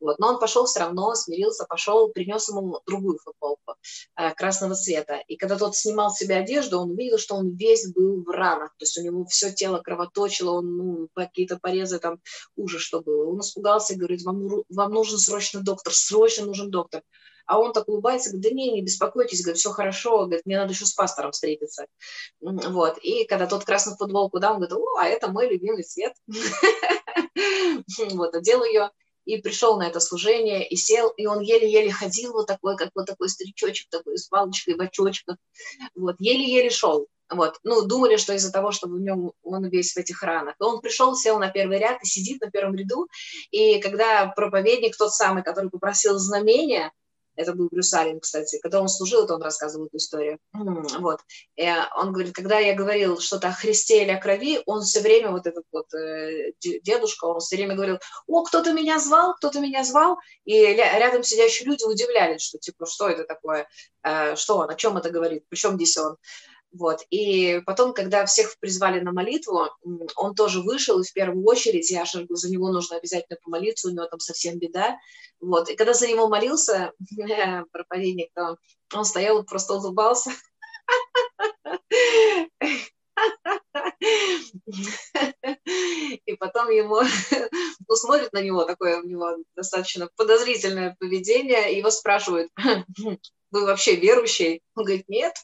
Вот, 0.00 0.18
но 0.18 0.28
он 0.28 0.40
пошел 0.40 0.64
все 0.64 0.80
равно, 0.80 1.14
смирился, 1.14 1.66
пошел, 1.68 2.08
принес 2.08 2.48
ему 2.48 2.80
другую 2.86 3.18
футболку 3.18 3.74
э, 4.16 4.34
красного 4.34 4.74
цвета. 4.74 5.22
И 5.28 5.36
когда 5.36 5.58
тот 5.58 5.76
снимал 5.76 6.10
с 6.10 6.18
себя 6.18 6.38
одежду, 6.38 6.78
он 6.80 6.92
увидел, 6.92 7.18
что 7.18 7.34
он 7.34 7.54
весь 7.54 7.92
был 7.92 8.24
в 8.24 8.30
ранах, 8.30 8.70
то 8.78 8.84
есть 8.84 8.96
у 8.96 9.02
него 9.02 9.26
все 9.26 9.52
тело 9.52 9.78
кровоточило, 9.78 10.52
он, 10.52 10.76
ну, 10.76 11.08
какие-то 11.14 11.58
порезы, 11.58 11.98
там, 11.98 12.18
ужас, 12.56 12.80
что 12.80 13.02
было. 13.02 13.30
Он 13.30 13.40
испугался, 13.40 13.94
говорит, 13.94 14.22
вам, 14.22 14.64
вам 14.70 14.90
нужен 14.90 15.18
срочно 15.18 15.60
доктор, 15.62 15.92
срочно 15.92 16.46
нужен 16.46 16.70
доктор. 16.70 17.02
А 17.46 17.58
он 17.58 17.72
так 17.72 17.88
улыбается, 17.88 18.30
говорит, 18.30 18.50
да 18.50 18.54
не, 18.54 18.72
не 18.72 18.82
беспокойтесь, 18.82 19.42
говорит, 19.42 19.58
все 19.58 19.70
хорошо, 19.70 20.26
говорит, 20.26 20.46
мне 20.46 20.58
надо 20.58 20.72
еще 20.72 20.86
с 20.86 20.92
пастором 20.92 21.32
встретиться. 21.32 21.86
Вот, 22.40 22.98
и 22.98 23.24
когда 23.24 23.46
тот 23.46 23.64
красную 23.64 23.96
футболку 23.96 24.38
дал, 24.40 24.54
он 24.54 24.60
говорит, 24.60 24.76
о, 24.76 24.98
а 24.98 25.06
это 25.06 25.28
мой 25.28 25.48
любимый 25.48 25.82
цвет. 25.82 26.14
Вот, 28.12 28.34
одел 28.34 28.64
ее, 28.64 28.90
и 29.24 29.38
пришел 29.38 29.78
на 29.78 29.86
это 29.86 30.00
служение, 30.00 30.66
и 30.66 30.76
сел, 30.76 31.10
и 31.10 31.26
он 31.26 31.40
еле-еле 31.40 31.92
ходил, 31.92 32.32
вот 32.32 32.46
такой, 32.46 32.76
как 32.76 32.90
вот 32.94 33.06
такой 33.06 33.28
старичочек, 33.28 33.88
такой 33.90 34.18
с 34.18 34.28
палочкой 34.28 34.74
в 34.74 34.80
очочках, 34.80 35.36
вот, 35.94 36.16
еле-еле 36.18 36.70
шел. 36.70 37.08
Вот. 37.32 37.58
Ну, 37.62 37.82
думали, 37.82 38.16
что 38.16 38.34
из-за 38.34 38.52
того, 38.52 38.72
что 38.72 38.88
в 38.88 39.00
нем 39.00 39.32
он 39.42 39.64
весь 39.68 39.94
в 39.94 39.96
этих 39.96 40.22
ранах. 40.22 40.54
И 40.60 40.62
он 40.62 40.80
пришел, 40.80 41.14
сел 41.16 41.38
на 41.38 41.48
первый 41.48 41.78
ряд 41.78 42.02
и 42.02 42.06
сидит 42.06 42.42
на 42.42 42.50
первом 42.50 42.74
ряду. 42.74 43.08
И 43.50 43.80
когда 43.80 44.26
проповедник, 44.26 44.96
тот 44.96 45.14
самый, 45.14 45.42
который 45.42 45.70
попросил 45.70 46.18
знамения, 46.18 46.92
это 47.36 47.54
был 47.54 47.68
Брюс 47.70 47.92
Аллен, 47.94 48.20
кстати. 48.20 48.58
Когда 48.60 48.80
он 48.80 48.88
служил, 48.88 49.26
то 49.26 49.34
он 49.34 49.42
рассказывал 49.42 49.86
эту 49.86 49.96
историю. 49.96 50.38
Вот. 50.52 51.20
И 51.56 51.68
он 51.96 52.12
говорит, 52.12 52.34
когда 52.34 52.58
я 52.58 52.74
говорил 52.74 53.20
что-то 53.20 53.48
о 53.48 53.52
Христе 53.52 54.02
или 54.02 54.10
о 54.10 54.20
крови, 54.20 54.60
он 54.66 54.82
все 54.82 55.00
время, 55.00 55.30
вот 55.30 55.46
этот 55.46 55.64
вот 55.72 55.92
э, 55.94 56.52
дедушка, 56.60 57.24
он 57.26 57.40
все 57.40 57.56
время 57.56 57.74
говорил, 57.74 57.98
о, 58.26 58.42
кто-то 58.42 58.72
меня 58.72 58.98
звал, 58.98 59.34
кто-то 59.34 59.60
меня 59.60 59.84
звал. 59.84 60.18
И 60.44 60.54
рядом 60.54 61.22
сидящие 61.22 61.68
люди 61.68 61.84
удивлялись, 61.84 62.42
что 62.42 62.58
типа, 62.58 62.86
что 62.86 63.08
это 63.08 63.24
такое, 63.24 63.68
э, 64.02 64.36
что 64.36 64.58
он, 64.58 64.70
о 64.70 64.74
чем 64.74 64.96
это 64.96 65.10
говорит, 65.10 65.44
причем 65.48 65.76
здесь 65.76 65.96
он. 65.96 66.16
Вот. 66.72 67.00
И 67.10 67.60
потом, 67.66 67.92
когда 67.92 68.24
всех 68.24 68.58
призвали 68.58 69.00
на 69.00 69.12
молитву, 69.12 69.68
он 70.16 70.34
тоже 70.34 70.62
вышел, 70.62 71.00
и 71.00 71.04
в 71.04 71.12
первую 71.12 71.44
очередь, 71.44 71.90
я 71.90 72.04
же 72.04 72.26
за 72.30 72.50
него 72.50 72.72
нужно 72.72 72.96
обязательно 72.96 73.38
помолиться, 73.42 73.88
у 73.88 73.90
него 73.92 74.06
там 74.06 74.20
совсем 74.20 74.58
беда. 74.58 74.96
Вот. 75.40 75.68
И 75.68 75.76
когда 75.76 75.92
за 75.92 76.08
него 76.08 76.28
молился 76.28 76.92
проповедник, 77.72 78.30
то 78.34 78.56
он 78.94 79.04
стоял 79.04 79.42
просто 79.44 79.74
улыбался. 79.74 80.30
И 86.24 86.34
потом 86.38 86.70
ему, 86.70 87.00
ну, 87.88 87.96
смотрит 87.96 88.32
на 88.32 88.40
него, 88.42 88.64
такое 88.64 89.00
у 89.00 89.06
него 89.06 89.36
достаточно 89.54 90.08
подозрительное 90.16 90.96
поведение, 90.98 91.72
и 91.72 91.78
его 91.78 91.90
спрашивают, 91.90 92.50
вы 93.50 93.66
вообще 93.66 93.96
верующий? 93.96 94.62
Он 94.74 94.84
говорит, 94.84 95.08
нет. 95.08 95.34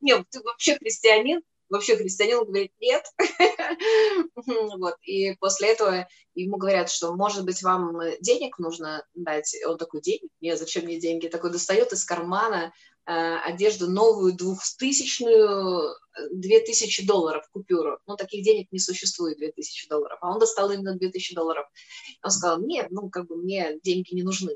Нет, 0.00 0.24
ты 0.30 0.40
вообще 0.42 0.76
христианин? 0.76 1.42
Вообще 1.68 1.96
христианин 1.96 2.44
говорит, 2.44 2.72
нет. 2.80 3.04
вот. 4.76 4.96
И 5.02 5.36
после 5.38 5.68
этого 5.68 6.08
ему 6.34 6.56
говорят, 6.56 6.90
что, 6.90 7.14
может 7.14 7.44
быть, 7.44 7.62
вам 7.62 7.96
денег 8.20 8.58
нужно 8.58 9.06
дать. 9.14 9.54
Он 9.64 9.78
такой, 9.78 10.00
денег? 10.00 10.30
Нет, 10.40 10.58
зачем 10.58 10.84
мне 10.84 10.98
деньги? 10.98 11.28
Такой 11.28 11.52
достает 11.52 11.92
из 11.92 12.04
кармана 12.04 12.72
э, 13.06 13.36
одежду 13.44 13.88
новую 13.88 14.32
двухтысячную, 14.32 15.94
две 16.32 16.58
тысячи 16.58 17.06
долларов 17.06 17.48
купюру. 17.52 18.00
Ну, 18.08 18.16
таких 18.16 18.44
денег 18.44 18.66
не 18.72 18.80
существует, 18.80 19.38
две 19.38 19.52
тысячи 19.52 19.88
долларов. 19.88 20.18
А 20.22 20.32
он 20.32 20.40
достал 20.40 20.72
именно 20.72 20.96
две 20.96 21.08
тысячи 21.08 21.36
долларов. 21.36 21.66
Он 22.24 22.32
сказал, 22.32 22.60
нет, 22.60 22.88
ну, 22.90 23.10
как 23.10 23.28
бы 23.28 23.36
мне 23.36 23.78
деньги 23.84 24.12
не 24.12 24.24
нужны. 24.24 24.54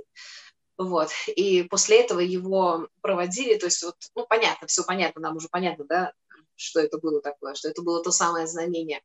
Вот. 0.76 1.10
И 1.28 1.62
после 1.64 2.00
этого 2.00 2.20
его 2.20 2.88
проводили, 3.00 3.56
то 3.56 3.66
есть 3.66 3.82
вот, 3.82 3.96
ну, 4.14 4.26
понятно, 4.28 4.66
все 4.66 4.82
понятно, 4.84 5.20
нам 5.20 5.36
уже 5.36 5.48
понятно, 5.48 5.84
да, 5.84 6.12
что 6.56 6.80
это 6.80 6.98
было 6.98 7.20
такое, 7.20 7.54
что 7.54 7.68
это 7.68 7.82
было 7.82 8.02
то 8.02 8.10
самое 8.10 8.46
знамение. 8.46 9.00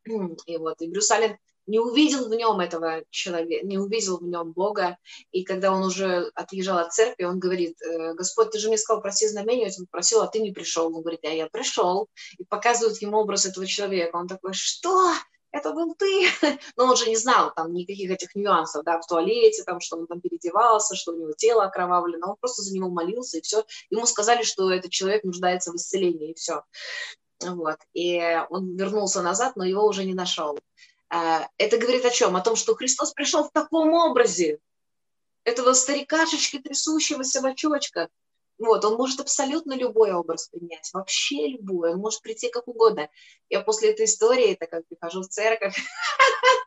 И 0.46 0.58
вот, 0.58 0.82
и 0.82 0.88
Брюс 0.88 1.12
Аллен 1.12 1.38
не 1.68 1.80
увидел 1.80 2.28
в 2.28 2.34
нем 2.34 2.60
этого 2.60 3.04
человека, 3.12 3.66
не 3.66 3.78
увидел 3.78 4.18
в 4.18 4.24
нем 4.24 4.54
Бога, 4.54 4.98
и 5.32 5.44
когда 5.44 5.72
он 5.72 5.84
уже 5.84 6.32
отъезжал 6.34 6.80
от 6.80 6.92
церкви, 6.92 7.26
он 7.26 7.40
говорит, 7.40 7.80
«Э, 7.84 8.16
Господь, 8.16 8.50
ты 8.50 8.58
же 8.58 8.70
мне 8.70 8.78
сказал, 8.78 9.04
проси 9.04 9.28
знамение, 9.28 9.72
он 9.78 9.86
просил, 9.86 10.22
а 10.22 10.28
ты 10.28 10.40
не 10.40 10.52
пришел. 10.52 10.88
Он 10.88 11.02
говорит, 11.02 11.24
а 11.24 11.28
я 11.28 11.48
пришел, 11.48 12.08
и 12.40 12.44
показывают 12.44 13.00
ему 13.04 13.20
образ 13.20 13.46
этого 13.46 13.68
человека. 13.68 14.16
Он 14.16 14.28
такой, 14.28 14.54
что? 14.54 15.14
Это 15.52 15.72
был 15.72 15.96
ты. 15.96 16.28
Но 16.76 16.86
он 16.86 16.96
же 16.96 17.10
не 17.10 17.16
знал 17.16 17.52
там 17.56 17.74
никаких 17.74 18.12
этих 18.12 18.36
нюансов, 18.36 18.84
да, 18.84 19.00
в 19.00 19.08
туалете, 19.08 19.64
там, 19.64 19.80
что 19.80 19.98
он 19.98 20.08
там 20.08 20.22
переодевался, 20.22 20.96
что 20.96 21.12
у 21.12 21.18
него 21.18 21.34
тело 21.34 21.64
окровавлено. 21.66 22.32
Он 22.32 22.36
просто 22.40 22.62
за 22.62 22.74
него 22.74 22.90
молился, 22.90 23.38
и 23.38 23.42
все. 23.42 23.66
Ему 23.90 24.06
сказали, 24.06 24.44
что 24.44 24.72
этот 24.72 24.92
человек 24.92 25.24
нуждается 25.24 25.72
в 25.72 25.76
исцелении, 25.76 26.32
и 26.32 26.36
все. 26.36 26.64
Вот. 27.42 27.78
И 27.94 28.22
он 28.50 28.76
вернулся 28.76 29.22
назад, 29.22 29.56
но 29.56 29.64
его 29.64 29.86
уже 29.86 30.04
не 30.06 30.14
нашел. 30.14 30.58
А, 31.10 31.48
это 31.58 31.78
говорит 31.78 32.06
о 32.06 32.12
чем? 32.12 32.36
О 32.36 32.42
том, 32.42 32.56
что 32.56 32.76
Христос 32.76 33.14
пришел 33.14 33.44
в 33.44 33.52
таком 33.52 33.94
образе, 33.94 34.60
этого 35.44 35.74
старикашечки, 35.74 36.60
трясущегося 36.60 37.42
в 37.42 37.46
очочках, 37.46 38.10
вот, 38.60 38.86
он 38.86 38.96
может 38.96 39.20
абсолютно 39.20 39.74
любой 39.74 40.12
образ 40.12 40.50
принять, 40.50 40.90
вообще 40.94 41.48
любой, 41.48 41.94
он 41.94 42.00
может 42.00 42.22
прийти 42.22 42.50
как 42.50 42.68
угодно. 42.68 43.10
Я 43.50 43.62
после 43.62 43.92
этой 43.92 44.06
истории, 44.06 44.56
так 44.56 44.70
как 44.70 44.88
прихожу 44.88 45.22
в 45.22 45.28
церковь, 45.28 45.76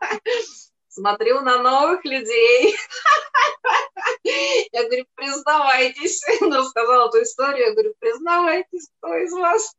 смотрю 0.89 1.41
на 1.43 1.63
новых 1.63 2.05
людей 2.05 2.75
Я 4.73 4.85
говорю, 4.85 5.07
признавайтесь. 5.15 6.23
Он 6.41 6.53
рассказал 6.53 7.09
эту 7.09 7.23
историю. 7.23 7.67
Я 7.67 7.73
говорю, 7.73 7.95
признавайтесь, 7.99 8.89
кто 8.99 9.15
из 9.17 9.33
вас. 9.33 9.77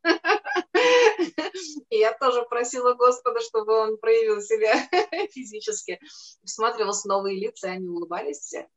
И 1.90 1.98
я 1.98 2.12
тоже 2.12 2.42
просила 2.42 2.94
Господа, 2.94 3.40
чтобы 3.40 3.72
он 3.72 3.96
проявил 3.98 4.40
себя 4.40 4.74
физически. 5.32 6.00
Всматривался 6.44 7.02
в 7.02 7.10
новые 7.10 7.38
лица, 7.38 7.68
они 7.68 7.88
улыбались 7.88 8.38
все. 8.38 8.68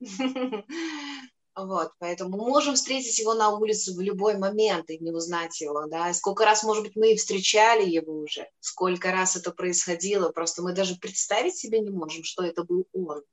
Вот, 1.58 1.92
поэтому 1.98 2.38
мы 2.38 2.50
можем 2.50 2.76
встретить 2.76 3.18
его 3.18 3.34
на 3.34 3.50
улице 3.50 3.92
в 3.96 4.00
любой 4.00 4.38
момент 4.38 4.92
и 4.92 5.00
не 5.00 5.12
узнать 5.12 5.60
его, 5.60 5.88
да. 5.88 6.14
Сколько 6.14 6.46
раз, 6.46 6.62
может 6.62 6.84
быть, 6.84 6.96
мы 6.96 7.14
и 7.14 7.18
встречали 7.18 7.84
его 7.84 8.14
уже, 8.20 8.48
сколько 8.60 9.12
раз 9.12 9.36
это 9.36 9.52
происходило, 9.52 10.30
просто 10.30 10.62
мы 10.62 10.74
даже 10.74 10.98
представить 10.98 11.56
себе 11.56 11.80
не 11.80 11.90
можем, 11.90 12.24
что 12.24 12.44
это 12.44 12.64
был 12.64 12.86
он. 12.94 13.24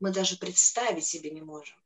Мы 0.00 0.10
даже 0.10 0.38
представить 0.38 1.04
себе 1.04 1.32
не 1.32 1.42
можем. 1.42 1.76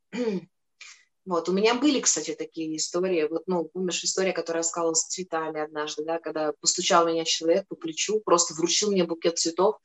Вот, 1.25 1.49
у 1.49 1.53
меня 1.53 1.73
были, 1.73 1.99
кстати, 2.01 2.35
такие 2.35 2.77
истории. 2.77 3.27
Вот, 3.27 3.43
ну, 3.47 3.65
помнишь 3.65 4.03
история, 4.03 4.31
которая 4.31 4.61
рассказывала 4.61 4.93
с 4.93 5.07
цветами 5.07 5.59
однажды, 5.59 6.03
да, 6.05 6.19
когда 6.19 6.53
постучал 6.61 7.07
меня 7.07 7.25
человек 7.25 7.67
по 7.67 7.75
плечу, 7.75 8.19
просто 8.19 8.53
вручил 8.53 8.91
мне 8.91 9.05
букет 9.05 9.39
цветов 9.39 9.77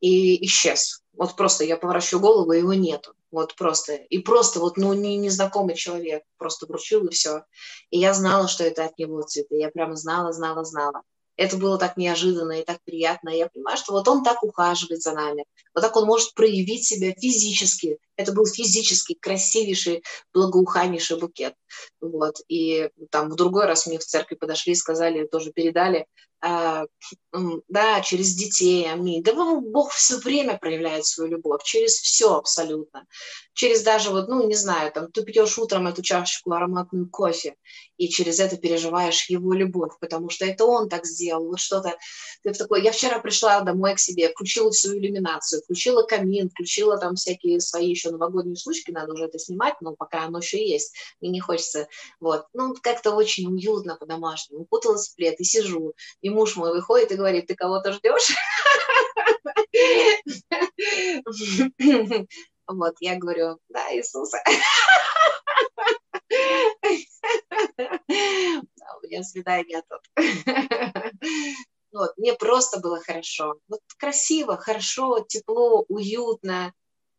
и 0.00 0.44
исчез. 0.46 1.02
Вот 1.12 1.36
просто 1.36 1.64
я 1.64 1.76
поворачиваю 1.76 2.22
голову, 2.22 2.52
его 2.52 2.72
нету. 2.72 3.12
Вот 3.30 3.54
просто. 3.56 3.94
И 3.94 4.18
просто 4.20 4.58
вот, 4.58 4.78
ну, 4.78 4.94
не, 4.94 5.18
незнакомый 5.18 5.74
человек. 5.74 6.22
Просто 6.38 6.64
вручил, 6.64 7.06
и 7.06 7.10
все. 7.10 7.44
И 7.90 7.98
я 7.98 8.14
знала, 8.14 8.48
что 8.48 8.64
это 8.64 8.86
от 8.86 8.98
него 8.98 9.20
цветы. 9.22 9.56
Я 9.56 9.70
прямо 9.70 9.96
знала, 9.96 10.32
знала, 10.32 10.64
знала. 10.64 11.02
Это 11.36 11.58
было 11.58 11.76
так 11.76 11.98
неожиданно 11.98 12.60
и 12.60 12.64
так 12.64 12.78
приятно. 12.84 13.28
Я 13.28 13.48
понимаю, 13.48 13.76
что 13.76 13.92
вот 13.92 14.08
он 14.08 14.24
так 14.24 14.42
ухаживает 14.42 15.02
за 15.02 15.12
нами. 15.12 15.44
Вот 15.74 15.82
так 15.82 15.94
он 15.96 16.06
может 16.06 16.32
проявить 16.32 16.86
себя 16.86 17.12
физически. 17.12 17.98
Это 18.16 18.32
был 18.32 18.46
физически 18.46 19.14
красивейший, 19.14 20.02
благоуханнейший 20.32 21.18
букет. 21.18 21.54
Вот. 22.00 22.36
И 22.48 22.90
там 23.10 23.30
в 23.30 23.36
другой 23.36 23.66
раз 23.66 23.86
мне 23.86 23.98
в 23.98 24.04
церкви 24.04 24.36
подошли 24.36 24.72
и 24.72 24.76
сказали, 24.76 25.26
тоже 25.26 25.52
передали, 25.52 26.06
а, 26.40 26.84
да, 27.68 28.00
через 28.02 28.34
детей, 28.34 28.90
аминь. 28.90 29.22
Да 29.22 29.32
Бог 29.34 29.90
все 29.92 30.18
время 30.18 30.58
проявляет 30.58 31.06
свою 31.06 31.30
любовь, 31.30 31.62
через 31.64 31.94
все 31.94 32.36
абсолютно. 32.36 33.06
Через 33.54 33.82
даже 33.82 34.10
вот, 34.10 34.28
ну, 34.28 34.46
не 34.46 34.54
знаю, 34.54 34.92
там, 34.92 35.10
ты 35.10 35.22
пьешь 35.22 35.58
утром 35.58 35.86
эту 35.86 36.02
чашечку 36.02 36.52
ароматную 36.52 37.08
кофе, 37.08 37.56
и 37.96 38.08
через 38.08 38.38
это 38.38 38.58
переживаешь 38.58 39.28
его 39.30 39.54
любовь, 39.54 39.92
потому 39.98 40.28
что 40.28 40.44
это 40.44 40.66
он 40.66 40.88
так 40.88 41.06
сделал, 41.06 41.46
вот 41.46 41.58
что-то. 41.58 41.96
Ты 42.42 42.52
в 42.52 42.58
такой... 42.58 42.82
Я 42.82 42.92
вчера 42.92 43.18
пришла 43.18 43.60
домой 43.62 43.94
к 43.94 43.98
себе, 43.98 44.28
включила 44.28 44.70
всю 44.70 44.96
иллюминацию, 44.96 45.62
включила 45.62 46.02
камин, 46.02 46.50
включила 46.50 46.98
там 46.98 47.16
всякие 47.16 47.60
свои 47.60 47.88
еще 47.88 48.05
новогодние 48.10 48.56
штучки, 48.56 48.90
надо 48.90 49.12
уже 49.12 49.24
это 49.24 49.38
снимать, 49.38 49.74
но 49.80 49.94
пока 49.94 50.24
оно 50.24 50.38
еще 50.38 50.66
есть, 50.66 50.94
мне 51.20 51.30
не 51.30 51.40
хочется, 51.40 51.88
вот. 52.20 52.46
Ну, 52.52 52.74
как-то 52.82 53.12
очень 53.12 53.46
уютно 53.46 53.96
по-домашнему, 53.96 54.62
укуталась 54.62 55.08
в 55.08 55.16
плед 55.16 55.40
и 55.40 55.44
сижу, 55.44 55.94
и 56.20 56.30
муж 56.30 56.56
мой 56.56 56.72
выходит 56.72 57.12
и 57.12 57.16
говорит, 57.16 57.46
ты 57.46 57.54
кого-то 57.54 57.92
ждешь? 57.92 58.34
Вот, 62.68 62.96
я 63.00 63.14
говорю, 63.16 63.60
да, 63.68 63.94
Иисуса. 63.94 64.38
У 68.08 69.06
меня 69.06 69.22
свидание 69.22 69.82
тут. 69.88 70.00
Вот, 71.92 72.16
мне 72.18 72.34
просто 72.34 72.80
было 72.80 73.00
хорошо. 73.00 73.60
Вот 73.68 73.80
красиво, 73.98 74.56
хорошо, 74.56 75.24
тепло, 75.26 75.84
уютно. 75.88 76.74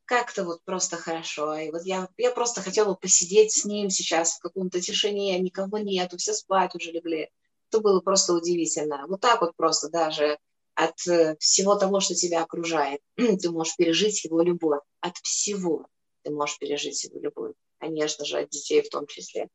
Как-то 0.08 0.46
вот 0.46 0.64
просто 0.64 0.98
хорошо. 0.98 1.56
И 1.56 1.70
вот 1.70 1.84
я, 1.84 2.10
я 2.18 2.32
просто 2.32 2.62
хотела 2.62 2.96
посидеть 2.96 3.52
с 3.52 3.66
ним 3.66 3.90
сейчас 3.92 4.38
в 4.38 4.40
каком-то 4.40 4.82
тишине, 4.82 5.38
никого 5.40 5.78
нету, 5.78 6.18
все 6.18 6.34
спать 6.34 6.74
уже 6.74 6.92
легли. 6.92 7.30
Это 7.70 7.82
было 7.82 8.00
просто 8.00 8.34
удивительно. 8.34 9.06
Вот 9.08 9.22
так 9.22 9.42
вот 9.42 9.56
просто 9.56 9.90
даже 9.90 10.40
от 10.76 11.08
э, 11.08 11.36
всего 11.40 11.76
того, 11.76 12.00
что 12.00 12.16
тебя 12.16 12.42
окружает. 12.42 13.02
Ты 13.16 13.52
можешь 13.52 13.76
пережить 13.76 14.24
его 14.24 14.42
любовь. 14.42 14.82
От 15.02 15.18
всего 15.18 15.88
ты 16.28 16.34
можешь 16.34 16.60
пережить 16.60 17.04
его 17.06 17.20
любовь. 17.20 17.54
Конечно 17.80 18.26
же, 18.26 18.40
от 18.40 18.50
детей 18.50 18.82
в 18.82 18.90
том 18.90 19.08
числе. 19.08 19.48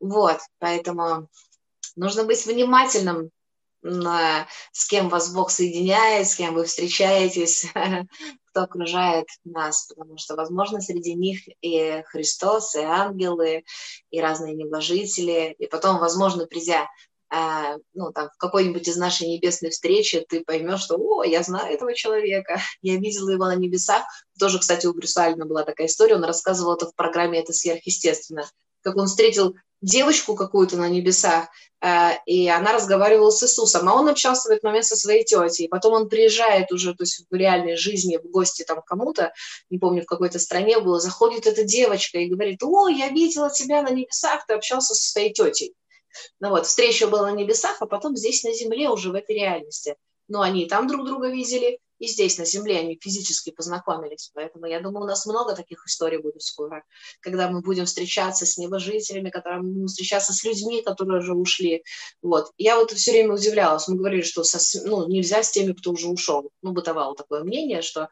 Вот, 0.00 0.38
поэтому 0.58 1.28
нужно 1.94 2.24
быть 2.24 2.44
внимательным, 2.44 3.30
с 3.84 4.86
кем 4.88 5.08
вас 5.08 5.32
Бог 5.32 5.50
соединяет, 5.50 6.28
с 6.28 6.36
кем 6.36 6.54
вы 6.54 6.64
встречаетесь, 6.64 7.66
кто 8.46 8.62
окружает 8.62 9.26
нас, 9.44 9.86
потому 9.88 10.18
что, 10.18 10.36
возможно, 10.36 10.80
среди 10.80 11.14
них 11.14 11.40
и 11.60 12.02
Христос, 12.06 12.74
и 12.74 12.80
ангелы, 12.80 13.64
и 14.10 14.20
разные 14.20 14.54
небожители, 14.54 15.54
и 15.58 15.66
потом, 15.66 15.98
возможно, 15.98 16.46
придя 16.46 16.88
а, 17.34 17.76
ну, 17.94 18.12
там, 18.12 18.28
в 18.28 18.36
какой-нибудь 18.36 18.86
из 18.86 18.98
нашей 18.98 19.26
небесной 19.26 19.70
встречи 19.70 20.24
ты 20.28 20.44
поймешь, 20.44 20.82
что, 20.82 20.96
о, 20.98 21.24
я 21.24 21.42
знаю 21.42 21.72
этого 21.72 21.94
человека, 21.94 22.60
я 22.82 22.96
видела 22.96 23.30
его 23.30 23.46
на 23.46 23.56
небесах. 23.56 24.04
Тоже, 24.38 24.58
кстати, 24.58 24.86
у 24.86 24.92
Брюса 24.92 25.24
Альна 25.24 25.46
была 25.46 25.64
такая 25.64 25.86
история, 25.86 26.16
он 26.16 26.24
рассказывал 26.24 26.74
это 26.74 26.88
в 26.88 26.94
программе 26.94 27.40
«Это 27.40 27.54
сверхъестественно», 27.54 28.44
как 28.82 28.96
он 28.96 29.06
встретил 29.06 29.56
девочку 29.80 30.36
какую-то 30.36 30.76
на 30.76 30.88
небесах, 30.88 31.48
э, 31.80 32.12
и 32.24 32.48
она 32.48 32.72
разговаривала 32.72 33.30
с 33.30 33.42
Иисусом, 33.42 33.88
а 33.88 33.94
он 33.94 34.08
общался 34.08 34.48
в 34.48 34.52
этот 34.52 34.62
момент 34.62 34.86
со 34.86 34.96
своей 34.96 35.24
тетей. 35.24 35.68
Потом 35.68 35.94
он 35.94 36.08
приезжает 36.08 36.70
уже, 36.72 36.94
то 36.94 37.02
есть 37.02 37.26
в 37.28 37.34
реальной 37.34 37.76
жизни, 37.76 38.16
в 38.16 38.30
гости 38.30 38.62
там 38.62 38.80
кому-то, 38.82 39.32
не 39.70 39.78
помню, 39.78 40.02
в 40.02 40.06
какой-то 40.06 40.38
стране 40.38 40.78
было, 40.78 41.00
заходит 41.00 41.46
эта 41.46 41.64
девочка 41.64 42.18
и 42.18 42.28
говорит, 42.28 42.62
о, 42.62 42.88
я 42.88 43.08
видела 43.08 43.50
тебя 43.50 43.82
на 43.82 43.90
небесах, 43.90 44.46
ты 44.46 44.54
общался 44.54 44.94
со 44.94 45.10
своей 45.10 45.32
тетей. 45.32 45.74
Ну 46.40 46.50
вот, 46.50 46.66
встреча 46.66 47.08
была 47.08 47.30
на 47.30 47.34
небесах, 47.34 47.76
а 47.80 47.86
потом 47.86 48.16
здесь 48.16 48.44
на 48.44 48.52
земле 48.54 48.88
уже 48.88 49.10
в 49.10 49.14
этой 49.14 49.34
реальности. 49.34 49.96
Но 50.28 50.42
они 50.42 50.64
и 50.64 50.68
там 50.68 50.86
друг 50.86 51.06
друга 51.06 51.28
видели, 51.28 51.78
и 52.02 52.08
здесь, 52.08 52.36
на 52.36 52.44
Земле, 52.44 52.80
они 52.80 52.98
физически 53.00 53.50
познакомились. 53.50 54.32
Поэтому 54.34 54.66
я 54.66 54.80
думаю, 54.80 55.04
у 55.04 55.06
нас 55.06 55.24
много 55.24 55.54
таких 55.54 55.86
историй 55.86 56.18
будет 56.18 56.42
скоро, 56.42 56.82
когда 57.20 57.48
мы 57.48 57.60
будем 57.60 57.84
встречаться 57.84 58.44
с 58.44 58.58
небожителями, 58.58 59.30
когда 59.30 59.58
мы 59.58 59.70
будем 59.70 59.86
встречаться 59.86 60.32
с 60.32 60.42
людьми, 60.42 60.82
которые 60.82 61.20
уже 61.20 61.32
ушли. 61.32 61.84
Вот. 62.20 62.50
Я 62.58 62.76
вот 62.76 62.90
все 62.90 63.12
время 63.12 63.34
удивлялась. 63.34 63.86
Мы 63.86 63.98
говорили, 63.98 64.22
что 64.22 64.42
со, 64.42 64.58
ну, 64.84 65.06
нельзя 65.06 65.44
с 65.44 65.52
теми, 65.52 65.74
кто 65.74 65.92
уже 65.92 66.08
ушел. 66.08 66.50
Ну, 66.60 66.72
бытовало 66.72 67.14
такое 67.14 67.44
мнение, 67.44 67.82
что 67.82 68.08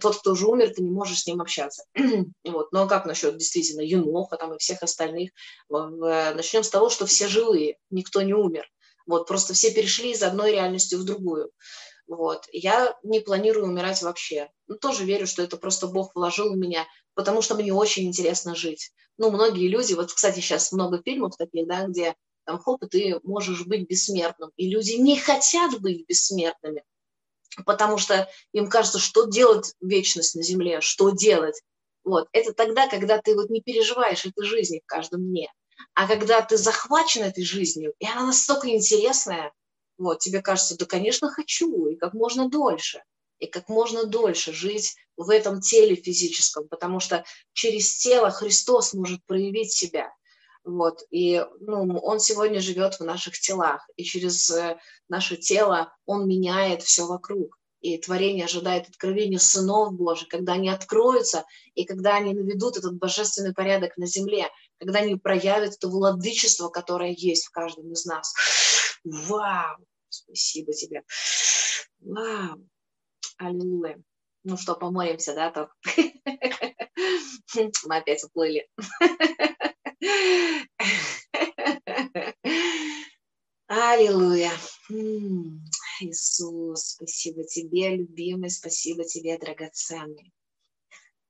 тот, 0.00 0.18
кто 0.18 0.32
уже 0.32 0.48
умер, 0.48 0.74
ты 0.74 0.82
не 0.82 0.90
можешь 0.90 1.20
с 1.20 1.26
ним 1.28 1.40
общаться. 1.40 1.84
вот. 2.44 2.72
Но 2.72 2.88
как 2.88 3.06
насчет 3.06 3.36
действительно 3.36 3.82
Юноха 3.82 4.36
там, 4.36 4.54
и 4.54 4.58
всех 4.58 4.82
остальных? 4.82 5.30
Начнем 5.68 6.64
с 6.64 6.70
того, 6.70 6.90
что 6.90 7.06
все 7.06 7.28
живые, 7.28 7.76
никто 7.88 8.20
не 8.20 8.34
умер. 8.34 8.68
Вот, 9.06 9.28
просто 9.28 9.54
все 9.54 9.70
перешли 9.72 10.10
из 10.10 10.24
одной 10.24 10.50
реальности 10.50 10.96
в 10.96 11.04
другую. 11.04 11.52
Вот. 12.12 12.46
Я 12.52 12.94
не 13.02 13.20
планирую 13.20 13.64
умирать 13.64 14.02
вообще. 14.02 14.50
Ну, 14.66 14.76
тоже 14.76 15.06
верю, 15.06 15.26
что 15.26 15.42
это 15.42 15.56
просто 15.56 15.86
Бог 15.86 16.14
вложил 16.14 16.52
в 16.52 16.58
меня, 16.58 16.86
потому 17.14 17.40
что 17.40 17.54
мне 17.54 17.72
очень 17.72 18.06
интересно 18.06 18.54
жить. 18.54 18.92
Ну, 19.16 19.30
многие 19.30 19.66
люди, 19.66 19.94
вот, 19.94 20.12
кстати, 20.12 20.40
сейчас 20.40 20.72
много 20.72 21.00
фильмов 21.02 21.38
таких, 21.38 21.66
да, 21.66 21.86
где 21.86 22.14
там, 22.44 22.58
хоп, 22.58 22.84
ты 22.90 23.18
можешь 23.22 23.64
быть 23.64 23.88
бессмертным. 23.88 24.50
И 24.56 24.68
люди 24.68 24.92
не 24.92 25.18
хотят 25.18 25.80
быть 25.80 26.06
бессмертными, 26.06 26.84
потому 27.64 27.96
что 27.96 28.28
им 28.52 28.68
кажется, 28.68 28.98
что 28.98 29.24
делать 29.24 29.72
вечность 29.80 30.34
на 30.34 30.42
земле, 30.42 30.82
что 30.82 31.12
делать. 31.12 31.62
Вот. 32.04 32.28
Это 32.32 32.52
тогда, 32.52 32.88
когда 32.88 33.22
ты 33.22 33.34
вот 33.34 33.48
не 33.48 33.62
переживаешь 33.62 34.26
этой 34.26 34.44
жизни 34.44 34.82
в 34.84 34.86
каждом 34.86 35.22
дне. 35.22 35.50
А 35.94 36.06
когда 36.06 36.42
ты 36.42 36.58
захвачен 36.58 37.22
этой 37.22 37.42
жизнью, 37.42 37.94
и 38.00 38.06
она 38.06 38.26
настолько 38.26 38.68
интересная, 38.68 39.50
вот, 40.02 40.18
тебе 40.18 40.42
кажется, 40.42 40.76
да, 40.76 40.84
конечно, 40.84 41.30
хочу, 41.30 41.86
и 41.86 41.94
как 41.94 42.12
можно 42.12 42.48
дольше, 42.48 43.02
и 43.38 43.46
как 43.46 43.68
можно 43.68 44.04
дольше 44.04 44.52
жить 44.52 44.96
в 45.16 45.30
этом 45.30 45.60
теле 45.60 45.94
физическом, 45.94 46.66
потому 46.66 46.98
что 46.98 47.24
через 47.52 47.98
тело 47.98 48.30
Христос 48.30 48.94
может 48.94 49.24
проявить 49.26 49.72
себя. 49.72 50.12
Вот, 50.64 51.04
и 51.10 51.44
ну, 51.60 51.98
Он 51.98 52.18
сегодня 52.18 52.60
живет 52.60 52.94
в 52.94 53.04
наших 53.04 53.38
телах, 53.38 53.88
и 53.94 54.02
через 54.02 54.50
э, 54.50 54.76
наше 55.08 55.36
тело 55.36 55.92
Он 56.04 56.26
меняет 56.26 56.82
все 56.82 57.06
вокруг. 57.06 57.56
И 57.80 57.98
творение 57.98 58.44
ожидает 58.44 58.88
откровения 58.88 59.38
сынов 59.38 59.92
Божьих, 59.92 60.28
когда 60.28 60.54
они 60.54 60.68
откроются, 60.68 61.44
и 61.74 61.84
когда 61.84 62.16
они 62.16 62.32
наведут 62.32 62.76
этот 62.76 62.96
божественный 62.96 63.54
порядок 63.54 63.96
на 63.96 64.06
земле, 64.06 64.48
когда 64.78 65.00
они 65.00 65.14
проявят 65.14 65.74
это 65.74 65.88
владычество, 65.88 66.68
которое 66.70 67.12
есть 67.12 67.46
в 67.46 67.50
каждом 67.50 67.92
из 67.92 68.04
нас. 68.04 68.32
Вау! 69.04 69.78
Спасибо 70.12 70.72
тебе. 70.72 71.02
Вау. 72.00 72.68
Аллилуйя. 73.38 74.02
Ну 74.44 74.56
что, 74.56 74.74
помолимся, 74.74 75.34
да, 75.34 75.50
то? 75.50 75.70
Мы 77.54 77.96
опять 77.96 78.24
уплыли. 78.24 78.68
Аллилуйя. 83.68 84.52
Иисус, 86.00 86.90
спасибо 86.90 87.44
тебе, 87.44 87.96
любимый, 87.96 88.50
спасибо 88.50 89.04
тебе, 89.04 89.38
драгоценный. 89.38 90.32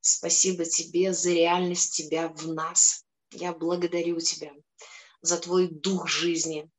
Спасибо 0.01 0.65
тебе 0.65 1.13
за 1.13 1.31
реальность 1.31 1.95
тебя 1.95 2.27
в 2.27 2.47
нас. 2.47 3.05
Я 3.31 3.53
благодарю 3.53 4.19
тебя 4.19 4.51
за 5.21 5.39
твой 5.39 5.69
дух 5.69 6.09
жизни, 6.09 6.69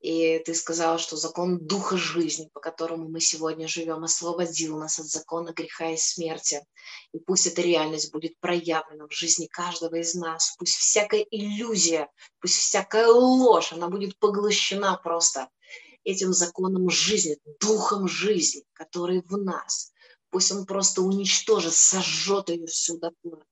и 0.00 0.38
ты 0.44 0.54
сказала, 0.54 0.98
что 0.98 1.16
закон 1.16 1.58
духа 1.58 1.96
жизни, 1.96 2.50
по 2.52 2.60
которому 2.60 3.08
мы 3.08 3.20
сегодня 3.20 3.66
живем, 3.66 4.04
освободил 4.04 4.78
нас 4.78 4.98
от 4.98 5.06
закона 5.06 5.52
греха 5.52 5.90
и 5.90 5.96
смерти. 5.96 6.64
И 7.12 7.18
пусть 7.18 7.46
эта 7.46 7.62
реальность 7.62 8.12
будет 8.12 8.38
проявлена 8.40 9.06
в 9.08 9.12
жизни 9.12 9.46
каждого 9.46 9.96
из 9.96 10.14
нас. 10.14 10.54
Пусть 10.58 10.76
всякая 10.76 11.26
иллюзия, 11.30 12.08
пусть 12.40 12.56
всякая 12.56 13.06
ложь, 13.08 13.72
она 13.72 13.88
будет 13.88 14.18
поглощена 14.18 15.00
просто 15.02 15.48
этим 16.04 16.32
законом 16.32 16.88
жизни, 16.90 17.38
духом 17.60 18.06
жизни, 18.06 18.64
который 18.74 19.22
в 19.22 19.36
нас. 19.36 19.92
Пусть 20.30 20.52
он 20.52 20.66
просто 20.66 21.02
уничтожит, 21.02 21.72
сожжет 21.72 22.50
ее 22.50 22.66
всю 22.66 22.98
дотла 22.98 23.42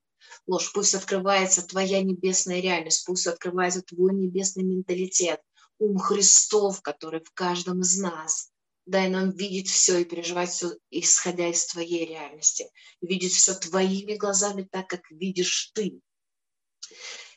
ложь. 0.47 0.73
Пусть 0.73 0.95
открывается 0.95 1.67
твоя 1.67 2.03
небесная 2.03 2.61
реальность, 2.61 3.05
пусть 3.07 3.27
открывается 3.27 3.83
твой 3.83 4.15
небесный 4.15 4.63
менталитет, 4.63 5.41
ум 5.79 5.99
Христов, 5.99 6.83
который 6.83 7.23
в 7.23 7.31
каждом 7.33 7.81
из 7.81 7.99
нас. 7.99 8.51
Дай 8.87 9.09
нам 9.09 9.31
видеть 9.31 9.71
все 9.71 9.99
и 9.99 10.05
переживать 10.05 10.51
все, 10.51 10.77
исходя 10.91 11.49
из 11.49 11.67
твоей 11.67 12.07
реальности. 12.07 12.71
Видеть 13.01 13.33
все 13.33 13.55
твоими 13.55 14.15
глазами, 14.15 14.69
так 14.71 14.89
как 14.89 15.11
видишь 15.11 15.71
ты. 15.75 16.01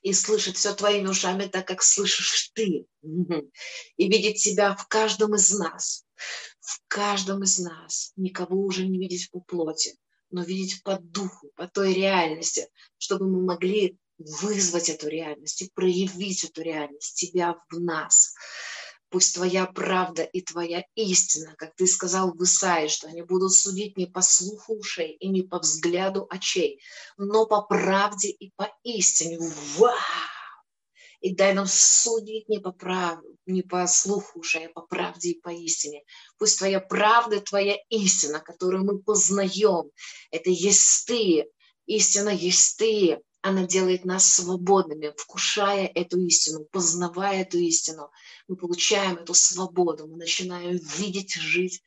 И 0.02 0.14
слышать 0.14 0.58
все 0.58 0.74
твоими 0.74 1.08
ушами, 1.08 1.48
так 1.48 1.68
как 1.68 1.84
слышишь 1.84 2.52
ты. 2.54 2.86
И 3.02 4.10
видеть 4.10 4.40
себя 4.40 4.76
в 4.76 4.88
каждом 4.88 5.36
из 5.36 5.52
нас. 5.52 6.06
В 6.60 6.82
каждом 6.88 7.44
из 7.44 7.60
нас. 7.60 8.12
Никого 8.18 8.62
уже 8.62 8.86
не 8.86 9.00
видеть 9.00 9.32
по 9.32 9.40
плоти, 9.40 9.98
но 10.30 10.44
видеть 10.44 10.84
по 10.84 11.00
духу, 11.00 11.52
по 11.56 11.68
той 11.68 11.94
реальности, 11.94 12.70
чтобы 12.98 13.28
мы 13.30 13.42
могли 13.42 13.98
вызвать 14.18 14.90
эту 14.90 15.08
реальность 15.08 15.62
и 15.62 15.72
проявить 15.74 16.44
эту 16.44 16.62
реальность, 16.62 17.16
тебя 17.16 17.56
в 17.70 17.80
нас. 17.80 18.34
Пусть 19.10 19.36
твоя 19.36 19.66
правда 19.66 20.24
и 20.24 20.42
твоя 20.42 20.84
истина, 20.96 21.56
как 21.58 21.76
ты 21.76 21.88
сказал 21.88 22.34
в 22.34 22.44
Исаии, 22.44 22.90
что 22.90 23.08
они 23.08 23.22
будут 23.22 23.54
судить 23.54 23.96
не 23.98 24.06
по 24.06 24.22
слуху 24.22 24.76
ушей 24.76 25.14
и 25.14 25.30
не 25.30 25.44
по 25.44 25.60
взгляду 25.60 26.28
очей, 26.30 26.82
но 27.18 27.46
по 27.46 27.62
правде 27.62 28.30
и 28.30 28.52
по 28.58 28.70
истине. 28.84 29.40
Вау! 29.78 29.94
И 31.22 31.34
дай 31.34 31.54
нам 31.54 31.66
судить 31.68 32.50
не 32.50 32.60
по 32.60 32.72
правде, 32.72 33.28
не 33.46 33.64
по 33.64 33.88
слуху 33.88 34.40
ушей, 34.40 34.68
а 34.68 34.74
по 34.74 34.82
правде 34.82 35.30
и 35.30 35.40
по 35.40 35.50
истине. 35.50 36.04
Пусть 36.38 36.58
твоя 36.58 36.80
правда, 36.80 37.40
твоя 37.40 37.78
истина, 37.90 38.40
которую 38.40 38.84
мы 38.84 39.00
познаем, 39.00 39.90
это 40.32 40.50
есть 40.50 41.08
ты, 41.08 41.50
истина 41.86 42.30
есть 42.30 42.78
ты, 42.78 43.20
она 43.48 43.66
делает 43.66 44.06
нас 44.06 44.28
свободными, 44.28 45.14
вкушая 45.18 45.88
эту 45.88 46.20
истину, 46.20 46.66
познавая 46.66 47.42
эту 47.42 47.58
истину. 47.58 48.12
Мы 48.48 48.56
получаем 48.56 49.18
эту 49.18 49.34
свободу, 49.34 50.08
мы 50.08 50.18
начинаем 50.18 50.78
видеть, 50.98 51.34
жить 51.34 51.82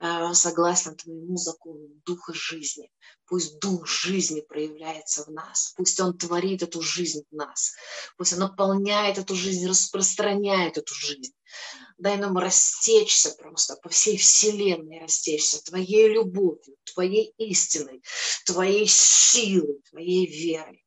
э, 0.00 0.32
согласно 0.34 0.94
твоему 0.94 1.36
закону 1.36 1.88
духа 2.04 2.32
жизни. 2.32 2.90
Пусть 3.26 3.60
дух 3.60 3.86
жизни 3.86 4.40
проявляется 4.40 5.24
в 5.24 5.28
нас, 5.28 5.72
пусть 5.76 6.00
он 6.00 6.16
творит 6.16 6.62
эту 6.62 6.82
жизнь 6.82 7.22
в 7.30 7.34
нас, 7.34 7.74
пусть 8.16 8.32
он 8.32 8.40
наполняет 8.40 9.18
эту 9.18 9.34
жизнь, 9.34 9.68
распространяет 9.68 10.78
эту 10.78 10.94
жизнь. 10.94 11.32
Дай 11.98 12.16
нам 12.16 12.38
растечься 12.38 13.30
просто 13.38 13.76
по 13.76 13.88
всей 13.88 14.16
вселенной, 14.16 15.00
растечься 15.00 15.62
Твоей 15.62 16.08
любовью, 16.08 16.76
Твоей 16.94 17.34
истиной, 17.36 18.02
Твоей 18.46 18.86
силой, 18.88 19.80
Твоей 19.90 20.26
верой. 20.26 20.82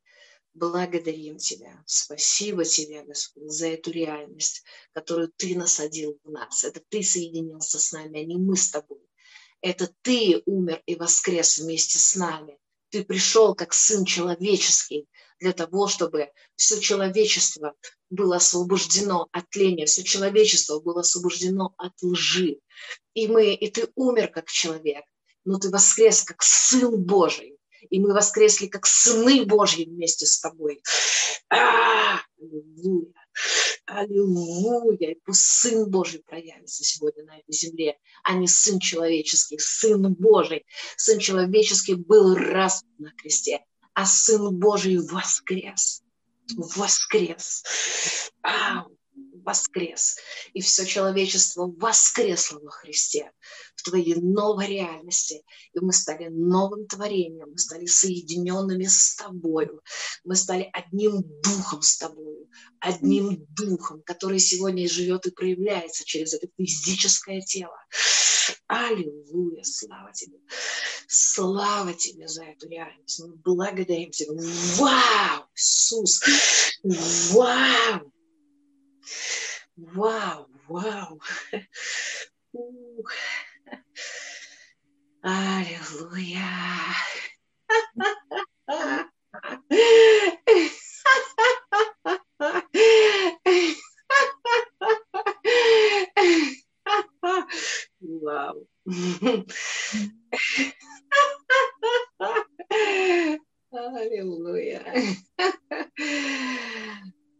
Благодарим 0.53 1.37
Тебя. 1.37 1.83
Спасибо 1.87 2.63
Тебе, 2.63 3.03
Господь, 3.03 3.51
за 3.51 3.67
эту 3.67 3.91
реальность, 3.91 4.63
которую 4.93 5.31
Ты 5.35 5.55
насадил 5.57 6.19
в 6.23 6.29
нас. 6.29 6.63
Это 6.63 6.81
Ты 6.89 7.01
соединился 7.01 7.79
с 7.79 7.91
нами, 7.91 8.21
а 8.21 8.25
не 8.25 8.37
мы 8.37 8.55
с 8.55 8.69
Тобой. 8.69 9.01
Это 9.61 9.91
Ты 10.03 10.43
умер 10.45 10.83
и 10.85 10.95
воскрес 10.95 11.57
вместе 11.57 11.97
с 11.97 12.15
нами. 12.15 12.59
Ты 12.89 13.03
пришел 13.03 13.55
как 13.55 13.73
Сын 13.73 14.05
Человеческий 14.05 15.07
для 15.39 15.53
того, 15.53 15.87
чтобы 15.87 16.29
все 16.55 16.79
человечество 16.79 17.73
было 18.11 18.35
освобождено 18.35 19.27
от 19.31 19.49
тления, 19.49 19.87
все 19.87 20.03
человечество 20.03 20.79
было 20.79 21.01
освобождено 21.01 21.73
от 21.77 21.93
лжи. 22.03 22.59
И 23.15 23.27
мы, 23.27 23.55
и 23.55 23.71
ты 23.71 23.89
умер 23.95 24.29
как 24.29 24.51
человек, 24.51 25.03
но 25.45 25.57
ты 25.57 25.69
воскрес 25.71 26.21
как 26.23 26.43
Сын 26.43 26.95
Божий 27.03 27.52
и 27.89 27.99
мы 27.99 28.13
воскресли 28.13 28.67
как 28.67 28.85
сыны 28.85 29.45
Божьи 29.45 29.85
вместе 29.85 30.25
с 30.25 30.39
тобой. 30.39 30.81
А, 31.49 32.19
аллилуйя! 32.39 33.13
Аллилуйя! 33.85 35.11
И 35.11 35.19
пусть 35.25 35.41
Сын 35.41 35.89
Божий 35.89 36.23
проявится 36.25 36.83
сегодня 36.83 37.25
на 37.25 37.37
этой 37.37 37.53
земле, 37.53 37.97
а 38.23 38.33
не 38.33 38.47
Сын 38.47 38.79
человеческий, 38.79 39.57
Сын 39.59 40.13
Божий. 40.13 40.65
Сын 40.97 41.19
человеческий 41.19 41.95
был 41.95 42.35
раз 42.35 42.83
на 42.97 43.11
кресте, 43.11 43.63
а 43.93 44.05
Сын 44.05 44.57
Божий 44.57 44.97
воскрес. 44.97 46.01
Воскрес. 46.55 47.63
Ау! 48.41 48.92
Воскрес, 49.43 50.17
и 50.53 50.61
все 50.61 50.85
человечество 50.85 51.67
воскресло 51.67 52.59
во 52.59 52.71
Христе, 52.71 53.31
в 53.75 53.83
твоей 53.83 54.15
новой 54.15 54.67
реальности, 54.67 55.43
и 55.73 55.79
мы 55.79 55.93
стали 55.93 56.27
новым 56.29 56.87
творением, 56.87 57.51
мы 57.51 57.57
стали 57.57 57.85
соединенными 57.85 58.85
с 58.85 59.15
тобою, 59.15 59.81
мы 60.23 60.35
стали 60.35 60.69
одним 60.73 61.23
духом 61.41 61.81
с 61.81 61.97
тобою, 61.97 62.49
одним 62.79 63.45
духом, 63.49 64.01
который 64.03 64.39
сегодня 64.39 64.87
живет 64.87 65.25
и 65.25 65.31
проявляется 65.31 66.05
через 66.05 66.33
это 66.33 66.47
физическое 66.57 67.41
тело. 67.41 67.77
Аллилуйя, 68.67 69.63
слава 69.63 70.11
тебе. 70.13 70.37
Слава 71.07 71.93
тебе 71.93 72.27
за 72.27 72.43
эту 72.43 72.67
реальность. 72.67 73.19
Мы 73.19 73.35
благодарим 73.35 74.11
тебя. 74.11 74.33
Вау, 74.77 75.45
Иисус. 75.55 76.21
Вау. 77.33 78.12
Вау, 79.75 80.47
вау. 80.67 81.21
Аллилуйя. 85.21 86.39
Вау. 98.01 98.67
Аллилуйя. 103.71 104.83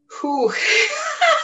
Фух. 0.10 0.56
Вау, 0.56 1.43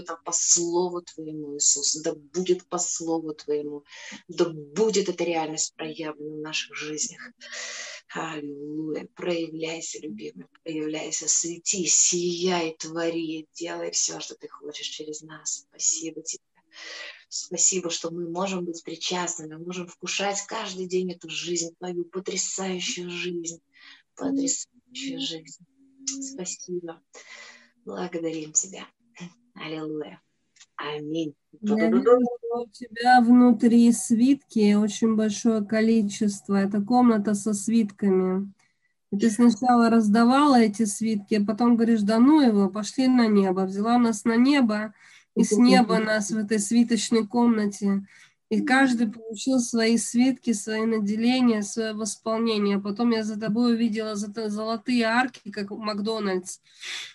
будет 0.00 0.10
это 0.10 0.16
по 0.24 0.32
слову 0.32 1.02
Твоему, 1.02 1.56
Иисус, 1.56 1.96
да 1.96 2.14
будет 2.14 2.66
по 2.68 2.78
слову 2.78 3.34
Твоему, 3.34 3.84
да 4.28 4.48
будет 4.48 5.08
эта 5.08 5.24
реальность 5.24 5.74
проявлена 5.76 6.36
в 6.36 6.42
наших 6.42 6.76
жизнях. 6.76 7.20
Аллилуйя, 8.12 9.06
проявляйся, 9.14 10.00
любимый, 10.00 10.46
проявляйся, 10.64 11.28
свети, 11.28 11.86
сияй, 11.86 12.76
твори, 12.76 13.46
делай 13.54 13.92
все, 13.92 14.18
что 14.20 14.34
Ты 14.34 14.48
хочешь 14.48 14.86
через 14.86 15.22
нас. 15.22 15.66
Спасибо 15.68 16.22
Тебе. 16.22 16.42
Спасибо, 17.28 17.90
что 17.90 18.10
мы 18.10 18.28
можем 18.28 18.64
быть 18.64 18.82
причастными, 18.82 19.54
можем 19.54 19.86
вкушать 19.86 20.40
каждый 20.48 20.86
день 20.86 21.12
эту 21.12 21.28
жизнь, 21.28 21.74
Твою 21.78 22.04
потрясающую 22.04 23.08
жизнь, 23.10 23.60
потрясающую 24.16 25.20
жизнь. 25.20 25.64
Спасибо. 26.32 27.00
Благодарим 27.84 28.52
Тебя. 28.52 28.88
Аллилуйя. 29.54 30.20
Аминь. 30.76 31.34
Я 31.60 31.90
вижу, 31.90 32.18
у 32.52 32.66
тебя 32.70 33.20
внутри 33.20 33.92
свитки 33.92 34.74
очень 34.74 35.14
большое 35.14 35.64
количество. 35.64 36.54
Это 36.54 36.80
комната 36.80 37.34
со 37.34 37.52
свитками. 37.52 38.52
И 39.12 39.18
ты 39.18 39.30
сначала 39.30 39.90
раздавала 39.90 40.60
эти 40.60 40.84
свитки, 40.84 41.34
а 41.34 41.44
потом 41.44 41.76
говоришь, 41.76 42.02
да 42.02 42.18
ну 42.18 42.40
его, 42.40 42.68
пошли 42.68 43.08
на 43.08 43.26
небо. 43.26 43.62
Взяла 43.62 43.98
нас 43.98 44.24
на 44.24 44.36
небо, 44.36 44.94
и 45.34 45.44
с 45.44 45.52
неба 45.52 45.98
нас 45.98 46.30
в 46.30 46.36
этой 46.36 46.58
свиточной 46.58 47.26
комнате 47.26 48.06
И 48.50 48.62
каждый 48.62 49.08
получил 49.08 49.60
свои 49.60 49.96
свитки, 49.96 50.52
свои 50.52 50.84
наделения, 50.84 51.62
свое 51.62 51.92
восполнение. 51.92 52.80
Потом 52.80 53.12
я 53.12 53.22
за 53.22 53.38
тобой 53.38 53.74
увидела 53.74 54.16
золотые 54.16 55.04
арки, 55.04 55.52
как 55.52 55.70
Макдональдс. 55.70 56.58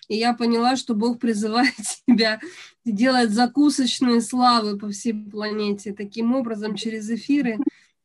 И 0.07 0.15
я 0.15 0.33
поняла, 0.33 0.77
что 0.77 0.95
Бог 0.95 1.19
призывает 1.19 1.75
тебя 2.07 2.39
делать 2.85 3.31
закусочные 3.31 4.21
славы 4.21 4.79
по 4.79 4.89
всей 4.89 5.13
планете. 5.13 5.93
Таким 5.93 6.33
образом, 6.33 6.75
через 6.75 7.09
эфиры 7.09 7.57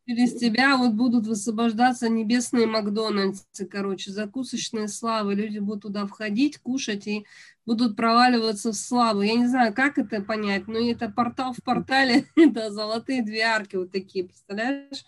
через 0.07 0.35
тебя 0.35 0.77
вот 0.77 0.93
будут 0.93 1.27
высвобождаться 1.27 2.09
небесные 2.09 2.67
Макдональдсы, 2.67 3.67
короче, 3.67 4.11
закусочные 4.11 4.89
славы. 4.89 5.35
Люди 5.35 5.59
будут 5.59 5.83
туда 5.83 6.07
входить, 6.07 6.59
кушать 6.59 7.07
и 7.07 7.27
будут 7.67 7.97
проваливаться 7.97 8.73
в 8.73 8.77
славу. 8.77 9.23
Я 9.23 9.35
не 9.35 9.47
знаю, 9.47 9.73
как 9.73 9.99
это 9.99 10.21
понять, 10.23 10.67
но 10.67 10.79
это 10.79 11.09
портал 11.09 11.53
в 11.53 11.63
портале, 11.63 12.25
это 12.37 12.71
золотые 12.71 13.23
две 13.23 13.43
арки 13.43 13.77
вот 13.77 13.93
такие, 13.93 14.25
представляешь? 14.25 15.05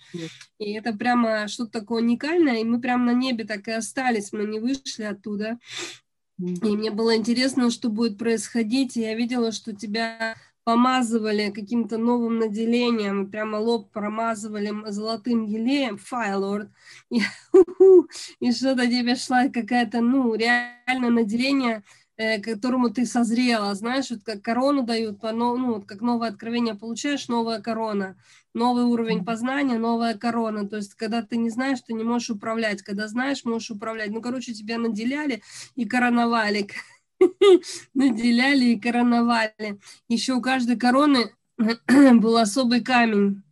И 0.58 0.72
это 0.72 0.92
прямо 0.92 1.48
что-то 1.48 1.80
такое 1.80 2.02
уникальное, 2.02 2.60
и 2.60 2.64
мы 2.64 2.80
прямо 2.80 3.06
на 3.06 3.14
небе 3.14 3.44
так 3.44 3.66
и 3.68 3.72
остались, 3.72 4.32
мы 4.32 4.44
не 4.44 4.60
вышли 4.60 5.02
оттуда. 5.02 5.58
И 6.38 6.76
мне 6.76 6.90
было 6.90 7.16
интересно, 7.16 7.70
что 7.70 7.88
будет 7.88 8.18
происходить, 8.18 8.96
и 8.96 9.00
я 9.00 9.14
видела, 9.14 9.52
что 9.52 9.74
тебя 9.74 10.36
помазывали 10.64 11.50
каким-то 11.50 11.98
новым 11.98 12.38
наделением, 12.38 13.30
прямо 13.30 13.56
лоб 13.56 13.90
промазывали 13.92 14.72
золотым 14.90 15.44
елеем, 15.44 15.98
файлорд, 15.98 16.68
и, 17.10 17.20
и 18.40 18.52
что-то 18.52 18.86
тебе 18.86 19.16
шла 19.16 19.48
какая-то, 19.48 20.00
ну, 20.00 20.34
реально 20.34 21.10
наделение, 21.10 21.82
э, 22.16 22.38
к 22.40 22.44
которому 22.44 22.90
ты 22.90 23.06
созрела, 23.06 23.74
знаешь, 23.74 24.10
вот 24.10 24.20
как 24.24 24.42
корону 24.42 24.84
дают, 24.84 25.22
ну, 25.22 25.74
вот 25.74 25.86
как 25.86 26.00
новое 26.00 26.28
откровение 26.28 26.74
получаешь, 26.74 27.28
новая 27.28 27.60
корона, 27.60 28.16
новый 28.54 28.84
уровень 28.84 29.24
познания, 29.24 29.78
новая 29.78 30.14
корона, 30.14 30.68
то 30.68 30.76
есть 30.76 30.94
когда 30.94 31.22
ты 31.22 31.36
не 31.36 31.50
знаешь, 31.50 31.80
ты 31.80 31.94
не 31.94 32.04
можешь 32.04 32.30
управлять, 32.30 32.82
когда 32.82 33.08
знаешь, 33.08 33.44
можешь 33.44 33.70
управлять, 33.70 34.10
ну, 34.10 34.20
короче, 34.20 34.52
тебя 34.52 34.78
наделяли 34.78 35.42
и 35.74 35.86
короновали, 35.86 36.68
наделяли 37.94 38.66
и 38.66 38.80
короновали. 38.80 39.78
Еще 40.08 40.34
у 40.34 40.40
каждой 40.40 40.76
короны 40.76 41.32
был 41.58 42.36
особый 42.36 42.80
камень 42.80 43.42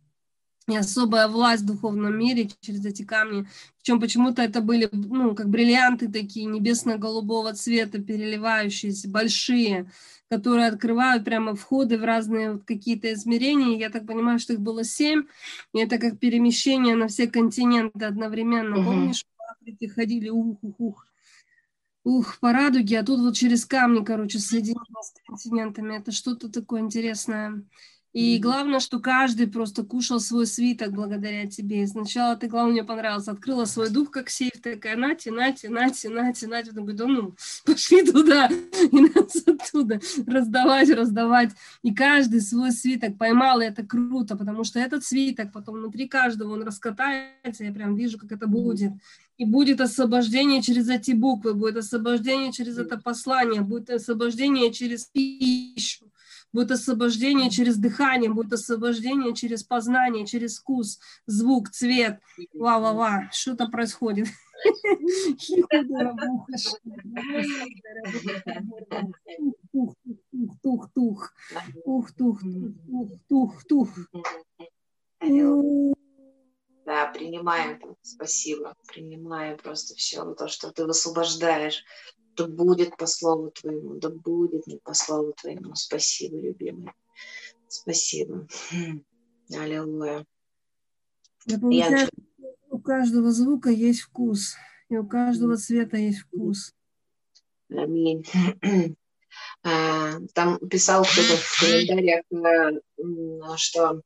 и 0.67 0.75
особая 0.75 1.27
власть 1.27 1.63
в 1.63 1.67
духовном 1.67 2.17
мире 2.17 2.49
через 2.61 2.85
эти 2.85 3.03
камни. 3.03 3.47
Причем 3.77 3.99
почему-то 3.99 4.41
это 4.41 4.61
были, 4.61 4.89
ну, 4.91 5.35
как 5.35 5.49
бриллианты 5.49 6.07
такие 6.07 6.45
небесно-голубого 6.45 7.53
цвета, 7.53 7.99
переливающиеся, 7.99 9.09
большие, 9.09 9.91
которые 10.29 10.67
открывают 10.67 11.25
прямо 11.25 11.55
входы 11.55 11.97
в 11.97 12.03
разные 12.03 12.53
вот 12.53 12.63
какие-то 12.63 13.11
измерения. 13.13 13.77
Я 13.77 13.89
так 13.89 14.05
понимаю, 14.05 14.39
что 14.39 14.53
их 14.53 14.61
было 14.61 14.83
семь, 14.83 15.23
и 15.73 15.79
это 15.79 15.97
как 15.97 16.19
перемещение 16.19 16.95
на 16.95 17.07
все 17.07 17.27
континенты 17.27 18.05
одновременно. 18.05 18.77
Угу. 18.77 18.85
Помнишь, 18.85 19.25
в 19.37 19.51
Африке 19.51 19.89
ходили 19.89 20.29
ух-ух-ух 20.29 21.10
ух, 22.03 22.39
по 22.39 22.51
радуге, 22.53 22.99
а 22.99 23.03
тут 23.03 23.19
вот 23.21 23.35
через 23.35 23.65
камни, 23.65 24.03
короче, 24.03 24.39
соединено 24.39 25.01
с 25.01 25.13
континентами. 25.25 25.97
Это 25.97 26.11
что-то 26.11 26.49
такое 26.51 26.81
интересное. 26.81 27.63
И 28.13 28.39
главное, 28.39 28.81
что 28.81 28.99
каждый 28.99 29.47
просто 29.47 29.83
кушал 29.83 30.19
свой 30.19 30.45
свиток 30.45 30.91
благодаря 30.91 31.47
тебе. 31.47 31.83
И 31.83 31.87
сначала 31.87 32.35
ты, 32.35 32.47
главное, 32.47 32.73
мне 32.73 32.83
понравилось, 32.83 33.29
открыла 33.29 33.63
свой 33.63 33.89
дух 33.89 34.11
как 34.11 34.29
сейф, 34.29 34.51
такая, 34.61 34.97
нате, 34.97 35.31
нате, 35.31 35.69
нате, 35.69 36.09
нате, 36.09 36.47
нате. 36.47 36.71
Потом 36.71 36.85
говорю, 36.85 36.97
да 36.97 37.07
ну, 37.07 37.35
пошли 37.65 38.03
туда, 38.03 38.47
и 38.47 38.99
нас 38.99 39.35
оттуда 39.45 40.01
раздавать, 40.27 40.89
раздавать. 40.89 41.51
И 41.83 41.93
каждый 41.93 42.41
свой 42.41 42.71
свиток 42.73 43.17
поймал, 43.17 43.61
и 43.61 43.65
это 43.65 43.83
круто, 43.83 44.35
потому 44.35 44.65
что 44.65 44.79
этот 44.79 45.05
свиток 45.05 45.53
потом 45.53 45.75
внутри 45.75 46.09
каждого, 46.09 46.51
он 46.51 46.63
раскатается, 46.63 47.63
я 47.63 47.71
прям 47.71 47.95
вижу, 47.95 48.19
как 48.19 48.33
это 48.33 48.45
будет. 48.45 48.91
И 49.37 49.45
будет 49.45 49.79
освобождение 49.79 50.61
через 50.61 50.89
эти 50.89 51.11
буквы, 51.11 51.53
будет 51.53 51.77
освобождение 51.77 52.51
через 52.51 52.77
это 52.77 52.97
послание, 52.97 53.61
будет 53.61 53.89
освобождение 53.89 54.73
через 54.73 55.05
пищу 55.05 56.10
будет 56.53 56.71
освобождение 56.71 57.49
через 57.49 57.77
дыхание, 57.77 58.29
будет 58.29 58.53
освобождение 58.53 59.33
через 59.33 59.63
познание, 59.63 60.25
через 60.25 60.59
вкус, 60.59 60.99
звук, 61.25 61.69
цвет. 61.69 62.19
Ва-ва-ва, 62.53 63.29
что-то 63.31 63.67
происходит. 63.67 64.27
Тух-тух-тух. 69.71 71.33
Ух-тух-тух-тух-тух. 71.85 73.89
Да, 76.83 77.05
принимаем, 77.13 77.79
спасибо, 78.01 78.73
принимаем 78.87 79.55
просто 79.57 79.93
все, 79.95 80.25
то, 80.33 80.47
что 80.47 80.71
ты 80.71 80.83
высвобождаешь 80.85 81.85
да 82.35 82.47
будет 82.47 82.97
по 82.97 83.05
слову 83.05 83.51
Твоему, 83.51 83.95
да 83.95 84.09
будет 84.09 84.67
не 84.67 84.77
по 84.77 84.93
слову 84.93 85.33
Твоему. 85.33 85.75
Спасибо, 85.75 86.37
любимый. 86.37 86.91
Спасибо. 87.67 88.47
Аллилуйя. 89.53 90.25
Я 91.45 91.59
получаю, 91.59 92.09
у 92.69 92.79
каждого 92.79 93.31
звука 93.31 93.69
есть 93.69 94.01
вкус, 94.01 94.55
и 94.89 94.97
у 94.97 95.05
каждого 95.05 95.57
цвета 95.57 95.97
есть 95.97 96.19
вкус. 96.19 96.73
Аминь. 97.69 98.25
А, 99.63 100.19
там 100.33 100.59
писал 100.59 101.03
кто-то 101.03 101.37
в 101.37 101.59
комментариях, 101.61 102.25
э, 102.31 103.57
что 103.57 104.01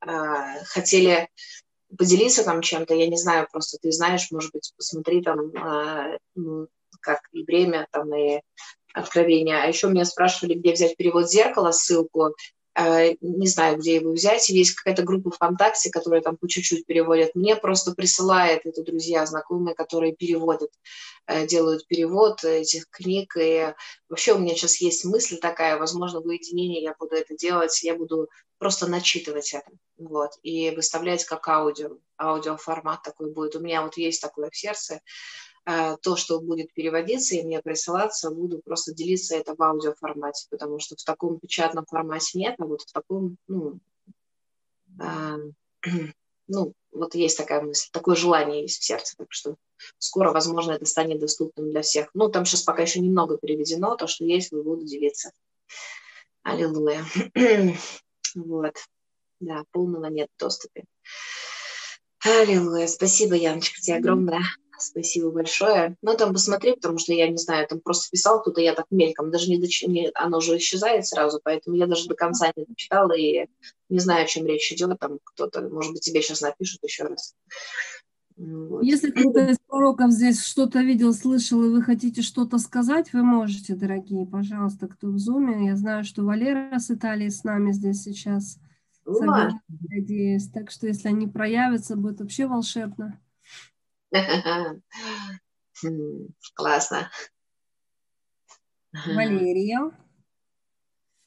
а, 0.00 0.64
хотели 0.64 1.28
поделиться 1.96 2.42
там 2.42 2.62
чем-то, 2.62 2.94
я 2.94 3.06
не 3.06 3.16
знаю, 3.16 3.46
просто 3.52 3.78
ты 3.80 3.92
знаешь, 3.92 4.30
может 4.30 4.52
быть, 4.52 4.72
посмотри 4.76 5.22
там 5.22 5.52
а, 5.56 6.18
ну, 6.34 6.66
как 7.02 7.20
и 7.32 7.44
время, 7.44 7.86
там, 7.90 8.14
и 8.14 8.40
откровение. 8.94 9.58
А 9.62 9.66
еще 9.66 9.88
меня 9.88 10.04
спрашивали, 10.04 10.54
где 10.54 10.72
взять 10.72 10.96
перевод 10.96 11.30
зеркала, 11.30 11.72
ссылку. 11.72 12.34
Э, 12.74 13.14
не 13.20 13.46
знаю, 13.46 13.78
где 13.78 13.96
его 13.96 14.12
взять. 14.12 14.48
Есть 14.48 14.74
какая-то 14.74 15.02
группа 15.02 15.30
ВКонтакте, 15.30 15.90
которая 15.90 16.22
там 16.22 16.36
по 16.36 16.48
чуть-чуть 16.48 16.86
переводят. 16.86 17.34
Мне 17.34 17.56
просто 17.56 17.92
присылают 17.92 18.64
это 18.64 18.82
друзья, 18.82 19.26
знакомые, 19.26 19.74
которые 19.74 20.14
переводят, 20.14 20.70
э, 21.26 21.46
делают 21.46 21.86
перевод 21.86 22.44
этих 22.44 22.88
книг. 22.88 23.36
И 23.38 23.74
вообще 24.08 24.32
у 24.32 24.38
меня 24.38 24.54
сейчас 24.54 24.80
есть 24.80 25.04
мысль 25.04 25.38
такая, 25.38 25.78
возможно, 25.78 26.20
в 26.20 26.26
уединении 26.26 26.82
я 26.82 26.94
буду 26.98 27.14
это 27.14 27.36
делать, 27.36 27.82
я 27.82 27.94
буду 27.94 28.28
просто 28.58 28.86
начитывать 28.86 29.54
это, 29.54 29.72
вот, 29.98 30.30
и 30.44 30.70
выставлять 30.70 31.24
как 31.24 31.48
аудио, 31.48 31.98
аудиоформат 32.16 33.02
такой 33.02 33.32
будет. 33.32 33.56
У 33.56 33.60
меня 33.60 33.82
вот 33.82 33.96
есть 33.96 34.22
такое 34.22 34.50
в 34.50 34.56
сердце, 34.56 34.94
а, 34.94 35.00
то, 35.64 36.16
что 36.16 36.40
будет 36.40 36.72
переводиться 36.74 37.36
и 37.36 37.42
мне 37.42 37.62
присылаться, 37.62 38.30
буду 38.30 38.60
просто 38.64 38.92
делиться 38.92 39.36
это 39.36 39.54
в 39.54 39.62
аудиоформате, 39.62 40.46
потому 40.50 40.80
что 40.80 40.96
в 40.96 41.04
таком 41.04 41.38
печатном 41.38 41.86
формате 41.86 42.38
нет, 42.38 42.56
а 42.58 42.64
вот 42.64 42.82
в 42.82 42.92
таком, 42.92 43.36
ну, 43.46 43.78
а, 45.00 45.36
ну, 46.48 46.72
вот 46.90 47.14
есть 47.14 47.38
такая 47.38 47.62
мысль, 47.62 47.88
такое 47.92 48.16
желание 48.16 48.62
есть 48.62 48.80
в 48.80 48.84
сердце, 48.84 49.16
так 49.16 49.28
что 49.30 49.56
скоро, 49.98 50.32
возможно, 50.32 50.72
это 50.72 50.84
станет 50.84 51.20
доступным 51.20 51.70
для 51.70 51.82
всех. 51.82 52.10
Ну, 52.14 52.28
там 52.28 52.44
сейчас 52.44 52.62
пока 52.62 52.82
еще 52.82 53.00
немного 53.00 53.38
переведено, 53.38 53.96
то, 53.96 54.06
что 54.06 54.24
есть, 54.24 54.52
вы 54.52 54.62
буду 54.62 54.84
делиться. 54.84 55.32
Аллилуйя. 56.42 57.04
вот. 58.34 58.74
Да, 59.40 59.64
полного 59.72 60.06
нет 60.06 60.28
доступа. 60.38 60.82
Аллилуйя. 62.24 62.86
Спасибо, 62.86 63.34
Яночка, 63.34 63.80
тебе 63.80 63.96
огромное. 63.96 64.42
Спасибо 64.82 65.30
большое. 65.30 65.96
Ну, 66.02 66.16
там 66.16 66.32
посмотри, 66.32 66.74
потому 66.74 66.98
что 66.98 67.12
я 67.12 67.28
не 67.28 67.36
знаю, 67.36 67.66
там 67.66 67.80
просто 67.80 68.10
писал 68.10 68.40
кто-то, 68.40 68.60
я 68.60 68.74
так 68.74 68.86
мельком, 68.90 69.30
даже 69.30 69.50
не, 69.50 69.58
доч... 69.58 69.82
не 69.86 70.10
оно 70.14 70.38
уже 70.38 70.56
исчезает 70.56 71.06
сразу, 71.06 71.40
поэтому 71.42 71.76
я 71.76 71.86
даже 71.86 72.08
до 72.08 72.14
конца 72.14 72.52
не 72.56 72.64
дочитала 72.64 73.12
и 73.12 73.46
не 73.88 73.98
знаю, 73.98 74.24
о 74.24 74.28
чем 74.28 74.46
речь 74.46 74.72
идет. 74.72 74.98
Там 74.98 75.18
кто-то, 75.22 75.62
может 75.68 75.92
быть, 75.92 76.02
тебе 76.02 76.22
сейчас 76.22 76.40
напишут 76.40 76.80
еще 76.82 77.04
раз. 77.04 77.34
Вот. 78.36 78.82
Если 78.82 79.10
кто-то 79.10 79.46
из 79.46 79.58
пророков 79.66 80.10
здесь 80.10 80.42
что-то 80.44 80.80
видел, 80.80 81.12
слышал, 81.14 81.62
и 81.64 81.68
вы 81.68 81.82
хотите 81.82 82.22
что-то 82.22 82.58
сказать, 82.58 83.12
вы 83.12 83.22
можете, 83.22 83.74
дорогие, 83.74 84.26
пожалуйста, 84.26 84.88
кто 84.88 85.08
в 85.08 85.18
зуме. 85.18 85.66
Я 85.66 85.76
знаю, 85.76 86.04
что 86.04 86.24
Валера 86.24 86.78
с 86.78 86.90
Италии 86.90 87.28
с 87.28 87.44
нами 87.44 87.72
здесь 87.72 88.02
сейчас. 88.02 88.58
Надеюсь. 89.04 90.48
Так 90.48 90.70
что, 90.70 90.86
если 90.86 91.08
они 91.08 91.26
проявятся, 91.26 91.96
будет 91.96 92.20
вообще 92.20 92.46
волшебно. 92.46 93.20
Классно. 96.54 97.10
Валерия. 98.92 99.90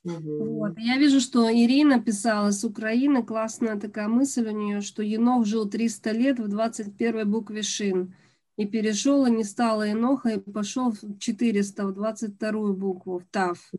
Вот. 0.03 0.77
Я 0.77 0.97
вижу, 0.97 1.19
что 1.19 1.51
Ирина 1.51 1.99
писала 1.99 2.51
с 2.51 2.63
Украины, 2.63 3.23
классная 3.23 3.79
такая 3.79 4.07
мысль 4.07 4.47
у 4.47 4.51
нее, 4.51 4.81
что 4.81 5.01
Енох 5.01 5.45
жил 5.47 5.67
300 5.67 6.11
лет 6.11 6.39
в 6.39 6.47
21 6.47 7.29
букве 7.29 7.63
Шин, 7.63 8.13
и 8.55 8.65
перешел, 8.67 9.25
и 9.25 9.31
не 9.31 9.43
стало 9.43 9.81
Еноха, 9.81 10.29
и 10.29 10.39
пошел 10.39 10.91
в 10.91 11.17
400, 11.17 11.87
в 11.87 11.93
22 11.93 12.73
букву, 12.73 13.17
в 13.19 13.25
Тав. 13.31 13.71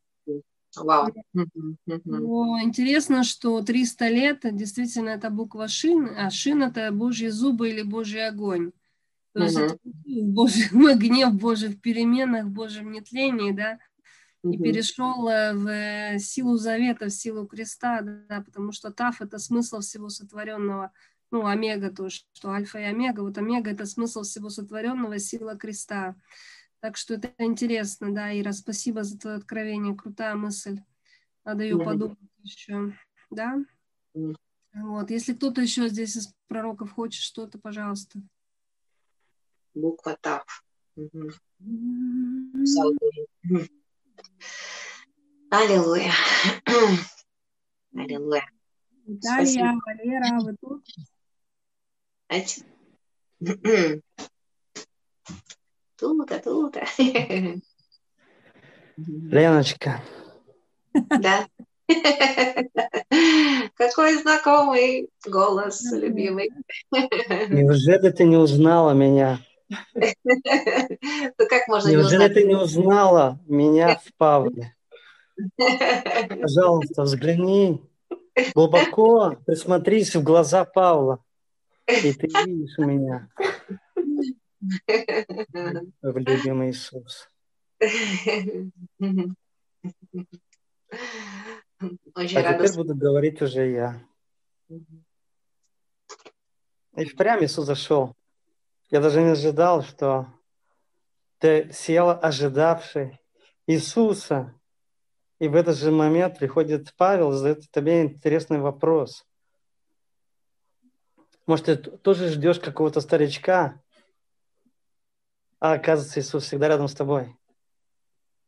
Вау. 0.77 1.13
Но 2.05 2.61
интересно, 2.61 3.23
что 3.23 3.63
300 3.63 4.09
лет 4.09 4.41
действительно 4.43 5.11
это 5.11 5.31
буква 5.31 5.69
Шин, 5.69 6.11
а 6.19 6.29
Шин 6.31 6.65
это 6.65 6.91
Божьи 6.91 7.29
зубы 7.29 7.71
или 7.71 7.83
Божий 7.83 8.27
огонь. 8.27 8.73
То 9.37 9.45
есть 9.45 9.59
это 9.59 9.79
в 9.85 10.33
Божьем 10.33 10.87
огне, 10.87 11.27
в 11.27 11.35
Божьих 11.35 11.81
переменах, 11.81 12.47
в 12.47 12.51
Божьем 12.51 12.91
нетлении, 12.91 13.53
да, 13.53 13.79
и 14.43 14.59
перешел 14.59 15.29
э, 15.29 15.53
в 15.53 15.69
э, 15.69 16.19
силу 16.19 16.57
завета, 16.57 17.07
в 17.07 17.11
силу 17.11 17.47
креста, 17.47 18.01
да, 18.03 18.41
потому 18.41 18.73
что 18.73 18.91
Тав– 18.91 19.21
это 19.21 19.39
смысл 19.39 19.81
всего 19.81 20.09
сотворенного, 20.09 20.93
ну, 21.31 21.47
омега 21.47 21.91
то, 21.91 22.09
что 22.09 22.51
альфа 22.51 22.79
и 22.79 22.85
омега, 22.85 23.21
вот 23.21 23.37
омега– 23.37 23.71
это 23.73 23.85
смысл 23.85 24.23
всего 24.23 24.49
сотворенного, 24.49 25.19
сила 25.19 25.57
креста. 25.57 26.17
Так 26.81 26.97
что 26.97 27.15
это 27.15 27.33
интересно, 27.39 28.15
да, 28.15 28.39
Ира, 28.39 28.53
спасибо 28.53 29.03
за 29.03 29.19
твое 29.19 29.37
откровение, 29.37 29.97
крутая 29.97 30.35
мысль. 30.37 30.79
Надо 31.45 31.65
ее 31.65 31.77
mm-hmm. 31.77 31.85
подумать 31.85 32.19
еще, 32.43 32.93
да? 33.31 33.59
Mm-hmm. 34.15 34.37
Вот, 34.77 35.11
если 35.11 35.35
кто-то 35.35 35.61
еще 35.61 35.89
здесь 35.89 36.17
из 36.17 36.33
пророков 36.49 36.93
хочет 36.93 37.23
что-то, 37.23 37.59
пожалуйста. 37.59 38.21
Буква 39.77 40.17
Тав. 40.21 40.45
Угу. 40.97 41.31
Аллилуйя. 45.51 46.13
Аллилуйя. 47.95 48.47
Виталия, 49.07 49.79
Валера, 49.87 50.41
вы 50.41 50.57
тут? 50.61 50.83
Тут, 55.97 56.33
а 56.33 56.39
тут. 56.39 56.77
Леночка. 58.97 60.03
Да. 60.95 61.47
Какой 63.77 64.17
знакомый 64.17 65.11
голос, 65.27 65.83
любимый. 65.93 66.51
Неужели 66.91 68.11
ты 68.11 68.25
не 68.25 68.37
узнала 68.37 68.93
меня? 68.93 69.39
Ну 69.69 71.47
как 71.49 71.67
можно 71.69 71.91
Неужели 71.91 72.29
ты 72.33 72.45
не 72.45 72.55
узнала 72.55 73.41
меня 73.47 73.97
в 73.97 74.15
Павле? 74.17 74.77
Пожалуйста, 76.41 77.03
взгляни 77.03 77.83
глубоко, 78.55 79.37
присмотрись 79.47 80.15
в 80.15 80.23
глаза 80.23 80.65
Павла, 80.65 81.23
и 81.87 82.13
ты 82.13 82.29
видишь 82.47 82.79
меня 82.79 83.29
любимый 86.03 86.71
Иисус. 86.71 87.29
Очень 92.15 92.39
а 92.39 92.43
рада. 92.43 92.67
теперь 92.67 92.77
буду 92.77 92.95
говорить 92.95 93.43
уже 93.43 93.71
я. 93.71 94.03
И 96.97 97.05
впрямь 97.05 97.45
Иисус 97.45 97.67
зашел. 97.67 98.15
Я 98.91 99.01
даже 99.01 99.21
не 99.21 99.31
ожидал, 99.31 99.83
что 99.83 100.27
ты 101.39 101.71
сел 101.73 102.11
ожидавший 102.11 103.19
Иисуса. 103.67 104.55
И 105.39 105.49
в 105.49 105.57
этот 105.57 105.77
же 105.77 105.91
момент 105.91 106.39
приходит 106.39 106.95
Павел 106.97 107.33
задает 107.33 107.71
тебе 107.71 108.03
интересный 108.03 108.59
вопрос. 108.59 109.27
Может, 111.47 111.67
ты 111.67 111.77
тоже 111.77 112.29
ждешь 112.29 112.59
какого-то 112.59 113.01
старичка, 113.01 113.81
а 115.61 115.73
оказывается, 115.73 116.21
Иисус 116.21 116.45
всегда 116.45 116.69
рядом 116.69 116.89
с 116.89 116.95
тобой. 116.95 117.37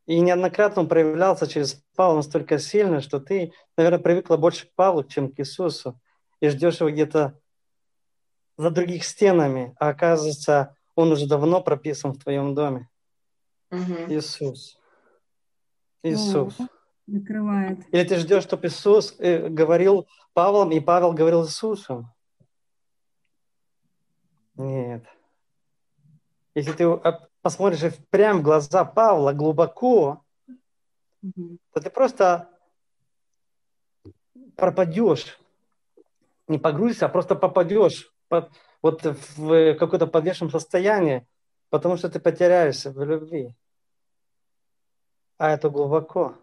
И 0.06 0.20
неоднократно 0.20 0.82
он 0.82 0.88
проявлялся 0.88 1.46
через 1.46 1.82
Павла 1.94 2.16
настолько 2.16 2.58
сильно, 2.58 3.00
что 3.00 3.20
ты, 3.20 3.52
наверное, 3.76 3.98
привыкла 3.98 4.36
больше 4.36 4.66
к 4.66 4.74
Павлу, 4.74 5.04
чем 5.04 5.32
к 5.32 5.38
Иисусу, 5.38 6.00
и 6.40 6.48
ждешь 6.48 6.80
его 6.80 6.90
где-то 6.90 7.38
за 8.58 8.70
других 8.70 9.04
стенами, 9.04 9.74
а 9.78 9.88
оказывается, 9.88 10.76
он 10.96 11.12
уже 11.12 11.26
давно 11.26 11.62
прописан 11.62 12.12
в 12.12 12.18
твоем 12.18 12.54
доме. 12.54 12.90
Мгм. 13.70 14.10
Иисус. 14.10 14.78
Иисус. 16.02 16.58
Накрывает. 17.06 17.78
Или 17.92 18.04
ты 18.04 18.16
ждешь, 18.16 18.42
чтобы 18.42 18.66
Иисус 18.66 19.14
э, 19.18 19.48
говорил 19.48 20.08
Павлом, 20.34 20.72
и 20.72 20.80
Павел 20.80 21.12
говорил 21.12 21.44
Иисусом? 21.44 22.12
Нет. 24.56 25.04
Если 26.54 26.72
ты 26.72 27.00
посмотришь 27.40 27.94
прямо 28.10 28.40
в 28.40 28.42
глаза 28.42 28.84
Павла 28.84 29.32
глубоко, 29.32 30.24
Мгм. 31.22 31.58
то 31.72 31.80
ты 31.80 31.90
просто 31.90 32.48
пропадешь. 34.56 35.38
Не 36.48 36.58
погрузишься, 36.58 37.06
а 37.06 37.08
просто 37.08 37.36
попадешь 37.36 38.12
под, 38.28 38.50
вот 38.82 39.02
в 39.04 39.74
какое-то 39.74 40.06
подвешенном 40.06 40.50
состояние, 40.50 41.26
потому 41.70 41.96
что 41.96 42.08
ты 42.08 42.20
потеряешься 42.20 42.90
в 42.90 43.02
любви. 43.04 43.54
А 45.38 45.50
это 45.50 45.70
глубоко. 45.70 46.36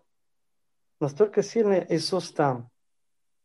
Настолько 1.00 1.44
сильный 1.44 1.86
Иисус 1.90 2.32
там. 2.32 2.70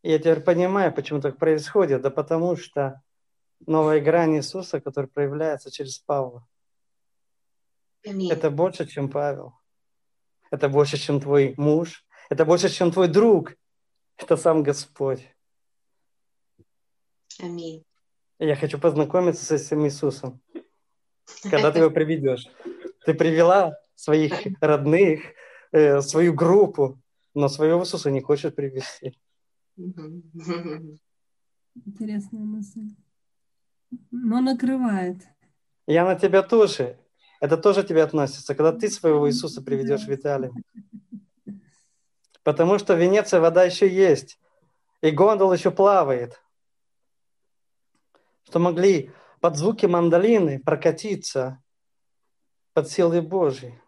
И 0.02 0.10
я 0.10 0.18
теперь 0.18 0.40
понимаю, 0.40 0.94
почему 0.94 1.20
так 1.20 1.36
происходит. 1.36 2.02
Да 2.02 2.10
потому 2.10 2.56
что 2.56 3.02
новая 3.66 4.00
грань 4.00 4.36
Иисуса, 4.36 4.80
которая 4.80 5.08
проявляется 5.08 5.70
через 5.70 5.98
Павла, 5.98 6.46
Аминь. 8.06 8.30
это 8.30 8.50
больше, 8.50 8.86
чем 8.86 9.10
Павел. 9.10 9.54
Это 10.50 10.68
больше, 10.68 10.96
чем 10.96 11.20
твой 11.20 11.54
муж. 11.56 12.04
Это 12.28 12.44
больше, 12.44 12.68
чем 12.68 12.92
твой 12.92 13.08
друг. 13.08 13.54
Это 14.16 14.36
сам 14.36 14.62
Господь. 14.62 15.26
Аминь. 17.40 17.84
Я 18.42 18.56
хочу 18.56 18.78
познакомиться 18.78 19.44
с 19.44 19.50
этим 19.50 19.84
Иисусом. 19.84 20.40
Когда 21.50 21.70
ты 21.70 21.80
его 21.80 21.90
приведешь. 21.90 22.48
Ты 23.04 23.12
привела 23.12 23.76
своих 23.94 24.32
родных, 24.62 25.20
э, 25.72 26.00
свою 26.00 26.32
группу, 26.32 26.98
но 27.34 27.48
своего 27.48 27.82
Иисуса 27.82 28.10
не 28.10 28.22
хочешь 28.22 28.54
привести. 28.54 29.18
Интересная 29.76 30.80
мысль. 32.40 32.88
Но 34.10 34.40
накрывает. 34.40 35.18
Я 35.86 36.06
на 36.06 36.14
тебя 36.14 36.42
тоже. 36.42 36.98
Это 37.40 37.58
тоже 37.58 37.82
тебе 37.82 38.02
относится, 38.02 38.54
когда 38.54 38.72
ты 38.72 38.88
своего 38.88 39.28
Иисуса 39.28 39.60
приведешь 39.60 40.06
в 40.06 40.14
Италию. 40.14 40.54
Потому 42.42 42.78
что 42.78 42.94
в 42.94 42.98
Венеции 42.98 43.38
вода 43.38 43.64
еще 43.64 43.86
есть, 43.86 44.38
и 45.02 45.10
гондол 45.10 45.52
еще 45.52 45.70
плавает. 45.70 46.40
Что 48.50 48.58
могли 48.58 49.12
под 49.40 49.56
звуки 49.56 49.86
мандолины 49.86 50.58
прокатиться 50.58 51.62
под 52.74 52.90
силой 52.90 53.20
Божьей. 53.20 53.80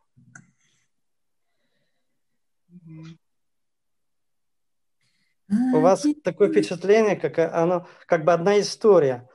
У 5.48 5.80
вас 5.80 6.06
такое 6.22 6.48
впечатление, 6.48 7.16
как 7.16 7.40
оно, 7.52 7.88
как 8.06 8.24
бы 8.24 8.32
одна 8.32 8.60
история. 8.60 9.28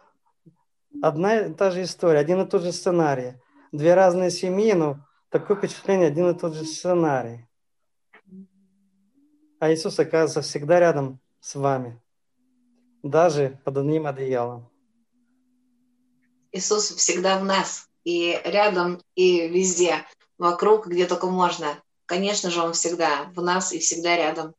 Одна 1.01 1.41
и 1.41 1.53
та 1.53 1.71
же 1.71 1.83
история, 1.83 2.19
один 2.19 2.39
и 2.39 2.47
тот 2.47 2.61
же 2.61 2.71
сценарий. 2.71 3.33
Две 3.73 3.95
разные 3.95 4.31
семьи, 4.31 4.71
но 4.71 5.05
такое 5.27 5.57
впечатление, 5.57 6.07
один 6.07 6.29
и 6.29 6.39
тот 6.39 6.53
же 6.53 6.63
сценарий. 6.63 7.49
А 9.59 9.73
Иисус 9.73 9.99
оказывается 9.99 10.41
всегда 10.41 10.79
рядом 10.79 11.19
с 11.41 11.55
вами, 11.55 12.01
даже 13.03 13.59
под 13.65 13.79
одним 13.79 14.07
одеялом. 14.07 14.71
Иисус 16.57 16.91
всегда 16.91 17.39
в 17.39 17.45
нас, 17.45 17.87
и 18.03 18.39
рядом, 18.43 19.01
и 19.15 19.47
везде, 19.47 20.05
вокруг, 20.37 20.87
где 20.87 21.05
только 21.05 21.27
можно. 21.27 21.81
Конечно 22.05 22.49
же, 22.49 22.61
Он 22.61 22.73
всегда 22.73 23.31
в 23.35 23.41
нас 23.41 23.73
и 23.73 23.79
всегда 23.79 24.15
рядом. 24.15 24.55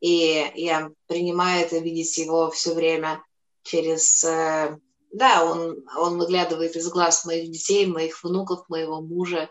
И 0.00 0.50
я 0.54 0.90
принимаю 1.06 1.64
это, 1.64 1.78
видеть 1.78 2.16
Его 2.18 2.50
все 2.50 2.74
время 2.74 3.22
через... 3.62 4.24
э, 4.24 4.78
Да, 5.12 5.44
Он, 5.44 5.84
он 5.96 6.18
выглядывает 6.18 6.76
из 6.76 6.88
глаз 6.88 7.24
моих 7.24 7.50
детей, 7.50 7.86
моих 7.86 8.22
внуков, 8.22 8.68
моего 8.68 9.00
мужа, 9.00 9.50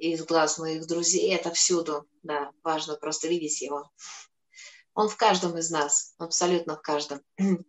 из 0.00 0.24
глаз 0.24 0.58
моих 0.58 0.86
друзей. 0.86 1.34
Это 1.34 1.50
всюду, 1.52 2.04
да, 2.22 2.50
важно 2.62 2.96
просто 2.96 3.28
видеть 3.28 3.60
Его. 3.62 3.90
Он 4.98 5.08
в 5.08 5.16
каждом 5.16 5.56
из 5.56 5.70
нас, 5.70 6.14
абсолютно 6.18 6.74
в 6.74 6.82
каждом. 6.82 7.20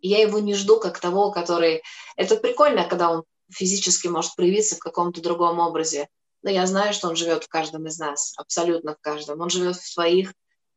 Я 0.01 0.19
его 0.19 0.39
не 0.39 0.55
жду 0.55 0.79
как 0.79 0.99
того, 0.99 1.29
который... 1.29 1.83
Это 2.15 2.35
прикольно, 2.37 2.89
когда 2.89 3.11
он 3.11 3.23
физически 3.51 4.07
может 4.07 4.35
проявиться 4.35 4.75
в 4.75 4.79
каком-то 4.79 5.21
другом 5.21 5.59
образе. 5.59 6.09
Но 6.41 6.49
я 6.49 6.65
знаю, 6.65 6.91
что 6.91 7.07
он 7.07 7.15
живет 7.15 7.43
в 7.43 7.47
каждом 7.47 7.85
из 7.85 7.99
нас, 7.99 8.33
абсолютно 8.35 8.95
в 8.95 8.99
каждом. 8.99 9.41
Он 9.41 9.49
живет 9.51 9.75
в 9.75 9.93
твоих 9.93 10.33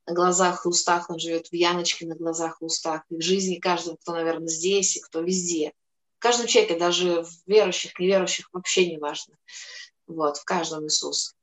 глазах 0.07 0.66
и 0.66 0.69
устах, 0.69 1.09
он 1.09 1.19
живет 1.19 1.47
в 1.47 1.55
Яночке 1.55 2.07
на 2.07 2.16
глазах 2.16 2.59
и 2.61 2.66
устах, 2.66 3.01
и 3.09 3.16
в 3.16 3.23
жизни 3.23 3.59
каждого, 3.59 3.97
кто, 3.97 4.12
наверное, 4.12 4.49
здесь, 4.49 4.95
и 4.99 5.01
кто 5.01 5.23
везде. 5.23 5.73
В 6.19 6.23
каждом 6.23 6.49
человеке, 6.49 6.79
даже 6.79 7.23
в 7.23 7.31
верующих, 7.47 7.99
неверующих, 7.99 8.51
вообще 8.53 8.91
не 8.91 8.99
важно. 8.99 9.37
Вот, 10.07 10.37
в 10.37 10.45
каждом 10.45 10.87
Иисус. 10.87 11.35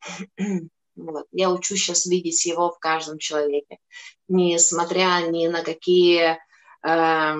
Вот. 0.99 1.27
Я 1.31 1.51
учусь 1.51 1.79
сейчас 1.79 2.05
видеть 2.05 2.45
его 2.45 2.71
в 2.71 2.79
каждом 2.79 3.19
человеке, 3.19 3.77
несмотря 4.27 5.25
ни 5.29 5.47
на 5.47 5.63
какие, 5.63 6.37
э, 6.85 7.35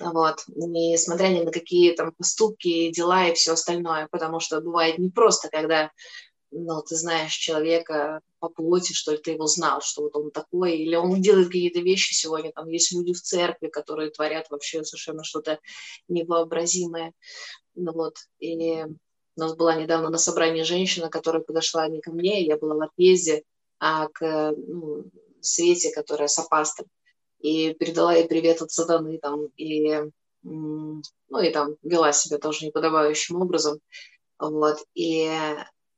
вот, 0.00 0.44
несмотря 0.48 1.28
ни 1.28 1.42
на 1.42 1.52
какие 1.52 1.92
там 1.92 2.12
поступки, 2.12 2.90
дела 2.90 3.28
и 3.28 3.34
все 3.34 3.52
остальное, 3.52 4.08
потому 4.10 4.40
что 4.40 4.60
бывает 4.60 4.98
не 4.98 5.10
просто, 5.10 5.48
когда 5.48 5.92
ну, 6.50 6.82
ты 6.82 6.96
знаешь 6.96 7.32
человека 7.32 8.20
по 8.40 8.48
плоти, 8.48 8.92
что 8.92 9.12
ли, 9.12 9.18
ты 9.18 9.32
его 9.32 9.46
знал, 9.46 9.80
что 9.82 10.02
вот 10.02 10.16
он 10.16 10.30
такой, 10.30 10.76
или 10.78 10.96
он 10.96 11.20
делает 11.20 11.46
какие-то 11.46 11.80
вещи 11.80 12.12
сегодня, 12.12 12.52
там 12.52 12.68
есть 12.68 12.92
люди 12.92 13.12
в 13.12 13.20
церкви, 13.22 13.68
которые 13.68 14.10
творят 14.10 14.46
вообще 14.50 14.82
совершенно 14.84 15.22
что-то 15.22 15.60
невообразимое, 16.08 17.12
ну 17.74 17.92
вот, 17.92 18.16
и 18.40 18.84
у 19.36 19.40
нас 19.40 19.54
была 19.54 19.76
недавно 19.76 20.08
на 20.08 20.18
собрании 20.18 20.62
женщина, 20.62 21.10
которая 21.10 21.42
подошла 21.42 21.86
не 21.88 22.00
ко 22.00 22.10
мне, 22.10 22.42
я 22.42 22.56
была 22.56 22.74
в 22.74 22.82
отъезде, 22.82 23.42
а 23.78 24.08
к 24.08 24.52
ну, 24.56 25.04
Свете, 25.40 25.92
которая 25.92 26.28
сопастор, 26.28 26.86
и 27.40 27.74
передала 27.74 28.14
ей 28.14 28.26
привет 28.26 28.62
от 28.62 28.72
сатаны, 28.72 29.18
там, 29.18 29.46
и, 29.56 30.10
ну, 30.42 31.02
и 31.42 31.50
там 31.50 31.76
вела 31.82 32.12
себя 32.12 32.38
тоже 32.38 32.66
неподобающим 32.66 33.40
образом, 33.40 33.78
вот, 34.38 34.78
и, 34.94 35.30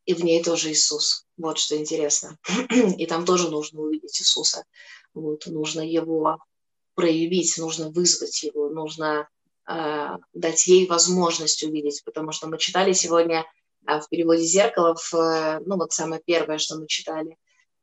и 0.05 0.15
в 0.15 0.25
ней 0.25 0.43
тоже 0.43 0.73
Иисус, 0.73 1.25
вот 1.37 1.59
что 1.59 1.77
интересно, 1.77 2.37
и 2.99 3.07
там 3.07 3.25
тоже 3.25 3.51
нужно 3.51 3.83
увидеть 3.83 4.21
Иисуса, 4.21 4.65
вот, 5.15 5.47
нужно 5.47 5.81
его 5.81 6.39
проявить, 6.95 7.57
нужно 7.59 7.91
вызвать 7.91 8.43
его, 8.43 8.69
нужно 8.69 9.29
дать 10.33 10.67
ей 10.67 10.87
возможность 10.87 11.63
увидеть, 11.63 12.03
потому 12.05 12.33
что 12.33 12.47
мы 12.47 12.59
читали 12.59 12.93
сегодня 12.93 13.45
э, 13.87 14.01
в 14.01 14.09
переводе 14.09 14.43
«Зеркало», 14.43 14.95
в, 14.95 15.15
э, 15.15 15.61
ну 15.67 15.77
вот 15.77 15.93
самое 15.93 16.23
первое, 16.25 16.59
что 16.59 16.77
мы 16.77 16.87
читали, 16.87 17.37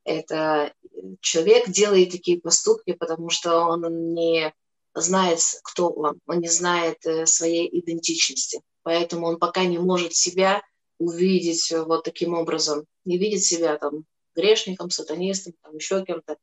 это 0.03 0.73
человек 1.21 1.69
делает 1.69 2.11
такие 2.11 2.39
поступки, 2.39 2.93
потому 2.93 3.29
что 3.29 3.65
он 3.65 4.13
не 4.13 4.53
знает, 4.93 5.39
кто 5.63 5.89
он, 5.89 6.19
он 6.25 6.39
не 6.39 6.49
знает 6.49 6.97
своей 7.25 7.67
идентичности, 7.79 8.61
поэтому 8.83 9.27
он 9.27 9.37
пока 9.37 9.65
не 9.65 9.77
может 9.77 10.13
себя 10.13 10.61
увидеть 10.99 11.71
вот 11.71 12.03
таким 12.03 12.33
образом, 12.33 12.85
не 13.03 13.17
видит 13.17 13.43
себя 13.43 13.77
там 13.77 14.05
грешником, 14.35 14.89
сатанистом, 14.89 15.53
там 15.61 15.75
еще 15.75 16.03
кем-то. 16.05 16.37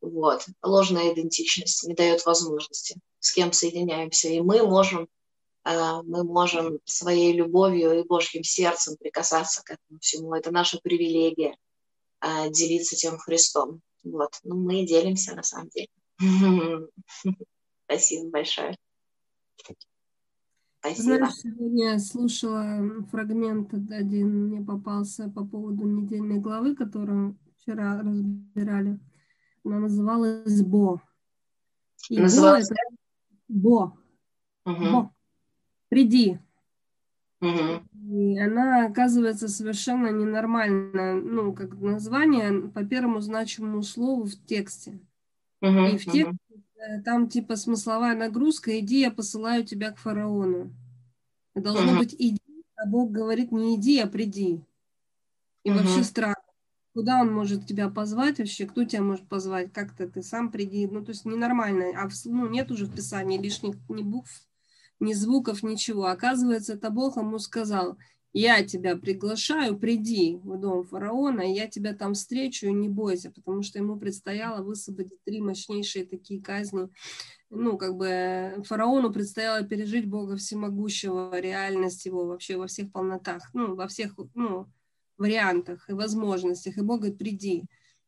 Вот. 0.00 0.46
Ложная 0.62 1.12
идентичность 1.12 1.84
не 1.86 1.94
дает 1.94 2.24
возможности, 2.24 2.96
с 3.18 3.32
кем 3.32 3.52
соединяемся. 3.52 4.28
И 4.28 4.40
мы 4.40 4.66
можем, 4.66 5.08
э, 5.64 6.02
мы 6.02 6.24
можем 6.24 6.78
своей 6.84 7.32
любовью 7.32 7.98
и 7.98 8.04
Божьим 8.04 8.44
сердцем 8.44 8.96
прикасаться 8.96 9.62
к 9.62 9.70
этому 9.70 9.98
всему. 10.00 10.34
Это 10.34 10.50
наша 10.50 10.78
привилегия 10.82 11.56
э, 12.20 12.50
делиться 12.50 12.96
тем 12.96 13.18
Христом. 13.18 13.80
Вот. 14.04 14.38
Ну, 14.42 14.56
мы 14.56 14.84
делимся 14.86 15.34
на 15.34 15.42
самом 15.42 15.70
деле. 15.70 15.88
Спасибо 17.86 18.30
большое. 18.30 18.76
Спасибо. 20.84 21.16
Знаешь, 21.16 21.34
сегодня 21.36 21.92
я 21.92 21.98
слушала 21.98 23.02
фрагмент 23.10 23.72
один, 23.72 24.48
мне 24.48 24.60
попался 24.60 25.30
по 25.30 25.42
поводу 25.42 25.86
недельной 25.86 26.38
главы, 26.40 26.76
которую 26.76 27.38
вчера 27.56 28.00
разбирали. 28.00 28.98
Она 29.64 29.78
называлась 29.78 30.60
«Бо». 30.60 31.00
И 32.10 32.20
называлась? 32.20 32.68
Бо. 33.48 33.96
Угу. 34.66 34.84
Бо. 34.92 35.10
Приди. 35.88 36.38
Угу. 37.40 38.12
И 38.12 38.38
она 38.38 38.84
оказывается 38.84 39.48
совершенно 39.48 40.08
ненормальная, 40.08 41.14
ну, 41.14 41.54
как 41.54 41.80
название 41.80 42.68
по 42.68 42.84
первому 42.84 43.20
значимому 43.20 43.82
слову 43.82 44.24
в 44.24 44.34
тексте. 44.44 45.00
Угу. 45.62 45.78
И 45.78 45.96
в 45.96 46.04
тексте 46.04 46.36
Э, 46.73 46.73
там 47.04 47.28
типа 47.28 47.56
смысловая 47.56 48.14
нагрузка, 48.14 48.78
иди, 48.78 49.00
я 49.00 49.10
посылаю 49.10 49.64
тебя 49.64 49.92
к 49.92 49.98
фараону. 49.98 50.72
Должно 51.54 51.92
uh-huh. 51.92 51.98
быть 51.98 52.14
иди, 52.18 52.64
а 52.76 52.86
Бог 52.86 53.10
говорит 53.10 53.52
не 53.52 53.76
иди, 53.76 53.98
а 54.00 54.06
приди. 54.06 54.60
И 55.62 55.70
uh-huh. 55.70 55.78
вообще 55.78 56.02
странно. 56.02 56.34
Куда 56.94 57.20
он 57.20 57.32
может 57.32 57.66
тебя 57.66 57.88
позвать 57.88 58.38
вообще? 58.38 58.66
Кто 58.66 58.84
тебя 58.84 59.02
может 59.02 59.26
позвать? 59.28 59.72
Как-то 59.72 60.08
ты 60.08 60.22
сам 60.22 60.50
приди. 60.50 60.86
Ну, 60.86 61.04
то 61.04 61.10
есть 61.10 61.24
ненормально. 61.24 61.86
А 61.96 62.08
в, 62.08 62.12
ну, 62.24 62.48
нет 62.48 62.70
уже 62.70 62.86
в 62.86 62.94
Писании 62.94 63.36
лишних 63.36 63.76
ни 63.88 64.02
букв, 64.02 64.46
ни 65.00 65.12
звуков, 65.12 65.64
ничего. 65.64 66.06
Оказывается, 66.06 66.74
это 66.74 66.90
Бог 66.90 67.16
ему 67.16 67.38
сказал– 67.38 67.98
я 68.36 68.64
тебя 68.64 68.96
приглашаю, 68.96 69.78
приди 69.78 70.40
в 70.42 70.58
дом 70.58 70.84
фараона, 70.84 71.42
я 71.42 71.68
тебя 71.68 71.94
там 71.94 72.14
встречу, 72.14 72.68
не 72.68 72.88
бойся, 72.88 73.30
потому 73.30 73.62
что 73.62 73.78
ему 73.78 73.96
предстояло 73.96 74.60
высвободить 74.60 75.22
три 75.22 75.40
мощнейшие 75.40 76.04
такие 76.04 76.42
казни. 76.42 76.88
Ну, 77.48 77.78
как 77.78 77.96
бы 77.96 78.60
фараону 78.66 79.12
предстояло 79.12 79.62
пережить 79.62 80.06
Бога 80.06 80.36
всемогущего, 80.36 81.38
реальность 81.38 82.06
его 82.06 82.26
вообще 82.26 82.56
во 82.56 82.66
всех 82.66 82.90
полнотах, 82.90 83.48
ну, 83.54 83.76
во 83.76 83.86
всех, 83.86 84.16
ну, 84.34 84.66
вариантах 85.16 85.88
и 85.88 85.92
возможностях. 85.92 86.76
И 86.76 86.82
Бог 86.82 87.02
говорит, 87.02 87.18
приди. 87.18 87.62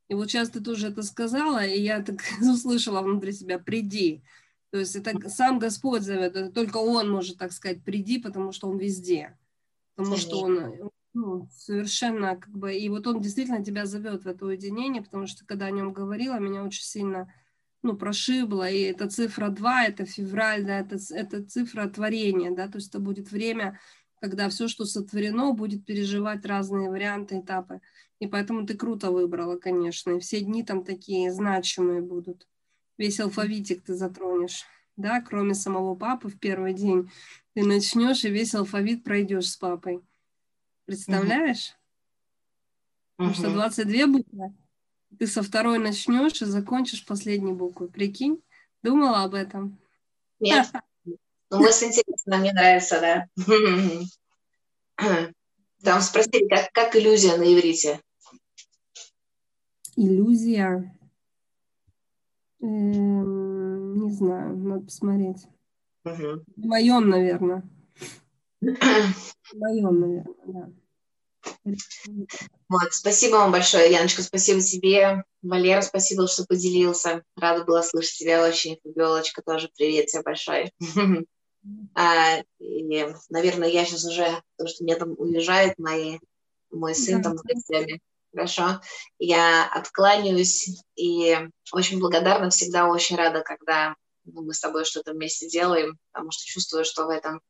И 0.08 0.14
вот 0.14 0.28
сейчас 0.28 0.50
ты 0.50 0.60
тоже 0.60 0.88
это 0.88 1.04
сказала, 1.04 1.64
и 1.64 1.80
я 1.80 2.02
так 2.02 2.16
услышала 2.40 3.00
внутри 3.00 3.30
себя, 3.30 3.60
приди. 3.60 4.24
То 4.70 4.78
есть 4.78 4.96
это 4.96 5.28
сам 5.28 5.60
Господь 5.60 6.02
зовет, 6.02 6.52
только 6.52 6.78
Он 6.78 7.08
может 7.08 7.38
так 7.38 7.52
сказать, 7.52 7.84
приди, 7.84 8.18
потому 8.18 8.50
что 8.50 8.68
Он 8.68 8.76
везде 8.76 9.36
потому 9.96 10.16
что 10.16 10.40
он 10.40 10.90
ну, 11.16 11.48
совершенно 11.50 12.36
как 12.36 12.50
бы, 12.50 12.74
и 12.74 12.88
вот 12.90 13.06
он 13.06 13.20
действительно 13.20 13.64
тебя 13.64 13.86
зовет 13.86 14.24
в 14.24 14.28
это 14.28 14.44
уединение, 14.44 15.02
потому 15.02 15.26
что 15.26 15.46
когда 15.46 15.66
о 15.66 15.70
нем 15.70 15.92
говорила, 15.92 16.38
меня 16.38 16.62
очень 16.62 16.84
сильно 16.84 17.32
ну, 17.82 17.96
прошибло, 17.96 18.68
и 18.68 18.82
это 18.82 19.08
цифра 19.08 19.48
2, 19.48 19.86
это 19.86 20.04
февраль, 20.04 20.64
да, 20.64 20.80
это, 20.80 20.98
это 21.10 21.42
цифра 21.44 21.88
творения, 21.88 22.50
да, 22.50 22.68
то 22.68 22.76
есть 22.76 22.90
это 22.90 22.98
будет 22.98 23.30
время, 23.30 23.80
когда 24.20 24.48
все, 24.50 24.68
что 24.68 24.84
сотворено, 24.84 25.52
будет 25.52 25.86
переживать 25.86 26.44
разные 26.44 26.90
варианты, 26.90 27.38
этапы. 27.38 27.80
И 28.18 28.26
поэтому 28.26 28.66
ты 28.66 28.74
круто 28.74 29.10
выбрала, 29.10 29.56
конечно, 29.56 30.12
и 30.12 30.20
все 30.20 30.40
дни 30.40 30.64
там 30.64 30.84
такие 30.84 31.32
значимые 31.32 32.00
будут. 32.00 32.46
Весь 32.98 33.20
алфавитик 33.20 33.82
ты 33.82 33.94
затронешь, 33.94 34.64
да, 34.96 35.20
кроме 35.20 35.54
самого 35.54 35.94
папы 35.94 36.28
в 36.28 36.38
первый 36.38 36.74
день 36.74 37.10
ты 37.54 37.64
начнешь 37.64 38.24
и 38.24 38.30
весь 38.30 38.54
алфавит 38.54 39.02
пройдешь 39.02 39.50
с 39.50 39.56
папой. 39.56 40.02
Представляешь? 40.84 41.74
Угу. 43.18 43.28
Потому 43.28 43.34
что 43.34 43.50
22 43.50 44.06
буквы. 44.06 44.54
Ты 45.18 45.26
со 45.26 45.42
второй 45.42 45.78
начнешь 45.78 46.42
и 46.42 46.44
закончишь 46.44 47.06
последней 47.06 47.54
буквой. 47.54 47.88
Прикинь? 47.88 48.42
Думала 48.82 49.22
об 49.24 49.34
этом? 49.34 49.78
Нет. 50.38 50.70
Ну, 51.50 51.60
мысль 51.60 51.86
интересная, 51.86 52.38
мне 52.38 52.52
нравится, 52.52 53.00
да. 53.00 53.28
Там 55.82 56.00
спросили, 56.00 56.48
как, 56.48 56.72
как 56.72 56.96
иллюзия 56.96 57.36
на 57.36 57.44
иврите? 57.44 58.00
Иллюзия? 59.94 60.94
Эм, 62.60 63.75
не 64.06 64.12
знаю, 64.12 64.56
надо 64.56 64.84
посмотреть. 64.84 65.46
Угу. 66.04 66.44
В 66.56 66.66
моем, 66.66 67.08
наверное. 67.08 67.62
В 68.60 69.54
моем, 69.54 70.00
наверное, 70.00 70.34
да. 70.46 70.70
Вот, 72.68 72.92
спасибо 72.92 73.36
вам 73.36 73.52
большое, 73.52 73.92
Яночка, 73.92 74.22
спасибо 74.22 74.60
тебе. 74.60 75.24
Валера, 75.42 75.82
спасибо, 75.82 76.26
что 76.26 76.44
поделился. 76.44 77.22
Рада 77.36 77.64
была 77.64 77.82
слышать 77.82 78.18
тебя 78.18 78.44
очень. 78.44 78.78
Фабиолочка 78.82 79.42
тоже 79.42 79.70
привет 79.76 80.06
тебе 80.06 80.22
большой. 80.22 80.72
А, 81.96 82.38
и, 82.60 83.06
наверное, 83.28 83.68
я 83.68 83.84
сейчас 83.84 84.04
уже, 84.04 84.24
потому 84.56 84.68
что 84.68 84.84
мне 84.84 84.94
там 84.94 85.16
уезжает 85.18 85.76
мои, 85.78 86.20
мой 86.70 86.94
сын 86.94 87.20
там 87.20 87.36
с 87.36 87.42
гостями. 87.42 88.00
Хорошо. 88.36 88.82
Я 89.18 89.66
откланяюсь 89.66 90.68
и 90.94 91.38
очень 91.72 91.98
благодарна, 91.98 92.50
всегда 92.50 92.86
очень 92.86 93.16
рада, 93.16 93.40
когда 93.40 93.94
ну, 94.24 94.42
мы 94.42 94.52
с 94.52 94.60
тобой 94.60 94.84
что-то 94.84 95.14
вместе 95.14 95.48
делаем, 95.48 95.98
потому 96.12 96.30
что 96.32 96.44
чувствую, 96.44 96.84
что 96.84 97.06
в 97.06 97.08
этом 97.08 97.40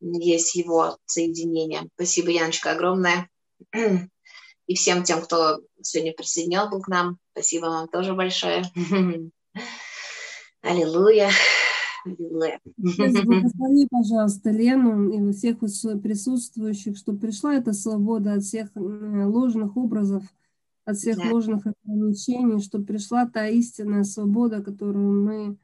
есть 0.00 0.54
его 0.54 0.98
соединение. 1.06 1.88
Спасибо, 1.94 2.30
Яночка, 2.30 2.72
огромное. 2.72 3.30
И 4.66 4.74
всем 4.74 5.02
тем, 5.02 5.22
кто 5.22 5.60
сегодня 5.80 6.12
присоединил 6.12 6.68
был 6.68 6.82
к 6.82 6.88
нам, 6.88 7.16
спасибо 7.32 7.66
вам 7.66 7.88
тоже 7.88 8.12
большое. 8.12 8.64
Аллилуйя. 10.60 11.30
Благослови, 12.76 13.88
пожалуйста, 13.90 14.50
Лену 14.50 15.10
и 15.10 15.32
всех 15.32 15.58
присутствующих, 15.58 16.96
чтобы 16.96 17.18
пришла 17.18 17.54
эта 17.54 17.72
свобода 17.72 18.34
от 18.34 18.44
всех 18.44 18.70
ложных 18.74 19.76
образов, 19.76 20.24
от 20.84 20.96
всех 20.96 21.18
да. 21.18 21.30
ложных 21.30 21.66
ограничений, 21.66 22.60
чтобы 22.60 22.84
пришла 22.84 23.26
та 23.26 23.46
истинная 23.48 24.04
свобода, 24.04 24.62
которую 24.62 25.24
мы 25.24 25.56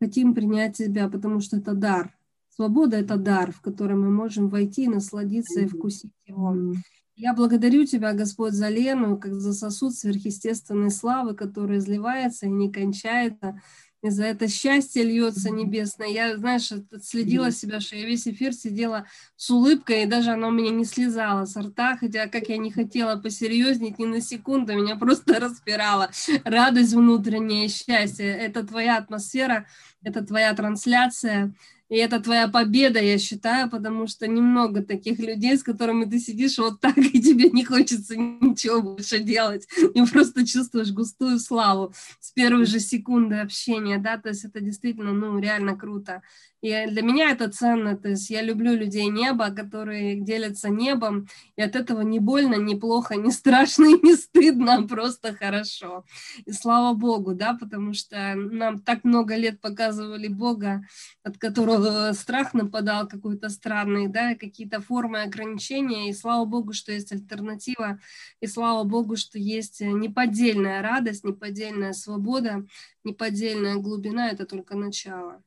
хотим 0.00 0.34
принять 0.34 0.76
себя, 0.76 1.08
потому 1.08 1.40
что 1.40 1.56
это 1.58 1.74
дар. 1.74 2.16
Свобода– 2.50 2.96
это 2.98 3.16
дар, 3.16 3.52
в 3.52 3.60
который 3.60 3.96
мы 3.96 4.10
можем 4.10 4.48
войти, 4.48 4.86
насладиться 4.86 5.60
и 5.60 5.66
вкусить 5.66 6.12
его. 6.26 6.74
Я 7.16 7.32
благодарю 7.32 7.84
Тебя, 7.84 8.12
Господь, 8.12 8.54
за 8.54 8.68
Лену, 8.68 9.18
как 9.18 9.34
за 9.34 9.52
сосуд 9.52 9.94
сверхъестественной 9.94 10.90
славы, 10.90 11.34
который 11.34 11.78
изливается 11.78 12.46
и 12.46 12.50
не 12.50 12.72
кончается. 12.72 13.60
И 14.04 14.10
за 14.10 14.24
это 14.24 14.48
счастье 14.48 15.02
льется 15.02 15.48
небесное. 15.48 16.08
Я, 16.08 16.36
знаешь, 16.36 16.70
следила 17.02 17.50
себя, 17.50 17.80
что 17.80 17.96
я 17.96 18.04
весь 18.04 18.28
эфир 18.28 18.52
сидела 18.52 19.06
с 19.34 19.48
улыбкой, 19.48 20.02
и 20.02 20.06
даже 20.06 20.32
она 20.32 20.48
у 20.48 20.50
меня 20.50 20.72
не 20.72 20.84
слезала 20.84 21.46
с 21.46 21.56
рта, 21.56 21.96
хотя 21.96 22.28
как 22.28 22.50
я 22.50 22.58
не 22.58 22.70
хотела 22.70 23.16
посерьезнее, 23.16 23.94
ни 23.96 24.04
на 24.04 24.20
секунду, 24.20 24.74
меня 24.74 24.96
просто 24.96 25.40
распирала. 25.40 26.10
Радость 26.44 26.92
внутренняя, 26.92 27.66
счастье. 27.68 28.26
Это 28.26 28.62
твоя 28.62 28.98
атмосфера, 28.98 29.66
это 30.02 30.22
твоя 30.22 30.52
трансляция. 30.52 31.54
И 31.90 31.96
это 31.96 32.18
твоя 32.18 32.48
победа, 32.48 32.98
я 32.98 33.18
считаю, 33.18 33.68
потому 33.68 34.06
что 34.06 34.26
немного 34.26 34.82
таких 34.82 35.18
людей, 35.18 35.56
с 35.56 35.62
которыми 35.62 36.06
ты 36.06 36.18
сидишь 36.18 36.58
вот 36.58 36.80
так, 36.80 36.96
и 36.96 37.20
тебе 37.20 37.50
не 37.50 37.64
хочется 37.64 38.16
ничего 38.16 38.80
больше 38.80 39.18
делать. 39.18 39.68
И 39.94 40.02
просто 40.06 40.46
чувствуешь 40.46 40.92
густую 40.92 41.38
славу 41.38 41.92
с 42.20 42.30
первой 42.32 42.64
же 42.64 42.80
секунды 42.80 43.36
общения, 43.36 43.98
да, 43.98 44.18
то 44.18 44.30
есть 44.30 44.44
это 44.44 44.60
действительно, 44.60 45.12
ну, 45.12 45.38
реально 45.38 45.76
круто. 45.76 46.22
И 46.64 46.86
для 46.86 47.02
меня 47.02 47.30
это 47.30 47.50
ценно, 47.50 47.94
то 47.94 48.08
есть 48.08 48.30
я 48.30 48.40
люблю 48.40 48.74
людей 48.74 49.08
неба, 49.08 49.50
которые 49.50 50.18
делятся 50.18 50.70
небом, 50.70 51.28
и 51.56 51.60
от 51.60 51.76
этого 51.76 52.00
не 52.00 52.20
больно, 52.20 52.54
не 52.54 52.74
плохо, 52.74 53.16
не 53.16 53.30
страшно 53.32 53.84
и 53.84 54.00
не 54.02 54.14
стыдно, 54.14 54.76
а 54.76 54.88
просто 54.88 55.34
хорошо. 55.34 56.06
И 56.46 56.52
слава 56.52 56.94
Богу, 56.94 57.34
да, 57.34 57.52
потому 57.52 57.92
что 57.92 58.34
нам 58.34 58.80
так 58.80 59.04
много 59.04 59.36
лет 59.36 59.60
показывали 59.60 60.26
Бога, 60.26 60.86
от 61.22 61.36
которого 61.36 62.10
страх 62.14 62.54
нападал 62.54 63.06
какой-то 63.08 63.50
странный, 63.50 64.08
да, 64.08 64.34
какие-то 64.34 64.80
формы 64.80 65.20
ограничения, 65.20 66.08
и 66.08 66.14
слава 66.14 66.46
Богу, 66.46 66.72
что 66.72 66.92
есть 66.92 67.12
альтернатива, 67.12 67.98
и 68.40 68.46
слава 68.46 68.84
Богу, 68.84 69.16
что 69.16 69.38
есть 69.38 69.82
неподдельная 69.82 70.80
радость, 70.80 71.24
неподдельная 71.24 71.92
свобода, 71.92 72.64
неподдельная 73.04 73.74
глубина, 73.74 74.30
это 74.30 74.46
только 74.46 74.76
начало. 74.76 75.42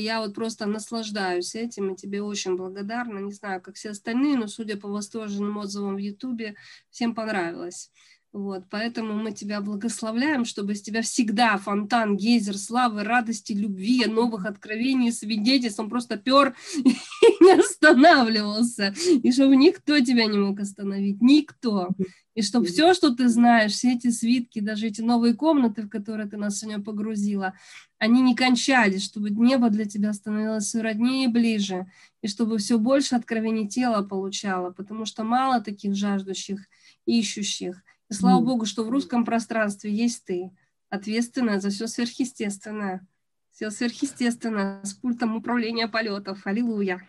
Я 0.00 0.20
вот 0.20 0.32
просто 0.34 0.66
наслаждаюсь 0.66 1.56
этим 1.56 1.92
и 1.92 1.96
тебе 1.96 2.22
очень 2.22 2.56
благодарна. 2.56 3.18
Не 3.18 3.32
знаю, 3.32 3.60
как 3.60 3.74
все 3.74 3.90
остальные, 3.90 4.36
но 4.36 4.46
судя 4.46 4.76
по 4.76 4.88
восторженным 4.88 5.58
отзывам 5.58 5.96
в 5.96 5.98
Ютубе, 5.98 6.54
всем 6.90 7.16
понравилось. 7.16 7.90
Вот, 8.38 8.66
поэтому 8.70 9.14
мы 9.14 9.32
тебя 9.32 9.60
благословляем, 9.60 10.44
чтобы 10.44 10.74
из 10.74 10.80
тебя 10.80 11.02
всегда 11.02 11.58
фонтан, 11.58 12.16
гейзер, 12.16 12.56
славы, 12.56 13.02
радости, 13.02 13.52
любви, 13.52 14.06
новых 14.06 14.46
откровений, 14.46 15.10
свидетельств, 15.10 15.80
он 15.80 15.90
просто 15.90 16.16
пер 16.16 16.54
и 16.76 16.94
не 17.40 17.58
останавливался, 17.58 18.94
и 19.24 19.32
чтобы 19.32 19.56
никто 19.56 19.98
тебя 19.98 20.26
не 20.26 20.38
мог 20.38 20.60
остановить, 20.60 21.20
никто. 21.20 21.88
И 22.36 22.42
чтобы 22.42 22.66
все, 22.66 22.94
что 22.94 23.12
ты 23.12 23.28
знаешь, 23.28 23.72
все 23.72 23.94
эти 23.94 24.10
свитки, 24.10 24.60
даже 24.60 24.86
эти 24.86 25.00
новые 25.00 25.34
комнаты, 25.34 25.82
в 25.82 25.88
которые 25.88 26.28
ты 26.28 26.36
нас 26.36 26.60
сегодня 26.60 26.80
погрузила, 26.80 27.54
они 27.98 28.22
не 28.22 28.36
кончались, 28.36 29.02
чтобы 29.04 29.30
небо 29.30 29.68
для 29.68 29.84
тебя 29.84 30.12
становилось 30.12 30.66
все 30.66 30.80
роднее 30.80 31.24
и 31.24 31.32
ближе, 31.32 31.90
и 32.22 32.28
чтобы 32.28 32.58
все 32.58 32.78
больше 32.78 33.16
откровений 33.16 33.66
тела 33.66 34.04
получало, 34.04 34.70
потому 34.70 35.06
что 35.06 35.24
мало 35.24 35.60
таких 35.60 35.96
жаждущих, 35.96 36.60
ищущих. 37.04 37.82
И 38.10 38.14
слава 38.14 38.42
Богу, 38.42 38.64
что 38.64 38.84
в 38.84 38.90
русском 38.90 39.24
пространстве 39.24 39.92
есть 39.92 40.24
ты, 40.24 40.50
ответственная 40.88 41.60
за 41.60 41.70
все 41.70 41.86
сверхъестественное. 41.86 43.06
Все 43.50 43.70
сверхъестественное, 43.70 44.84
с 44.84 44.94
пультом 44.94 45.36
управления 45.36 45.88
полетов. 45.88 46.46
Аллилуйя. 46.46 47.02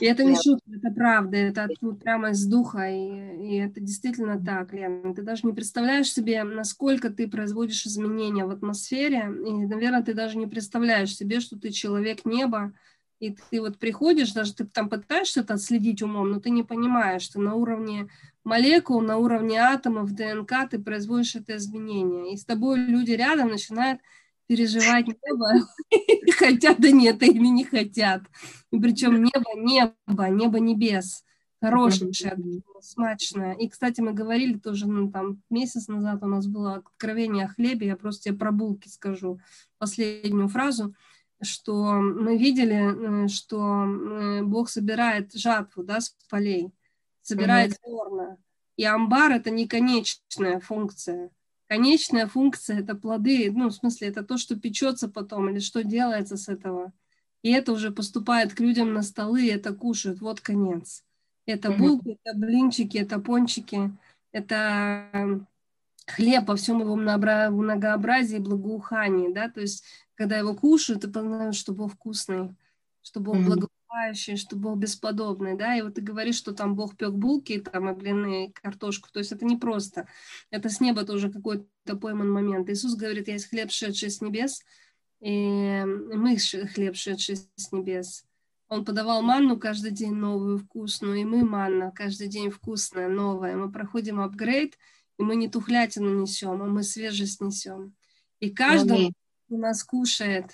И 0.00 0.04
это 0.04 0.22
не 0.22 0.36
шутка, 0.36 0.70
это 0.70 0.90
правда, 0.94 1.36
это 1.36 1.68
ну, 1.80 1.96
прямо 1.96 2.30
из 2.30 2.44
духа, 2.46 2.88
и, 2.88 3.48
и 3.48 3.56
это 3.56 3.80
действительно 3.80 4.42
так, 4.42 4.72
Лена. 4.72 5.14
Ты 5.14 5.22
даже 5.22 5.46
не 5.46 5.52
представляешь 5.52 6.12
себе, 6.12 6.44
насколько 6.44 7.10
ты 7.10 7.26
производишь 7.26 7.86
изменения 7.86 8.44
в 8.44 8.50
атмосфере, 8.50 9.28
и, 9.46 9.66
наверное, 9.66 10.02
ты 10.02 10.14
даже 10.14 10.36
не 10.38 10.46
представляешь 10.46 11.16
себе, 11.16 11.40
что 11.40 11.58
ты 11.58 11.70
человек 11.70 12.24
неба, 12.24 12.74
и 13.20 13.36
ты 13.50 13.60
вот 13.60 13.78
приходишь, 13.78 14.32
даже 14.32 14.54
ты 14.54 14.64
там 14.64 14.88
пытаешься 14.88 15.40
это 15.40 15.54
отследить 15.54 16.02
умом, 16.02 16.30
но 16.30 16.40
ты 16.40 16.50
не 16.50 16.62
понимаешь, 16.62 17.22
что 17.22 17.40
на 17.40 17.54
уровне 17.54 18.08
молекул, 18.44 19.00
на 19.00 19.16
уровне 19.16 19.58
атомов, 19.58 20.12
ДНК 20.12 20.68
ты 20.70 20.78
производишь 20.78 21.34
это 21.34 21.56
изменение. 21.56 22.32
И 22.32 22.36
с 22.36 22.44
тобой 22.44 22.78
люди 22.78 23.12
рядом 23.12 23.48
начинают 23.48 24.00
переживать 24.46 25.06
небо, 25.06 25.66
хотят 26.32 26.78
да 26.78 26.90
нет, 26.90 27.22
или 27.22 27.46
не 27.46 27.64
хотят. 27.64 28.22
И 28.72 28.78
причем 28.78 29.22
небо, 29.22 29.54
небо, 29.56 30.28
небо 30.28 30.58
небес, 30.58 31.24
хорошее, 31.60 32.12
смачное. 32.80 33.54
И, 33.54 33.68
кстати, 33.68 34.00
мы 34.00 34.12
говорили 34.12 34.58
тоже, 34.58 34.88
ну, 34.88 35.10
там, 35.10 35.42
месяц 35.50 35.88
назад 35.88 36.22
у 36.22 36.26
нас 36.26 36.46
было 36.46 36.76
откровение 36.76 37.44
о 37.44 37.48
хлебе, 37.48 37.88
я 37.88 37.96
просто 37.96 38.24
тебе 38.24 38.38
про 38.38 38.52
булки 38.52 38.88
скажу, 38.88 39.40
последнюю 39.78 40.48
фразу, 40.48 40.94
что 41.40 41.92
мы 42.00 42.36
видели, 42.36 43.24
э, 43.24 43.28
что 43.28 43.84
э, 43.84 44.42
Бог 44.42 44.68
собирает 44.68 45.32
жатву, 45.32 45.82
да, 45.82 46.00
с 46.00 46.16
полей, 46.28 46.70
собирает 47.22 47.78
зерна. 47.84 48.36
И 48.76 48.84
амбар– 48.84 49.32
это 49.32 49.50
не 49.50 49.66
конечная 49.66 50.60
функция. 50.60 51.30
Конечная 51.66 52.26
функция– 52.26 52.78
это 52.80 52.94
плоды, 52.94 53.50
ну, 53.52 53.68
в 53.68 53.74
смысле, 53.74 54.08
это 54.08 54.22
то, 54.22 54.38
что 54.38 54.56
печется 54.56 55.08
потом, 55.08 55.50
или 55.50 55.58
что 55.58 55.84
делается 55.84 56.36
с 56.36 56.48
этого. 56.48 56.92
И 57.42 57.52
это 57.52 57.72
уже 57.72 57.90
поступает 57.90 58.54
к 58.54 58.60
людям 58.60 58.92
на 58.92 59.02
столы, 59.02 59.46
и 59.46 59.50
это 59.50 59.74
кушают. 59.74 60.20
Вот 60.20 60.40
конец. 60.40 61.04
Это 61.46 61.70
булки, 61.70 62.18
это 62.22 62.36
блинчики, 62.36 62.98
это 62.98 63.18
пончики, 63.18 63.90
это 64.32 65.46
хлеб 66.06 66.46
во 66.46 66.56
всем 66.56 66.80
его 66.80 66.96
многообразии 66.96 68.36
и 68.36 68.40
благоухании, 68.40 69.32
да, 69.32 69.48
то 69.48 69.60
есть 69.60 69.84
когда 70.18 70.36
его 70.36 70.52
кушают, 70.52 71.02
ты 71.02 71.08
понимаешь, 71.08 71.54
что 71.54 71.72
Бог 71.72 71.92
вкусный, 71.92 72.56
что 73.02 73.20
Бог 73.20 73.36
mm-hmm. 73.36 73.44
благоухающий, 73.44 74.36
что 74.36 74.56
Бог 74.56 74.76
бесподобный, 74.76 75.56
да, 75.56 75.76
и 75.76 75.82
вот 75.82 75.94
ты 75.94 76.00
говоришь, 76.00 76.34
что 76.34 76.52
там 76.52 76.74
Бог 76.74 76.96
пек 76.96 77.12
булки, 77.12 77.60
там, 77.60 77.88
и 77.88 77.94
блины, 77.94 78.46
и 78.46 78.52
картошку, 78.52 79.08
то 79.12 79.20
есть 79.20 79.30
это 79.30 79.44
не 79.44 79.56
просто, 79.56 80.08
это 80.50 80.70
с 80.70 80.80
неба 80.80 81.04
тоже 81.04 81.30
какой-то 81.30 81.96
пойман 81.96 82.32
момент. 82.32 82.68
Иисус 82.68 82.96
говорит, 82.96 83.28
есть 83.28 83.48
хлеб, 83.48 83.70
шедший 83.70 84.10
с 84.10 84.20
небес, 84.20 84.64
и 85.20 85.84
мы 85.84 86.36
хлеб, 86.36 86.96
шедший 86.96 87.36
с 87.36 87.70
небес. 87.70 88.24
Он 88.66 88.84
подавал 88.84 89.22
манну 89.22 89.56
каждый 89.56 89.92
день 89.92 90.14
новую, 90.14 90.58
вкусную, 90.58 91.20
и 91.20 91.24
мы 91.24 91.44
манна 91.44 91.92
каждый 91.92 92.26
день 92.26 92.50
вкусная, 92.50 93.08
новая. 93.08 93.56
Мы 93.56 93.70
проходим 93.70 94.20
апгрейд, 94.20 94.76
и 95.16 95.22
мы 95.22 95.36
не 95.36 95.48
тухлятину 95.48 96.20
несем, 96.20 96.60
а 96.60 96.66
мы 96.66 96.82
свежесть 96.82 97.40
несем. 97.40 97.94
И 98.40 98.50
каждому 98.50 99.12
нас 99.56 99.82
кушает 99.82 100.52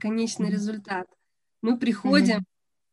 конечный 0.00 0.50
результат. 0.50 1.06
Мы 1.60 1.78
приходим 1.78 2.44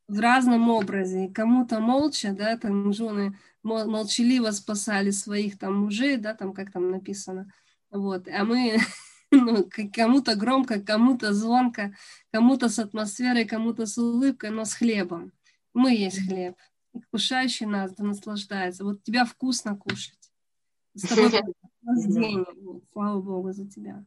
в 0.07 0.19
разном 0.19 0.69
образе. 0.69 1.29
Кому-то 1.33 1.79
молча, 1.79 2.33
да, 2.33 2.57
там 2.57 2.93
жены 2.93 3.37
молчаливо 3.63 4.51
спасали 4.51 5.11
своих 5.11 5.57
там 5.57 5.75
мужей, 5.77 6.17
да, 6.17 6.33
там 6.33 6.53
как 6.53 6.71
там 6.71 6.91
написано. 6.91 7.51
Вот, 7.89 8.27
а 8.27 8.43
мы 8.43 8.77
ну, 9.31 9.67
кому-то 9.93 10.35
громко, 10.35 10.81
кому-то 10.81 11.33
звонко, 11.33 11.95
кому-то 12.31 12.69
с 12.69 12.79
атмосферой, 12.79 13.45
кому-то 13.45 13.85
с 13.85 13.97
улыбкой, 13.97 14.51
но 14.51 14.65
с 14.65 14.73
хлебом. 14.73 15.31
Мы 15.73 15.95
есть 15.95 16.27
хлеб. 16.27 16.55
И 16.93 17.01
кушающий 17.11 17.65
нас 17.65 17.93
да 17.93 18.03
наслаждается. 18.05 18.83
Вот 18.83 19.03
тебя 19.03 19.25
вкусно 19.25 19.75
кушать. 19.75 20.31
С 20.93 21.07
тобой 21.07 21.31
наслаждение. 21.81 22.45
Слава 22.93 23.21
Богу 23.21 23.51
за 23.51 23.67
тебя. 23.67 24.05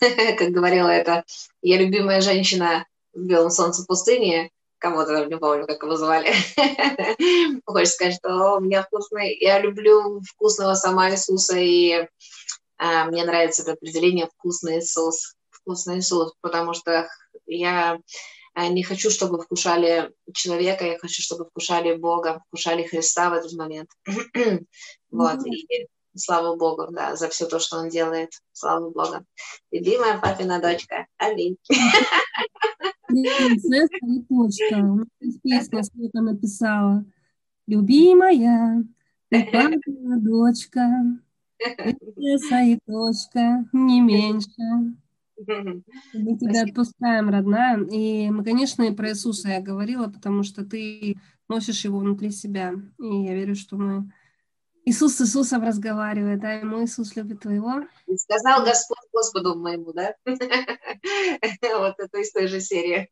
как 0.38 0.50
говорила 0.50 0.88
это 0.88 1.24
я 1.62 1.78
любимая 1.78 2.20
женщина 2.20 2.86
в 3.12 3.20
белом 3.20 3.50
солнце 3.50 3.84
пустыни, 3.86 4.50
кого-то, 4.78 5.26
не 5.26 5.36
помню, 5.36 5.66
как 5.66 5.82
его 5.82 5.96
звали, 5.96 6.32
хочешь 7.66 7.94
сказать, 7.94 8.14
что 8.14 8.56
у 8.56 8.60
меня 8.60 8.82
вкусный, 8.82 9.36
я 9.38 9.58
люблю 9.58 10.20
вкусного 10.20 10.74
сама 10.74 11.10
Иисуса, 11.10 11.58
и 11.58 12.06
а, 12.78 13.06
мне 13.06 13.24
нравится 13.24 13.62
это 13.62 13.72
определение 13.72 14.28
«вкусный 14.28 14.78
Иисус», 14.78 15.34
«вкусный 15.50 15.98
Иисус», 15.98 16.32
потому 16.40 16.74
что 16.74 17.08
я 17.46 17.98
а, 18.54 18.68
не 18.68 18.84
хочу, 18.84 19.10
чтобы 19.10 19.42
вкушали 19.42 20.12
человека, 20.32 20.84
я 20.84 20.98
хочу, 20.98 21.22
чтобы 21.22 21.46
вкушали 21.46 21.96
Бога, 21.96 22.40
вкушали 22.46 22.84
Христа 22.84 23.30
в 23.30 23.34
этот 23.34 23.52
момент. 23.54 23.90
вот, 25.10 25.46
и 25.46 25.88
Слава 26.18 26.56
Богу, 26.56 26.88
да, 26.90 27.16
за 27.16 27.28
все 27.28 27.46
то, 27.46 27.58
что 27.58 27.78
он 27.78 27.88
делает. 27.88 28.30
Слава 28.52 28.90
Богу. 28.90 29.24
Любимая 29.70 30.18
папина 30.18 30.60
дочка. 30.60 31.06
Аминь. 31.16 31.56
И 33.10 33.24
точка. 34.28 35.06
Песня 35.42 35.82
сколько 35.82 36.20
написала. 36.20 37.04
Любимая, 37.66 38.84
ты 39.30 39.44
папина 39.44 40.20
дочка. 40.20 40.88
Принцесса 41.58 42.60
и 42.62 42.78
точка, 42.86 43.68
не 43.72 44.00
меньше. 44.00 44.96
Мы 45.36 46.36
тебя 46.36 46.62
отпускаем, 46.62 47.30
родная. 47.30 47.78
И 47.84 48.30
мы, 48.30 48.42
конечно, 48.44 48.82
и 48.82 48.94
про 48.94 49.10
Иисуса 49.10 49.48
я 49.48 49.60
говорила, 49.60 50.08
потому 50.08 50.42
что 50.42 50.64
ты 50.64 51.16
носишь 51.48 51.84
его 51.84 51.98
внутри 51.98 52.30
себя. 52.30 52.74
И 52.98 53.24
я 53.24 53.34
верю, 53.34 53.54
что 53.54 53.76
мы 53.76 54.12
Иисус 54.88 55.16
с 55.16 55.20
Иисусом 55.20 55.62
разговаривает, 55.62 56.42
а 56.44 56.54
ему 56.54 56.82
Иисус 56.82 57.14
любит 57.14 57.40
твоего. 57.40 57.82
И 58.06 58.16
сказал 58.16 58.64
Господь 58.64 59.06
Господу 59.12 59.54
моему, 59.54 59.92
да? 59.92 60.14
Вот 60.24 61.94
это 61.98 62.18
из 62.18 62.32
той 62.32 62.46
же 62.46 62.60
серии. 62.60 63.06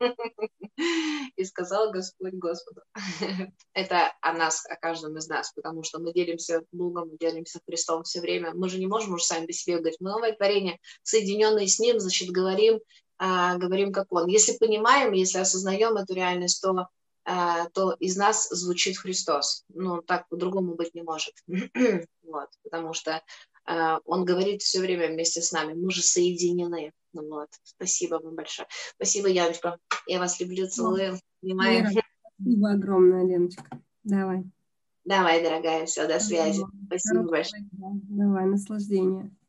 И 1.36 1.44
сказал 1.44 1.92
Господь 1.92 2.32
Господу. 2.32 2.80
Это 3.74 4.14
о 4.22 4.32
нас, 4.32 4.64
о 4.66 4.76
каждом 4.76 5.18
из 5.18 5.28
нас, 5.28 5.52
потому 5.52 5.82
что 5.82 5.98
мы 5.98 6.14
делимся 6.14 6.62
Богом, 6.72 7.10
мы 7.10 7.18
делимся 7.18 7.60
Христом 7.66 8.04
все 8.04 8.22
время. 8.22 8.54
Мы 8.54 8.70
же 8.70 8.78
не 8.78 8.86
можем 8.86 9.12
уже 9.14 9.24
сами 9.24 9.44
по 9.44 9.52
себе 9.52 9.76
говорить, 9.76 10.00
мы 10.00 10.10
новое 10.10 10.32
творение, 10.32 10.78
соединенные 11.02 11.68
с 11.68 11.78
Ним, 11.78 12.00
значит, 12.00 12.30
говорим, 12.30 12.80
а, 13.18 13.58
говорим 13.58 13.92
как 13.92 14.10
Он. 14.12 14.28
Если 14.28 14.56
понимаем, 14.56 15.12
если 15.12 15.38
осознаем 15.38 15.96
эту 15.96 16.14
реальность, 16.14 16.62
то 16.62 16.86
то 17.26 17.96
из 17.98 18.16
нас 18.16 18.48
звучит 18.50 18.98
Христос. 18.98 19.64
Ну, 19.68 20.00
так 20.00 20.28
по-другому 20.28 20.74
быть 20.74 20.94
не 20.94 21.02
может. 21.02 21.34
вот, 22.22 22.48
потому 22.62 22.92
что 22.92 23.22
а, 23.64 23.98
Он 24.04 24.24
говорит 24.24 24.62
все 24.62 24.80
время 24.80 25.08
вместе 25.08 25.42
с 25.42 25.52
нами. 25.52 25.74
Мы 25.74 25.90
же 25.90 26.02
соединены. 26.02 26.92
Ну, 27.12 27.28
вот. 27.28 27.48
Спасибо 27.64 28.20
вам 28.22 28.36
большое. 28.36 28.68
Спасибо, 28.94 29.28
Яночка. 29.28 29.78
Я 30.06 30.20
вас 30.20 30.38
люблю, 30.40 30.68
целую. 30.68 31.18
Понимаю. 31.40 31.88
Спасибо 32.38 32.70
огромное, 32.70 33.24
Леночка. 33.26 33.64
Давай. 34.04 34.44
Давай, 35.04 35.42
дорогая, 35.42 35.86
все, 35.86 36.06
до 36.08 36.18
связи. 36.18 36.64
Спасибо 36.86 37.22
большое. 37.22 37.64
Давай, 37.72 38.46
наслаждение. 38.46 39.36